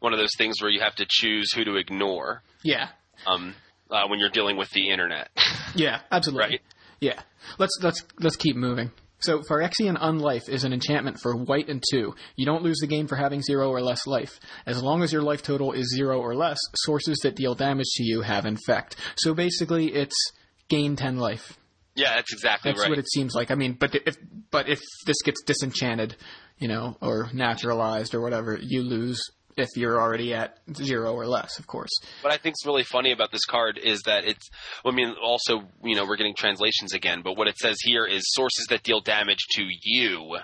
one 0.00 0.12
of 0.12 0.18
those 0.18 0.34
things 0.36 0.60
where 0.60 0.70
you 0.70 0.80
have 0.80 0.94
to 0.96 1.06
choose 1.08 1.52
who 1.52 1.64
to 1.64 1.76
ignore 1.76 2.42
Yeah. 2.62 2.88
um, 3.26 3.54
uh, 3.90 4.06
when 4.08 4.18
you're 4.18 4.30
dealing 4.30 4.56
with 4.56 4.70
the 4.70 4.88
internet. 4.90 5.28
Yeah, 5.74 6.00
absolutely. 6.10 6.48
Right. 6.48 6.60
Yeah. 7.00 7.20
Let's 7.58 7.78
let's 7.82 8.04
let's 8.18 8.36
keep 8.36 8.56
moving. 8.56 8.90
So 9.20 9.40
Phyrexian 9.40 9.98
Unlife 10.00 10.48
is 10.48 10.64
an 10.64 10.72
enchantment 10.72 11.20
for 11.20 11.36
white 11.36 11.68
and 11.68 11.82
two. 11.90 12.14
You 12.36 12.46
don't 12.46 12.62
lose 12.62 12.78
the 12.80 12.86
game 12.86 13.06
for 13.06 13.16
having 13.16 13.42
zero 13.42 13.70
or 13.70 13.80
less 13.82 14.06
life. 14.06 14.40
As 14.66 14.82
long 14.82 15.02
as 15.02 15.12
your 15.12 15.22
life 15.22 15.42
total 15.42 15.72
is 15.72 15.92
zero 15.94 16.20
or 16.20 16.34
less, 16.34 16.58
sources 16.74 17.18
that 17.22 17.36
deal 17.36 17.54
damage 17.54 17.90
to 17.94 18.04
you 18.04 18.22
have 18.22 18.46
infect. 18.46 18.96
So 19.16 19.34
basically 19.34 19.92
it's 19.92 20.16
gain 20.68 20.96
ten 20.96 21.18
life. 21.18 21.58
yeah, 21.94 22.14
that's 22.16 22.32
exactly 22.32 22.70
right. 22.70 22.76
That's 22.76 22.82
right. 22.84 22.90
what 22.90 22.98
it 22.98 23.10
seems 23.10 23.34
like. 23.34 23.50
I 23.50 23.54
mean, 23.56 23.74
but 23.74 23.94
if 24.06 24.16
but 24.50 24.68
if 24.68 24.80
this 25.06 25.20
gets 25.22 25.42
disenchanted, 25.42 26.16
you 26.58 26.68
know, 26.68 26.96
or 27.00 27.28
naturalized 27.32 28.14
or 28.14 28.20
whatever, 28.20 28.58
you 28.60 28.82
lose 28.82 29.22
if 29.60 29.68
you're 29.76 30.00
already 30.00 30.34
at 30.34 30.58
zero 30.74 31.12
or 31.14 31.26
less, 31.26 31.58
of 31.58 31.66
course. 31.66 31.90
What 32.22 32.32
I 32.32 32.36
think's 32.36 32.64
really 32.66 32.84
funny 32.84 33.12
about 33.12 33.32
this 33.32 33.44
card 33.44 33.78
is 33.78 34.02
that 34.02 34.24
it's. 34.24 34.48
I 34.84 34.90
mean, 34.90 35.14
also, 35.22 35.62
you 35.84 35.94
know, 35.94 36.04
we're 36.04 36.16
getting 36.16 36.34
translations 36.34 36.92
again, 36.94 37.22
but 37.22 37.36
what 37.36 37.48
it 37.48 37.56
says 37.56 37.76
here 37.82 38.04
is 38.04 38.22
sources 38.26 38.66
that 38.70 38.82
deal 38.82 39.00
damage 39.00 39.40
to 39.56 39.64
you 39.82 40.38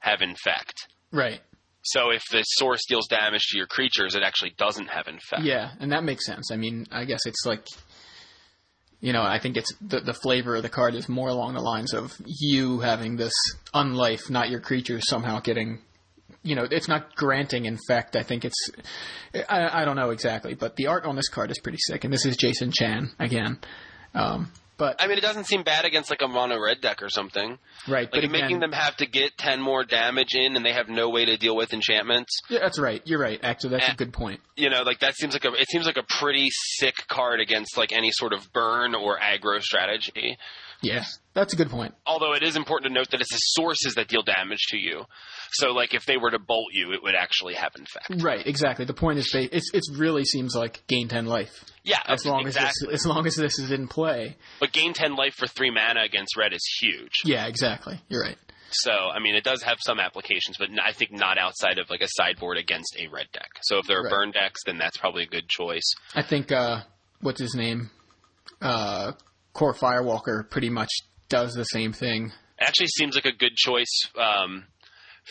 have 0.00 0.20
infect. 0.20 0.74
Right. 1.12 1.40
So 1.84 2.10
if 2.10 2.22
the 2.30 2.42
source 2.42 2.80
deals 2.88 3.08
damage 3.08 3.42
to 3.48 3.58
your 3.58 3.66
creatures, 3.66 4.14
it 4.14 4.22
actually 4.22 4.54
doesn't 4.56 4.88
have 4.88 5.08
infect. 5.08 5.42
Yeah, 5.42 5.70
and 5.80 5.92
that 5.92 6.04
makes 6.04 6.24
sense. 6.24 6.50
I 6.52 6.56
mean, 6.56 6.86
I 6.92 7.04
guess 7.04 7.26
it's 7.26 7.44
like, 7.44 7.66
you 9.00 9.12
know, 9.12 9.22
I 9.22 9.40
think 9.40 9.56
it's 9.56 9.74
the 9.80 10.00
the 10.00 10.14
flavor 10.14 10.56
of 10.56 10.62
the 10.62 10.68
card 10.68 10.94
is 10.94 11.08
more 11.08 11.28
along 11.28 11.54
the 11.54 11.60
lines 11.60 11.92
of 11.92 12.14
you 12.24 12.80
having 12.80 13.16
this 13.16 13.34
unlife, 13.74 14.30
not 14.30 14.48
your 14.48 14.60
creatures 14.60 15.08
somehow 15.08 15.40
getting. 15.40 15.80
You 16.44 16.56
know, 16.56 16.66
it's 16.70 16.88
not 16.88 17.14
granting 17.14 17.66
infect. 17.66 18.16
I 18.16 18.22
think 18.22 18.44
it's, 18.44 18.70
I, 19.48 19.82
I 19.82 19.84
don't 19.84 19.96
know 19.96 20.10
exactly, 20.10 20.54
but 20.54 20.76
the 20.76 20.88
art 20.88 21.04
on 21.04 21.14
this 21.16 21.28
card 21.28 21.50
is 21.50 21.58
pretty 21.60 21.78
sick. 21.80 22.04
And 22.04 22.12
this 22.12 22.26
is 22.26 22.36
Jason 22.36 22.72
Chan 22.72 23.12
again. 23.20 23.58
Um, 24.14 24.50
but 24.76 25.00
I 25.00 25.06
mean, 25.06 25.16
it 25.18 25.20
doesn't 25.20 25.44
seem 25.44 25.62
bad 25.62 25.84
against 25.84 26.10
like 26.10 26.22
a 26.22 26.26
mono 26.26 26.58
red 26.60 26.80
deck 26.80 27.00
or 27.02 27.08
something. 27.08 27.58
right, 27.86 28.02
Like 28.02 28.10
but 28.10 28.18
again, 28.24 28.32
making 28.32 28.60
them 28.60 28.72
have 28.72 28.96
to 28.96 29.06
get 29.06 29.38
ten 29.38 29.60
more 29.60 29.84
damage 29.84 30.34
in, 30.34 30.56
and 30.56 30.64
they 30.66 30.72
have 30.72 30.88
no 30.88 31.08
way 31.10 31.24
to 31.26 31.36
deal 31.36 31.54
with 31.54 31.72
enchantments. 31.72 32.40
yeah, 32.50 32.58
that's 32.60 32.80
right. 32.80 33.00
You're 33.04 33.20
right. 33.20 33.38
Actually, 33.44 33.70
that's 33.70 33.88
Eh. 33.90 33.92
a 33.92 33.96
good 33.96 34.12
point. 34.12 34.40
You 34.56 34.70
know, 34.70 34.82
like 34.82 34.98
that 35.00 35.14
seems 35.14 35.34
like 35.34 35.44
a 35.44 35.52
it 35.52 35.68
seems 35.70 35.86
like 35.86 35.98
a 35.98 36.02
pretty 36.02 36.48
sick 36.50 36.96
card 37.06 37.38
against 37.38 37.76
like 37.76 37.92
any 37.92 38.10
sort 38.10 38.32
of 38.32 38.52
burn 38.52 38.96
or 38.96 39.18
aggro 39.20 39.60
strategy. 39.62 40.36
Yeah, 40.82 41.04
that's 41.32 41.52
a 41.52 41.56
good 41.56 41.70
point. 41.70 41.94
Although 42.06 42.34
it 42.34 42.42
is 42.42 42.56
important 42.56 42.92
to 42.92 42.94
note 42.98 43.10
that 43.12 43.20
it's 43.20 43.30
the 43.32 43.36
sources 43.38 43.94
that 43.94 44.08
deal 44.08 44.22
damage 44.22 44.66
to 44.70 44.76
you. 44.76 45.04
So 45.52 45.68
like 45.72 45.94
if 45.94 46.04
they 46.06 46.16
were 46.16 46.30
to 46.30 46.38
bolt 46.40 46.72
you, 46.72 46.92
it 46.92 47.02
would 47.02 47.14
actually 47.14 47.54
have 47.54 47.72
infect. 47.78 48.22
Right, 48.22 48.44
exactly. 48.46 48.84
The 48.84 48.94
point 48.94 49.18
is, 49.18 49.30
they, 49.32 49.44
it's 49.44 49.70
it 49.72 49.82
really 49.96 50.24
seems 50.24 50.54
like 50.56 50.82
gain 50.88 51.08
ten 51.08 51.26
life 51.26 51.64
Yeah, 51.84 52.00
as 52.06 52.26
long 52.26 52.46
exactly. 52.46 52.68
as 52.68 52.74
this, 52.80 53.00
as 53.02 53.06
long 53.06 53.26
as 53.26 53.36
this 53.36 53.58
is 53.58 53.70
in 53.70 53.86
play. 53.86 54.36
But 54.60 54.72
gain 54.72 54.92
ten 54.92 55.14
life 55.14 55.34
for 55.34 55.46
three 55.46 55.70
mana 55.70 56.02
against 56.02 56.36
red 56.36 56.52
is 56.52 56.64
huge. 56.80 57.12
Yeah, 57.24 57.46
exactly. 57.46 58.00
You're 58.08 58.22
right. 58.22 58.38
So 58.72 58.90
I 58.90 59.20
mean, 59.20 59.34
it 59.34 59.44
does 59.44 59.62
have 59.62 59.76
some 59.84 60.00
applications, 60.00 60.56
but 60.58 60.68
I 60.84 60.92
think 60.92 61.12
not 61.12 61.38
outside 61.38 61.78
of 61.78 61.90
like 61.90 62.00
a 62.00 62.08
sideboard 62.08 62.56
against 62.58 62.96
a 62.98 63.06
red 63.08 63.26
deck. 63.32 63.50
So 63.62 63.78
if 63.78 63.86
there 63.86 63.98
are 64.00 64.04
Right. 64.04 64.10
burn 64.10 64.30
decks, 64.32 64.62
then 64.66 64.78
that's 64.78 64.96
probably 64.96 65.22
a 65.24 65.26
good 65.26 65.48
choice. 65.48 65.94
I 66.14 66.22
think 66.22 66.50
uh, 66.50 66.80
what's 67.20 67.40
his 67.40 67.54
name, 67.54 67.90
uh, 68.60 69.12
Kor 69.52 69.74
Firewalker, 69.74 70.48
pretty 70.48 70.70
much 70.70 70.90
does 71.28 71.52
the 71.54 71.64
same 71.64 71.92
thing. 71.92 72.32
Actually 72.58 72.86
seems 72.88 73.14
like 73.14 73.24
a 73.26 73.32
good 73.36 73.56
choice 73.56 74.02
um, 74.16 74.64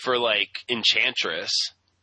for 0.03 0.17
like 0.17 0.49
Enchantress. 0.69 1.51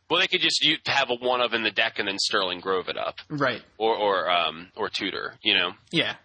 Well, 0.09 0.19
they 0.19 0.27
could 0.27 0.41
just 0.41 0.65
have 0.87 1.09
a 1.11 1.15
one 1.23 1.39
of 1.41 1.53
in 1.53 1.63
the 1.63 1.69
deck 1.71 1.99
and 1.99 2.07
then 2.07 2.17
Sterling 2.17 2.61
Grove 2.61 2.89
it 2.89 2.97
up, 2.97 3.15
Right. 3.29 3.61
or 3.77 3.95
or 3.95 4.29
um, 4.29 4.69
or 4.75 4.89
Tutor. 4.89 5.35
You 5.43 5.53
know, 5.55 5.71
Yeah. 5.91 6.15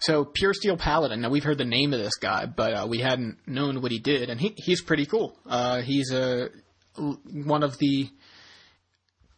So 0.00 0.24
Puresteel 0.24 0.78
Paladin. 0.78 1.20
Now 1.20 1.28
we've 1.30 1.42
heard 1.44 1.58
the 1.58 1.64
name 1.64 1.92
of 1.92 1.98
this 2.00 2.16
guy, 2.16 2.46
but 2.46 2.72
uh, 2.72 2.86
we 2.88 2.98
hadn't 2.98 3.38
known 3.48 3.80
what 3.82 3.90
he 3.90 3.98
did, 3.98 4.28
and 4.30 4.40
he 4.40 4.54
he's 4.56 4.80
pretty 4.82 5.06
cool. 5.06 5.36
Uh, 5.46 5.82
he's 5.82 6.12
a 6.12 6.50
one 6.96 7.62
of 7.62 7.78
the 7.78 8.08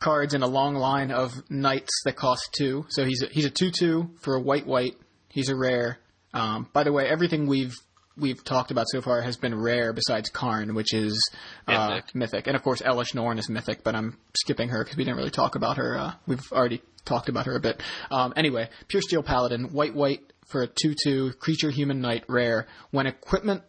cards 0.00 0.32
in 0.34 0.42
a 0.42 0.46
long 0.46 0.74
line 0.74 1.10
of 1.10 1.32
knights 1.50 2.02
that 2.04 2.16
cost 2.16 2.48
two. 2.56 2.86
So 2.90 3.04
he's 3.04 3.22
a, 3.22 3.26
he's 3.26 3.44
a 3.44 3.50
two 3.50 3.70
two 3.70 4.10
for 4.22 4.34
a 4.34 4.40
white 4.40 4.66
white. 4.66 4.94
He's 5.30 5.48
a 5.48 5.56
rare. 5.56 5.98
Um, 6.34 6.68
by 6.72 6.84
the 6.84 6.92
way, 6.92 7.08
everything 7.08 7.46
we've 7.46 7.74
we've 8.16 8.42
talked 8.44 8.70
about 8.70 8.86
so 8.88 9.00
far 9.00 9.22
has 9.22 9.36
been 9.36 9.58
rare, 9.58 9.92
besides 9.92 10.28
Karn, 10.28 10.74
which 10.74 10.92
is 10.92 11.30
uh, 11.66 11.88
Mythic. 11.88 12.14
mythic, 12.14 12.46
and 12.46 12.56
of 12.56 12.62
course 12.62 12.82
Elesh 12.82 13.14
Norn 13.14 13.38
is 13.38 13.48
mythic. 13.48 13.82
But 13.82 13.94
I'm 13.94 14.18
skipping 14.38 14.68
her 14.68 14.84
because 14.84 14.96
we 14.96 15.04
didn't 15.04 15.16
really 15.16 15.30
talk 15.30 15.54
about 15.54 15.76
her. 15.78 15.96
Uh, 15.96 16.12
we've 16.26 16.52
already 16.52 16.82
talked 17.04 17.28
about 17.28 17.46
her 17.46 17.56
a 17.56 17.60
bit. 17.60 17.82
Um, 18.10 18.32
anyway, 18.36 18.68
Puresteel 18.88 19.24
Paladin, 19.24 19.72
white 19.72 19.94
white 19.94 20.32
for 20.46 20.62
a 20.62 20.66
two 20.66 20.94
two 21.02 21.32
creature 21.38 21.70
human 21.70 22.00
knight 22.00 22.24
rare. 22.28 22.66
When 22.90 23.06
equipment 23.06 23.62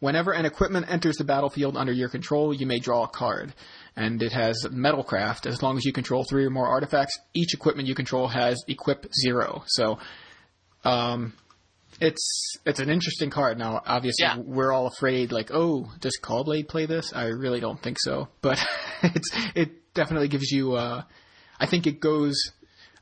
Whenever 0.00 0.30
an 0.30 0.46
equipment 0.46 0.86
enters 0.88 1.16
the 1.16 1.24
battlefield 1.24 1.76
under 1.76 1.92
your 1.92 2.08
control, 2.08 2.54
you 2.54 2.66
may 2.66 2.78
draw 2.78 3.02
a 3.02 3.08
card. 3.08 3.52
And 3.96 4.22
it 4.22 4.32
has 4.32 4.64
Metalcraft. 4.70 5.44
As 5.46 5.60
long 5.60 5.76
as 5.76 5.84
you 5.84 5.92
control 5.92 6.22
three 6.22 6.44
or 6.44 6.50
more 6.50 6.68
artifacts, 6.68 7.18
each 7.34 7.52
equipment 7.52 7.88
you 7.88 7.96
control 7.96 8.28
has 8.28 8.62
Equip 8.68 9.12
Zero. 9.12 9.64
So, 9.66 9.98
um, 10.84 11.32
it's 12.00 12.56
it's 12.64 12.80
an 12.80 12.90
interesting 12.90 13.30
card. 13.30 13.58
Now, 13.58 13.82
obviously, 13.84 14.24
Yeah. 14.24 14.36
we're 14.38 14.72
all 14.72 14.86
afraid, 14.86 15.32
like, 15.32 15.50
oh, 15.52 15.92
does 16.00 16.16
Caw-Blade 16.22 16.68
play 16.68 16.86
this? 16.86 17.12
I 17.12 17.24
really 17.26 17.60
don't 17.60 17.82
think 17.82 17.98
so. 18.00 18.28
But 18.40 18.58
it's 19.02 19.30
it 19.54 19.94
definitely 19.94 20.28
gives 20.28 20.50
you. 20.50 20.74
Uh, 20.74 21.02
I 21.58 21.66
think 21.66 21.86
it 21.86 22.00
goes. 22.00 22.36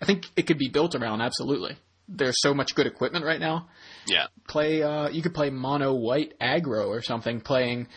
I 0.01 0.05
think 0.07 0.25
it 0.37 0.47
could 0.47 0.59
be 0.59 0.69
built 0.69 0.95
around. 0.95 1.21
Absolutely. 1.21 1.77
There's 2.09 2.37
so 2.41 2.55
much 2.55 2.75
good 2.77 2.87
equipment 2.87 3.25
right 3.25 3.41
now 3.41 3.67
yeah, 4.07 4.27
play 4.47 4.81
uh, 4.81 5.09
you 5.09 5.23
could 5.23 5.35
play 5.35 5.51
mono 5.51 5.93
white 5.93 6.39
aggro 6.41 6.87
or 6.87 7.03
something 7.03 7.41
playing 7.41 7.89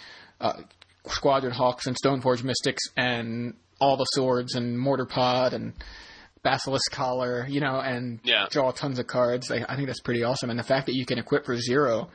uh, 0.42 0.62
squadron 1.06 1.54
hawks 1.54 1.86
and 1.86 1.96
stoneforge 1.96 2.44
mystics 2.44 2.82
and 2.98 3.54
all 3.80 3.98
the 3.98 4.06
swords 4.06 4.56
and 4.56 4.78
Mortarpod 4.80 5.54
and 5.54 5.74
basilisk 6.44 6.92
collar 6.92 7.46
you 7.50 7.60
know 7.60 7.80
and 7.80 8.20
Yeah. 8.24 8.48
draw 8.50 8.72
tons 8.72 9.00
of 9.00 9.08
cards 9.08 9.52
I, 9.52 9.66
I 9.68 9.76
think 9.76 9.88
that's 9.88 10.02
pretty 10.02 10.24
awesome 10.24 10.50
and 10.50 10.58
the 10.58 10.64
fact 10.64 10.86
that 10.86 10.96
you 10.96 11.06
can 11.06 11.18
equip 11.20 11.46
for 11.46 11.58
zero 11.58 12.10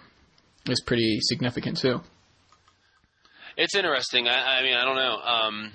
is 0.68 0.80
pretty 0.86 1.18
significant 1.22 1.78
too 1.78 2.00
it's 3.56 3.74
interesting. 3.76 4.26
I, 4.26 4.58
I 4.58 4.62
mean, 4.62 4.74
I 4.74 4.84
don't 4.84 4.96
know. 4.96 5.16
Um, 5.20 5.72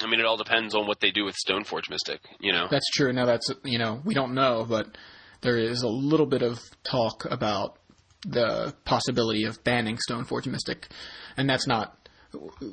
I 0.00 0.06
mean, 0.08 0.18
it 0.18 0.26
all 0.26 0.36
depends 0.36 0.74
on 0.74 0.88
what 0.88 0.98
they 0.98 1.12
do 1.12 1.24
with 1.24 1.36
Stoneforge 1.36 1.88
Mystic. 1.88 2.20
You 2.40 2.52
know, 2.52 2.66
that's 2.68 2.90
true 2.90 3.12
now 3.12 3.26
that's 3.26 3.48
you 3.64 3.78
know 3.78 4.00
we 4.04 4.12
don't 4.12 4.34
know 4.34 4.66
but 4.68 4.98
there 5.42 5.56
is 5.56 5.82
a 5.82 5.88
little 5.88 6.26
bit 6.26 6.42
of 6.42 6.58
talk 6.82 7.24
about 7.30 7.78
the 8.26 8.74
possibility 8.84 9.44
of 9.44 9.62
banning 9.62 9.98
stoneforge 10.10 10.46
mystic 10.46 10.88
and 11.36 11.48
that's 11.48 11.66
not 11.68 12.08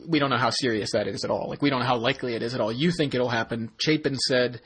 we 0.07 0.17
don't 0.17 0.31
know 0.31 0.37
how 0.37 0.49
serious 0.49 0.89
that 0.93 1.07
is 1.07 1.23
at 1.23 1.29
all. 1.29 1.47
Like 1.49 1.61
we 1.61 1.69
don't 1.69 1.79
know 1.79 1.85
how 1.85 1.97
likely 1.97 2.33
it 2.35 2.41
is 2.41 2.55
at 2.55 2.59
all. 2.61 2.71
You 2.71 2.91
think 2.91 3.13
it'll 3.13 3.29
happen. 3.29 3.71
Chapin 3.79 4.17
said 4.17 4.61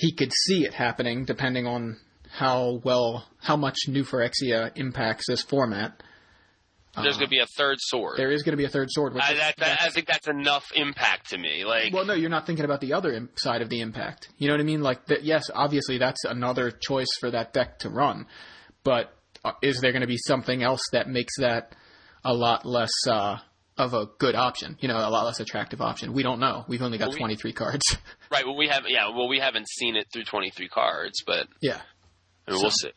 he 0.00 0.12
could 0.12 0.32
see 0.32 0.64
it 0.64 0.72
happening 0.74 1.24
depending 1.26 1.66
on 1.66 1.98
how 2.30 2.80
well 2.84 3.26
how 3.38 3.56
much 3.56 3.76
New 3.86 4.04
Phyrexia 4.04 4.70
impacts 4.76 5.24
this 5.28 5.42
format. 5.42 6.02
there's 6.96 7.16
going 7.16 7.26
to 7.26 7.30
be 7.30 7.40
a 7.40 7.46
third 7.56 7.76
sword. 7.80 8.16
There 8.18 8.30
is 8.30 8.42
going 8.42 8.52
to 8.52 8.56
be 8.56 8.64
a 8.64 8.68
third 8.68 8.88
sword. 8.90 9.14
Which 9.14 9.22
I, 9.22 9.32
is- 9.32 9.38
that, 9.38 9.56
that, 9.58 9.82
I 9.82 9.90
think 9.90 10.06
that's 10.06 10.28
enough 10.28 10.64
impact 10.74 11.30
to 11.30 11.38
me. 11.38 11.64
Like, 11.64 11.92
well, 11.92 12.04
no, 12.06 12.14
you're 12.14 12.30
not 12.30 12.46
thinking 12.46 12.64
about 12.64 12.80
the 12.80 12.92
other 12.94 13.12
im- 13.12 13.30
side 13.36 13.62
of 13.62 13.68
the 13.68 13.80
impact. 13.80 14.28
You 14.38 14.48
know 14.48 14.54
what 14.54 14.60
I 14.60 14.64
mean? 14.64 14.80
Like, 14.80 15.06
that, 15.06 15.22
yes, 15.24 15.44
obviously 15.52 15.98
that's 15.98 16.24
another 16.24 16.70
choice 16.70 17.10
for 17.20 17.30
that 17.32 17.52
deck 17.52 17.78
to 17.80 17.90
run, 17.90 18.26
but 18.84 19.12
uh, 19.44 19.52
is 19.62 19.80
there 19.80 19.92
going 19.92 20.02
to 20.02 20.06
be 20.08 20.18
something 20.18 20.62
else 20.62 20.82
that 20.92 21.08
makes 21.08 21.34
that 21.38 21.74
a 22.24 22.32
lot 22.34 22.64
less 22.66 22.92
uh, 23.08 23.38
of 23.80 23.94
a 23.94 24.06
good 24.18 24.34
option? 24.34 24.76
You 24.80 24.88
know, 24.88 24.96
a 24.96 25.10
lot 25.10 25.24
less 25.26 25.40
attractive 25.40 25.80
option. 25.80 26.12
We 26.12 26.22
don't 26.22 26.40
know. 26.40 26.64
We've 26.68 26.82
only 26.82 26.98
got 26.98 27.08
Well, 27.08 27.14
we- 27.14 27.20
23 27.20 27.52
cards. 27.52 27.96
right? 28.30 28.44
Well, 28.46 28.56
we 28.56 28.68
have, 28.68 28.84
yeah. 28.88 29.08
Well, 29.08 29.28
we 29.28 29.38
haven't 29.38 29.68
seen 29.68 29.96
it 29.96 30.06
through 30.12 30.24
23 30.24 30.68
cards, 30.68 31.22
but 31.26 31.46
yeah. 31.60 31.80
I 32.46 32.52
mean, 32.52 32.60
we'll 32.62 32.70
see. 32.70 32.90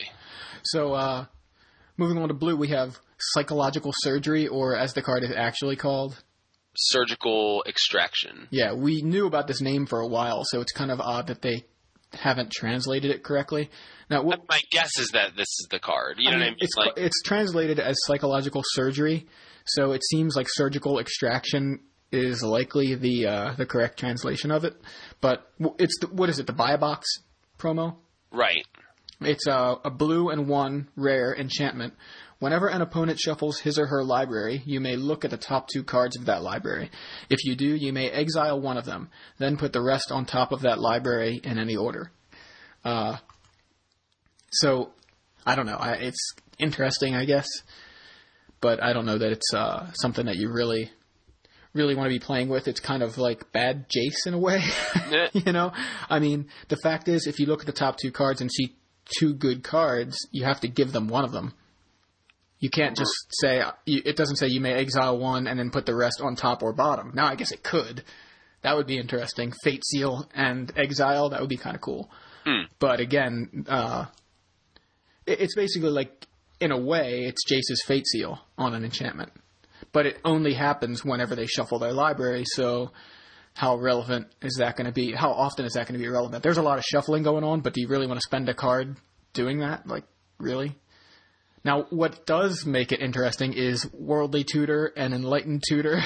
So, 0.63 0.93
uh, 0.93 1.25
moving 1.97 2.17
on 2.17 2.27
to 2.29 2.33
blue, 2.33 2.55
we 2.55 2.69
have 2.69 2.97
psychological 3.19 3.91
surgery, 3.97 4.47
or 4.47 4.75
as 4.75 4.93
the 4.93 5.01
card 5.01 5.23
is 5.23 5.31
actually 5.35 5.75
called. 5.75 6.21
Surgical 6.75 7.63
extraction. 7.67 8.47
Yeah, 8.49 8.73
we 8.73 9.01
knew 9.03 9.27
about 9.27 9.47
this 9.47 9.61
name 9.61 9.85
for 9.85 9.99
a 9.99 10.07
while, 10.07 10.41
so 10.45 10.59
it's 10.61 10.71
kind 10.71 10.89
of 10.91 10.99
odd 10.99 11.27
that 11.27 11.41
they 11.41 11.65
haven't 12.13 12.51
translated 12.51 13.11
it 13.11 13.23
correctly. 13.23 13.69
Now, 14.09 14.23
what, 14.23 14.41
My 14.49 14.59
guess 14.71 14.91
is 14.99 15.09
that 15.13 15.35
this 15.35 15.47
is 15.47 15.67
the 15.71 15.79
card. 15.79 16.17
You 16.19 16.31
know 16.31 16.37
I 16.37 16.39
what 16.39 16.43
I 16.43 16.45
mean, 16.45 16.53
mean? 16.53 16.57
it's 16.61 16.75
like, 16.77 16.93
it's 16.97 17.21
translated 17.23 17.79
as 17.79 17.95
psychological 18.05 18.61
surgery, 18.73 19.27
so 19.65 19.91
it 19.93 20.01
seems 20.03 20.35
like 20.35 20.47
surgical 20.49 20.99
extraction 20.99 21.79
is 22.11 22.43
likely 22.43 22.95
the 22.95 23.27
uh, 23.27 23.53
the 23.57 23.65
correct 23.65 23.97
translation 23.97 24.51
of 24.51 24.63
it. 24.65 24.75
But 25.19 25.51
it's 25.79 25.97
the, 25.99 26.07
what 26.07 26.29
is 26.29 26.39
it? 26.39 26.47
The 26.47 26.53
buy 26.53 26.73
a 26.73 26.77
box 26.77 27.07
promo? 27.57 27.95
Right. 28.31 28.65
It's 29.21 29.47
a, 29.47 29.77
a 29.83 29.89
blue 29.89 30.29
and 30.29 30.47
one 30.47 30.89
rare 30.95 31.33
enchantment. 31.35 31.93
Whenever 32.43 32.67
an 32.67 32.81
opponent 32.81 33.17
shuffles 33.17 33.59
his 33.59 33.79
or 33.79 33.87
her 33.87 34.03
library, 34.03 34.61
you 34.65 34.81
may 34.81 34.97
look 34.97 35.23
at 35.23 35.31
the 35.31 35.37
top 35.37 35.69
two 35.69 35.81
cards 35.81 36.17
of 36.17 36.25
that 36.25 36.43
library. 36.43 36.91
If 37.29 37.45
you 37.45 37.55
do, 37.55 37.73
you 37.73 37.93
may 37.93 38.09
exile 38.09 38.59
one 38.59 38.75
of 38.75 38.83
them, 38.83 39.07
then 39.37 39.55
put 39.55 39.71
the 39.71 39.81
rest 39.81 40.11
on 40.11 40.25
top 40.25 40.51
of 40.51 40.63
that 40.63 40.77
library 40.77 41.39
in 41.41 41.57
any 41.57 41.77
order. 41.77 42.11
Uh, 42.83 43.15
so, 44.51 44.91
I 45.45 45.55
don't 45.55 45.65
know. 45.65 45.77
I, 45.77 45.93
it's 45.93 46.33
interesting, 46.59 47.15
I 47.15 47.23
guess, 47.23 47.47
but 48.59 48.83
I 48.83 48.91
don't 48.91 49.05
know 49.05 49.19
that 49.19 49.31
it's 49.31 49.53
uh, 49.53 49.93
something 49.93 50.25
that 50.25 50.35
you 50.35 50.51
really, 50.51 50.91
really 51.73 51.95
want 51.95 52.07
to 52.07 52.13
be 52.13 52.19
playing 52.19 52.49
with. 52.49 52.67
It's 52.67 52.81
kind 52.81 53.03
of 53.03 53.17
like 53.17 53.53
bad 53.53 53.85
Jace 53.87 54.27
in 54.27 54.33
a 54.33 54.37
way. 54.37 54.61
You 55.31 55.53
know, 55.53 55.71
I 56.09 56.19
mean, 56.19 56.49
the 56.67 56.75
fact 56.75 57.07
is, 57.07 57.25
if 57.25 57.39
you 57.39 57.45
look 57.45 57.61
at 57.61 57.67
the 57.67 57.71
top 57.71 57.95
two 57.95 58.11
cards 58.11 58.41
and 58.41 58.51
see 58.51 58.75
two 59.17 59.33
good 59.33 59.63
cards, 59.63 60.17
you 60.31 60.43
have 60.43 60.59
to 60.59 60.67
give 60.67 60.91
them 60.91 61.07
one 61.07 61.23
of 61.23 61.31
them. 61.31 61.53
You 62.63 62.69
can't 62.69 62.95
just 62.95 63.11
say 63.41 63.61
it 63.85 64.15
doesn't 64.15 64.37
say 64.37 64.47
you 64.47 64.61
may 64.61 64.71
exile 64.71 65.17
one 65.19 65.47
and 65.47 65.59
then 65.59 65.69
put 65.69 65.85
the 65.85 65.93
rest 65.93 66.21
on 66.21 66.37
top 66.37 66.63
or 66.63 66.71
bottom. 66.71 67.11
Now, 67.13 67.25
I 67.27 67.35
guess 67.35 67.51
it 67.51 67.61
could. 67.61 68.05
That 68.61 68.77
would 68.77 68.87
be 68.87 68.97
interesting. 68.97 69.51
Fate 69.65 69.83
Seal 69.85 70.29
and 70.33 70.71
Exile. 70.77 71.27
That 71.31 71.41
would 71.41 71.49
be 71.49 71.57
kind 71.57 71.75
of 71.75 71.81
cool. 71.81 72.09
Hmm. 72.45 72.61
But 72.79 73.01
again, 73.01 73.65
uh, 73.67 74.05
it- 75.25 75.41
it's 75.41 75.55
basically 75.55 75.89
like, 75.89 76.25
in 76.61 76.71
a 76.71 76.77
way, 76.77 77.25
it's 77.25 77.43
Jace's 77.45 77.83
Fate 77.85 78.07
Seal 78.07 78.39
on 78.57 78.73
an 78.73 78.85
enchantment. 78.85 79.33
But 79.91 80.05
it 80.05 80.21
only 80.23 80.53
happens 80.53 81.03
whenever 81.03 81.35
they 81.35 81.47
shuffle 81.47 81.79
their 81.79 81.91
library. 81.91 82.45
So, 82.45 82.93
how 83.55 83.75
relevant 83.75 84.27
is 84.41 84.55
that 84.59 84.77
going 84.77 84.85
to 84.87 84.93
be? 84.93 85.11
How 85.11 85.31
often 85.33 85.65
is 85.65 85.73
that 85.73 85.87
going 85.87 85.99
to 85.99 86.03
be 86.03 86.07
relevant? 86.09 86.43
There's 86.43 86.57
a 86.57 86.61
lot 86.63 86.77
of 86.77 86.85
shuffling 86.85 87.23
going 87.23 87.43
on, 87.43 87.59
but 87.59 87.73
do 87.73 87.81
you 87.81 87.89
really 87.89 88.07
want 88.07 88.21
to 88.21 88.25
spend 88.25 88.47
a 88.47 88.53
card 88.53 88.95
doing 89.33 89.59
that? 89.59 89.85
Like, 89.85 90.05
really? 90.39 90.77
Now, 91.65 91.83
what 91.89 92.25
does 92.25 92.65
make 92.65 92.91
it 92.91 92.99
interesting 93.01 93.53
is 93.53 93.89
Worldly 93.93 94.43
Tutor 94.43 94.91
and 94.97 95.13
Enlightened 95.13 95.63
Tutor 95.67 96.01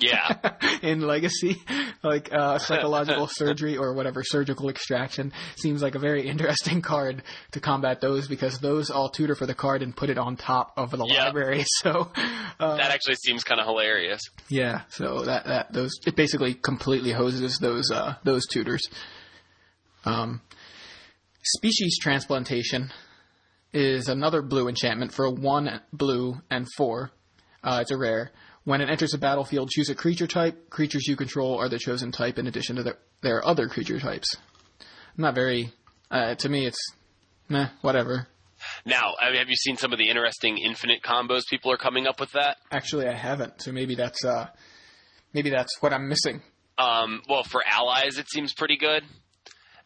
yeah. 0.00 0.38
in 0.82 1.02
Legacy, 1.02 1.62
like 2.02 2.32
uh, 2.32 2.58
psychological 2.58 3.26
surgery 3.26 3.76
or 3.76 3.92
whatever, 3.94 4.22
surgical 4.24 4.70
extraction, 4.70 5.32
seems 5.56 5.82
like 5.82 5.94
a 5.94 5.98
very 5.98 6.26
interesting 6.26 6.80
card 6.82 7.22
to 7.50 7.60
combat 7.60 8.00
those 8.00 8.28
because 8.28 8.58
those 8.60 8.90
all 8.90 9.10
tutor 9.10 9.34
for 9.34 9.44
the 9.44 9.54
card 9.54 9.82
and 9.82 9.94
put 9.94 10.08
it 10.08 10.16
on 10.16 10.36
top 10.36 10.72
of 10.78 10.90
the 10.90 11.04
Yeah. 11.06 11.24
library. 11.26 11.64
So, 11.82 12.10
uh, 12.58 12.76
That 12.76 12.90
actually 12.92 13.16
seems 13.16 13.44
kind 13.44 13.60
of 13.60 13.66
hilarious. 13.66 14.22
yeah, 14.48 14.82
so 14.88 15.24
that 15.24 15.44
that 15.44 15.72
those 15.72 15.92
it 16.06 16.16
basically 16.16 16.54
completely 16.54 17.12
hoses 17.12 17.58
those 17.58 17.90
uh, 17.90 18.14
those 18.24 18.46
tutors. 18.46 18.88
Um, 20.06 20.40
species 21.42 21.98
transplantation 22.00 22.90
is 23.72 24.08
another 24.08 24.42
blue 24.42 24.68
enchantment 24.68 25.12
for 25.12 25.24
a 25.24 25.30
one 25.30 25.80
blue 25.92 26.40
and 26.50 26.66
four. 26.76 27.10
Uh, 27.62 27.78
it's 27.82 27.90
a 27.90 27.96
rare. 27.96 28.32
When 28.64 28.80
it 28.80 28.90
enters 28.90 29.10
the 29.10 29.18
battlefield, 29.18 29.70
choose 29.70 29.88
a 29.88 29.94
creature 29.94 30.26
type. 30.26 30.70
Creatures 30.70 31.06
you 31.06 31.16
control 31.16 31.58
are 31.58 31.68
the 31.68 31.78
chosen 31.78 32.12
type 32.12 32.38
in 32.38 32.46
addition 32.46 32.76
to 32.76 32.82
their, 32.82 32.98
their 33.22 33.46
other 33.46 33.68
creature 33.68 33.98
types. 33.98 34.36
Not 35.16 35.34
very. 35.34 35.72
Uh, 36.10 36.34
to 36.36 36.48
me, 36.48 36.66
it's 36.66 36.78
meh, 37.48 37.68
whatever. 37.80 38.28
Now, 38.84 39.14
have 39.20 39.48
you 39.48 39.56
seen 39.56 39.76
some 39.76 39.92
of 39.92 39.98
the 39.98 40.08
interesting 40.08 40.58
infinite 40.58 41.02
combos 41.02 41.42
people 41.48 41.72
are 41.72 41.76
coming 41.76 42.06
up 42.06 42.20
with 42.20 42.30
that? 42.32 42.58
Actually, 42.70 43.08
I 43.08 43.14
haven't. 43.14 43.60
So 43.62 43.72
maybe 43.72 43.96
that's 43.96 44.24
uh, 44.24 44.48
maybe 45.32 45.50
that's 45.50 45.80
what 45.80 45.92
I'm 45.92 46.08
missing. 46.08 46.42
Um, 46.78 47.22
well, 47.28 47.42
for 47.42 47.62
allies, 47.66 48.18
it 48.18 48.30
seems 48.30 48.54
pretty 48.54 48.76
good, 48.76 49.02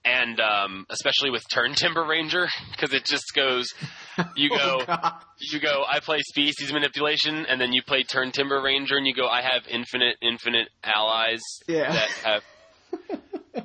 and 0.07 0.41
um, 0.41 0.87
especially 0.89 1.31
with 1.31 1.43
Turntimber 1.53 2.09
Ranger, 2.09 2.47
because 2.71 2.95
it 2.95 3.05
just 3.05 3.35
goes. 3.35 3.67
You 4.35 4.49
go, 4.49 4.81
Oh, 4.89 5.11
you 5.53 5.61
go. 5.61 5.85
I 5.87 6.01
play 6.01 6.21
species 6.23 6.73
manipulation, 6.73 7.45
and 7.45 7.61
then 7.61 7.75
you 7.75 7.83
play 7.83 8.03
Turntimber 8.03 8.63
Ranger, 8.65 8.97
and 8.97 9.07
you 9.07 9.13
go. 9.15 9.29
I 9.29 9.43
have 9.43 9.65
infinite, 9.69 10.17
infinite 10.23 10.69
allies 10.83 11.43
Yeah. 11.69 11.93
that 11.93 12.09
have. 12.25 12.43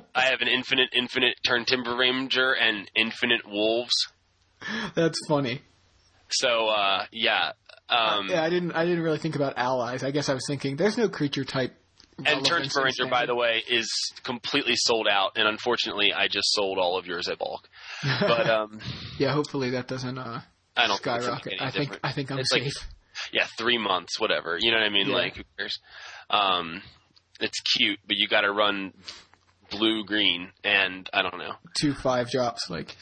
I 0.14 0.24
have 0.24 0.42
an 0.42 0.48
infinite, 0.48 0.90
infinite 0.94 1.36
Turn 1.46 1.64
Timber 1.64 1.96
Ranger 1.96 2.52
and 2.54 2.86
infinite 2.94 3.48
wolves. 3.48 3.94
That's 4.94 5.18
funny. 5.26 5.62
So 6.28 6.68
uh, 6.68 7.06
yeah, 7.12 7.52
um, 7.88 8.28
yeah, 8.28 8.42
I 8.42 8.50
didn't. 8.50 8.72
I 8.72 8.84
didn't 8.84 9.02
really 9.04 9.18
think 9.18 9.36
about 9.36 9.54
allies. 9.56 10.02
I 10.04 10.10
guess 10.10 10.28
I 10.28 10.34
was 10.34 10.44
thinking 10.46 10.76
there's 10.76 10.98
no 10.98 11.08
creature 11.08 11.44
type. 11.44 11.74
And 12.18 12.26
Turn 12.26 12.34
relevance 12.44 12.74
Timber 12.74 12.84
Ranger, 12.84 13.06
by 13.06 13.26
the 13.26 13.34
way, 13.34 13.62
is 13.68 13.88
completely 14.22 14.74
sold 14.76 15.08
out, 15.08 15.32
and 15.36 15.48
unfortunately, 15.48 16.12
I 16.12 16.28
just 16.28 16.52
sold 16.52 16.78
all 16.78 16.98
of 16.98 17.06
yours 17.06 17.28
at 17.28 17.38
bulk. 17.38 17.68
But 18.02 18.48
um, 18.50 18.80
yeah, 19.18 19.32
hopefully 19.32 19.70
that 19.70 19.88
doesn't 19.88 20.18
uh, 20.18 20.40
I 20.76 20.86
don't 20.86 21.02
think 21.02 21.22
skyrocket. 21.22 21.52
any 21.54 21.60
I 21.60 21.70
think 21.70 21.82
difference. 21.84 22.00
I 22.04 22.12
think 22.12 22.30
I'm 22.30 22.38
It's 22.38 22.50
safe. 22.50 22.62
like- 22.64 22.72
yeah, 23.32 23.46
three 23.58 23.78
months, 23.78 24.18
whatever. 24.18 24.56
You 24.58 24.70
know 24.70 24.78
what 24.78 24.86
I 24.86 24.90
mean? 24.90 25.08
Yeah. 25.08 25.14
Like, 25.14 25.36
who 25.36 25.42
cares? 25.58 25.78
Um, 26.30 26.82
it's 27.40 27.60
cute, 27.60 27.98
but 28.06 28.16
you 28.16 28.26
got 28.28 28.40
to 28.42 28.52
run 28.52 28.92
blue 29.70 30.04
green, 30.04 30.50
and 30.64 31.08
I 31.12 31.22
don't 31.22 31.38
know. 31.38 31.54
Two 31.78 31.94
five 31.94 32.30
drops, 32.30 32.68
like 32.70 32.96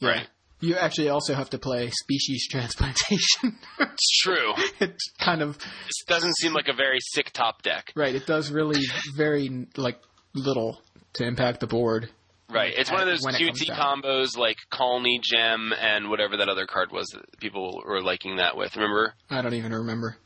yeah. 0.00 0.08
Right. 0.08 0.28
You 0.60 0.76
actually 0.76 1.08
also 1.08 1.34
have 1.34 1.50
to 1.50 1.58
play 1.58 1.90
species 1.90 2.46
transplantation. 2.48 3.58
It's 3.78 4.20
true. 4.22 4.52
it's 4.80 5.10
kind 5.18 5.42
of 5.42 5.58
this 5.58 6.04
doesn't 6.06 6.36
seem 6.36 6.52
like 6.52 6.68
a 6.68 6.74
very 6.74 6.98
sick 7.00 7.30
top 7.32 7.62
deck. 7.62 7.92
right. 7.96 8.14
It 8.14 8.26
does 8.26 8.50
really 8.50 8.80
very 9.16 9.66
like 9.76 9.98
little 10.34 10.80
to 11.14 11.24
impact 11.24 11.60
the 11.60 11.66
board. 11.66 12.10
Right. 12.52 12.72
It's 12.76 12.90
one 12.90 13.00
of 13.00 13.06
those 13.06 13.24
cutesy 13.24 13.70
combos 13.70 14.36
like 14.36 14.56
Colony 14.70 15.20
Gem 15.22 15.72
and 15.80 16.10
whatever 16.10 16.36
that 16.38 16.48
other 16.48 16.66
card 16.66 16.90
was 16.90 17.06
that 17.08 17.38
people 17.38 17.82
were 17.86 18.02
liking 18.02 18.36
that 18.36 18.56
with. 18.56 18.74
Remember? 18.76 19.14
I 19.30 19.40
don't 19.40 19.54
even 19.54 19.72
remember. 19.72 20.16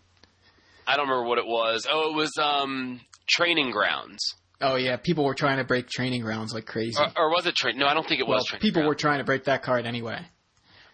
I 0.86 0.96
don't 0.96 1.08
remember 1.08 1.28
what 1.28 1.38
it 1.38 1.46
was. 1.46 1.86
Oh, 1.90 2.10
it 2.10 2.16
was 2.16 2.32
um, 2.40 3.00
Training 3.28 3.70
Grounds. 3.70 4.34
Oh 4.64 4.76
yeah, 4.76 4.96
people 4.96 5.24
were 5.24 5.34
trying 5.34 5.58
to 5.58 5.64
break 5.64 5.88
training 5.88 6.22
grounds 6.22 6.52
like 6.54 6.66
crazy. 6.66 6.98
Or, 6.98 7.24
or 7.24 7.30
was 7.30 7.46
it 7.46 7.54
Train? 7.54 7.78
No, 7.78 7.86
I 7.86 7.94
don't 7.94 8.06
think 8.08 8.20
it 8.20 8.26
well, 8.26 8.38
was 8.38 8.46
Training 8.46 8.62
people 8.62 8.82
were 8.86 8.94
trying 8.94 9.18
to 9.18 9.24
break 9.24 9.44
that 9.44 9.62
card 9.62 9.86
anyway. 9.86 10.20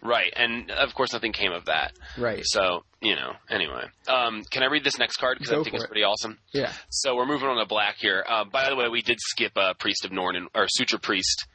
Right, 0.03 0.33
and 0.35 0.71
of 0.71 0.93
course 0.95 1.13
nothing 1.13 1.31
came 1.31 1.51
of 1.51 1.65
that. 1.65 1.93
Right. 2.17 2.41
So, 2.43 2.83
you 3.01 3.15
know, 3.15 3.33
anyway. 3.49 3.83
Um, 4.07 4.41
can 4.49 4.63
I 4.63 4.65
read 4.65 4.83
this 4.83 4.97
next 4.97 5.17
card? 5.17 5.37
Because 5.37 5.53
I 5.53 5.61
think 5.63 5.75
it's 5.75 5.83
it. 5.83 5.87
pretty 5.87 6.03
awesome. 6.03 6.39
Yeah. 6.53 6.73
So 6.89 7.15
we're 7.15 7.27
moving 7.27 7.47
on 7.47 7.57
to 7.59 7.67
black 7.67 7.97
here. 7.99 8.25
Uh, 8.27 8.43
by 8.45 8.69
the 8.69 8.75
way, 8.75 8.87
we 8.89 9.03
did 9.03 9.19
skip 9.19 9.55
uh, 9.55 9.75
Priest 9.75 10.03
of 10.03 10.11
Norn, 10.11 10.35
in, 10.35 10.47
or 10.55 10.65
Suture 10.69 10.97
Priest 10.97 11.45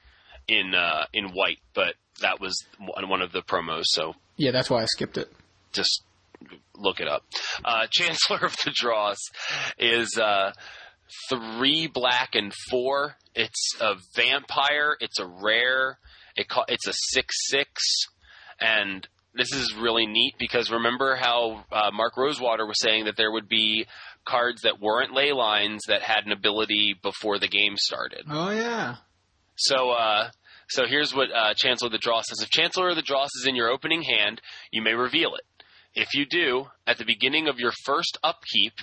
in 0.47 0.75
uh, 0.77 1.07
in 1.13 1.31
white, 1.33 1.59
but 1.75 1.95
that 2.21 2.41
was 2.41 2.55
one 2.79 3.09
one 3.09 3.21
of 3.21 3.33
the 3.33 3.43
promos, 3.43 3.85
so 3.87 4.15
Yeah, 4.37 4.53
that's 4.53 4.71
why 4.71 4.83
I 4.83 4.87
skipped 4.87 5.19
it. 5.19 5.29
just 5.73 6.05
look 6.77 7.01
it 7.01 7.09
up. 7.09 7.25
Uh, 7.65 7.87
Chancellor 7.91 8.45
of 8.45 8.55
the 8.65 8.73
Dross 8.75 9.19
is 9.79 10.17
uh, 10.17 10.53
three 11.29 11.87
black 11.87 12.31
and 12.35 12.53
four. 12.71 13.17
It's 13.35 13.73
a 13.81 13.95
vampire. 14.15 14.97
It's 15.01 15.19
a 15.19 15.27
rare. 15.27 15.99
It 16.37 16.49
ca- 16.49 16.65
it's 16.69 16.87
a 16.87 16.93
six 16.93 17.35
six, 17.49 17.83
and 18.61 19.07
this 19.35 19.53
is 19.53 19.75
really 19.75 20.07
neat 20.07 20.35
because 20.39 20.71
remember 20.71 21.17
how 21.17 21.65
uh, 21.71 21.91
Mark 21.93 22.17
Rosewater 22.17 22.67
was 22.67 22.81
saying 22.81 23.05
that 23.05 23.17
there 23.17 23.31
would 23.31 23.49
be 23.49 23.87
cards 24.25 24.63
that 24.63 24.81
weren't 24.81 25.15
ley 25.15 25.33
lines 25.33 25.83
that 25.89 26.03
had 26.03 26.25
an 26.27 26.33
ability 26.33 26.97
before 27.03 27.39
the 27.39 27.49
game 27.49 27.77
started. 27.77 28.25
Oh 28.29 28.51
yeah. 28.51 28.97
So, 29.57 29.91
uh, 29.91 30.31
so 30.69 30.85
here's 30.87 31.15
what 31.15 31.29
uh, 31.35 31.55
Chancellor 31.57 31.87
of 31.87 31.93
the 31.93 31.99
Dross 31.99 32.25
says: 32.29 32.43
If 32.43 32.51
Chancellor 32.51 32.91
of 32.91 32.97
the 32.97 33.03
Dross 33.03 33.31
is 33.41 33.47
in 33.47 33.57
your 33.57 33.71
opening 33.71 34.03
hand, 34.03 34.41
you 34.71 34.83
may 34.83 34.93
reveal 34.95 35.35
it. 35.35 35.45
If 35.95 36.15
you 36.15 36.27
do, 36.27 36.67
at 36.87 36.99
the 36.99 37.07
beginning 37.07 37.49
of 37.49 37.59
your 37.59 37.73
first 37.85 38.19
upkeep, 38.23 38.75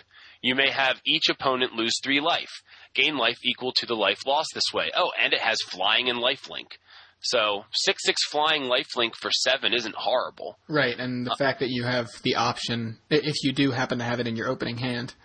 you 0.44 0.54
may 0.54 0.70
have 0.70 1.02
each 1.08 1.30
opponent 1.30 1.74
lose 1.74 1.94
three 2.04 2.20
life. 2.20 2.52
Gain 2.94 3.18
life 3.18 3.40
equal 3.44 3.72
to 3.78 3.88
the 3.88 3.96
life 3.96 4.20
lost 4.28 4.50
this 4.54 4.72
way. 4.72 4.92
Oh, 4.96 5.10
and 5.20 5.34
it 5.34 5.40
has 5.40 5.58
flying 5.72 6.10
and 6.10 6.20
lifelink. 6.20 6.74
So 7.22 7.64
six 7.72 8.04
six 8.06 8.24
flying 8.26 8.64
lifelink 8.64 9.16
for 9.20 9.32
seven 9.32 9.74
isn't 9.74 9.96
horrible. 9.96 10.60
Right, 10.68 10.96
and 11.00 11.26
the 11.26 11.32
Uh, 11.32 11.36
fact 11.38 11.62
that 11.62 11.70
you 11.70 11.84
have 11.86 12.08
the 12.24 12.36
option 12.36 13.00
if 13.10 13.34
you 13.44 13.52
do 13.54 13.72
happen 13.72 13.98
to 14.00 14.04
have 14.04 14.20
it 14.20 14.28
in 14.28 14.36
your 14.36 14.50
opening 14.50 14.78
hand, 14.78 15.16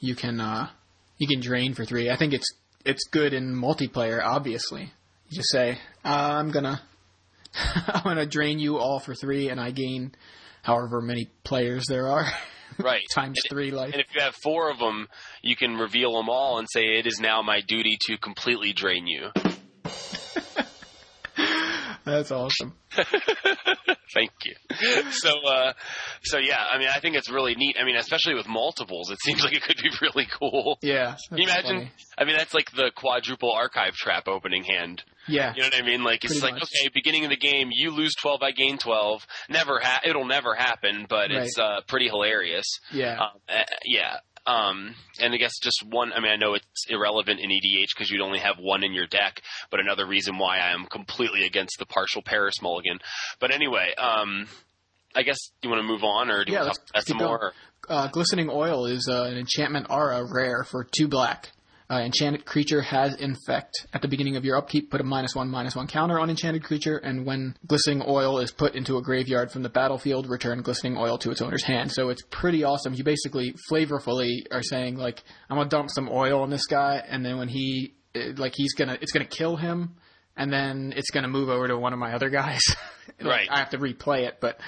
you 0.00 0.16
can 0.16 0.40
uh, 0.40 0.70
you 1.18 1.28
can 1.28 1.40
drain 1.40 1.74
for 1.74 1.84
three. 1.84 2.10
I 2.10 2.16
think 2.16 2.32
it's 2.32 2.48
it's 2.84 3.04
good 3.10 3.34
in 3.34 3.54
multiplayer. 3.54 4.20
Obviously, 4.24 4.92
you 5.28 5.36
just 5.36 5.50
say 5.52 5.78
I'm 6.02 6.50
gonna 6.50 6.80
I'm 7.86 8.02
gonna 8.02 8.26
drain 8.26 8.58
you 8.58 8.78
all 8.78 8.98
for 8.98 9.14
three, 9.14 9.48
and 9.50 9.60
I 9.60 9.70
gain 9.72 10.14
however 10.62 11.00
many 11.02 11.30
players 11.44 11.84
there 11.88 12.08
are 12.08 12.24
Right. 12.78 13.02
times 13.14 13.38
And- 13.44 13.50
three 13.50 13.70
life. 13.70 13.92
And 13.92 14.00
if 14.00 14.06
you 14.14 14.20
have 14.22 14.34
four 14.42 14.70
of 14.70 14.78
them, 14.78 15.08
you 15.42 15.56
can 15.56 15.76
reveal 15.76 16.12
them 16.16 16.28
all 16.28 16.58
and 16.58 16.66
say, 16.70 16.82
"It 16.98 17.06
is 17.06 17.20
now 17.20 17.42
my 17.42 17.60
duty 17.66 17.96
to 18.06 18.16
completely 18.18 18.72
drain 18.72 19.06
you." 19.06 19.30
That's 22.04 22.30
awesome. 22.30 22.72
Thank 24.14 24.30
you. 24.44 24.54
So, 25.10 25.30
uh, 25.44 25.72
so 26.22 26.38
yeah, 26.38 26.64
I 26.70 26.78
mean, 26.78 26.88
I 26.94 27.00
think 27.00 27.16
it's 27.16 27.28
really 27.28 27.56
neat. 27.56 27.76
I 27.80 27.84
mean, 27.84 27.96
especially 27.96 28.34
with 28.34 28.46
multiples, 28.46 29.10
it 29.10 29.18
seems 29.24 29.42
like 29.42 29.54
it 29.54 29.62
could 29.62 29.76
be 29.82 29.90
really 30.00 30.26
cool. 30.38 30.78
Yeah, 30.82 31.16
Can 31.28 31.38
you 31.38 31.44
imagine? 31.44 31.78
funny. 31.78 31.90
I 32.16 32.24
mean, 32.24 32.36
that's 32.36 32.54
like 32.54 32.70
the 32.70 32.92
quadruple 32.94 33.50
archive 33.52 33.94
trap 33.94 34.28
opening 34.28 34.62
hand. 34.62 35.02
Yeah. 35.28 35.52
You 35.54 35.62
know 35.62 35.68
what 35.72 35.82
I 35.82 35.86
mean? 35.86 36.04
Like 36.04 36.24
it's 36.24 36.34
Pretty 36.40 36.46
like 36.46 36.54
much. 36.60 36.70
okay, 36.80 36.90
beginning 36.94 37.24
of 37.24 37.30
the 37.30 37.36
game, 37.36 37.68
you 37.72 37.90
lose 37.90 38.14
twelve, 38.14 38.42
I 38.42 38.50
gain 38.52 38.78
twelve. 38.78 39.26
Never 39.48 39.80
ha- 39.82 40.00
it'll 40.04 40.24
never 40.26 40.54
happen, 40.54 41.06
but 41.08 41.30
it's 41.30 41.58
uh, 41.58 41.80
pretty 41.86 42.06
hilarious. 42.08 42.66
Yeah. 42.92 43.18
Um, 43.20 43.28
uh, 43.48 43.62
yeah. 43.84 44.16
Um, 44.46 44.94
and 45.20 45.34
I 45.34 45.38
guess 45.38 45.58
just 45.60 45.82
one. 45.84 46.12
I 46.12 46.20
mean, 46.20 46.30
I 46.30 46.36
know 46.36 46.54
it's 46.54 46.84
irrelevant 46.88 47.40
in 47.40 47.50
EDH 47.50 47.88
because 47.96 48.10
you'd 48.10 48.20
only 48.22 48.38
have 48.38 48.58
one 48.60 48.84
in 48.84 48.92
your 48.92 49.06
deck, 49.08 49.42
but 49.72 49.80
another 49.80 50.06
reason 50.06 50.38
why 50.38 50.58
I 50.58 50.72
am 50.72 50.86
completely 50.86 51.44
against 51.44 51.80
the 51.80 51.86
partial 51.86 52.22
Paris 52.22 52.54
mulligan. 52.62 52.98
But 53.40 53.50
anyway, 53.50 53.92
um, 53.98 54.46
I 55.16 55.22
guess 55.22 55.38
you 55.62 55.70
want 55.70 55.82
to 55.82 55.88
move 55.88 56.04
on, 56.04 56.30
or 56.30 56.44
do 56.44 56.52
Yeah, 56.52 56.60
you 56.60 56.64
want 56.66 56.74
to 56.74 56.80
talk 56.80 56.90
about 56.90 57.06
some 57.08 57.16
more? 57.18 57.52
Uh, 57.88 58.06
Glistening 58.08 58.48
Oil 58.48 58.86
is 58.86 59.08
uh, 59.10 59.24
an 59.24 59.36
enchantment 59.36 59.86
aura 59.90 60.24
rare 60.32 60.62
for 60.62 60.84
two 60.96 61.08
black. 61.08 61.50
Uh, 61.88 62.00
enchanted 62.00 62.44
creature 62.44 62.82
has 62.82 63.14
infect. 63.14 63.72
At 63.92 64.02
the 64.02 64.08
beginning 64.08 64.36
of 64.36 64.44
your 64.44 64.56
upkeep, 64.56 64.90
put 64.90 65.00
a 65.00 65.04
minus 65.04 65.36
one, 65.36 65.48
minus 65.48 65.76
one 65.76 65.86
counter 65.86 66.18
on 66.18 66.28
enchanted 66.30 66.64
creature, 66.64 66.96
and 66.96 67.24
when 67.24 67.56
glistening 67.64 68.02
oil 68.06 68.38
is 68.40 68.50
put 68.50 68.74
into 68.74 68.96
a 68.96 69.02
graveyard 69.02 69.52
from 69.52 69.62
the 69.62 69.68
battlefield, 69.68 70.28
return 70.28 70.62
glistening 70.62 70.96
oil 70.98 71.16
to 71.18 71.30
its 71.30 71.40
owner's 71.40 71.62
hand. 71.62 71.92
So 71.92 72.08
it's 72.08 72.22
pretty 72.30 72.64
awesome. 72.64 72.94
You 72.94 73.04
basically 73.04 73.54
flavorfully 73.70 74.46
are 74.50 74.62
saying 74.64 74.96
like, 74.96 75.22
I'm 75.48 75.56
gonna 75.58 75.68
dump 75.68 75.90
some 75.90 76.08
oil 76.10 76.40
on 76.42 76.50
this 76.50 76.66
guy, 76.66 77.02
and 77.08 77.24
then 77.24 77.38
when 77.38 77.48
he, 77.48 77.94
eh, 78.16 78.32
like, 78.36 78.54
he's 78.56 78.74
gonna, 78.74 78.98
it's 79.00 79.12
gonna 79.12 79.24
kill 79.24 79.54
him, 79.56 79.94
and 80.36 80.52
then 80.52 80.92
it's 80.96 81.10
gonna 81.10 81.28
move 81.28 81.48
over 81.48 81.68
to 81.68 81.78
one 81.78 81.92
of 81.92 81.98
my 82.00 82.14
other 82.14 82.30
guys. 82.30 82.62
Like, 83.20 83.26
Right. 83.30 83.48
I 83.50 83.58
have 83.60 83.70
to 83.70 83.78
replay 83.78 84.26
it, 84.26 84.38
but 84.40 84.60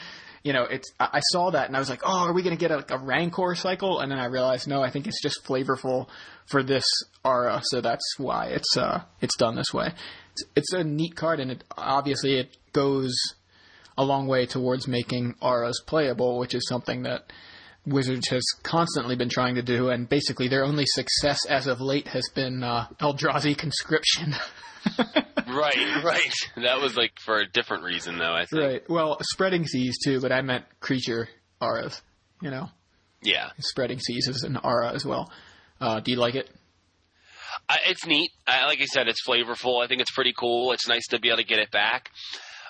you 0.43 0.53
know, 0.53 0.65
it's 0.65 0.93
I 1.01 1.21
saw 1.33 1.51
that 1.51 1.67
and 1.67 1.77
I 1.77 1.81
was 1.81 1.91
like, 1.91 2.03
oh, 2.05 2.27
are 2.27 2.33
we 2.33 2.43
going 2.43 2.57
to 2.57 2.61
get 2.61 2.71
a, 2.71 2.77
like 2.77 2.91
a 2.91 2.99
Rancor 2.99 3.55
cycle? 3.55 4.01
And 4.01 4.11
then 4.11 4.19
I 4.19 4.27
realized, 4.27 4.69
no, 4.69 4.83
I 4.83 4.91
think 4.91 5.07
it's 5.07 5.23
just 5.23 5.45
flavorful 5.45 6.09
for 6.47 6.63
this 6.63 6.85
aura, 7.25 7.61
so 7.65 7.81
that's 7.81 8.15
why 8.19 8.47
it's 8.47 8.77
uh 8.77 9.03
it's 9.21 9.37
done 9.37 9.55
this 9.57 9.73
way. 9.75 9.93
It's, 10.33 10.45
it's 10.57 10.73
a 10.73 10.85
neat 10.85 11.17
card, 11.17 11.41
and 11.41 11.51
it 11.51 11.65
obviously 11.77 12.39
it 12.39 12.57
goes 12.73 13.15
a 13.97 14.05
long 14.05 14.29
way 14.29 14.47
towards 14.47 14.87
making 14.87 15.35
auras 15.43 15.83
playable, 15.87 16.39
which 16.39 16.55
is 16.55 16.67
something 16.69 17.03
that 17.03 17.33
Wizards 17.85 18.29
has 18.29 18.45
constantly 18.63 19.17
been 19.17 19.29
trying 19.29 19.57
to 19.57 19.63
do, 19.63 19.89
and 19.91 20.09
basically 20.09 20.49
their 20.49 20.65
only 20.65 20.85
success 20.87 21.45
as 21.47 21.67
of 21.67 21.81
late 21.81 22.09
has 22.09 22.29
been 22.35 22.63
uh, 22.63 22.87
Eldrazi 23.01 23.57
conscription. 23.57 24.35
right, 25.59 26.05
right. 26.05 26.35
That 26.57 26.81
was 26.81 26.97
like 26.97 27.13
for 27.25 27.39
a 27.39 27.47
different 27.47 27.85
reason, 27.85 28.19
though. 28.19 28.35
I 28.35 28.47
think. 28.47 28.63
right. 28.63 28.91
Well, 28.91 29.19
spreading 29.23 29.67
seas 29.67 29.99
too, 30.03 30.21
but 30.21 30.33
I 30.33 30.43
meant 30.43 30.65
creature 30.81 31.29
auras. 31.61 32.01
You 32.41 32.51
know. 32.51 32.69
Yeah, 33.23 33.51
spreading 33.59 33.99
seas 33.99 34.29
is 34.29 34.45
an 34.45 34.57
aura 34.57 34.93
as 34.93 35.05
well. 35.05 35.31
Uh, 35.81 36.01
do 36.01 36.13
you 36.13 36.19
like 36.19 36.35
it? 36.37 36.49
I, 37.69 37.79
it's 37.87 38.07
neat. 38.07 38.31
I, 38.47 38.67
like 38.67 38.81
I 38.81 38.85
said, 38.85 39.09
it's 39.09 39.27
flavorful. 39.27 39.83
I 39.83 39.89
think 39.89 40.01
it's 40.01 40.13
pretty 40.13 40.33
cool. 40.39 40.73
It's 40.73 40.87
nice 40.87 41.07
to 41.09 41.19
be 41.19 41.29
able 41.29 41.39
to 41.39 41.45
get 41.45 41.59
it 41.59 41.71
back. 41.71 42.11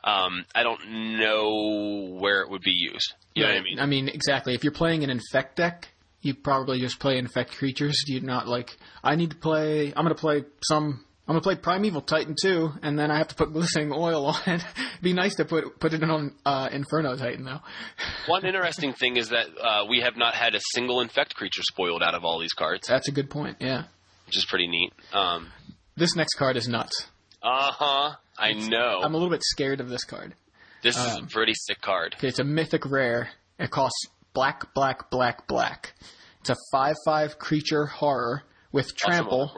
Um, 0.04 0.44
I 0.54 0.62
don't 0.62 1.18
know 1.18 2.16
where 2.18 2.42
it 2.42 2.50
would 2.50 2.62
be 2.62 2.72
used. 2.72 3.14
You 3.34 3.42
know 3.42 3.50
what 3.50 3.58
I 3.58 3.62
mean? 3.62 3.80
I 3.80 3.86
mean, 3.86 4.08
exactly. 4.08 4.54
If 4.54 4.64
you're 4.64 4.72
playing 4.72 5.04
an 5.04 5.10
infect 5.10 5.56
deck, 5.56 5.88
you 6.22 6.34
probably 6.34 6.80
just 6.80 6.98
play 6.98 7.18
infect 7.18 7.52
creatures. 7.52 7.96
You're 8.06 8.22
not 8.22 8.48
like, 8.48 8.76
I 9.02 9.16
need 9.16 9.30
to 9.30 9.36
play. 9.36 9.88
I'm 9.88 10.04
going 10.04 10.08
to 10.08 10.20
play 10.20 10.44
some. 10.66 11.04
I'm 11.28 11.34
gonna 11.34 11.42
play 11.42 11.56
Primeval 11.56 12.00
Titan 12.00 12.34
too, 12.40 12.70
and 12.82 12.98
then 12.98 13.10
I 13.10 13.18
have 13.18 13.28
to 13.28 13.34
put 13.34 13.52
glistening 13.52 13.92
oil 13.92 14.26
on 14.26 14.40
it. 14.46 14.64
It'd 14.64 14.64
be 15.02 15.12
nice 15.12 15.34
to 15.34 15.44
put 15.44 15.78
put 15.78 15.92
it 15.92 16.02
on 16.02 16.34
uh, 16.46 16.70
Inferno 16.72 17.16
Titan 17.16 17.44
though. 17.44 17.60
One 18.26 18.46
interesting 18.46 18.94
thing 18.94 19.16
is 19.18 19.28
that 19.28 19.46
uh, 19.62 19.84
we 19.88 20.00
have 20.00 20.16
not 20.16 20.34
had 20.34 20.54
a 20.54 20.60
single 20.72 21.00
infect 21.02 21.34
creature 21.34 21.62
spoiled 21.62 22.02
out 22.02 22.14
of 22.14 22.24
all 22.24 22.38
these 22.38 22.54
cards, 22.54 22.88
That's 22.88 23.08
a 23.08 23.12
good 23.12 23.28
point. 23.28 23.58
Yeah. 23.60 23.84
which 24.26 24.38
is 24.38 24.46
pretty 24.46 24.68
neat. 24.68 24.92
Um, 25.12 25.48
This 25.96 26.16
next 26.16 26.34
card 26.34 26.56
is 26.56 26.66
nuts. 26.66 27.06
uh 27.42 27.72
huh. 27.72 28.16
I 28.38 28.52
know. 28.54 29.00
I'm 29.02 29.12
a 29.14 29.16
little 29.18 29.30
bit 29.30 29.42
scared 29.44 29.80
of 29.80 29.88
this 29.90 30.04
card. 30.04 30.34
this 30.82 30.96
is 30.96 31.16
um, 31.16 31.24
a 31.24 31.26
pretty 31.26 31.52
sick 31.54 31.80
card. 31.82 32.14
Okay, 32.16 32.28
it's 32.28 32.38
a 32.38 32.44
mythic 32.44 32.88
rare. 32.90 33.30
It 33.58 33.70
costs 33.70 34.06
black, 34.32 34.72
black, 34.74 35.10
black, 35.10 35.46
black. 35.48 35.92
It's 36.40 36.50
a 36.50 36.56
five-five 36.72 37.38
creature 37.38 37.84
horror 37.86 38.44
with 38.70 38.94
trample. 38.96 39.50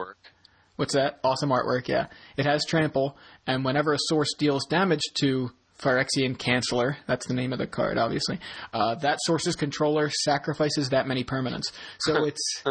What's 0.81 0.95
that? 0.95 1.19
Awesome 1.23 1.51
artwork, 1.51 1.87
yeah. 1.87 2.07
It 2.37 2.47
has 2.47 2.61
trample, 2.67 3.15
and 3.45 3.63
whenever 3.63 3.93
a 3.93 3.99
source 3.99 4.33
deals 4.39 4.65
damage 4.65 5.03
to 5.19 5.51
Phyrexian 5.79 6.35
Canceller, 6.35 6.95
that's 7.05 7.27
the 7.27 7.35
name 7.35 7.53
of 7.53 7.59
the 7.59 7.67
card, 7.67 7.99
obviously, 7.99 8.39
uh, 8.73 8.95
that 8.95 9.19
source's 9.21 9.55
controller 9.55 10.09
sacrifices 10.09 10.89
that 10.89 11.05
many 11.05 11.23
permanents. 11.23 11.71
So 11.99 12.25
it's, 12.25 12.63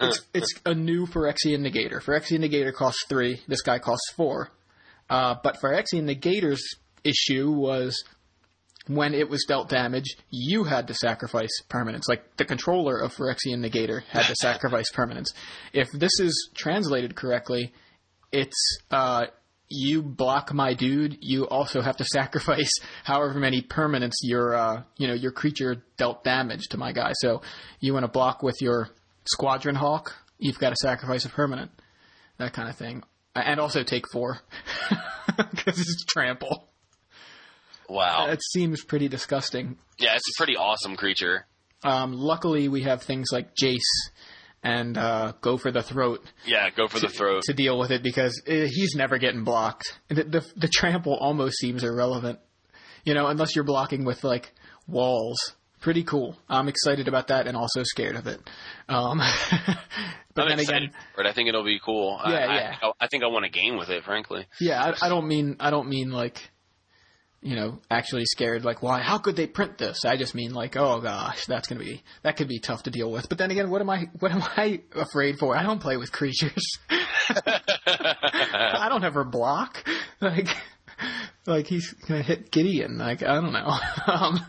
it's 0.00 0.20
it's 0.34 0.54
a 0.66 0.74
new 0.74 1.06
Phyrexian 1.06 1.60
Negator. 1.60 2.02
Phyrexian 2.02 2.44
Negator 2.44 2.74
costs 2.74 3.04
three. 3.08 3.40
This 3.46 3.62
guy 3.62 3.78
costs 3.78 4.10
four. 4.16 4.50
Uh, 5.08 5.36
but 5.40 5.58
Phyrexian 5.62 6.12
Negator's 6.12 6.64
issue 7.04 7.52
was 7.52 8.02
when 8.86 9.14
it 9.14 9.28
was 9.28 9.44
dealt 9.46 9.68
damage, 9.68 10.16
you 10.30 10.64
had 10.64 10.88
to 10.88 10.94
sacrifice 10.94 11.50
permanents. 11.68 12.08
Like 12.08 12.36
the 12.36 12.44
controller 12.44 12.98
of 12.98 13.14
Phyrexian 13.14 13.64
Negator 13.64 14.02
had 14.04 14.24
to 14.24 14.34
sacrifice 14.40 14.90
permanents. 14.92 15.28
If 15.72 15.88
this 15.92 16.18
is 16.18 16.50
translated 16.54 17.14
correctly, 17.14 17.72
it's 18.32 18.78
uh, 18.90 19.26
you 19.68 20.02
block 20.02 20.52
my 20.52 20.74
dude. 20.74 21.18
You 21.20 21.46
also 21.48 21.80
have 21.80 21.96
to 21.98 22.04
sacrifice 22.12 22.72
however 23.04 23.38
many 23.38 23.62
permanents 23.62 24.16
your 24.22 24.54
uh, 24.54 24.82
you 24.96 25.06
know 25.06 25.14
your 25.14 25.32
creature 25.32 25.82
dealt 25.96 26.24
damage 26.24 26.68
to 26.70 26.78
my 26.78 26.92
guy. 26.92 27.12
So 27.14 27.42
you 27.80 27.92
want 27.92 28.04
to 28.04 28.10
block 28.10 28.42
with 28.42 28.56
your 28.60 28.88
Squadron 29.24 29.76
Hawk, 29.76 30.14
you've 30.38 30.58
got 30.58 30.70
to 30.70 30.76
sacrifice 30.76 31.24
a 31.24 31.28
permanent. 31.28 31.70
That 32.38 32.54
kind 32.54 32.70
of 32.70 32.76
thing, 32.76 33.02
and 33.34 33.60
also 33.60 33.82
take 33.82 34.04
four 34.10 34.38
because 35.36 35.78
it's 35.78 36.04
trample. 36.06 36.69
Wow. 37.90 38.26
That 38.28 38.40
seems 38.42 38.84
pretty 38.84 39.08
disgusting. 39.08 39.76
yeah, 39.98 40.14
it's 40.14 40.28
a 40.30 40.36
pretty 40.38 40.56
awesome 40.56 40.96
creature. 40.96 41.46
Um, 41.82 42.12
luckily, 42.12 42.68
we 42.68 42.82
have 42.82 43.02
things 43.02 43.28
like 43.32 43.54
Jace 43.60 43.80
and 44.62 44.96
uh, 44.98 45.32
Go 45.40 45.56
for 45.56 45.70
the 45.72 45.82
Throat 45.82 46.22
Yeah, 46.46 46.68
go 46.70 46.86
for 46.86 47.00
the 47.00 47.08
throat. 47.08 47.42
to 47.46 47.54
deal 47.54 47.78
with 47.78 47.90
it 47.90 48.02
because 48.02 48.40
uh, 48.46 48.50
he's 48.52 48.94
never 48.94 49.16
getting 49.18 49.42
blocked. 49.44 49.98
The, 50.08 50.22
the, 50.24 50.46
the 50.56 50.68
trample 50.68 51.14
almost 51.14 51.56
seems 51.58 51.82
irrelevant, 51.82 52.38
you 53.04 53.14
know, 53.14 53.26
unless 53.26 53.54
you're 53.56 53.64
blocking 53.64 54.04
with 54.04 54.22
like 54.24 54.52
walls. 54.86 55.38
Pretty 55.80 56.04
cool. 56.04 56.36
I'm 56.46 56.68
excited 56.68 57.08
about 57.08 57.28
that 57.28 57.46
and 57.46 57.56
also 57.56 57.82
scared 57.84 58.14
of 58.16 58.26
it. 58.26 58.38
Um, 58.86 59.16
but 60.34 60.42
I'm 60.42 60.48
then 60.50 60.58
again, 60.60 60.90
for 61.14 61.22
it. 61.22 61.26
I 61.26 61.32
think 61.32 61.48
it'll 61.48 61.64
be 61.64 61.80
cool. 61.82 62.20
I, 62.22 62.30
Yeah, 62.32 62.36
I, 62.38 62.54
yeah. 62.54 62.76
I, 62.82 62.92
I 63.00 63.06
think 63.06 63.24
I 63.24 63.28
want 63.28 63.46
a 63.46 63.48
game 63.48 63.78
with 63.78 63.88
it, 63.88 64.04
frankly. 64.04 64.46
yeah, 64.60 64.82
I, 65.00 65.06
I 65.06 65.08
don't 65.08 65.26
mean 65.26 65.56
I 65.58 65.70
don't 65.70 65.88
mean 65.88 66.10
like 66.10 66.50
you 67.42 67.56
know 67.56 67.78
actually 67.90 68.24
scared 68.26 68.64
like 68.64 68.82
why 68.82 69.00
how 69.00 69.18
could 69.18 69.36
they 69.36 69.46
print 69.46 69.78
this? 69.78 70.04
I 70.04 70.16
just 70.16 70.34
mean 70.34 70.52
like 70.52 70.76
oh 70.76 71.00
gosh 71.00 71.46
that's 71.46 71.68
gonna 71.68 71.80
be 71.80 72.02
that 72.22 72.36
could 72.36 72.48
be 72.48 72.58
tough 72.58 72.82
to 72.84 72.90
deal 72.90 73.10
with. 73.10 73.28
But 73.28 73.38
then 73.38 73.50
again, 73.50 73.70
what 73.70 73.80
am 73.80 73.90
I 73.90 74.10
what 74.18 74.32
am 74.32 74.42
I 74.42 74.80
afraid 74.94 75.38
for? 75.38 75.56
I 75.56 75.62
don't 75.62 75.80
play 75.80 75.96
with 75.96 76.12
creatures. 76.12 76.78
I 77.86 78.88
don't 78.88 79.04
ever 79.04 79.24
block. 79.24 79.88
Like, 80.20 80.48
like 81.46 81.66
he's 81.66 81.92
gonna 82.06 82.22
hit 82.22 82.50
Gideon. 82.50 82.98
Like 82.98 83.22
I 83.22 83.34
don't 83.34 83.52
know. 83.52 83.78
um, 84.06 84.40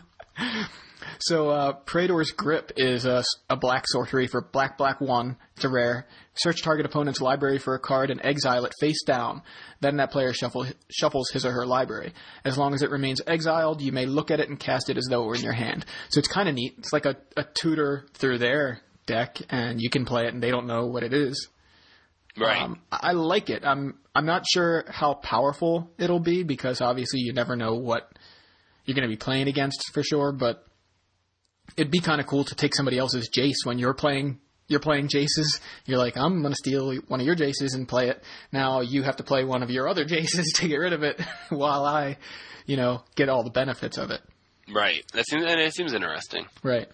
so 1.22 1.50
uh, 1.50 1.72
Praetor's 1.72 2.30
Grip 2.30 2.72
is 2.76 3.04
a, 3.04 3.22
a 3.48 3.56
black 3.56 3.84
sorcery 3.86 4.26
for 4.26 4.40
black 4.40 4.76
black 4.76 5.00
one. 5.00 5.36
It's 5.56 5.64
a 5.64 5.68
rare. 5.68 6.06
Search 6.34 6.62
target 6.62 6.86
opponent's 6.86 7.20
library 7.20 7.58
for 7.58 7.74
a 7.74 7.78
card 7.78 8.10
and 8.10 8.20
exile 8.24 8.64
it 8.64 8.72
face 8.80 9.02
down. 9.04 9.42
Then 9.80 9.96
that 9.96 10.10
player 10.10 10.32
shuffle, 10.32 10.66
shuffles 10.90 11.30
his 11.30 11.44
or 11.44 11.52
her 11.52 11.66
library. 11.66 12.12
As 12.44 12.56
long 12.56 12.74
as 12.74 12.82
it 12.82 12.90
remains 12.90 13.20
exiled, 13.26 13.80
you 13.80 13.92
may 13.92 14.06
look 14.06 14.30
at 14.30 14.40
it 14.40 14.48
and 14.48 14.58
cast 14.58 14.90
it 14.90 14.96
as 14.96 15.06
though 15.08 15.24
it 15.24 15.26
were 15.26 15.34
in 15.34 15.42
your 15.42 15.52
hand. 15.52 15.84
So 16.08 16.18
it's 16.18 16.28
kind 16.28 16.48
of 16.48 16.54
neat. 16.54 16.74
It's 16.78 16.92
like 16.92 17.06
a, 17.06 17.16
a 17.36 17.44
tutor 17.44 18.06
through 18.14 18.38
their 18.38 18.80
deck, 19.06 19.38
and 19.50 19.80
you 19.80 19.90
can 19.90 20.04
play 20.04 20.26
it, 20.26 20.34
and 20.34 20.42
they 20.42 20.50
don't 20.50 20.66
know 20.66 20.86
what 20.86 21.02
it 21.02 21.12
is. 21.12 21.48
Right. 22.38 22.62
Um, 22.62 22.80
I 22.90 23.10
I 23.10 23.12
like 23.12 23.50
it. 23.50 23.64
I'm 23.64 23.98
I'm 24.14 24.26
not 24.26 24.44
sure 24.50 24.84
how 24.88 25.14
powerful 25.14 25.90
it'll 25.98 26.20
be 26.20 26.42
because 26.42 26.80
obviously 26.80 27.20
you 27.20 27.32
never 27.32 27.56
know 27.56 27.74
what 27.74 28.10
you're 28.84 28.94
going 28.94 29.08
to 29.08 29.14
be 29.14 29.18
playing 29.18 29.48
against 29.48 29.90
for 29.92 30.02
sure. 30.02 30.32
But 30.32 30.66
it'd 31.76 31.90
be 31.90 32.00
kind 32.00 32.20
of 32.20 32.26
cool 32.26 32.44
to 32.44 32.54
take 32.54 32.74
somebody 32.74 32.98
else's 32.98 33.28
Jace 33.30 33.64
when 33.64 33.78
you're 33.78 33.94
playing. 33.94 34.38
You're 34.68 34.80
playing 34.80 35.08
Jaces. 35.08 35.60
You're 35.86 35.98
like, 35.98 36.16
I'm 36.16 36.40
going 36.40 36.52
to 36.52 36.56
steal 36.56 36.94
one 37.08 37.20
of 37.20 37.26
your 37.26 37.36
Jaces 37.36 37.74
and 37.74 37.86
play 37.86 38.08
it. 38.08 38.22
Now 38.52 38.80
you 38.80 39.02
have 39.02 39.16
to 39.16 39.22
play 39.22 39.44
one 39.44 39.62
of 39.62 39.70
your 39.70 39.88
other 39.88 40.04
Jaces 40.06 40.46
to 40.56 40.68
get 40.68 40.76
rid 40.76 40.92
of 40.92 41.02
it, 41.02 41.20
while 41.50 41.84
I, 41.84 42.16
you 42.64 42.76
know, 42.76 43.02
get 43.16 43.28
all 43.28 43.42
the 43.44 43.50
benefits 43.50 43.98
of 43.98 44.10
it. 44.10 44.22
right. 44.72 45.04
That 45.12 45.26
seems, 45.26 45.44
and 45.44 45.60
it 45.60 45.74
seems 45.74 45.92
interesting. 45.92 46.46
Right. 46.62 46.88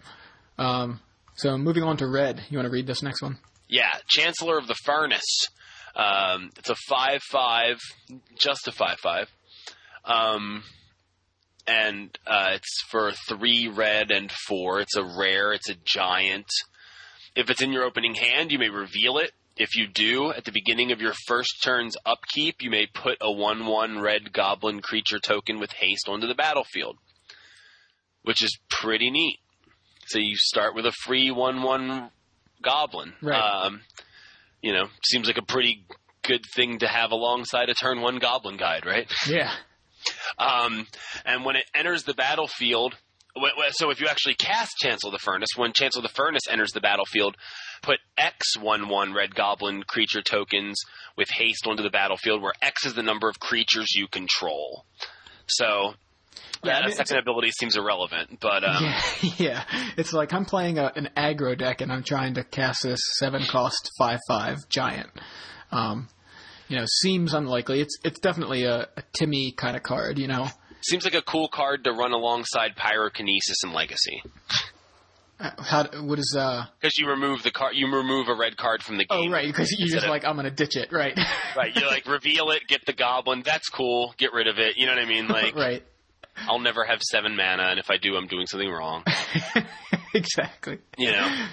Um, 0.59 1.01
so 1.37 1.57
moving 1.57 1.85
on 1.85 1.99
to 1.99 2.07
red. 2.09 2.43
You 2.51 2.59
want 2.59 2.67
to 2.67 2.73
read 2.73 2.87
this 2.87 3.03
next 3.03 3.23
one? 3.23 3.39
Yeah, 3.69 3.93
Chancellor 4.09 4.59
of 4.59 4.67
the 4.67 4.75
Furnace. 4.85 5.47
Um, 5.95 6.51
it's 6.57 6.71
a 6.71 6.77
five-five, 6.89 7.77
just 8.37 8.67
a 8.67 8.73
five-five, 8.73 9.27
um, 10.05 10.63
and 11.69 12.19
uh, 12.27 12.53
it's 12.55 12.83
for 12.91 13.13
three 13.29 13.69
red 13.69 14.11
and 14.11 14.33
four. 14.49 14.81
It's 14.81 14.97
a 14.97 15.05
rare. 15.05 15.53
It's 15.53 15.69
a 15.69 15.77
giant. 15.85 16.49
If 17.37 17.51
it's 17.51 17.63
in 17.63 17.73
your 17.73 17.85
opening 17.85 18.15
hand, 18.15 18.51
you 18.51 18.59
may 18.59 18.71
reveal 18.71 19.19
it. 19.19 19.33
If 19.57 19.77
you 19.77 19.87
do, 19.87 20.33
at 20.33 20.45
the 20.45 20.53
beginning 20.53 20.93
of 20.93 21.01
your 21.01 21.13
first 21.27 21.63
turn's 21.63 21.97
upkeep, 22.07 22.57
you 22.61 22.71
may 22.71 22.87
put 22.87 23.19
a 23.21 23.31
1 23.31 23.67
1 23.67 24.01
red 24.01 24.33
goblin 24.33 24.81
creature 24.81 25.19
token 25.19 25.61
with 25.61 25.73
haste 25.73 26.09
onto 26.09 26.27
the 26.27 26.35
battlefield, 26.35 26.97
which 28.23 28.43
is 28.43 28.57
pretty 28.71 29.11
neat. 29.11 29.39
So 30.07 30.19
you 30.19 30.37
start 30.37 30.75
with 30.75 30.87
a 30.87 30.93
free 31.05 31.31
1 31.31 31.63
1 31.63 32.11
goblin. 32.63 33.13
Right. 33.21 33.39
Um, 33.39 33.83
you 34.63 34.73
know, 34.73 34.87
seems 35.05 35.27
like 35.27 35.39
a 35.39 35.43
pretty 35.43 35.85
good 36.23 36.45
thing 36.55 36.79
to 36.79 36.87
have 36.87 37.11
alongside 37.11 37.69
a 37.69 37.75
turn 37.75 38.01
1 38.01 38.19
goblin 38.19 38.57
guide, 38.57 38.87
right? 38.87 39.07
Yeah. 39.29 39.53
Um, 40.39 40.87
and 41.25 41.45
when 41.45 41.57
it 41.57 41.65
enters 41.75 42.05
the 42.05 42.15
battlefield, 42.15 42.97
so 43.73 43.91
if 43.91 44.01
you 44.01 44.09
actually 44.09 44.35
cast 44.35 44.77
Chancel 44.79 45.11
the 45.11 45.19
Furnace, 45.19 45.51
when 45.57 45.73
Chancel 45.73 46.03
the 46.03 46.09
Furnace 46.09 46.43
enters 46.51 46.73
the 46.73 46.81
battlefield, 46.81 47.37
put 47.83 47.99
X 48.17 48.57
one 48.59 48.89
one 48.89 49.13
red 49.15 49.35
goblin 49.35 49.83
creature 49.85 50.23
tokens 50.23 50.77
with 51.17 51.29
haste 51.31 51.67
onto 51.67 51.83
the 51.83 51.91
battlefield, 51.91 52.43
where 52.43 52.55
X 52.63 52.85
is 52.87 52.95
the 52.95 53.03
number 53.03 53.29
of 53.29 53.39
creatures 53.39 53.95
you 53.95 54.09
control. 54.09 54.85
So 55.47 55.95
Yeah, 56.65 56.79
I 56.79 56.81
that 56.81 56.87
mean, 56.87 56.97
second 56.97 57.19
ability 57.19 57.53
seems 57.53 57.77
irrelevant, 57.77 58.39
but 58.41 58.65
um, 58.65 58.83
Yeah, 58.83 59.03
yeah. 59.39 59.65
It's 59.97 60.13
like 60.13 60.33
I'm 60.33 60.45
playing 60.45 60.79
a, 60.79 60.93
an 60.97 61.11
aggro 61.17 61.57
deck 61.57 61.81
and 61.81 61.93
I'm 61.93 62.03
trying 62.03 62.35
to 62.35 62.45
cast 62.45 62.83
this 62.83 63.01
seven 63.19 63.45
cost 63.45 63.91
five 63.99 64.19
five 64.29 64.69
giant. 64.69 65.11
Um, 65.71 66.09
you 66.69 66.77
know, 66.79 66.85
seems 66.87 67.35
unlikely. 67.35 67.81
It's 67.81 67.99
it's 68.05 68.21
definitely 68.21 68.65
a, 68.65 68.89
a 68.97 69.03
Timmy 69.13 69.53
kind 69.57 69.77
of 69.77 69.83
card. 69.83 70.19
You 70.19 70.29
know, 70.29 70.49
seems 70.83 71.05
like 71.05 71.15
a 71.15 71.23
cool 71.23 71.49
card 71.49 71.85
to 71.85 71.93
run 71.93 72.13
alongside 72.13 72.77
Pyrokinesis 72.77 73.63
and 73.65 73.73
Legacy 73.73 74.23
Uh, 75.41 75.51
how 75.63 75.85
what 76.03 76.19
is 76.19 76.37
uh? 76.39 76.65
because 76.81 76.99
you 76.99 77.09
remove 77.09 77.43
the 77.43 77.51
card, 77.51 77.75
you 77.77 77.87
remove 77.87 78.29
a 78.29 78.35
red 78.35 78.57
card 78.57 78.83
from 78.83 78.97
the 78.99 79.05
game. 79.05 79.29
Oh, 79.29 79.33
right, 79.33 79.47
because 79.47 79.73
you're 79.79 79.89
just 79.89 80.05
of- 80.05 80.11
like 80.11 80.25
I'm 80.25 80.37
gonna 80.37 80.51
ditch 80.51 80.77
it, 80.77 80.93
right? 80.93 81.19
Right, 81.57 81.75
you 81.77 81.87
like 81.87 82.07
reveal 82.09 82.51
it, 82.51 82.63
get 82.69 82.85
the 82.87 82.93
goblin. 82.93 83.43
That's 83.45 83.69
cool. 83.69 84.15
Get 84.19 84.33
rid 84.33 84.49
of 84.49 84.59
it. 84.59 84.77
You 84.77 84.87
know 84.87 84.95
what 84.95 85.03
I 85.03 85.07
mean? 85.07 85.29
Like, 85.29 85.55
right. 85.55 85.83
I'll 86.49 86.59
never 86.61 86.85
have 86.85 87.03
seven 87.03 87.35
mana, 87.37 87.65
and 87.71 87.79
if 87.81 87.91
I 87.91 87.97
do, 87.97 88.17
I'm 88.17 88.27
doing 88.29 88.47
something 88.47 88.69
wrong. 88.71 89.03
exactly. 90.15 90.79
You 90.97 91.13
know? 91.13 91.47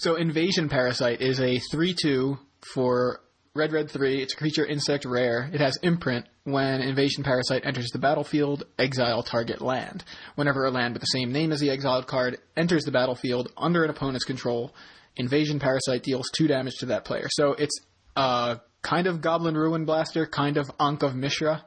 So 0.00 0.16
Invasion 0.16 0.68
Parasite 0.68 1.20
is 1.20 1.38
a 1.38 1.60
3-2 1.72 2.38
for 2.74 3.20
red 3.56 3.72
red 3.72 3.90
3. 3.90 4.22
It's 4.22 4.34
a 4.34 4.36
creature 4.36 4.64
insect 4.64 5.04
rare. 5.04 5.50
It 5.52 5.60
has 5.60 5.76
imprint. 5.82 6.26
When 6.44 6.80
Invasion 6.80 7.24
Parasite 7.24 7.66
enters 7.66 7.88
the 7.90 7.98
battlefield, 7.98 8.64
exile 8.78 9.22
target 9.22 9.60
land. 9.60 10.04
Whenever 10.36 10.64
a 10.64 10.70
land 10.70 10.94
with 10.94 11.00
the 11.00 11.06
same 11.06 11.32
name 11.32 11.50
as 11.52 11.58
the 11.60 11.70
exiled 11.70 12.06
card 12.06 12.38
enters 12.56 12.84
the 12.84 12.92
battlefield 12.92 13.50
under 13.56 13.82
an 13.82 13.90
opponent's 13.90 14.24
control, 14.24 14.72
Invasion 15.16 15.58
Parasite 15.58 16.02
deals 16.04 16.30
2 16.36 16.46
damage 16.46 16.74
to 16.80 16.86
that 16.86 17.04
player. 17.04 17.26
So 17.30 17.52
it's 17.54 17.80
uh, 18.14 18.56
kind 18.82 19.06
of 19.08 19.20
Goblin 19.20 19.54
Ruinblaster, 19.56 20.30
kind 20.30 20.56
of 20.56 20.70
Ankh 20.78 21.02
of 21.02 21.14
Mishra, 21.16 21.64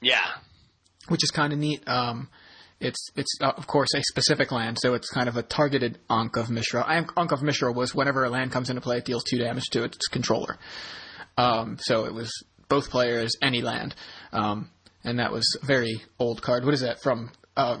Yeah. 0.00 0.24
which 1.08 1.24
is 1.24 1.30
kind 1.30 1.52
of 1.52 1.58
neat. 1.58 1.82
Um, 1.88 2.28
it's 2.80 3.08
it's 3.14 3.38
uh, 3.40 3.52
of 3.56 3.66
course 3.66 3.88
a 3.94 4.02
specific 4.02 4.50
land, 4.52 4.78
so 4.80 4.94
it's 4.94 5.10
kind 5.10 5.28
of 5.28 5.36
a 5.36 5.42
targeted 5.42 5.98
Ankh 6.08 6.36
of 6.36 6.50
Mishra. 6.50 6.84
Ankh 6.88 7.32
of 7.32 7.42
Mishra 7.42 7.72
was 7.72 7.94
whenever 7.94 8.24
a 8.24 8.30
land 8.30 8.52
comes 8.52 8.70
into 8.70 8.80
play, 8.80 8.98
it 8.98 9.04
deals 9.04 9.22
two 9.24 9.38
damage 9.38 9.66
to 9.72 9.84
its 9.84 10.06
controller. 10.08 10.58
Um, 11.36 11.76
so 11.80 12.04
it 12.06 12.14
was 12.14 12.30
both 12.68 12.90
players, 12.90 13.32
any 13.42 13.62
land, 13.62 13.94
um, 14.32 14.70
and 15.04 15.18
that 15.18 15.32
was 15.32 15.44
a 15.62 15.66
very 15.66 16.00
old 16.18 16.42
card. 16.42 16.64
What 16.64 16.74
is 16.74 16.80
that 16.80 17.02
from? 17.02 17.30
Uh, 17.56 17.78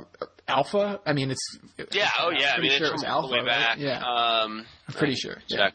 Alpha? 0.48 1.00
I 1.06 1.12
mean, 1.12 1.30
it's 1.30 1.58
Yeah, 1.92 2.10
oh 2.18 2.30
yeah. 2.30 2.54
I 2.56 2.60
mean, 2.60 2.72
sure 2.72 2.80
it's 2.80 2.88
it 2.88 2.92
was 2.92 3.04
Alpha, 3.04 3.32
way 3.32 3.38
right? 3.38 3.46
back. 3.46 3.78
Yeah. 3.78 4.00
Um, 4.02 4.66
I'm 4.88 4.94
pretty 4.94 5.14
sure. 5.14 5.36
Yeah. 5.48 5.56
check. 5.56 5.74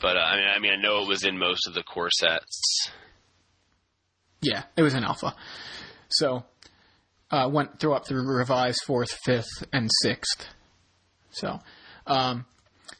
But, 0.00 0.16
uh, 0.16 0.20
I 0.20 0.36
mean, 0.36 0.46
I 0.56 0.58
mean, 0.60 0.72
I 0.78 0.82
know 0.82 1.02
it 1.02 1.08
was 1.08 1.24
in 1.24 1.38
most 1.38 1.66
of 1.66 1.74
the 1.74 1.82
core 1.82 2.10
sets. 2.10 2.90
Yeah, 4.42 4.64
it 4.76 4.82
was 4.82 4.94
in 4.94 5.02
alpha. 5.04 5.34
So 6.10 6.44
uh, 7.34 7.48
went 7.48 7.80
through 7.80 7.94
up 7.94 8.06
through 8.06 8.22
revised 8.22 8.80
fourth, 8.86 9.10
fifth, 9.24 9.64
and 9.72 9.90
sixth. 10.02 10.46
So 11.30 11.58
um, 12.06 12.46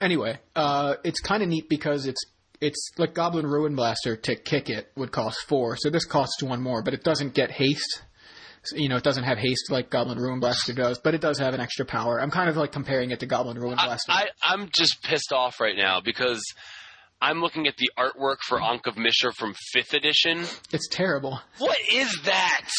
anyway, 0.00 0.38
uh, 0.56 0.96
it's 1.04 1.20
kind 1.20 1.42
of 1.42 1.48
neat 1.48 1.68
because 1.68 2.06
it's 2.06 2.22
it's 2.60 2.90
like 2.98 3.14
Goblin 3.14 3.46
Ruinblaster 3.46 4.20
to 4.22 4.36
kick 4.36 4.70
it 4.70 4.90
would 4.96 5.12
cost 5.12 5.38
four, 5.46 5.76
so 5.76 5.90
this 5.90 6.04
costs 6.04 6.42
one 6.42 6.62
more, 6.62 6.82
but 6.82 6.94
it 6.94 7.04
doesn't 7.04 7.34
get 7.34 7.50
haste. 7.50 8.02
So, 8.64 8.76
you 8.76 8.88
know, 8.88 8.96
it 8.96 9.04
doesn't 9.04 9.24
have 9.24 9.36
haste 9.36 9.70
like 9.70 9.90
Goblin 9.90 10.18
Ruinblaster 10.18 10.74
does, 10.74 10.98
but 10.98 11.14
it 11.14 11.20
does 11.20 11.38
have 11.38 11.52
an 11.52 11.60
extra 11.60 11.84
power. 11.84 12.20
I'm 12.20 12.30
kind 12.30 12.48
of 12.48 12.56
like 12.56 12.72
comparing 12.72 13.10
it 13.10 13.20
to 13.20 13.26
Goblin 13.26 13.58
Ruin 13.58 13.78
I, 13.78 13.84
Blaster. 13.86 14.12
I, 14.12 14.28
I'm 14.42 14.70
just 14.74 15.02
pissed 15.02 15.34
off 15.34 15.60
right 15.60 15.76
now 15.76 16.00
because 16.00 16.42
I'm 17.20 17.42
looking 17.42 17.66
at 17.66 17.76
the 17.76 17.90
artwork 17.98 18.38
for 18.40 18.62
Ankh 18.62 18.86
of 18.86 18.96
Mishra 18.96 19.32
from 19.34 19.54
5th 19.76 19.92
edition. 19.92 20.44
it's 20.72 20.88
terrible. 20.88 21.40
What 21.58 21.76
is 21.92 22.10
that? 22.24 22.70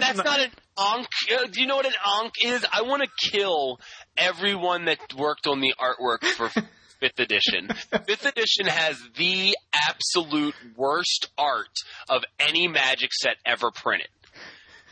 That's 0.00 0.18
not 0.18 0.40
an 0.40 0.50
Ankh. 0.78 1.06
Uh, 1.32 1.46
do 1.46 1.60
you 1.60 1.66
know 1.66 1.76
what 1.76 1.86
an 1.86 1.92
onk 2.06 2.30
is? 2.42 2.64
I 2.72 2.82
want 2.82 3.02
to 3.02 3.30
kill 3.30 3.78
everyone 4.16 4.86
that 4.86 4.98
worked 5.16 5.46
on 5.46 5.60
the 5.60 5.74
artwork 5.78 6.24
for 6.24 6.48
fifth 7.00 7.18
edition. 7.18 7.68
Fifth 8.06 8.26
edition 8.26 8.66
has 8.66 8.98
the 9.16 9.56
absolute 9.72 10.54
worst 10.76 11.28
art 11.36 11.74
of 12.08 12.24
any 12.38 12.68
Magic 12.68 13.10
set 13.12 13.36
ever 13.44 13.70
printed. 13.70 14.08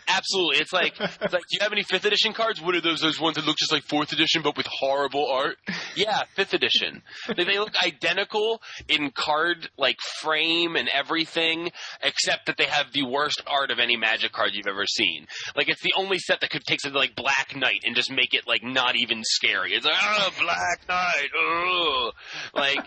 Absolutely, 0.08 0.56
it's 0.58 0.72
like 0.72 0.94
it's 0.98 1.32
like. 1.32 1.42
Do 1.42 1.52
you 1.52 1.60
have 1.60 1.72
any 1.72 1.82
fifth 1.82 2.04
edition 2.04 2.32
cards? 2.32 2.60
What 2.60 2.74
are 2.74 2.80
those? 2.80 3.00
Those 3.00 3.20
ones 3.20 3.36
that 3.36 3.44
look 3.44 3.56
just 3.56 3.70
like 3.72 3.84
fourth 3.84 4.12
edition 4.12 4.42
but 4.42 4.56
with 4.56 4.66
horrible 4.66 5.30
art? 5.30 5.56
Yeah, 5.94 6.22
fifth 6.34 6.54
edition. 6.54 7.02
they, 7.36 7.44
they 7.44 7.58
look 7.58 7.74
identical 7.84 8.62
in 8.88 9.10
card 9.10 9.68
like 9.76 9.98
frame 10.20 10.76
and 10.76 10.88
everything, 10.88 11.70
except 12.02 12.46
that 12.46 12.56
they 12.56 12.64
have 12.64 12.92
the 12.92 13.04
worst 13.04 13.42
art 13.46 13.70
of 13.70 13.78
any 13.78 13.96
Magic 13.96 14.32
card 14.32 14.50
you've 14.54 14.66
ever 14.66 14.86
seen. 14.86 15.26
Like 15.54 15.68
it's 15.68 15.82
the 15.82 15.92
only 15.96 16.18
set 16.18 16.40
that 16.40 16.50
could 16.50 16.64
take 16.64 16.80
something 16.80 16.98
like 16.98 17.14
Black 17.14 17.54
Knight 17.54 17.82
and 17.84 17.94
just 17.94 18.10
make 18.10 18.32
it 18.32 18.46
like 18.46 18.62
not 18.62 18.96
even 18.96 19.22
scary. 19.24 19.72
It's 19.74 19.84
like 19.84 19.94
oh 20.00 20.30
Black 20.40 20.80
Knight, 20.88 21.28
oh 21.36 22.12
like. 22.54 22.84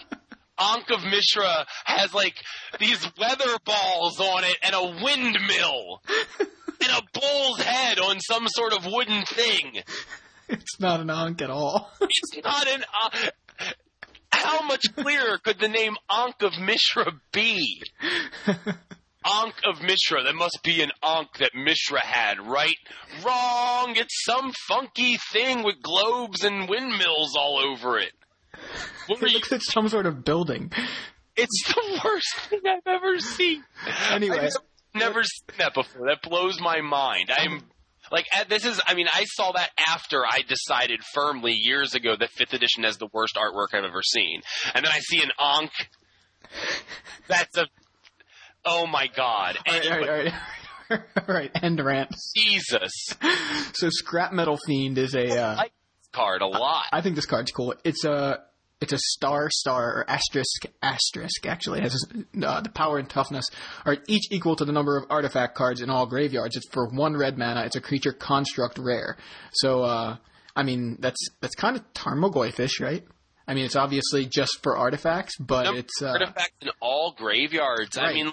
Ankh 0.59 0.89
of 0.91 1.03
Mishra 1.03 1.65
has 1.85 2.13
like 2.13 2.35
these 2.79 3.05
weather 3.19 3.57
balls 3.65 4.19
on 4.19 4.43
it 4.43 4.57
and 4.63 4.75
a 4.75 5.03
windmill 5.03 6.01
and 6.39 6.89
a 6.91 7.19
bull's 7.19 7.61
head 7.61 7.99
on 7.99 8.19
some 8.19 8.47
sort 8.47 8.73
of 8.73 8.85
wooden 8.85 9.23
thing. 9.25 9.81
It's 10.49 10.79
not 10.79 10.99
an 10.99 11.09
Ankh 11.09 11.41
at 11.41 11.49
all. 11.49 11.91
It's 12.01 12.43
not 12.43 12.67
an. 12.67 12.83
Uh, 13.03 13.29
how 14.31 14.61
much 14.65 14.81
clearer 14.95 15.37
could 15.37 15.59
the 15.59 15.67
name 15.69 15.95
Ankh 16.09 16.41
of 16.41 16.59
Mishra 16.59 17.13
be? 17.31 17.81
Ankh 19.23 19.55
of 19.65 19.81
Mishra. 19.81 20.23
That 20.23 20.35
must 20.35 20.59
be 20.63 20.81
an 20.81 20.91
Ankh 21.03 21.37
that 21.39 21.51
Mishra 21.53 22.03
had, 22.03 22.45
right? 22.45 22.77
Wrong. 23.23 23.93
It's 23.95 24.25
some 24.25 24.51
funky 24.67 25.17
thing 25.31 25.63
with 25.63 25.81
globes 25.81 26.43
and 26.43 26.67
windmills 26.67 27.35
all 27.37 27.59
over 27.59 27.97
it. 27.99 28.13
What 29.07 29.21
it 29.23 29.29
you- 29.29 29.35
looks 29.35 29.51
like 29.51 29.61
some 29.61 29.89
sort 29.89 30.05
of 30.05 30.23
building. 30.23 30.71
It's 31.35 31.63
the 31.67 32.01
worst 32.03 32.35
thing 32.49 32.59
I've 32.67 32.85
ever 32.85 33.19
seen. 33.19 33.63
Anyway. 34.09 34.39
I've 34.39 34.51
never 34.93 35.23
seen 35.23 35.57
that 35.57 35.73
before. 35.73 36.07
That 36.07 36.21
blows 36.21 36.59
my 36.59 36.81
mind. 36.81 37.29
I'm 37.35 37.63
like 38.11 38.25
this 38.49 38.65
is. 38.65 38.81
I 38.85 38.93
mean, 38.95 39.07
I 39.11 39.23
saw 39.25 39.53
that 39.53 39.69
after 39.87 40.25
I 40.25 40.41
decided 40.47 40.99
firmly 41.13 41.53
years 41.53 41.95
ago 41.95 42.15
that 42.19 42.29
fifth 42.31 42.53
edition 42.53 42.83
has 42.83 42.97
the 42.97 43.07
worst 43.13 43.35
artwork 43.37 43.67
I've 43.73 43.85
ever 43.85 44.01
seen, 44.03 44.41
and 44.75 44.85
then 44.85 44.91
I 44.93 44.99
see 44.99 45.21
an 45.21 45.31
Ankh. 45.39 45.71
That's 47.27 47.57
a. 47.57 47.67
Oh 48.65 48.85
my 48.85 49.07
God! 49.07 49.57
All 49.65 49.73
right, 49.73 49.91
all 49.91 49.97
right, 49.97 50.09
all 50.09 50.15
right. 50.15 50.33
all 51.29 51.35
right, 51.35 51.51
end 51.63 51.79
rant. 51.83 52.13
Jesus, 52.35 52.91
So 53.73 53.89
Scrap 53.89 54.33
Metal 54.33 54.57
Fiend 54.57 54.97
is 54.97 55.15
a. 55.15 55.29
Uh, 55.39 55.55
like 55.55 55.71
this 56.01 56.09
card 56.11 56.41
a 56.41 56.47
lot. 56.47 56.85
I 56.91 57.01
think 57.01 57.15
this 57.15 57.25
card's 57.25 57.51
cool. 57.51 57.73
It's 57.85 58.03
a. 58.03 58.39
It's 58.81 58.93
a 58.93 58.97
star, 58.97 59.49
star, 59.51 59.99
or 59.99 60.09
asterisk, 60.09 60.65
asterisk. 60.81 61.45
Actually, 61.45 61.81
has 61.81 62.03
uh, 62.43 62.61
the 62.61 62.69
power 62.69 62.97
and 62.97 63.07
toughness 63.07 63.45
are 63.85 63.97
each 64.07 64.31
equal 64.31 64.55
to 64.55 64.65
the 64.65 64.71
number 64.71 64.97
of 64.97 65.05
artifact 65.11 65.55
cards 65.55 65.81
in 65.81 65.91
all 65.91 66.07
graveyards. 66.07 66.55
It's 66.55 66.67
for 66.71 66.87
one 66.87 67.15
red 67.15 67.37
mana. 67.37 67.63
It's 67.65 67.75
a 67.75 67.81
creature 67.81 68.11
construct 68.11 68.79
rare. 68.79 69.17
So, 69.53 69.83
uh, 69.83 70.17
I 70.55 70.63
mean, 70.63 70.97
that's 70.99 71.19
that's 71.41 71.53
kind 71.55 71.75
of 71.75 71.93
Tarmogoyfish, 71.93 72.81
right? 72.81 73.03
I 73.47 73.53
mean, 73.53 73.65
it's 73.65 73.75
obviously 73.75 74.25
just 74.25 74.63
for 74.63 74.77
artifacts, 74.77 75.37
but 75.37 75.75
it's 75.75 76.01
uh, 76.01 76.07
artifacts 76.07 76.55
in 76.61 76.69
all 76.79 77.13
graveyards. 77.15 77.97
I 77.97 78.13
mean, 78.13 78.31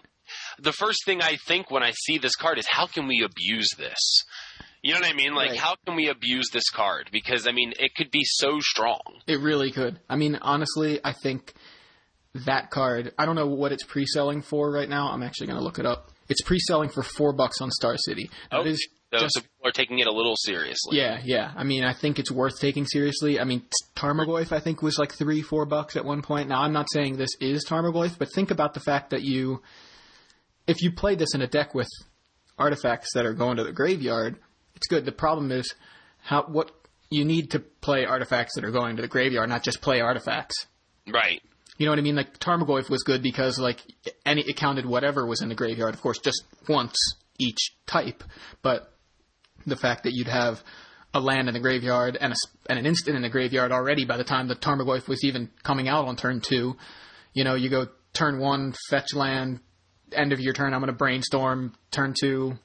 the 0.59 0.73
first 0.73 1.05
thing 1.05 1.21
I 1.23 1.37
think 1.47 1.71
when 1.71 1.83
I 1.83 1.93
see 1.93 2.19
this 2.19 2.37
card 2.37 2.59
is 2.59 2.67
how 2.71 2.87
can 2.87 3.07
we 3.07 3.23
abuse 3.23 3.71
this? 3.77 4.25
You 4.83 4.95
know 4.95 5.01
what 5.01 5.09
I 5.11 5.13
mean? 5.15 5.35
Like, 5.35 5.51
Right. 5.51 5.59
how 5.59 5.75
can 5.85 5.97
we 5.97 6.09
abuse 6.09 6.49
this 6.53 6.71
card? 6.71 7.09
Because 7.13 7.47
I 7.49 7.53
mean, 7.53 7.73
it 7.79 7.95
could 7.97 8.11
be 8.11 8.23
so 8.25 8.61
strong. 8.61 9.01
It 9.27 9.41
really 9.41 9.71
could. 9.73 9.99
I 10.09 10.17
mean, 10.17 10.37
honestly, 10.41 11.01
I 11.05 11.13
think 11.13 11.53
that 12.47 12.71
card. 12.71 13.13
I 13.19 13.27
don't 13.27 13.35
know 13.37 13.47
what 13.49 13.73
it's 13.73 13.83
pre-selling 13.85 14.43
for 14.43 14.71
right 14.71 14.89
now. 14.89 15.11
I'm 15.11 15.23
actually 15.23 15.49
going 15.49 15.59
to 15.59 15.65
look 15.65 15.79
it 15.79 15.87
up. 15.87 16.11
It's 16.29 16.43
pre-selling 16.43 16.91
for 16.91 17.03
four 17.03 17.33
bucks 17.33 17.61
on 17.61 17.71
Star 17.71 17.97
City. 17.97 18.31
Now, 18.53 18.59
Oh. 18.59 18.61
It 18.63 18.69
is 18.69 18.89
So, 19.11 19.21
Just- 19.21 19.37
so 19.37 19.41
people 19.41 19.67
are 19.67 19.73
taking 19.73 20.01
it 20.01 20.07
a 20.07 20.13
little 20.13 20.35
seriously. 20.37 20.99
Yeah, 20.99 21.19
yeah. 21.25 21.51
I 21.57 21.65
mean, 21.65 21.83
I 21.83 21.95
think 21.95 22.19
it's 22.19 22.31
worth 22.31 22.61
taking 22.61 22.85
seriously. 22.87 23.41
I 23.41 23.45
mean, 23.45 23.63
Tarmogoyf, 23.97 24.53
I 24.53 24.61
think, 24.61 24.83
was 24.83 24.99
like 24.99 25.15
three, 25.15 25.41
four 25.41 25.65
bucks 25.65 25.97
at 25.97 26.05
one 26.05 26.21
point. 26.21 26.47
Now, 26.47 26.61
I'm 26.61 26.75
not 26.75 26.89
saying 26.93 27.17
this 27.17 27.31
is 27.41 27.65
Tarmogoyf, 27.67 28.19
but 28.19 28.29
think 28.35 28.51
about 28.51 28.75
the 28.75 28.81
fact 28.81 29.09
that 29.09 29.23
you, 29.23 29.63
if 30.67 30.83
you 30.83 30.93
play 30.93 31.15
this 31.15 31.35
in 31.35 31.41
a 31.41 31.47
deck 31.47 31.75
with 31.75 31.89
artifacts 32.59 33.15
that 33.15 33.25
are 33.25 33.33
going 33.33 33.57
to 33.57 33.65
the 33.65 33.73
graveyard, 33.73 34.37
it's 34.79 34.87
good. 34.87 35.05
The 35.05 35.13
problem 35.13 35.51
is 35.51 35.75
how 36.23 36.45
what 36.45 36.71
you 37.11 37.25
need 37.25 37.51
to 37.51 37.59
play 37.59 38.05
artifacts 38.05 38.55
that 38.55 38.65
are 38.65 38.71
going 38.71 38.95
to 38.95 39.03
the 39.03 39.09
graveyard, 39.09 39.49
not 39.49 39.65
just 39.65 39.81
play 39.81 40.01
artifacts. 40.01 40.67
Right. 41.13 41.43
You 41.79 41.87
know 41.87 41.93
what 41.93 41.99
I 41.99 42.03
mean? 42.03 42.15
Like 42.15 42.39
Tarmogoyf 42.39 42.89
was 42.89 43.03
good 43.03 43.21
because 43.21 43.59
like 43.59 43.81
any 44.25 44.43
it 44.43 44.57
counted 44.57 44.87
whatever 44.87 45.27
was 45.27 45.43
in 45.43 45.49
the 45.49 45.57
graveyard, 45.57 45.95
of 45.95 46.01
course, 46.01 46.19
just 46.19 46.45
once 46.69 46.97
each 47.41 47.59
type. 47.87 48.23
But 48.63 48.93
the 49.67 49.77
fact 49.77 50.05
that 50.05 50.13
you'd 50.13 50.29
have 50.29 50.63
a 51.13 51.19
land 51.19 51.49
in 51.49 51.55
the 51.55 51.61
graveyard 51.61 52.17
and, 52.21 52.33
a, 52.33 52.37
and 52.71 52.79
an 52.79 52.87
instant 52.87 53.17
in 53.17 53.23
the 53.23 53.29
graveyard 53.29 53.73
already 53.73 54.05
by 54.05 54.17
the 54.17 54.25
time 54.25 54.47
the 54.47 54.55
Tarmogoyf 54.55 55.09
was 55.09 55.25
even 55.25 55.51
coming 55.65 55.89
out 55.89 56.07
on 56.07 56.15
turn 56.15 56.41
two, 56.41 56.77
you 57.33 57.43
know, 57.43 57.57
you 57.57 57.69
go 57.69 57.89
turn 58.13 58.39
one, 58.39 58.75
fetch 58.91 59.13
land, 59.13 59.59
end 60.13 60.33
of 60.33 60.39
your 60.39 60.53
turn, 60.53 60.73
I'm 60.73 60.81
going 60.81 60.93
to 60.93 60.97
brainstorm, 60.97 61.75
turn 61.91 62.15
two, 62.19 62.59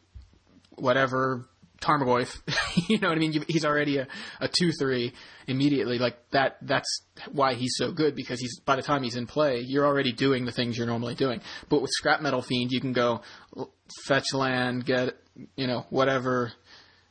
whatever, 0.76 1.48
Tarmogoyf. 1.84 2.42
you 2.88 3.00
know 3.00 3.10
what 3.10 3.18
I 3.18 3.20
mean? 3.20 3.44
He's 3.48 3.66
already 3.66 3.98
a, 3.98 4.08
a 4.40 4.48
2-3 4.48 5.12
immediately. 5.48 6.00
Like 6.00 6.18
that, 6.32 6.58
that's 6.62 7.02
why 7.32 7.54
he's 7.56 7.76
so 7.78 7.92
good 7.92 8.16
because 8.16 8.40
he's, 8.40 8.60
by 8.62 8.76
the 8.76 8.82
time 8.82 9.04
he's 9.04 9.16
in 9.16 9.28
play, 9.28 9.60
you're 9.60 9.86
already 9.86 10.14
doing 10.14 10.46
the 10.46 10.52
things 10.52 10.78
you're 10.78 10.88
normally 10.88 11.16
doing. 11.16 11.42
But 11.70 11.82
with 11.82 11.92
Scrap 11.92 12.22
Metal 12.22 12.42
Fiend, 12.42 12.72
you 12.72 12.80
can 12.80 12.94
go 12.94 13.22
fetch 14.06 14.34
land, 14.34 14.86
get, 14.86 15.16
you 15.56 15.68
know, 15.68 15.86
whatever, 15.90 16.54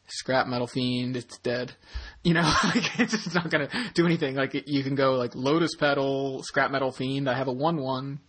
Scrap 0.09 0.47
Metal 0.47 0.67
Fiend, 0.67 1.17
it's 1.17 1.39
dead. 1.39 1.73
You 2.25 2.35
know, 2.35 2.43
like, 2.65 3.01
it's 3.01 3.35
not 3.35 3.51
gonna 3.51 3.69
do 3.95 4.07
anything. 4.07 4.37
Like 4.37 4.55
you 4.69 4.85
can 4.85 4.95
go 4.95 5.15
like 5.15 5.35
Lotus 5.35 5.75
Petal, 5.75 6.41
Scrap 6.45 6.71
Metal 6.71 6.93
Fiend. 6.93 7.29
I 7.29 7.35
have 7.35 7.49
a 7.49 7.53
one-one. 7.53 8.21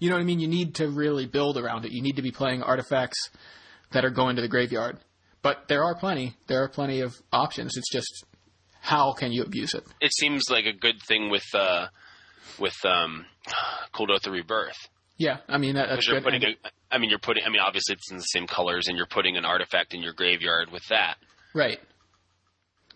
You 0.00 0.08
know 0.08 0.16
what 0.16 0.22
I 0.22 0.24
mean? 0.24 0.40
You 0.40 0.48
need 0.48 0.76
to 0.76 0.88
really 0.88 1.26
build 1.26 1.58
around 1.58 1.84
it. 1.84 1.92
You 1.92 2.00
need 2.00 2.16
to 2.16 2.22
be 2.22 2.30
playing 2.30 2.62
artifacts 2.62 3.18
that 3.92 4.02
are 4.02 4.10
going 4.10 4.36
to 4.36 4.42
the 4.42 4.48
graveyard. 4.48 4.98
But 5.44 5.68
there 5.68 5.84
are 5.84 5.94
plenty. 5.94 6.34
There 6.48 6.62
are 6.64 6.68
plenty 6.68 7.00
of 7.00 7.14
options. 7.32 7.76
It's 7.76 7.90
just 7.92 8.24
how 8.80 9.12
can 9.12 9.30
you 9.30 9.42
abuse 9.44 9.74
it? 9.74 9.84
It 10.00 10.12
seems 10.12 10.50
like 10.50 10.64
a 10.64 10.72
good 10.72 10.96
thing 11.06 11.30
with 11.30 11.44
uh, 11.54 11.86
with 12.58 12.74
um, 12.84 13.26
Kuldotha 13.94 14.32
Rebirth. 14.32 14.88
Yeah, 15.18 15.36
I 15.48 15.58
mean 15.58 15.76
that, 15.76 15.88
that's 15.90 16.08
good. 16.08 16.24
putting, 16.24 16.42
a, 16.42 16.56
I 16.90 16.98
mean, 16.98 17.08
you're 17.10 17.20
putting. 17.20 17.44
I 17.44 17.48
mean, 17.50 17.60
obviously 17.60 17.92
it's 17.94 18.10
in 18.10 18.16
the 18.16 18.22
same 18.22 18.46
colors, 18.48 18.88
and 18.88 18.96
you're 18.96 19.06
putting 19.06 19.36
an 19.36 19.44
artifact 19.44 19.94
in 19.94 20.02
your 20.02 20.12
graveyard 20.14 20.72
with 20.72 20.82
that. 20.88 21.16
right. 21.54 21.78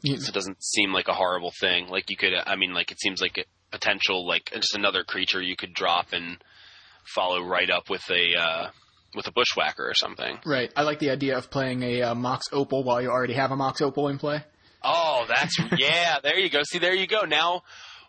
You- 0.03 0.18
So 0.20 0.28
it 0.30 0.34
doesn't 0.34 0.62
seem 0.64 0.92
like 0.92 1.09
a 1.09 1.12
horrible 1.14 1.53
thing. 1.61 1.88
Like 1.88 2.09
you 2.11 2.16
could, 2.16 2.32
I 2.34 2.57
mean, 2.57 2.72
like 2.72 2.90
it 2.90 3.01
seems 3.01 3.20
like 3.20 3.36
a 3.38 3.44
potential, 3.70 4.26
like 4.26 4.51
just 4.55 4.74
another 4.74 5.05
creature 5.05 5.42
you 5.42 5.55
could 5.57 5.74
drop 5.74 6.07
and 6.12 6.38
follow 7.14 7.42
right 7.44 7.68
up 7.70 7.90
with 7.90 8.03
a 8.11 8.34
uh, 8.40 8.70
with 9.15 9.27
a 9.27 9.33
bushwhacker 9.33 9.89
or 9.89 9.95
something. 9.95 10.39
Right. 10.45 10.73
I 10.77 10.83
like 10.83 10.99
the 10.99 11.11
idea 11.11 11.37
of 11.37 11.51
playing 11.51 11.83
a 11.83 12.03
uh, 12.03 12.15
Mox 12.15 12.47
Opal 12.53 12.85
while 12.85 13.01
you 13.01 13.09
already 13.09 13.35
have 13.35 13.51
a 13.51 13.57
Mox 13.57 13.81
Opal 13.81 14.09
in 14.09 14.19
play. 14.19 14.45
Oh, 14.83 15.25
that's 15.29 15.59
yeah. 15.79 16.17
There 16.23 16.39
you 16.39 16.51
go. 16.51 16.61
See, 16.65 16.79
there 16.79 16.95
you 16.95 17.07
go. 17.07 17.23
Now, 17.23 17.63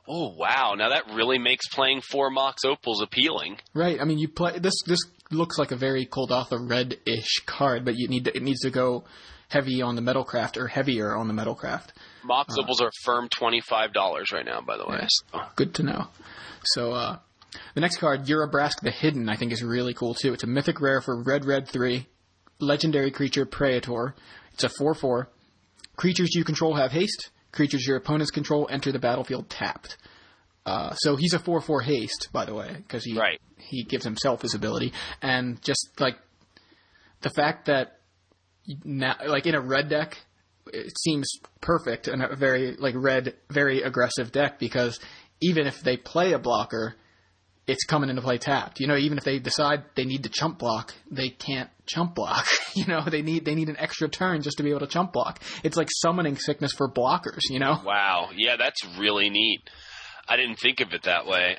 oh 0.08 0.34
wow. 0.36 0.76
Now 0.78 0.89
that 0.89 1.14
really 1.14 1.39
makes 1.39 1.68
playing 1.70 2.02
four 2.02 2.30
Mox 2.30 2.64
Opals 2.66 3.02
appealing. 3.02 3.58
Right. 3.74 4.00
I 4.00 4.06
mean, 4.06 4.20
you 4.20 4.28
play 4.28 4.60
this. 4.60 4.76
This 4.86 5.00
looks 5.32 5.58
like 5.58 5.72
a 5.72 5.76
very 5.76 6.06
cold 6.06 6.30
Kuldotha 6.30 6.70
red-ish 6.70 7.43
card, 7.45 7.86
but 7.86 7.95
you 7.97 8.08
need 8.08 8.26
to, 8.26 8.36
it 8.36 8.43
needs 8.43 8.62
to 8.62 8.70
go 8.70 9.06
heavy 9.47 9.82
on 9.82 9.95
the 9.95 10.02
metalcraft 10.02 10.58
or 10.58 10.68
heavier 10.68 11.16
on 11.16 11.28
the 11.28 11.34
metalcraft. 11.34 11.88
Mox 12.24 12.56
Opals 12.58 12.82
are 12.82 12.91
firm 13.04 13.30
twenty 13.30 13.62
five 13.62 13.93
dollars 13.93 14.32
right 14.32 14.45
now. 14.45 14.62
By 14.62 14.78
the 14.78 14.86
way. 14.86 15.08
So, 15.08 15.41
Good 15.56 15.74
to 15.76 15.84
know. 15.84 16.08
So 16.66 16.91
uh, 16.91 17.20
the 17.76 17.82
next 17.82 17.97
card, 17.97 18.26
Urabrask 18.26 18.82
the 18.82 18.91
Hidden, 18.91 19.30
I 19.30 19.36
think 19.36 19.52
is 19.52 19.64
really 19.64 19.93
cool 19.93 20.14
too. 20.14 20.34
It's 20.34 20.43
a 20.43 20.47
mythic 20.47 20.82
rare 20.82 21.02
for 21.02 21.22
red 21.24 21.45
red 21.45 21.68
three, 21.68 22.08
legendary 22.60 23.12
creature 23.12 23.45
Praetor. 23.45 24.16
It's 24.54 24.64
a 24.64 24.70
four 24.70 24.93
four. 24.93 25.30
Creatures 25.95 26.34
you 26.34 26.43
control 26.43 26.76
have 26.76 26.91
haste. 26.91 27.30
Creatures 27.52 27.86
your 27.86 27.97
opponents 27.97 28.32
control 28.32 28.68
enter 28.72 28.91
the 28.91 29.00
battlefield 29.00 29.50
tapped. 29.50 29.97
Uh, 30.66 30.93
so 30.95 31.16
he's 31.16 31.34
a 31.34 31.39
four 31.39 31.62
four 31.62 31.82
haste, 31.82 32.30
by 32.32 32.45
the 32.45 32.54
way, 32.54 32.76
because 32.76 33.04
he 33.04 33.18
Right. 33.18 33.39
he 33.58 33.84
gives 33.84 34.04
himself 34.04 34.41
his 34.41 34.54
ability, 34.54 34.93
and 35.22 35.62
just 35.62 35.89
like 36.00 36.18
the 37.22 37.30
fact 37.30 37.66
that 37.66 38.00
now, 38.84 39.16
like 39.26 39.47
in 39.47 39.56
a 39.56 39.62
red 39.62 39.89
deck, 39.89 40.18
it 40.72 40.93
seems 41.00 41.28
perfect 41.62 42.08
and 42.08 42.22
a 42.22 42.36
very 42.36 42.76
like 42.76 42.93
red, 42.95 43.34
very 43.50 43.82
aggressive 43.82 44.32
deck 44.32 44.60
because 44.60 45.00
even 45.41 45.66
if 45.66 45.82
they 45.82 45.97
play 45.97 46.34
a 46.34 46.39
blocker, 46.39 46.95
it's 47.70 47.84
coming 47.84 48.09
into 48.09 48.22
play 48.22 48.38
tapped. 48.38 48.80
You 48.80 48.88
know, 48.88 48.97
even 48.97 49.17
if 49.17 49.24
they 49.24 49.39
decide 49.39 49.84
they 49.95 50.05
need 50.05 50.24
to 50.24 50.30
chump 50.30 50.57
block, 50.59 50.93
they 51.11 51.30
can't 51.30 51.70
chump 51.86 52.15
block. 52.15 52.47
you 52.74 52.86
know, 52.86 53.03
they 53.09 53.22
need 53.22 53.45
they 53.45 53.55
need 53.55 53.70
an 53.70 53.78
extra 53.78 54.09
turn 54.09 54.41
just 54.41 54.57
to 54.57 54.63
be 54.63 54.72
able 54.72 54.82
to 54.82 54.88
chump 54.88 55.13
block. 55.13 55.41
It's 55.63 55.78
like 55.78 55.89
summoning 55.91 56.36
sickness 56.36 56.74
for 56.74 56.91
blockers. 56.91 57.41
You 57.49 57.59
know. 57.59 57.80
wow. 57.86 58.30
Yeah, 58.36 58.57
that's 58.57 58.84
really 58.97 59.30
neat. 59.30 59.61
I 60.28 60.36
didn't 60.36 60.57
think 60.57 60.80
of 60.80 60.93
it 60.93 61.03
that 61.03 61.26
way. 61.26 61.57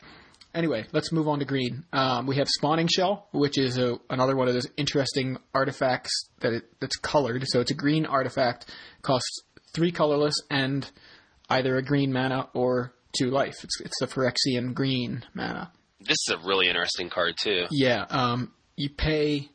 Anyway, 0.52 0.84
let's 0.92 1.12
move 1.12 1.28
on 1.28 1.38
to 1.38 1.44
green. 1.44 1.84
Um, 1.92 2.26
we 2.26 2.36
have 2.36 2.48
Spawning 2.48 2.88
Shell, 2.88 3.28
which 3.30 3.56
is 3.56 3.78
a, 3.78 3.98
another 4.10 4.34
one 4.34 4.48
of 4.48 4.54
those 4.54 4.66
interesting 4.76 5.38
artifacts 5.54 6.28
that 6.40 6.52
it, 6.52 6.64
that's 6.80 6.96
colored. 6.96 7.44
So 7.46 7.60
it's 7.60 7.70
a 7.70 7.74
green 7.74 8.04
artifact, 8.04 8.66
costs 9.02 9.42
three 9.72 9.92
colorless 9.92 10.34
and 10.50 10.90
either 11.48 11.76
a 11.76 11.82
green 11.82 12.12
mana 12.12 12.48
or 12.52 12.92
two 13.16 13.30
life. 13.30 13.62
It's 13.62 13.80
it's 13.80 13.98
the 14.00 14.06
Phyrexian 14.06 14.74
green 14.74 15.24
mana. 15.34 15.70
This 16.00 16.18
is 16.28 16.34
a 16.34 16.46
really 16.46 16.68
interesting 16.68 17.10
card 17.10 17.34
too. 17.40 17.66
Yeah, 17.70 18.06
um, 18.08 18.52
you 18.76 18.88
pay 18.90 19.50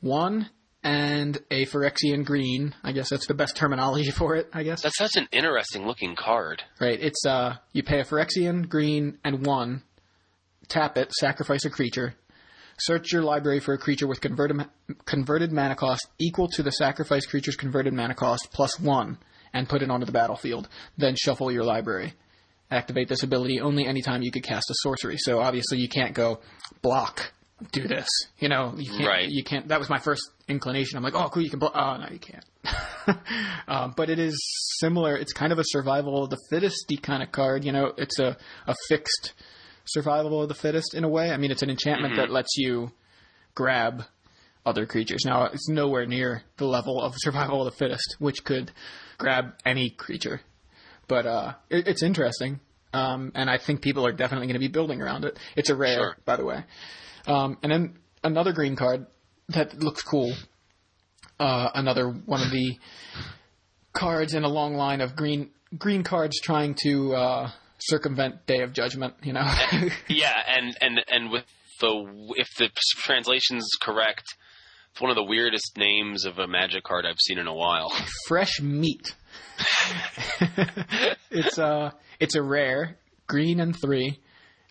one 0.00 0.50
and 0.82 1.38
a 1.50 1.66
Phyrexian 1.66 2.24
green. 2.24 2.74
I 2.82 2.92
guess 2.92 3.10
that's 3.10 3.26
the 3.26 3.34
best 3.34 3.56
terminology 3.56 4.10
for 4.16 4.36
it. 4.36 4.48
I 4.52 4.62
guess 4.62 4.82
That's 4.82 4.98
such 4.98 5.16
an 5.16 5.28
interesting 5.32 5.86
looking 5.86 6.16
card. 6.16 6.62
Right. 6.80 7.00
It's 7.00 7.24
uh 7.26 7.56
you 7.72 7.82
pay 7.82 8.00
a 8.00 8.04
Phyrexian 8.04 8.68
green 8.68 9.18
and 9.24 9.44
one, 9.44 9.82
tap 10.68 10.96
it, 10.96 11.12
sacrifice 11.12 11.64
a 11.64 11.70
creature. 11.70 12.14
Search 12.80 13.12
your 13.12 13.22
library 13.22 13.58
for 13.58 13.74
a 13.74 13.78
creature 13.78 14.06
with 14.06 14.20
converted 14.20 14.64
converted 15.04 15.52
mana 15.52 15.74
cost 15.74 16.06
equal 16.18 16.48
to 16.48 16.62
the 16.62 16.70
sacrifice 16.70 17.26
creature's 17.26 17.56
converted 17.56 17.92
mana 17.92 18.14
cost 18.14 18.48
plus 18.52 18.78
one, 18.78 19.18
and 19.52 19.68
put 19.68 19.82
it 19.82 19.90
onto 19.90 20.06
the 20.06 20.12
battlefield. 20.12 20.68
Then 20.96 21.16
shuffle 21.16 21.50
your 21.50 21.64
library. 21.64 22.14
Activate 22.70 23.08
this 23.08 23.22
ability 23.22 23.60
only 23.60 23.86
anytime 23.86 24.22
you 24.22 24.30
could 24.30 24.42
cast 24.42 24.70
a 24.70 24.74
sorcery. 24.82 25.16
So 25.18 25.40
obviously 25.40 25.78
you 25.78 25.88
can't 25.88 26.14
go 26.14 26.40
block, 26.82 27.32
do 27.72 27.88
this. 27.88 28.08
You 28.38 28.48
know, 28.48 28.74
you 28.76 28.90
can't. 28.90 29.06
Right. 29.06 29.28
You 29.28 29.42
can't. 29.42 29.68
That 29.68 29.78
was 29.78 29.88
my 29.88 29.98
first 29.98 30.22
inclination. 30.48 30.96
I'm 30.96 31.02
like, 31.02 31.14
oh, 31.14 31.28
cool, 31.28 31.42
you 31.42 31.50
can 31.50 31.58
block. 31.58 31.72
Oh, 31.74 31.96
no, 31.96 32.08
you 32.10 32.18
can't. 32.18 32.44
um, 33.68 33.94
but 33.96 34.10
it 34.10 34.18
is 34.18 34.38
similar. 34.78 35.16
It's 35.16 35.32
kind 35.32 35.52
of 35.52 35.58
a 35.58 35.64
survival 35.66 36.24
of 36.24 36.30
the 36.30 36.38
fittest 36.50 36.92
kind 37.02 37.22
of 37.22 37.32
card. 37.32 37.64
You 37.64 37.72
know, 37.72 37.92
it's 37.96 38.18
a, 38.18 38.36
a 38.66 38.74
fixed 38.88 39.32
survival 39.86 40.42
of 40.42 40.48
the 40.48 40.54
fittest 40.54 40.94
in 40.94 41.04
a 41.04 41.08
way. 41.08 41.30
I 41.30 41.36
mean, 41.36 41.50
it's 41.50 41.62
an 41.62 41.70
enchantment 41.70 42.16
that 42.16 42.30
lets 42.30 42.56
you 42.56 42.92
grab 43.54 44.04
other 44.64 44.86
creatures. 44.86 45.22
Now, 45.24 45.46
it's 45.46 45.68
nowhere 45.68 46.06
near 46.06 46.42
the 46.58 46.66
level 46.66 47.00
of 47.00 47.14
survival 47.16 47.66
of 47.66 47.72
the 47.72 47.76
fittest, 47.76 48.16
which 48.18 48.44
could 48.44 48.70
grab 49.16 49.54
any 49.64 49.90
creature. 49.90 50.42
But 51.08 51.26
uh, 51.26 51.52
it, 51.70 51.88
it's 51.88 52.02
interesting, 52.02 52.60
um, 52.92 53.32
and 53.34 53.48
I 53.50 53.58
think 53.58 53.80
people 53.82 54.06
are 54.06 54.12
definitely 54.12 54.46
going 54.46 54.54
to 54.54 54.60
be 54.60 54.68
building 54.68 55.00
around 55.02 55.24
it. 55.24 55.38
It's 55.56 55.70
a 55.70 55.74
rare, 55.76 55.96
Sure. 55.96 56.16
by 56.24 56.36
the 56.36 56.44
way. 56.44 56.64
Um, 57.26 57.58
and 57.62 57.72
then 57.72 57.98
another 58.22 58.52
green 58.52 58.76
card 58.76 59.06
that 59.48 59.78
looks 59.82 60.02
cool. 60.02 60.32
Uh, 61.40 61.70
another 61.74 62.08
one 62.10 62.42
of 62.42 62.50
the 62.50 62.76
cards 63.92 64.34
in 64.34 64.44
a 64.44 64.48
long 64.48 64.74
line 64.74 65.00
of 65.00 65.16
green 65.16 65.50
green 65.76 66.02
cards 66.02 66.38
trying 66.40 66.74
to 66.82 67.14
uh, 67.14 67.50
circumvent 67.78 68.46
Day 68.46 68.62
of 68.62 68.72
Judgment. 68.72 69.14
You 69.22 69.32
know, 69.34 69.50
Yeah, 70.08 70.34
and 70.46 70.76
and 70.80 71.00
and 71.08 71.30
with 71.30 71.44
the 71.80 72.32
if 72.36 72.48
the 72.58 72.68
translation's 72.98 73.68
correct, 73.80 74.24
it's 74.92 75.00
one 75.00 75.10
of 75.10 75.16
the 75.16 75.24
weirdest 75.24 75.76
names 75.76 76.24
of 76.24 76.38
a 76.38 76.46
magic 76.48 76.82
card 76.84 77.06
I've 77.06 77.20
seen 77.20 77.38
in 77.38 77.46
a 77.46 77.54
while. 77.54 77.92
fresh 78.26 78.60
meat. 78.60 79.14
it's 81.30 81.58
uh 81.58 81.90
it's 82.20 82.34
a 82.34 82.42
rare 82.42 82.96
green 83.26 83.60
and 83.60 83.76
three 83.80 84.18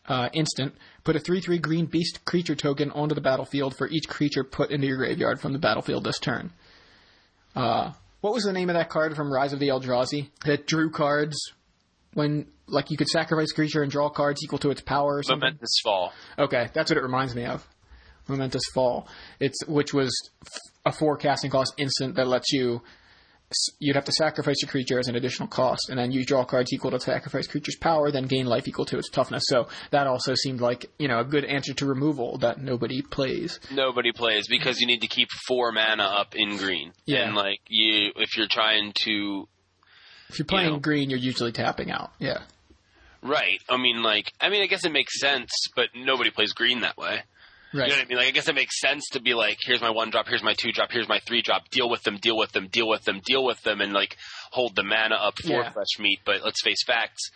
uh, 0.07 0.29
instant. 0.33 0.73
Put 1.03 1.15
a 1.15 1.19
three 1.19 1.41
three 1.41 1.59
green 1.59 1.85
beast 1.85 2.25
creature 2.25 2.55
token 2.55 2.91
onto 2.91 3.15
the 3.15 3.21
battlefield 3.21 3.75
for 3.77 3.87
each 3.87 4.07
creature 4.07 4.43
put 4.43 4.71
into 4.71 4.87
your 4.87 4.97
graveyard 4.97 5.39
from 5.39 5.53
the 5.53 5.59
battlefield 5.59 6.03
this 6.03 6.19
turn. 6.19 6.51
Uh, 7.55 7.91
what 8.21 8.33
was 8.33 8.43
the 8.43 8.53
name 8.53 8.69
of 8.69 8.75
that 8.75 8.89
card 8.89 9.15
from 9.15 9.31
Rise 9.31 9.53
of 9.53 9.59
the 9.59 9.69
Eldrazi 9.69 10.29
that 10.45 10.67
drew 10.67 10.89
cards 10.89 11.37
when 12.13 12.47
like 12.67 12.91
you 12.91 12.97
could 12.97 13.07
sacrifice 13.07 13.51
a 13.51 13.55
creature 13.55 13.81
and 13.81 13.91
draw 13.91 14.09
cards 14.09 14.41
equal 14.43 14.59
to 14.59 14.69
its 14.69 14.81
power 14.81 15.17
or 15.17 15.23
something? 15.23 15.47
Momentous 15.47 15.79
fall. 15.83 16.13
Okay, 16.37 16.69
that's 16.73 16.91
what 16.91 16.97
it 16.97 17.03
reminds 17.03 17.35
me 17.35 17.45
of. 17.45 17.67
Momentous 18.27 18.63
Fall. 18.73 19.07
It's 19.39 19.65
which 19.67 19.93
was 19.93 20.11
a 20.85 20.91
four 20.91 21.17
casting 21.17 21.51
cost 21.51 21.73
instant 21.77 22.15
that 22.15 22.27
lets 22.27 22.51
you. 22.51 22.81
You'd 23.79 23.95
have 23.95 24.05
to 24.05 24.11
sacrifice 24.11 24.57
your 24.61 24.69
creature 24.69 24.99
as 24.99 25.07
an 25.07 25.15
additional 25.15 25.47
cost, 25.47 25.89
and 25.89 25.97
then 25.97 26.11
you 26.11 26.25
draw 26.25 26.43
cards 26.43 26.73
equal 26.73 26.91
to 26.91 26.99
sacrifice 26.99 27.47
creature's 27.47 27.77
power, 27.77 28.11
then 28.11 28.25
gain 28.25 28.45
life 28.45 28.67
equal 28.67 28.85
to 28.85 28.97
its 28.97 29.09
toughness. 29.09 29.43
So 29.47 29.69
that 29.91 30.05
also 30.05 30.35
seemed 30.35 30.59
like 30.59 30.91
you 30.99 31.07
know 31.07 31.19
a 31.19 31.23
good 31.23 31.45
answer 31.45 31.73
to 31.73 31.85
removal 31.85 32.37
that 32.39 32.61
nobody 32.61 33.01
plays. 33.01 33.59
Nobody 33.71 34.11
plays 34.11 34.47
because 34.49 34.81
you 34.81 34.87
need 34.87 35.01
to 35.01 35.07
keep 35.07 35.29
four 35.47 35.71
mana 35.71 36.03
up 36.03 36.35
in 36.35 36.57
green. 36.57 36.91
Yeah. 37.05 37.23
And 37.25 37.35
like 37.35 37.59
you, 37.69 38.11
if 38.17 38.35
you're 38.35 38.47
trying 38.49 38.93
to 39.03 39.47
If 40.29 40.39
you're 40.39 40.45
playing 40.45 40.73
know. 40.73 40.79
green, 40.79 41.09
you're 41.09 41.19
usually 41.19 41.53
tapping 41.53 41.89
out. 41.89 42.11
Yeah, 42.19 42.39
Right. 43.21 43.61
I 43.69 43.77
mean, 43.77 44.03
like, 44.03 44.31
I 44.39 44.49
mean, 44.49 44.61
I 44.61 44.67
guess 44.67 44.85
it 44.85 44.91
makes 44.91 45.19
sense, 45.19 45.49
but 45.75 45.89
nobody 45.95 46.29
plays 46.29 46.53
green 46.53 46.81
that 46.81 46.97
way. 46.97 47.23
Right. 47.77 47.87
You 47.87 47.93
know 47.93 47.99
what 47.99 48.05
I 48.05 48.09
mean? 48.09 48.17
Like, 48.17 48.27
I 48.27 48.31
guess 48.31 48.47
it 48.47 48.55
makes 48.55 48.79
sense 48.79 49.03
to 49.11 49.21
be 49.21 49.33
like, 49.33 49.57
here's 49.61 49.81
my 49.81 49.89
one 49.91 50.09
drop, 50.09 50.27
here's 50.27 50.43
my 50.43 50.53
two 50.53 50.71
drop, 50.71 50.91
here's 50.91 51.07
my 51.07 51.19
three 51.25 51.41
drop. 51.41 51.69
Deal 51.69 51.89
with 51.89 52.03
them, 52.03 52.17
deal 52.17 52.37
with 52.37 52.51
them, 52.51 52.67
deal 52.67 52.87
with 52.87 53.03
them, 53.03 53.21
deal 53.25 53.43
with 53.45 53.61
them, 53.63 53.81
and 53.81 53.93
like 53.93 54.17
hold 54.51 54.75
the 54.75 54.83
mana 54.83 55.15
up 55.15 55.35
for 55.41 55.49
Yeah. 55.63 55.69
fresh 55.71 55.99
meat. 55.99 56.19
But 56.25 56.43
let's 56.43 56.61
face 56.63 56.83
facts, 56.85 57.29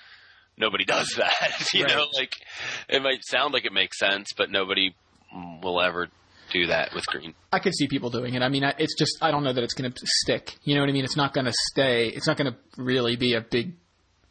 nobody 0.58 0.84
does 0.96 1.14
that. 1.18 1.70
you 1.74 1.86
Right. 1.86 1.96
know, 1.96 2.06
like 2.18 2.34
it 2.90 3.02
might 3.02 3.24
sound 3.24 3.54
like 3.54 3.66
it 3.66 3.74
makes 3.74 3.98
sense, 4.00 4.30
but 4.36 4.50
nobody 4.52 4.96
will 5.64 5.82
ever 5.82 6.08
do 6.52 6.68
that 6.68 6.94
with 6.94 7.06
green. 7.06 7.34
I 7.54 7.60
could 7.60 7.74
see 7.74 7.88
people 7.88 8.10
doing 8.10 8.34
it. 8.34 8.42
I 8.42 8.50
mean, 8.50 8.64
it's 8.78 8.96
just 8.98 9.18
I 9.22 9.32
don't 9.32 9.44
know 9.46 9.54
that 9.54 9.64
it's 9.64 9.74
going 9.74 9.90
to 9.92 9.98
stick. 10.06 10.58
You 10.64 10.76
know 10.76 10.82
what 10.82 10.90
I 10.90 10.94
mean? 10.94 11.06
It's 11.06 11.16
not 11.16 11.34
going 11.34 11.46
to 11.46 11.54
stay. 11.72 12.08
It's 12.10 12.28
not 12.28 12.36
going 12.36 12.52
to 12.52 12.58
really 12.78 13.16
be 13.16 13.36
a 13.36 13.42
big 13.42 13.76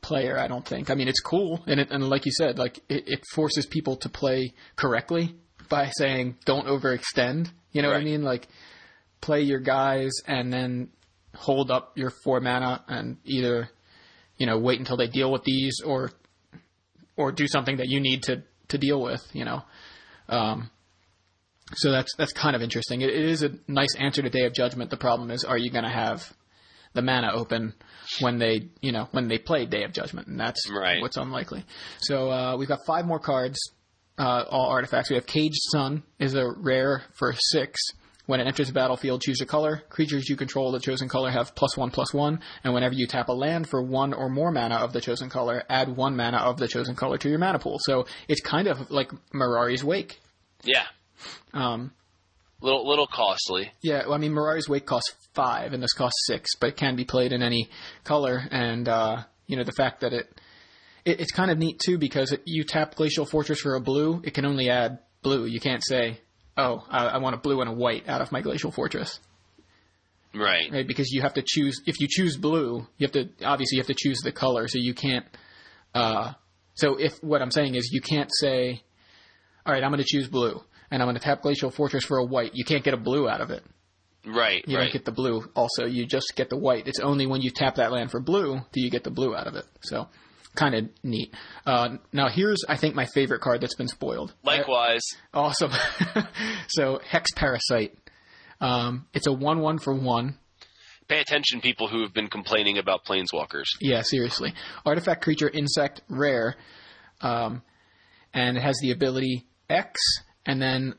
player. 0.03 0.39
I 0.39 0.47
don't 0.47 0.67
think. 0.67 0.91
I 0.91 0.95
mean, 0.95 1.09
it's 1.09 1.21
cool, 1.21 1.63
and 1.67 1.81
it, 1.81 1.91
and 1.91 2.09
like 2.11 2.27
you 2.27 2.33
said, 2.33 2.59
like 2.59 2.79
it, 2.91 3.05
it 3.07 3.21
forces 3.33 3.65
people 3.67 3.97
to 3.97 4.09
play 4.11 4.53
correctly 4.77 5.35
by 5.71 5.89
saying 5.97 6.37
don't 6.45 6.67
overextend. 6.67 7.49
You 7.73 7.81
know 7.81 7.89
what 7.89 7.97
I 7.97 8.05
mean? 8.05 8.23
Like 8.23 8.49
play 9.23 9.41
your 9.41 9.61
guys 9.61 10.11
and 10.27 10.53
then 10.53 10.89
hold 11.35 11.71
up 11.71 11.97
your 11.97 12.11
four 12.25 12.41
mana 12.41 12.85
and 12.89 13.17
either 13.25 13.71
you 14.37 14.47
know 14.47 14.59
wait 14.59 14.79
until 14.79 14.97
they 14.99 15.07
deal 15.09 15.33
with 15.33 15.45
these 15.45 15.81
or 15.85 16.11
or 17.17 17.33
do 17.33 17.47
something 17.49 17.79
that 17.79 17.89
you 17.89 18.01
need 18.01 18.23
to 18.25 18.43
to 18.69 18.77
deal 18.77 19.01
with. 19.01 19.23
You 19.33 19.47
know. 19.47 19.63
Um, 20.29 20.71
so 21.75 21.93
that's 21.93 22.15
that's 22.17 22.33
kind 22.33 22.57
of 22.57 22.63
interesting. 22.63 23.01
It, 23.01 23.11
it 23.11 23.25
is 23.25 23.43
a 23.43 23.53
nice 23.69 23.95
answer 23.97 24.23
to 24.23 24.29
Day 24.31 24.45
of 24.45 24.53
Judgment. 24.53 24.91
The 24.91 24.97
problem 24.97 25.31
is, 25.31 25.45
are 25.45 25.57
you 25.59 25.71
going 25.71 25.85
to 25.85 25.91
have 25.91 26.33
the 26.93 27.03
mana 27.03 27.31
open 27.33 27.75
when 28.21 28.39
they, 28.39 28.69
you 28.81 28.91
know, 28.91 29.07
when 29.13 29.29
they 29.29 29.39
play 29.39 29.67
Day 29.67 29.85
of 29.85 29.93
Judgment, 29.93 30.27
and 30.27 30.41
that's 30.41 30.69
Right. 30.69 31.01
what's 31.01 31.17
unlikely. 31.17 31.65
So 32.01 32.29
uh, 32.31 32.57
we've 32.57 32.67
got 32.67 32.81
five 32.85 33.07
more 33.07 33.21
cards, 33.21 33.57
uh, 34.21 34.45
all 34.51 34.69
artifacts. 34.69 35.09
We 35.11 35.17
have 35.17 35.27
Caged 35.27 35.63
Sun 35.73 36.03
is 36.19 36.35
a 36.35 36.45
rare 36.59 37.03
for 37.15 37.35
six. 37.39 37.81
When 38.27 38.39
it 38.39 38.47
enters 38.47 38.69
the 38.69 38.75
battlefield, 38.75 39.23
choose 39.23 39.41
a 39.41 39.47
color. 39.47 39.83
Creatures 39.89 40.29
you 40.29 40.37
control 40.37 40.71
the 40.71 40.79
chosen 40.79 41.09
color 41.09 41.31
have 41.31 41.53
plus 41.57 41.77
one 41.77 41.91
plus 41.91 42.15
one, 42.15 42.41
and 42.63 42.73
whenever 42.73 42.95
you 42.95 43.09
tap 43.09 43.29
a 43.29 43.33
land 43.33 43.69
for 43.69 43.83
one 43.83 44.13
or 44.13 44.29
more 44.29 44.53
mana 44.53 44.77
of 44.77 44.93
the 44.93 45.01
chosen 45.01 45.29
color, 45.31 45.65
add 45.69 45.97
one 45.97 46.15
mana 46.17 46.37
of 46.37 46.57
the 46.59 46.69
chosen 46.69 46.95
color 46.95 47.19
to 47.19 47.29
your 47.29 47.39
mana 47.41 47.59
pool. 47.59 47.79
So 47.81 48.07
it's 48.29 48.41
kind 48.41 48.69
of 48.69 48.89
like 48.91 49.11
Mirari's 49.35 49.83
Wake. 49.83 50.21
Yeah, 50.63 50.85
Um, 51.53 51.93
little 52.61 52.87
little 52.87 53.09
costly. 53.09 53.73
Yeah, 53.81 54.05
well, 54.05 54.15
I 54.15 54.19
mean, 54.19 54.33
Mirari's 54.33 54.69
Wake 54.69 54.87
costs 54.87 55.13
five, 55.35 55.73
and 55.73 55.83
this 55.83 55.95
costs 55.95 56.27
six, 56.27 56.51
but 56.61 56.69
it 56.69 56.77
can 56.77 56.95
be 56.95 57.05
played 57.05 57.33
in 57.33 57.43
any 57.43 57.69
color. 58.05 58.41
And 58.51 58.89
uh, 58.89 59.25
you 59.49 59.57
know, 59.57 59.65
the 59.65 59.73
fact 59.73 60.03
that 60.03 60.13
it, 60.13 60.41
it 61.05 61.21
it's 61.21 61.33
kind 61.33 61.51
of 61.51 61.59
neat 61.59 61.81
too 61.85 61.99
because 61.99 62.33
it, 62.33 62.43
you 62.45 62.65
tap 62.65 62.95
Glacial 62.95 63.27
Fortress 63.27 63.61
for 63.61 63.75
a 63.75 63.81
blue, 63.81 64.21
it 64.25 64.35
can 64.35 64.45
only 64.45 64.71
add 64.71 64.99
blue. 65.23 65.47
You 65.47 65.61
can't 65.61 65.85
say, 65.85 66.21
"Oh, 66.57 66.85
I, 66.89 67.07
I 67.07 67.19
want 67.19 67.35
a 67.35 67.39
blue 67.39 67.61
and 67.61 67.71
a 67.71 67.73
white 67.73 68.09
out 68.09 68.21
of 68.21 68.33
my 68.33 68.41
Glacial 68.41 68.71
Fortress," 68.71 69.21
Right. 70.35 70.71
right? 70.71 70.87
Because 70.87 71.11
you 71.11 71.23
have 71.23 71.35
to 71.35 71.43
choose. 71.45 71.81
If 71.87 72.01
you 72.01 72.07
choose 72.09 72.37
blue, 72.37 72.87
you 72.99 73.07
have 73.07 73.13
to 73.13 73.29
obviously 73.45 73.77
you 73.77 73.81
have 73.81 73.89
to 73.89 73.95
choose 73.97 74.21
the 74.23 74.33
color, 74.33 74.69
so 74.69 74.79
you 74.79 74.95
can't. 74.95 75.27
Uh, 75.95 76.33
so 76.75 76.97
if 76.97 77.23
what 77.23 77.43
I'm 77.43 77.51
saying 77.51 77.75
is 77.75 77.91
you 77.93 78.01
can't 78.01 78.31
say, 78.33 78.83
"All 79.67 79.73
right, 79.73 79.83
I'm 79.83 79.91
going 79.91 80.03
to 80.03 80.09
choose 80.09 80.29
blue." 80.29 80.63
And 80.93 81.01
I'm 81.01 81.07
going 81.07 81.15
to 81.15 81.23
tap 81.23 81.43
Glacial 81.43 81.71
Fortress 81.71 82.05
for 82.05 82.19
a 82.19 82.25
white. 82.25 82.51
You 82.55 82.65
can't 82.65 82.83
get 82.83 82.95
a 82.95 82.97
blue 82.97 83.29
out 83.29 83.41
of 83.41 83.51
it. 83.51 83.63
Right. 84.27 84.65
You 84.67 84.77
right. 84.77 84.85
don't 84.85 84.93
get 84.93 85.05
the 85.05 85.13
blue. 85.13 85.45
Also, 85.55 85.87
you 85.87 86.05
just 86.05 86.33
get 86.35 86.51
the 86.51 86.57
white. 86.57 86.89
It's 86.89 86.99
only 86.99 87.27
when 87.27 87.43
you 87.43 87.51
tap 87.51 87.77
that 87.77 87.93
land 87.93 88.11
for 88.11 88.19
blue 88.21 88.59
do 88.73 88.81
you 88.83 88.91
get 88.91 89.05
the 89.05 89.11
blue 89.13 89.37
out 89.37 89.47
of 89.47 89.55
it. 89.55 89.65
So, 89.83 90.09
kind 90.55 90.75
of 90.75 90.89
neat. 91.03 91.35
Uh, 91.67 91.97
now, 92.13 92.29
here's 92.29 92.65
I 92.69 92.77
think 92.77 92.95
my 92.95 93.07
favorite 93.07 93.41
card 93.41 93.61
that's 93.61 93.75
been 93.75 93.89
spoiled. 93.89 94.35
Likewise. 94.43 95.03
Awesome. 95.33 95.73
so, 96.69 97.01
Hex 97.07 97.31
Parasite. 97.33 97.97
Um, 98.61 99.07
it's 99.15 99.27
a 99.27 99.33
one-one 99.33 99.79
for 99.79 99.95
one. 99.95 100.39
Pay 101.09 101.21
attention, 101.21 101.61
people 101.61 101.89
who 101.89 102.03
have 102.03 102.15
been 102.15 102.29
complaining 102.29 102.79
about 102.79 103.05
planeswalkers. 103.05 103.67
Yeah, 103.81 104.03
seriously. 104.03 104.55
Artifact 104.87 105.23
creature, 105.25 105.49
insect, 105.49 106.03
rare, 106.09 106.55
um, 107.21 107.63
and 108.33 108.57
it 108.57 108.61
has 108.61 108.79
the 108.81 108.93
ability 108.93 109.47
X 109.69 110.01
and 110.47 110.63
then 110.63 110.95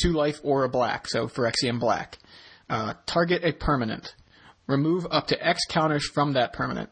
two 0.00 0.12
life 0.12 0.40
or 0.42 0.64
a 0.64 0.68
black. 0.68 1.08
So 1.08 1.26
Phyrexian 1.26 1.80
black. 1.80 2.18
Uh, 2.68 2.94
target 3.06 3.42
a 3.44 3.52
permanent. 3.52 4.14
Remove 4.66 5.06
up 5.10 5.28
to 5.28 5.46
X 5.46 5.60
counters 5.68 6.06
from 6.06 6.34
that 6.34 6.52
permanent. 6.52 6.90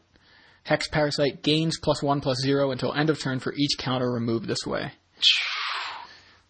Hex 0.63 0.87
Parasite 0.87 1.41
gains 1.43 1.77
plus 1.81 2.03
one 2.03 2.21
plus 2.21 2.39
zero 2.41 2.71
until 2.71 2.93
end 2.93 3.09
of 3.09 3.19
turn 3.19 3.39
for 3.39 3.53
each 3.53 3.77
counter 3.77 4.11
removed 4.11 4.47
this 4.47 4.65
way. 4.65 4.91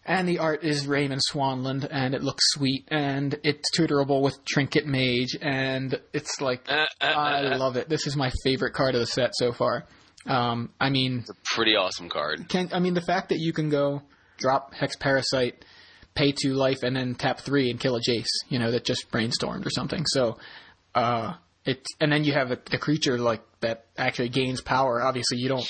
And 0.04 0.28
the 0.28 0.38
art 0.38 0.64
is 0.64 0.86
Raymond 0.86 1.20
Swanland, 1.30 1.86
and 1.88 2.14
it 2.14 2.22
looks 2.22 2.42
sweet, 2.52 2.88
and 2.88 3.38
it's 3.44 3.70
tutorable 3.78 4.22
with 4.22 4.44
Trinket 4.44 4.86
Mage, 4.86 5.36
and 5.40 6.00
it's 6.12 6.40
like 6.40 6.68
Uh, 6.68 6.86
uh, 7.00 7.04
I 7.04 7.44
uh, 7.44 7.54
uh, 7.54 7.58
love 7.58 7.76
it. 7.76 7.88
This 7.88 8.06
is 8.06 8.16
my 8.16 8.30
favorite 8.42 8.72
card 8.72 8.94
of 8.94 9.00
the 9.00 9.06
set 9.06 9.30
so 9.34 9.52
far. 9.52 9.84
Um, 10.26 10.70
I 10.80 10.90
mean, 10.90 11.20
it's 11.20 11.30
a 11.30 11.54
pretty 11.54 11.76
awesome 11.76 12.08
card. 12.08 12.48
can 12.48 12.70
I 12.72 12.78
mean 12.80 12.94
the 12.94 13.00
fact 13.02 13.28
that 13.28 13.38
you 13.38 13.52
can 13.52 13.70
go 13.70 14.02
drop 14.38 14.74
Hex 14.74 14.96
Parasite, 14.96 15.64
pay 16.14 16.32
two 16.32 16.54
life, 16.54 16.82
and 16.82 16.96
then 16.96 17.14
tap 17.14 17.40
three 17.40 17.70
and 17.70 17.78
kill 17.78 17.96
a 17.96 18.00
Jace, 18.00 18.26
you 18.48 18.58
know, 18.58 18.70
that 18.72 18.84
just 18.84 19.10
brainstormed 19.10 19.64
or 19.66 19.70
something. 19.70 20.04
So, 20.06 20.38
uh, 20.94 21.34
and 21.66 22.12
then 22.12 22.24
you 22.24 22.32
have 22.32 22.50
a, 22.50 22.56
creature 22.56 23.18
like 23.18 23.42
that 23.60 23.86
actually 23.96 24.30
gains 24.30 24.60
power. 24.60 25.02
Obviously, 25.02 25.38
you 25.38 25.48
don't, 25.48 25.68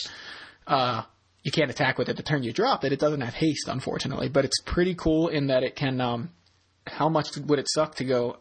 uh, 0.67 1.03
you 1.43 1.51
can't 1.51 1.71
attack 1.71 1.99
with 1.99 2.09
it 2.09 2.17
the 2.17 2.23
turn 2.23 2.43
you 2.43 2.53
drop 2.53 2.85
it. 2.85 2.93
It 2.93 3.01
doesn't 3.01 3.21
have 3.21 3.35
haste, 3.35 3.69
unfortunately, 3.69 4.29
but 4.29 4.45
it's 4.45 4.61
pretty 4.65 4.95
cool 4.95 5.29
in 5.29 5.49
that 5.49 5.63
it 5.63 5.77
can. 5.77 6.01
Um, 6.01 6.31
how 6.87 7.09
much 7.09 7.37
would 7.37 7.59
it 7.59 7.69
suck 7.69 7.97
to 7.97 8.05
go 8.05 8.39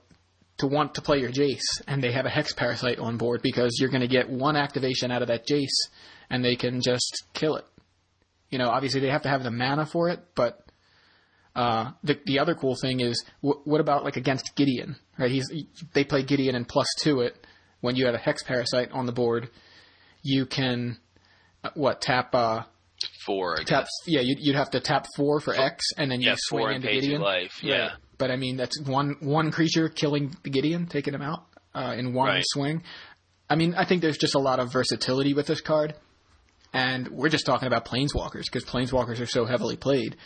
to 0.58 0.68
want 0.68 0.96
to 0.96 1.02
play 1.02 1.20
your 1.20 1.32
Jace 1.32 1.82
and 1.88 2.04
they 2.04 2.12
have 2.12 2.26
a 2.26 2.30
Hex 2.30 2.54
Parasite 2.54 3.00
on 3.00 3.18
board 3.18 3.42
because 3.42 3.78
you're 3.80 3.90
going 3.90 4.02
to 4.02 4.08
get 4.08 4.30
one 4.30 4.56
activation 4.56 5.12
out 5.12 5.22
of 5.22 5.30
that 5.30 5.48
Jace 5.48 5.90
and 6.30 6.44
they 6.44 6.56
can 6.56 6.82
just 6.82 7.24
kill 7.34 7.56
it. 7.56 7.66
You 8.50 8.58
know, 8.58 8.70
obviously 8.70 9.00
they 9.00 9.10
have 9.10 9.24
to 9.24 9.30
have 9.30 9.44
the 9.44 9.52
mana 9.52 9.86
for 9.86 10.10
it, 10.10 10.20
but 10.36 10.66
uh, 11.56 11.92
the 12.04 12.20
the 12.26 12.40
other 12.40 12.56
cool 12.56 12.76
thing 12.82 13.00
is 13.00 13.24
wh- 13.42 13.66
what 13.66 13.82
about 13.82 14.04
like 14.04 14.18
against 14.18 14.56
Gideon, 14.56 14.96
right? 15.18 15.32
He's 15.32 15.46
they 15.94 16.04
play 16.04 16.24
Gideon 16.24 16.56
and 16.56 16.68
plus 16.68 16.88
two 17.00 17.22
it 17.22 17.46
when 17.82 17.96
you 17.96 18.06
have 18.06 18.16
a 18.16 18.20
Hex 18.20 18.44
Parasite 18.44 18.92
on 18.92 19.06
the 19.06 19.12
board. 19.12 19.50
You 20.22 20.46
can 20.46 20.98
uh, 21.64 21.70
what 21.76 22.02
tap 22.02 22.34
uh, 22.36 22.64
Four, 23.26 23.60
I 23.60 23.64
tap 23.64 23.84
guess. 23.84 23.90
yeah 24.08 24.20
you'd, 24.22 24.40
you'd 24.42 24.56
have 24.58 24.72
to 24.72 24.80
tap 24.82 25.06
four 25.16 25.40
for 25.40 25.54
X 25.56 25.86
and 25.98 26.12
then 26.12 26.22
you 26.22 26.30
Yeah, 26.30 26.36
swing 26.38 26.62
four 26.64 26.72
into 26.72 26.88
Gideon. 26.90 27.22
life. 27.22 27.64
Yeah. 27.64 27.76
Right. 27.78 27.92
But 28.18 28.32
I 28.32 28.36
mean, 28.36 28.58
that's 28.58 28.80
one 28.82 29.16
one 29.22 29.52
creature 29.52 29.88
killing 29.90 30.36
the 30.44 30.50
Gideon, 30.50 30.86
taking 30.88 31.14
him 31.14 31.22
out 31.22 31.46
uh, 31.74 31.96
in 31.98 32.14
one 32.14 32.28
Right. 32.28 32.44
swing. 32.46 32.84
I 33.50 33.56
mean, 33.56 33.74
I 33.76 33.86
think 33.86 34.02
there's 34.02 34.18
just 34.18 34.36
a 34.36 34.40
lot 34.40 34.60
of 34.60 34.72
versatility 34.74 35.34
with 35.34 35.48
this 35.48 35.62
card, 35.62 35.96
and 36.74 37.08
we're 37.08 37.30
just 37.30 37.46
talking 37.46 37.68
about 37.68 37.86
planeswalkers 37.86 38.44
because 38.52 38.66
planeswalkers 38.66 39.20
are 39.22 39.26
so 39.26 39.46
heavily 39.46 39.78
played. 39.78 40.18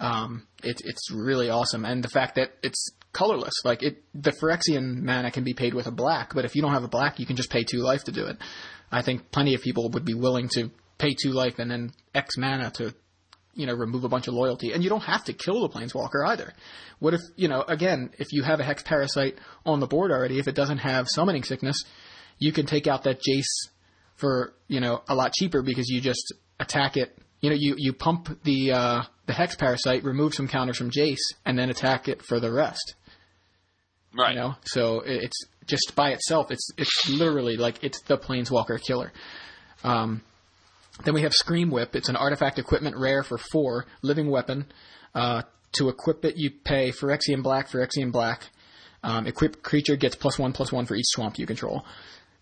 Um, 0.00 0.46
it, 0.62 0.80
it's 0.84 1.10
really 1.12 1.50
awesome, 1.50 1.84
and 1.84 2.02
the 2.02 2.08
fact 2.08 2.36
that 2.36 2.52
it's 2.62 2.92
colorless, 3.12 3.52
like 3.64 3.82
it, 3.82 4.02
the 4.14 4.32
Phyrexian 4.32 5.02
mana 5.02 5.30
can 5.30 5.44
be 5.44 5.54
paid 5.54 5.74
with 5.74 5.86
a 5.86 5.90
black, 5.90 6.34
but 6.34 6.44
if 6.44 6.56
you 6.56 6.62
don't 6.62 6.72
have 6.72 6.84
a 6.84 6.88
black, 6.88 7.18
you 7.18 7.26
can 7.26 7.36
just 7.36 7.50
pay 7.50 7.64
two 7.64 7.80
life 7.80 8.04
to 8.04 8.12
do 8.12 8.26
it. 8.26 8.38
I 8.90 9.02
think 9.02 9.30
plenty 9.30 9.54
of 9.54 9.62
people 9.62 9.90
would 9.90 10.04
be 10.04 10.14
willing 10.14 10.48
to 10.54 10.70
pay 10.98 11.14
two 11.14 11.32
life 11.32 11.58
and 11.58 11.70
then 11.70 11.92
X 12.14 12.36
mana 12.36 12.70
to 12.72 12.94
you 13.54 13.66
know, 13.66 13.74
remove 13.74 14.04
a 14.04 14.08
bunch 14.08 14.28
of 14.28 14.34
loyalty. 14.34 14.72
And 14.72 14.82
you 14.82 14.88
don't 14.88 15.02
have 15.02 15.24
to 15.24 15.32
kill 15.32 15.60
the 15.60 15.68
planeswalker 15.68 16.26
either. 16.26 16.52
What 16.98 17.14
if, 17.14 17.20
you 17.36 17.48
know, 17.48 17.62
again, 17.62 18.10
if 18.18 18.32
you 18.32 18.42
have 18.42 18.60
a 18.60 18.64
hex 18.64 18.82
parasite 18.82 19.38
on 19.66 19.80
the 19.80 19.86
board 19.86 20.10
already, 20.10 20.38
if 20.38 20.48
it 20.48 20.54
doesn't 20.54 20.78
have 20.78 21.08
summoning 21.08 21.42
sickness, 21.42 21.84
you 22.38 22.52
can 22.52 22.66
take 22.66 22.86
out 22.86 23.04
that 23.04 23.20
Jace 23.20 23.70
for, 24.16 24.54
you 24.68 24.80
know, 24.80 25.02
a 25.08 25.14
lot 25.14 25.32
cheaper 25.32 25.62
because 25.62 25.88
you 25.88 26.00
just 26.00 26.32
attack 26.58 26.96
it. 26.96 27.16
You 27.40 27.50
know, 27.50 27.56
you, 27.58 27.74
you 27.76 27.92
pump 27.92 28.42
the 28.44 28.72
uh, 28.72 29.02
the 29.30 29.36
hex 29.36 29.54
parasite, 29.54 30.02
remove 30.02 30.34
some 30.34 30.48
counters 30.48 30.76
from 30.76 30.90
Jace, 30.90 31.34
and 31.46 31.56
then 31.56 31.70
attack 31.70 32.08
it 32.08 32.20
for 32.20 32.40
the 32.40 32.50
rest. 32.50 32.96
Right. 34.12 34.34
You 34.34 34.40
know, 34.40 34.54
so 34.64 35.02
it's 35.06 35.44
just 35.66 35.94
by 35.94 36.10
itself. 36.10 36.50
It's 36.50 36.68
it's 36.76 37.08
literally 37.08 37.56
like 37.56 37.84
it's 37.84 38.02
the 38.02 38.18
planeswalker 38.18 38.82
killer. 38.82 39.12
Um, 39.84 40.22
then 41.04 41.14
we 41.14 41.22
have 41.22 41.32
Scream 41.32 41.70
Whip. 41.70 41.94
It's 41.94 42.08
an 42.08 42.16
artifact 42.16 42.58
equipment 42.58 42.96
rare 42.98 43.22
for 43.22 43.38
four, 43.38 43.86
living 44.02 44.28
weapon. 44.28 44.66
Uh, 45.14 45.42
to 45.74 45.88
equip 45.88 46.24
it, 46.24 46.36
you 46.36 46.50
pay 46.50 46.90
Phyrexian 46.90 47.44
Black, 47.44 47.70
Phyrexian 47.70 48.10
Black. 48.10 48.42
Um, 49.04 49.28
equipped 49.28 49.62
creature 49.62 49.94
gets 49.94 50.16
plus 50.16 50.40
one 50.40 50.52
plus 50.52 50.72
one 50.72 50.86
for 50.86 50.96
each 50.96 51.06
swamp 51.06 51.38
you 51.38 51.46
control. 51.46 51.84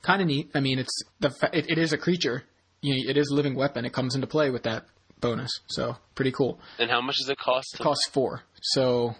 Kind 0.00 0.22
of 0.22 0.28
neat. 0.28 0.50
I 0.54 0.60
mean, 0.60 0.78
it's 0.78 1.02
the 1.20 1.28
fa- 1.28 1.50
it, 1.52 1.68
it 1.68 1.76
is 1.76 1.92
a 1.92 1.98
creature. 1.98 2.44
You 2.80 2.94
know, 2.94 3.10
it 3.10 3.18
is 3.18 3.28
a 3.30 3.34
living 3.34 3.56
weapon. 3.56 3.84
It 3.84 3.92
comes 3.92 4.14
into 4.14 4.26
play 4.26 4.48
with 4.48 4.62
that 4.62 4.86
bonus, 5.20 5.50
so 5.66 5.96
pretty 6.14 6.32
cool. 6.32 6.58
And 6.78 6.90
how 6.90 7.00
much 7.00 7.16
does 7.16 7.28
it 7.28 7.38
cost? 7.38 7.74
It 7.74 7.82
costs 7.82 8.08
four. 8.10 8.42
So, 8.60 9.14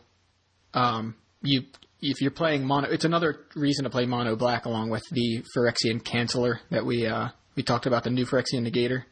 um, 0.74 1.14
you 1.42 1.62
if 2.00 2.20
you're 2.20 2.30
playing 2.30 2.64
mono, 2.64 2.88
it's 2.88 3.04
another 3.04 3.40
reason 3.56 3.84
to 3.84 3.90
play 3.90 4.06
mono 4.06 4.36
black 4.36 4.66
along 4.66 4.90
with 4.90 5.02
the 5.10 5.42
Phyrexian 5.56 6.02
Canceller 6.02 6.58
that 6.70 6.84
we 6.86 7.06
uh, 7.06 7.28
we 7.56 7.62
talked 7.62 7.86
about 7.86 8.04
the 8.04 8.10
new 8.10 8.24
Phyrexian 8.24 8.66
Negator. 8.70 9.02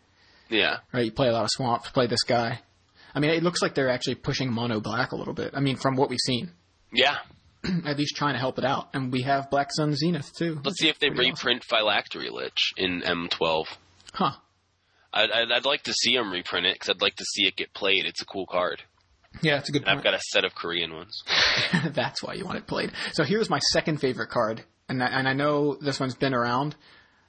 Yeah. 0.49 0.79
Right, 0.93 1.07
you 1.07 1.13
play 1.13 1.29
a 1.29 1.33
lot 1.33 1.43
of 1.45 1.51
swamps. 1.51 1.91
Play 1.91 2.07
this 2.07 2.23
guy. 2.23 2.61
I 3.15 3.19
mean, 3.21 3.31
it 3.31 3.43
looks 3.43 3.63
like 3.63 3.75
they're 3.75 3.89
actually 3.91 4.17
pushing 4.17 4.53
mono 4.53 4.79
black 4.81 5.13
a 5.13 5.17
little 5.17 5.35
bit. 5.35 5.53
I 5.55 5.61
mean, 5.61 5.77
from 5.77 5.97
what 5.97 6.09
we've 6.11 6.21
seen, 6.25 6.51
Yeah. 6.93 7.17
at 7.87 7.99
least 7.99 8.15
trying 8.15 8.35
to 8.35 8.39
help 8.39 8.59
it 8.59 8.65
out. 8.65 8.91
And 8.95 9.11
we 9.11 9.23
have 9.23 9.51
Black 9.51 9.69
Sun 9.73 9.95
Zenith 9.97 10.31
too. 10.39 10.61
Let's 10.65 10.79
see 10.79 10.89
if 10.89 10.99
they 11.01 11.09
reprint 11.11 11.65
Phylactery 11.65 12.31
Lich 12.31 12.73
in 12.77 13.01
M12. 13.01 13.65
Huh. 14.13 14.33
I'd, 15.17 15.31
I'd, 15.31 15.53
I'd 15.53 15.65
like 15.65 15.85
to 15.85 15.93
see 15.93 16.15
them 16.15 16.31
reprint 16.31 16.67
it 16.67 16.75
because 16.75 16.91
I'd 16.91 17.03
like 17.03 17.17
to 17.17 17.25
see 17.25 17.47
it 17.47 17.57
get 17.57 17.73
played. 17.73 18.05
It's 18.05 18.23
a 18.23 18.27
cool 18.27 18.47
card. 18.47 18.83
Yeah, 19.43 19.59
it's 19.59 19.69
a 19.69 19.73
good 19.73 19.87
I've 19.87 20.03
got 20.03 20.15
a 20.15 20.21
set 20.21 20.45
of 20.45 20.55
Korean 20.55 20.95
ones. 20.95 21.23
That's 21.93 22.23
why 22.23 22.35
you 22.35 22.45
want 22.45 22.59
it 22.59 22.67
played. 22.67 22.93
So 23.13 23.25
here's 23.25 23.51
my 23.51 23.59
second 23.59 24.01
favorite 24.01 24.31
card, 24.31 24.63
and 24.89 25.03
I, 25.03 25.07
and 25.07 25.29
I 25.29 25.33
know 25.33 25.77
this 25.81 26.01
one's 26.01 26.15
been 26.15 26.35
around 26.35 26.77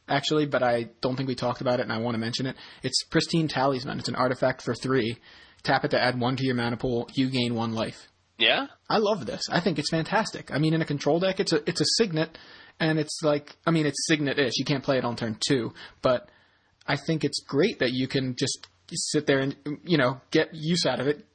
actually, 0.07 0.45
but 0.45 0.63
I 0.63 0.89
don't 1.01 1.15
think 1.15 1.27
we 1.27 1.35
talked 1.35 1.61
about 1.61 1.79
it, 1.79 1.83
and 1.83 1.91
I 1.91 1.97
want 1.97 2.15
to 2.15 2.19
mention 2.19 2.45
it. 2.45 2.55
It's 2.83 3.03
Pristine 3.03 3.47
Talisman. 3.47 3.99
It's 3.99 4.07
an 4.07 4.15
artifact 4.15 4.61
for 4.61 4.73
three. 4.73 5.17
Tap 5.63 5.83
it 5.83 5.91
to 5.91 6.01
add 6.01 6.19
one 6.19 6.37
to 6.37 6.45
your 6.45 6.55
mana 6.55 6.77
pool. 6.77 7.09
You 7.13 7.29
gain 7.29 7.55
one 7.55 7.73
life. 7.73 8.07
Yeah? 8.37 8.67
I 8.89 8.99
love 8.99 9.25
this. 9.25 9.41
I 9.51 9.59
think 9.59 9.79
it's 9.79 9.89
fantastic. 9.89 10.51
I 10.51 10.59
mean, 10.59 10.73
in 10.73 10.81
a 10.81 10.85
control 10.85 11.19
deck, 11.19 11.39
it's 11.39 11.51
a 11.51 11.67
it's 11.67 11.81
a 11.81 11.85
signet, 11.97 12.37
and 12.79 12.99
it's 12.99 13.19
like 13.23 13.55
I 13.65 13.71
mean, 13.71 13.85
it's 13.85 14.07
signet-ish. 14.07 14.53
You 14.57 14.65
can't 14.65 14.83
play 14.83 14.97
it 14.97 15.05
on 15.05 15.15
turn 15.15 15.37
two, 15.45 15.73
but 16.01 16.29
I 16.87 16.95
think 16.95 17.23
it's 17.23 17.41
great 17.45 17.79
that 17.79 17.91
you 17.91 18.07
can 18.07 18.35
just 18.37 18.67
sit 18.93 19.27
there 19.27 19.39
and 19.39 19.55
you 19.83 19.97
know 19.97 20.21
get 20.31 20.49
use 20.53 20.85
out 20.85 20.99
of 20.99 21.07
it. 21.07 21.25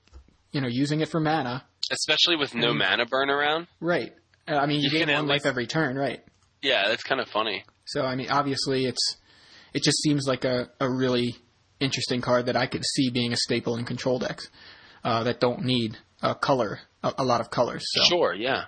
You 0.52 0.60
know, 0.60 0.68
using 0.68 1.00
it 1.00 1.08
for 1.08 1.20
mana. 1.20 1.64
Especially 1.90 2.36
with 2.36 2.54
no 2.54 2.72
Mm. 2.72 2.78
mana 2.78 3.06
burn 3.06 3.30
around. 3.30 3.66
Right. 3.80 4.12
Uh, 4.48 4.56
I 4.56 4.66
mean, 4.66 4.80
you, 4.80 4.90
You 4.90 5.04
gain 5.06 5.14
one 5.14 5.26
life 5.26 5.46
every 5.46 5.66
turn, 5.66 5.96
right? 5.96 6.22
Yeah, 6.62 6.88
that's 6.88 7.02
kind 7.02 7.20
of 7.20 7.28
funny. 7.28 7.64
So 7.86 8.02
I 8.04 8.16
mean, 8.16 8.30
obviously, 8.30 8.84
it's 8.86 9.16
it 9.72 9.82
just 9.82 9.98
seems 10.02 10.26
like 10.26 10.44
a, 10.44 10.68
a 10.80 10.90
really 10.90 11.36
interesting 11.80 12.20
card 12.20 12.46
that 12.46 12.56
I 12.56 12.66
could 12.66 12.84
see 12.84 13.10
being 13.10 13.32
a 13.32 13.36
staple 13.36 13.76
in 13.76 13.84
control 13.84 14.18
decks 14.18 14.48
uh, 15.04 15.24
that 15.24 15.40
don't 15.40 15.64
need 15.64 15.96
a 16.22 16.34
color, 16.34 16.80
a, 17.02 17.12
a 17.18 17.24
lot 17.24 17.40
of 17.40 17.50
colors. 17.50 17.84
So. 17.88 18.04
Sure, 18.04 18.34
yeah. 18.34 18.64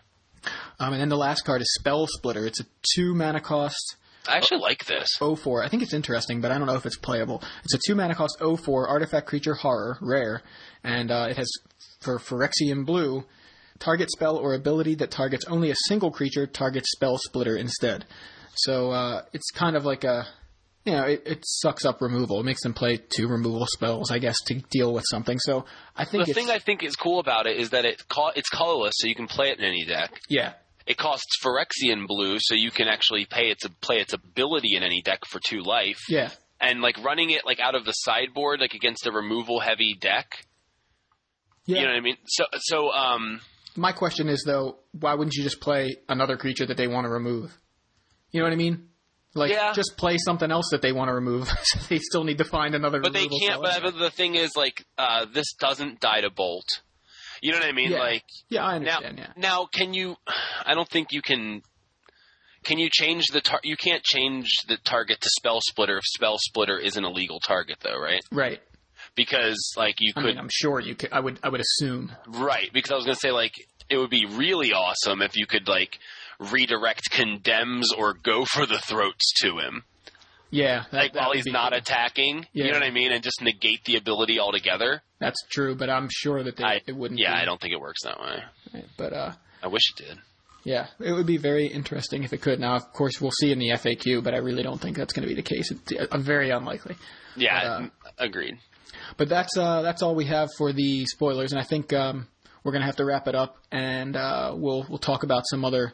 Um, 0.81 0.93
and 0.93 1.01
then 1.01 1.09
the 1.09 1.17
last 1.17 1.43
card 1.45 1.61
is 1.63 1.73
Spell 1.79 2.07
Splitter. 2.09 2.47
It's 2.47 2.61
a 2.61 2.65
two 2.95 3.15
mana 3.15 3.41
cost 3.41 3.97
I 4.29 4.37
actually 4.37 4.61
like 4.61 4.85
this. 4.87 5.09
04. 5.19 5.63
I 5.63 5.69
think 5.69 5.83
it's 5.83 5.93
interesting, 5.95 6.41
but 6.41 6.51
I 6.51 6.59
don't 6.59 6.67
know 6.67 6.75
if 6.77 6.87
it's 6.87 6.97
playable. 6.97 7.43
It's 7.65 7.75
a 7.75 7.79
two 7.87 7.95
mana 7.95 8.15
cost 8.15 8.39
04 8.41 8.89
artifact 8.89 9.27
creature 9.27 9.55
horror, 9.55 9.99
rare, 10.01 10.43
and 10.83 11.11
uh, 11.11 11.27
it 11.31 11.37
has 11.37 11.51
for 12.01 12.19
Phyrexian 12.19 12.85
blue. 12.87 13.25
Target 13.81 14.11
spell 14.11 14.37
or 14.37 14.55
ability 14.55 14.95
that 14.97 15.11
targets 15.11 15.45
only 15.47 15.71
a 15.71 15.75
single 15.89 16.11
creature 16.11 16.47
targets 16.47 16.91
Spell 16.93 17.19
Splitter 17.19 17.57
instead. 17.57 18.05
So 18.55 18.93
uh, 18.93 19.23
it's 19.33 19.51
kind 19.51 19.75
of 19.77 19.85
like 19.85 20.05
a, 20.05 20.27
you 20.85 20.93
know, 20.93 21.03
it, 21.05 21.23
it 21.27 21.39
sucks 21.45 21.85
up 21.85 22.01
removal. 22.01 22.39
It 22.39 22.45
makes 22.45 22.63
them 22.63 22.73
play 22.73 22.99
two 22.99 23.27
removal 23.27 23.67
spells, 23.67 24.13
I 24.13 24.21
guess, 24.21 24.37
to 24.47 24.63
deal 24.71 24.95
with 24.95 25.05
something. 25.11 25.39
So 25.41 25.65
I 25.97 26.05
think 26.05 26.25
The 26.27 26.35
thing 26.35 26.51
I 26.51 26.61
think 26.61 26.85
is 26.85 26.95
cool 26.95 27.19
about 27.19 27.47
it 27.49 27.57
is 27.59 27.71
that 27.71 27.85
it 27.85 28.01
co- 28.09 28.31
it's 28.37 28.49
colorless, 28.49 28.95
so 28.97 29.09
you 29.09 29.17
can 29.17 29.27
play 29.27 29.51
it 29.51 29.59
in 29.59 29.65
any 29.65 29.85
deck. 29.85 30.21
yeah, 30.29 30.53
It 30.87 30.97
costs 30.99 31.39
Phyrexian 31.43 32.07
blue, 32.07 32.37
so 32.41 32.55
you 32.55 32.71
can 32.71 32.89
actually 32.89 33.25
pay 33.25 33.51
its 33.51 33.67
play 33.81 33.97
its 34.01 34.13
ability 34.13 34.77
in 34.77 34.83
any 34.83 35.01
deck 35.03 35.21
for 35.27 35.41
two 35.43 35.63
life. 35.63 36.01
yeah, 36.09 36.31
And 36.61 36.83
like 36.83 37.03
running 37.03 37.31
it 37.31 37.47
like 37.47 37.59
out 37.61 37.75
of 37.75 37.85
the 37.85 37.93
sideboard, 37.93 38.61
like 38.61 38.75
against 38.75 39.07
a 39.07 39.13
removal 39.13 39.61
heavy 39.61 39.95
deck. 39.99 40.45
yeah. 41.67 41.79
You 41.79 41.85
know 41.85 41.91
what 41.93 41.97
I 41.97 42.01
mean? 42.01 42.17
So 42.27 42.45
so 42.59 42.91
um 42.93 43.41
My 43.77 43.93
question 43.93 44.29
is 44.29 44.43
though, 44.47 44.77
why 44.93 45.15
wouldn't 45.15 45.35
you 45.35 45.43
just 45.43 45.61
play 45.61 45.97
another 46.09 46.37
creature 46.37 46.67
that 46.67 46.77
they 46.77 46.87
want 46.89 47.07
to 47.07 47.11
remove? 47.11 47.57
You 48.31 48.41
know 48.41 48.47
what 48.47 48.53
I 48.53 48.57
mean? 48.57 48.89
Like 49.35 49.51
Yeah. 49.53 49.73
just 49.73 49.97
play 49.97 50.17
something 50.19 50.51
else 50.51 50.69
that 50.71 50.83
they 50.83 50.93
want 50.93 51.09
to 51.09 51.15
remove. 51.15 51.49
so 51.63 51.79
they 51.89 51.99
still 51.99 52.25
need 52.25 52.39
to 52.39 52.45
find 52.45 52.75
another. 52.75 53.01
but 53.01 53.13
they 53.15 53.27
can't. 53.27 53.63
But 53.63 53.97
the 53.99 54.11
thing 54.11 54.35
is, 54.35 54.55
like, 54.55 54.85
uh, 54.99 55.25
this 55.33 55.55
doesn't 55.59 55.99
die 56.01 56.21
to 56.21 56.31
bolt. 56.31 56.69
You 57.45 57.53
know 57.53 57.59
what 57.59 57.67
I 57.69 57.73
mean? 57.73 57.91
Yeah. 57.91 57.99
Like 57.99 58.25
yeah, 58.49 58.65
I 58.65 58.79
now, 58.79 58.97
understand. 58.97 59.19
yeah, 59.19 59.33
now, 59.37 59.67
can 59.67 59.93
you? 59.93 60.17
I 60.67 60.73
don't 60.75 60.89
think 60.89 61.09
you 61.13 61.21
can. 61.21 61.61
Can 62.65 62.79
you 62.79 62.89
change 62.91 63.27
the 63.27 63.43
tar- 63.43 63.61
You 63.63 63.77
can't 63.77 64.03
change 64.03 64.47
the 64.67 64.79
target 64.79 65.21
to 65.21 65.29
spell 65.39 65.61
splitter 65.61 65.99
if 65.99 66.05
spell 66.07 66.39
splitter 66.39 66.79
is 66.79 66.97
an 66.97 67.05
illegal 67.05 67.39
target, 67.41 67.77
though, 67.83 67.99
right? 68.01 68.23
right. 68.33 68.61
Because 69.15 69.75
like 69.77 69.97
you 70.01 70.15
I 70.17 70.21
could, 70.23 70.27
mean, 70.29 70.39
I'm 70.39 70.49
sure 70.51 70.81
you 70.81 70.95
could. 70.95 71.13
I 71.13 71.21
would. 71.21 71.39
I 71.43 71.51
would 71.51 71.61
assume. 71.61 72.13
right? 72.27 72.71
Because 72.73 72.91
I 72.93 72.95
was 72.95 73.05
gonna 73.05 73.17
say 73.17 73.31
like 73.31 73.53
it 73.91 73.99
would 73.99 74.09
be 74.09 74.25
really 74.25 74.73
awesome 74.73 75.21
if 75.21 75.37
you 75.37 75.47
could 75.47 75.69
like 75.69 75.99
redirect 76.39 77.11
condemns 77.11 77.93
or 77.93 78.15
go 78.15 78.47
for 78.47 78.65
the 78.65 78.79
throats 78.79 79.35
to 79.43 79.59
him. 79.59 79.85
Yeah, 80.55 80.85
that, 80.91 80.97
like 80.97 81.13
that 81.15 81.21
while 81.21 81.33
he's 81.33 81.47
not 81.47 81.73
cool. 81.73 81.79
attacking. 81.79 82.47
Yeah. 82.53 82.67
You 82.67 82.73
know 82.73 82.79
what 82.79 82.87
I 82.87 82.91
mean? 82.91 83.13
And 83.13 83.23
just 83.23 83.43
negate 83.43 83.85
the 83.85 83.97
ability 83.97 84.39
altogether. 84.39 85.03
That's 85.19 85.41
true, 85.51 85.75
but 85.75 85.91
I'm 85.91 86.09
sure 86.11 86.43
that 86.45 86.57
they, 86.57 86.65
I, 86.65 86.81
it 86.87 86.95
wouldn't. 86.97 87.19
yeah, 87.21 87.35
be. 87.35 87.43
I 87.43 87.45
don't 87.45 87.61
think 87.61 87.73
it 87.73 87.81
works 87.81 88.03
that 88.05 88.21
way. 88.21 88.83
But 88.97 89.13
uh, 89.13 89.33
I 89.63 89.67
wish 89.69 89.83
it 89.97 90.05
did. 90.05 90.19
yeah, 90.65 90.87
it 91.01 91.13
would 91.13 91.27
be 91.27 91.37
very 91.39 91.67
interesting 91.67 92.23
if 92.25 92.33
it 92.33 92.41
could. 92.41 92.61
Now, 92.61 92.77
of 92.77 92.93
course, 92.93 93.21
we'll 93.21 93.33
see 93.41 93.51
in 93.53 93.59
the 93.59 93.71
FAQ, 93.71 94.23
but 94.23 94.33
I 94.35 94.39
really 94.39 94.63
don't 94.63 94.81
think 94.81 94.97
that's 94.97 95.13
going 95.13 95.27
to 95.27 95.29
be 95.29 95.35
the 95.35 95.43
case. 95.43 95.71
It's 95.71 95.93
uh, 96.13 96.19
very 96.19 96.51
unlikely. 96.51 96.97
Yeah, 97.37 97.61
But, 97.61 98.13
uh, 98.13 98.25
agreed. 98.27 98.55
But 99.17 99.29
that's 99.29 99.57
uh, 99.59 99.83
that's 99.83 100.03
all 100.03 100.15
we 100.15 100.27
have 100.27 100.49
for 100.57 100.73
the 100.73 101.05
spoilers, 101.07 101.53
and 101.53 101.61
I 101.61 101.65
think 101.65 101.93
um, 101.93 102.29
we're 102.63 102.73
gonna 102.73 102.87
have 102.87 102.97
to 102.97 103.05
wrap 103.05 103.27
it 103.29 103.35
up, 103.35 103.57
and 103.73 104.17
uh, 104.17 104.53
we'll 104.57 104.87
we'll 104.89 104.99
talk 104.99 105.25
about 105.25 105.43
some 105.51 105.65
other 105.65 105.93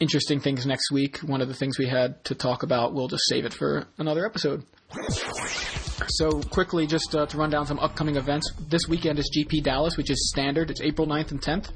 interesting 0.00 0.40
things 0.40 0.66
next 0.66 0.90
week. 0.90 1.18
One 1.18 1.40
of 1.40 1.48
the 1.48 1.54
things 1.54 1.78
we 1.78 1.86
had 1.86 2.24
to 2.24 2.34
talk 2.34 2.62
about, 2.62 2.94
we'll 2.94 3.08
just 3.08 3.24
save 3.28 3.44
it 3.44 3.54
for 3.54 3.86
another 3.98 4.26
episode. 4.26 4.64
So 6.08 6.40
quickly, 6.42 6.86
just 6.86 7.14
uh, 7.14 7.26
to 7.26 7.36
run 7.36 7.50
down 7.50 7.66
some 7.66 7.78
upcoming 7.78 8.16
events. 8.16 8.52
This 8.68 8.88
weekend 8.88 9.18
is 9.18 9.30
GP 9.36 9.62
Dallas, 9.62 9.96
which 9.96 10.10
is 10.10 10.30
standard. 10.30 10.70
It's 10.70 10.80
April 10.80 11.06
9th 11.06 11.30
and 11.30 11.40
10th. 11.40 11.70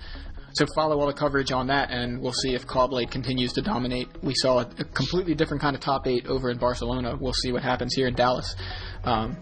So 0.53 0.67
follow 0.75 0.99
all 0.99 1.07
the 1.07 1.13
coverage 1.13 1.53
on 1.53 1.69
that, 1.69 1.91
and 1.91 2.21
we'll 2.21 2.33
see 2.33 2.55
if 2.55 2.67
Caw-Blade 2.67 3.11
continues 3.11 3.53
to 3.55 3.63
dominate. 3.63 4.09
We 4.23 4.35
saw 4.35 4.61
a, 4.61 4.69
a 4.79 4.85
completely 4.85 5.35
different 5.35 5.61
kind 5.61 5.77
of 5.77 5.81
top 5.81 6.07
eight 6.07 6.27
over 6.27 6.51
in 6.51 6.59
Barcelona. 6.59 7.17
We'll 7.19 7.35
see 7.35 7.53
what 7.53 7.63
happens 7.63 7.95
here 7.95 8.09
in 8.09 8.15
Dallas. 8.15 8.57
Um, 9.05 9.37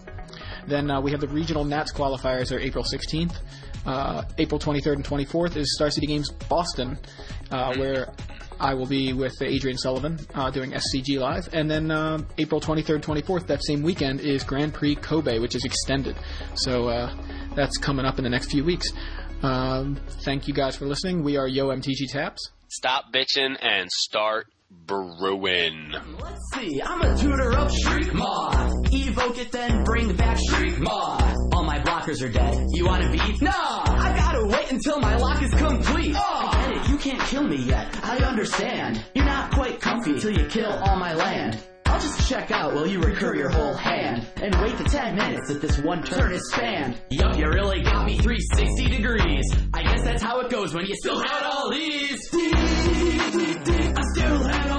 then 0.67 0.91
uh, 0.91 1.01
we 1.01 1.11
have 1.11 1.21
the 1.21 1.27
regional 1.27 1.63
Nats 1.63 1.91
qualifiers 1.93 2.55
are 2.55 2.59
April 2.59 2.83
16th. 2.83 3.35
Uh, 3.85 4.23
April 4.37 4.59
23rd 4.59 4.95
and 4.95 5.05
24th 5.05 5.55
is 5.55 5.73
Star 5.75 5.89
City 5.89 6.07
Games 6.07 6.29
Boston, 6.29 6.99
uh, 7.51 7.73
where 7.77 8.13
I 8.59 8.73
will 8.73 8.85
be 8.85 9.13
with 9.13 9.33
Adrian 9.41 9.77
Sullivan 9.77 10.19
uh, 10.33 10.49
doing 10.49 10.71
SCG 10.71 11.19
Live. 11.19 11.49
And 11.53 11.69
then 11.69 11.91
uh, 11.91 12.19
April 12.37 12.59
23rd, 12.59 13.01
24th, 13.01 13.47
that 13.47 13.63
same 13.63 13.83
weekend, 13.83 14.21
is 14.21 14.43
Grand 14.43 14.73
Prix 14.73 14.95
Kobe, 14.95 15.39
which 15.39 15.55
is 15.55 15.65
extended. 15.65 16.15
So 16.55 16.87
uh, 16.87 17.15
that's 17.55 17.77
coming 17.77 18.05
up 18.05 18.17
in 18.17 18.23
the 18.23 18.29
next 18.29 18.51
few 18.51 18.63
weeks. 18.63 18.87
Um, 19.43 19.99
thank 20.23 20.47
you 20.47 20.53
guys 20.53 20.75
for 20.75 20.85
listening. 20.85 21.23
We 21.23 21.37
are 21.37 21.47
Yo 21.47 21.67
MTG 21.67 22.09
Taps. 22.09 22.51
Stop 22.69 23.13
bitching 23.13 23.55
and 23.61 23.89
start 23.91 24.47
brewing. 24.87 25.93
Let's 26.19 26.41
see, 26.53 26.81
I'm 26.81 27.01
a 27.01 27.17
tutor 27.17 27.53
of 27.55 27.71
Shriek 27.71 28.13
Maw. 28.13 28.71
Evoke 28.91 29.37
it, 29.37 29.51
then 29.51 29.83
bring 29.83 30.15
back 30.15 30.37
Shriek 30.49 30.79
Maw. 30.79 31.35
All 31.53 31.63
my 31.63 31.79
blockers 31.79 32.23
are 32.25 32.31
dead. 32.31 32.67
You 32.71 32.85
wanna 32.85 33.11
beat? 33.11 33.41
Nah! 33.41 33.51
I 33.53 34.13
gotta 34.15 34.45
wait 34.47 34.71
until 34.71 34.99
my 34.99 35.15
lock 35.17 35.41
is 35.41 35.53
complete. 35.53 36.15
Oh. 36.17 36.49
I 36.53 36.67
get 36.67 36.77
it, 36.77 36.89
you 36.89 36.97
can't 36.97 37.21
kill 37.21 37.43
me 37.43 37.57
yet. 37.57 37.99
I 38.03 38.17
understand. 38.17 39.03
You're 39.13 39.25
not 39.25 39.51
quite 39.51 39.79
comfy 39.79 40.19
till 40.19 40.31
you 40.31 40.45
kill 40.47 40.71
all 40.71 40.97
my 40.97 41.13
land. 41.13 41.61
I'll 41.89 41.99
just 41.99 42.29
check 42.29 42.51
out 42.51 42.73
while 42.73 42.85
you 42.85 42.99
recur 42.99 43.35
your 43.35 43.49
whole 43.49 43.73
hand 43.73 44.27
and 44.41 44.53
wait 44.61 44.77
the 44.77 44.83
10 44.83 45.15
minutes 45.15 45.47
that 45.47 45.61
this 45.61 45.77
one 45.79 46.03
turn 46.03 46.33
is 46.33 46.51
spanned. 46.51 46.99
Yup, 47.09 47.37
you 47.37 47.47
really 47.47 47.81
got 47.81 48.05
me 48.05 48.17
360 48.17 48.89
degrees. 48.89 49.45
I 49.73 49.83
guess 49.83 50.03
that's 50.03 50.21
how 50.21 50.39
it 50.41 50.49
goes 50.51 50.73
when 50.73 50.85
you 50.85 50.95
still 50.95 51.19
had 51.19 51.43
all 51.43 51.71
these. 51.71 52.29
I 52.33 54.03
still 54.13 54.43
had 54.43 54.71
all 54.71 54.76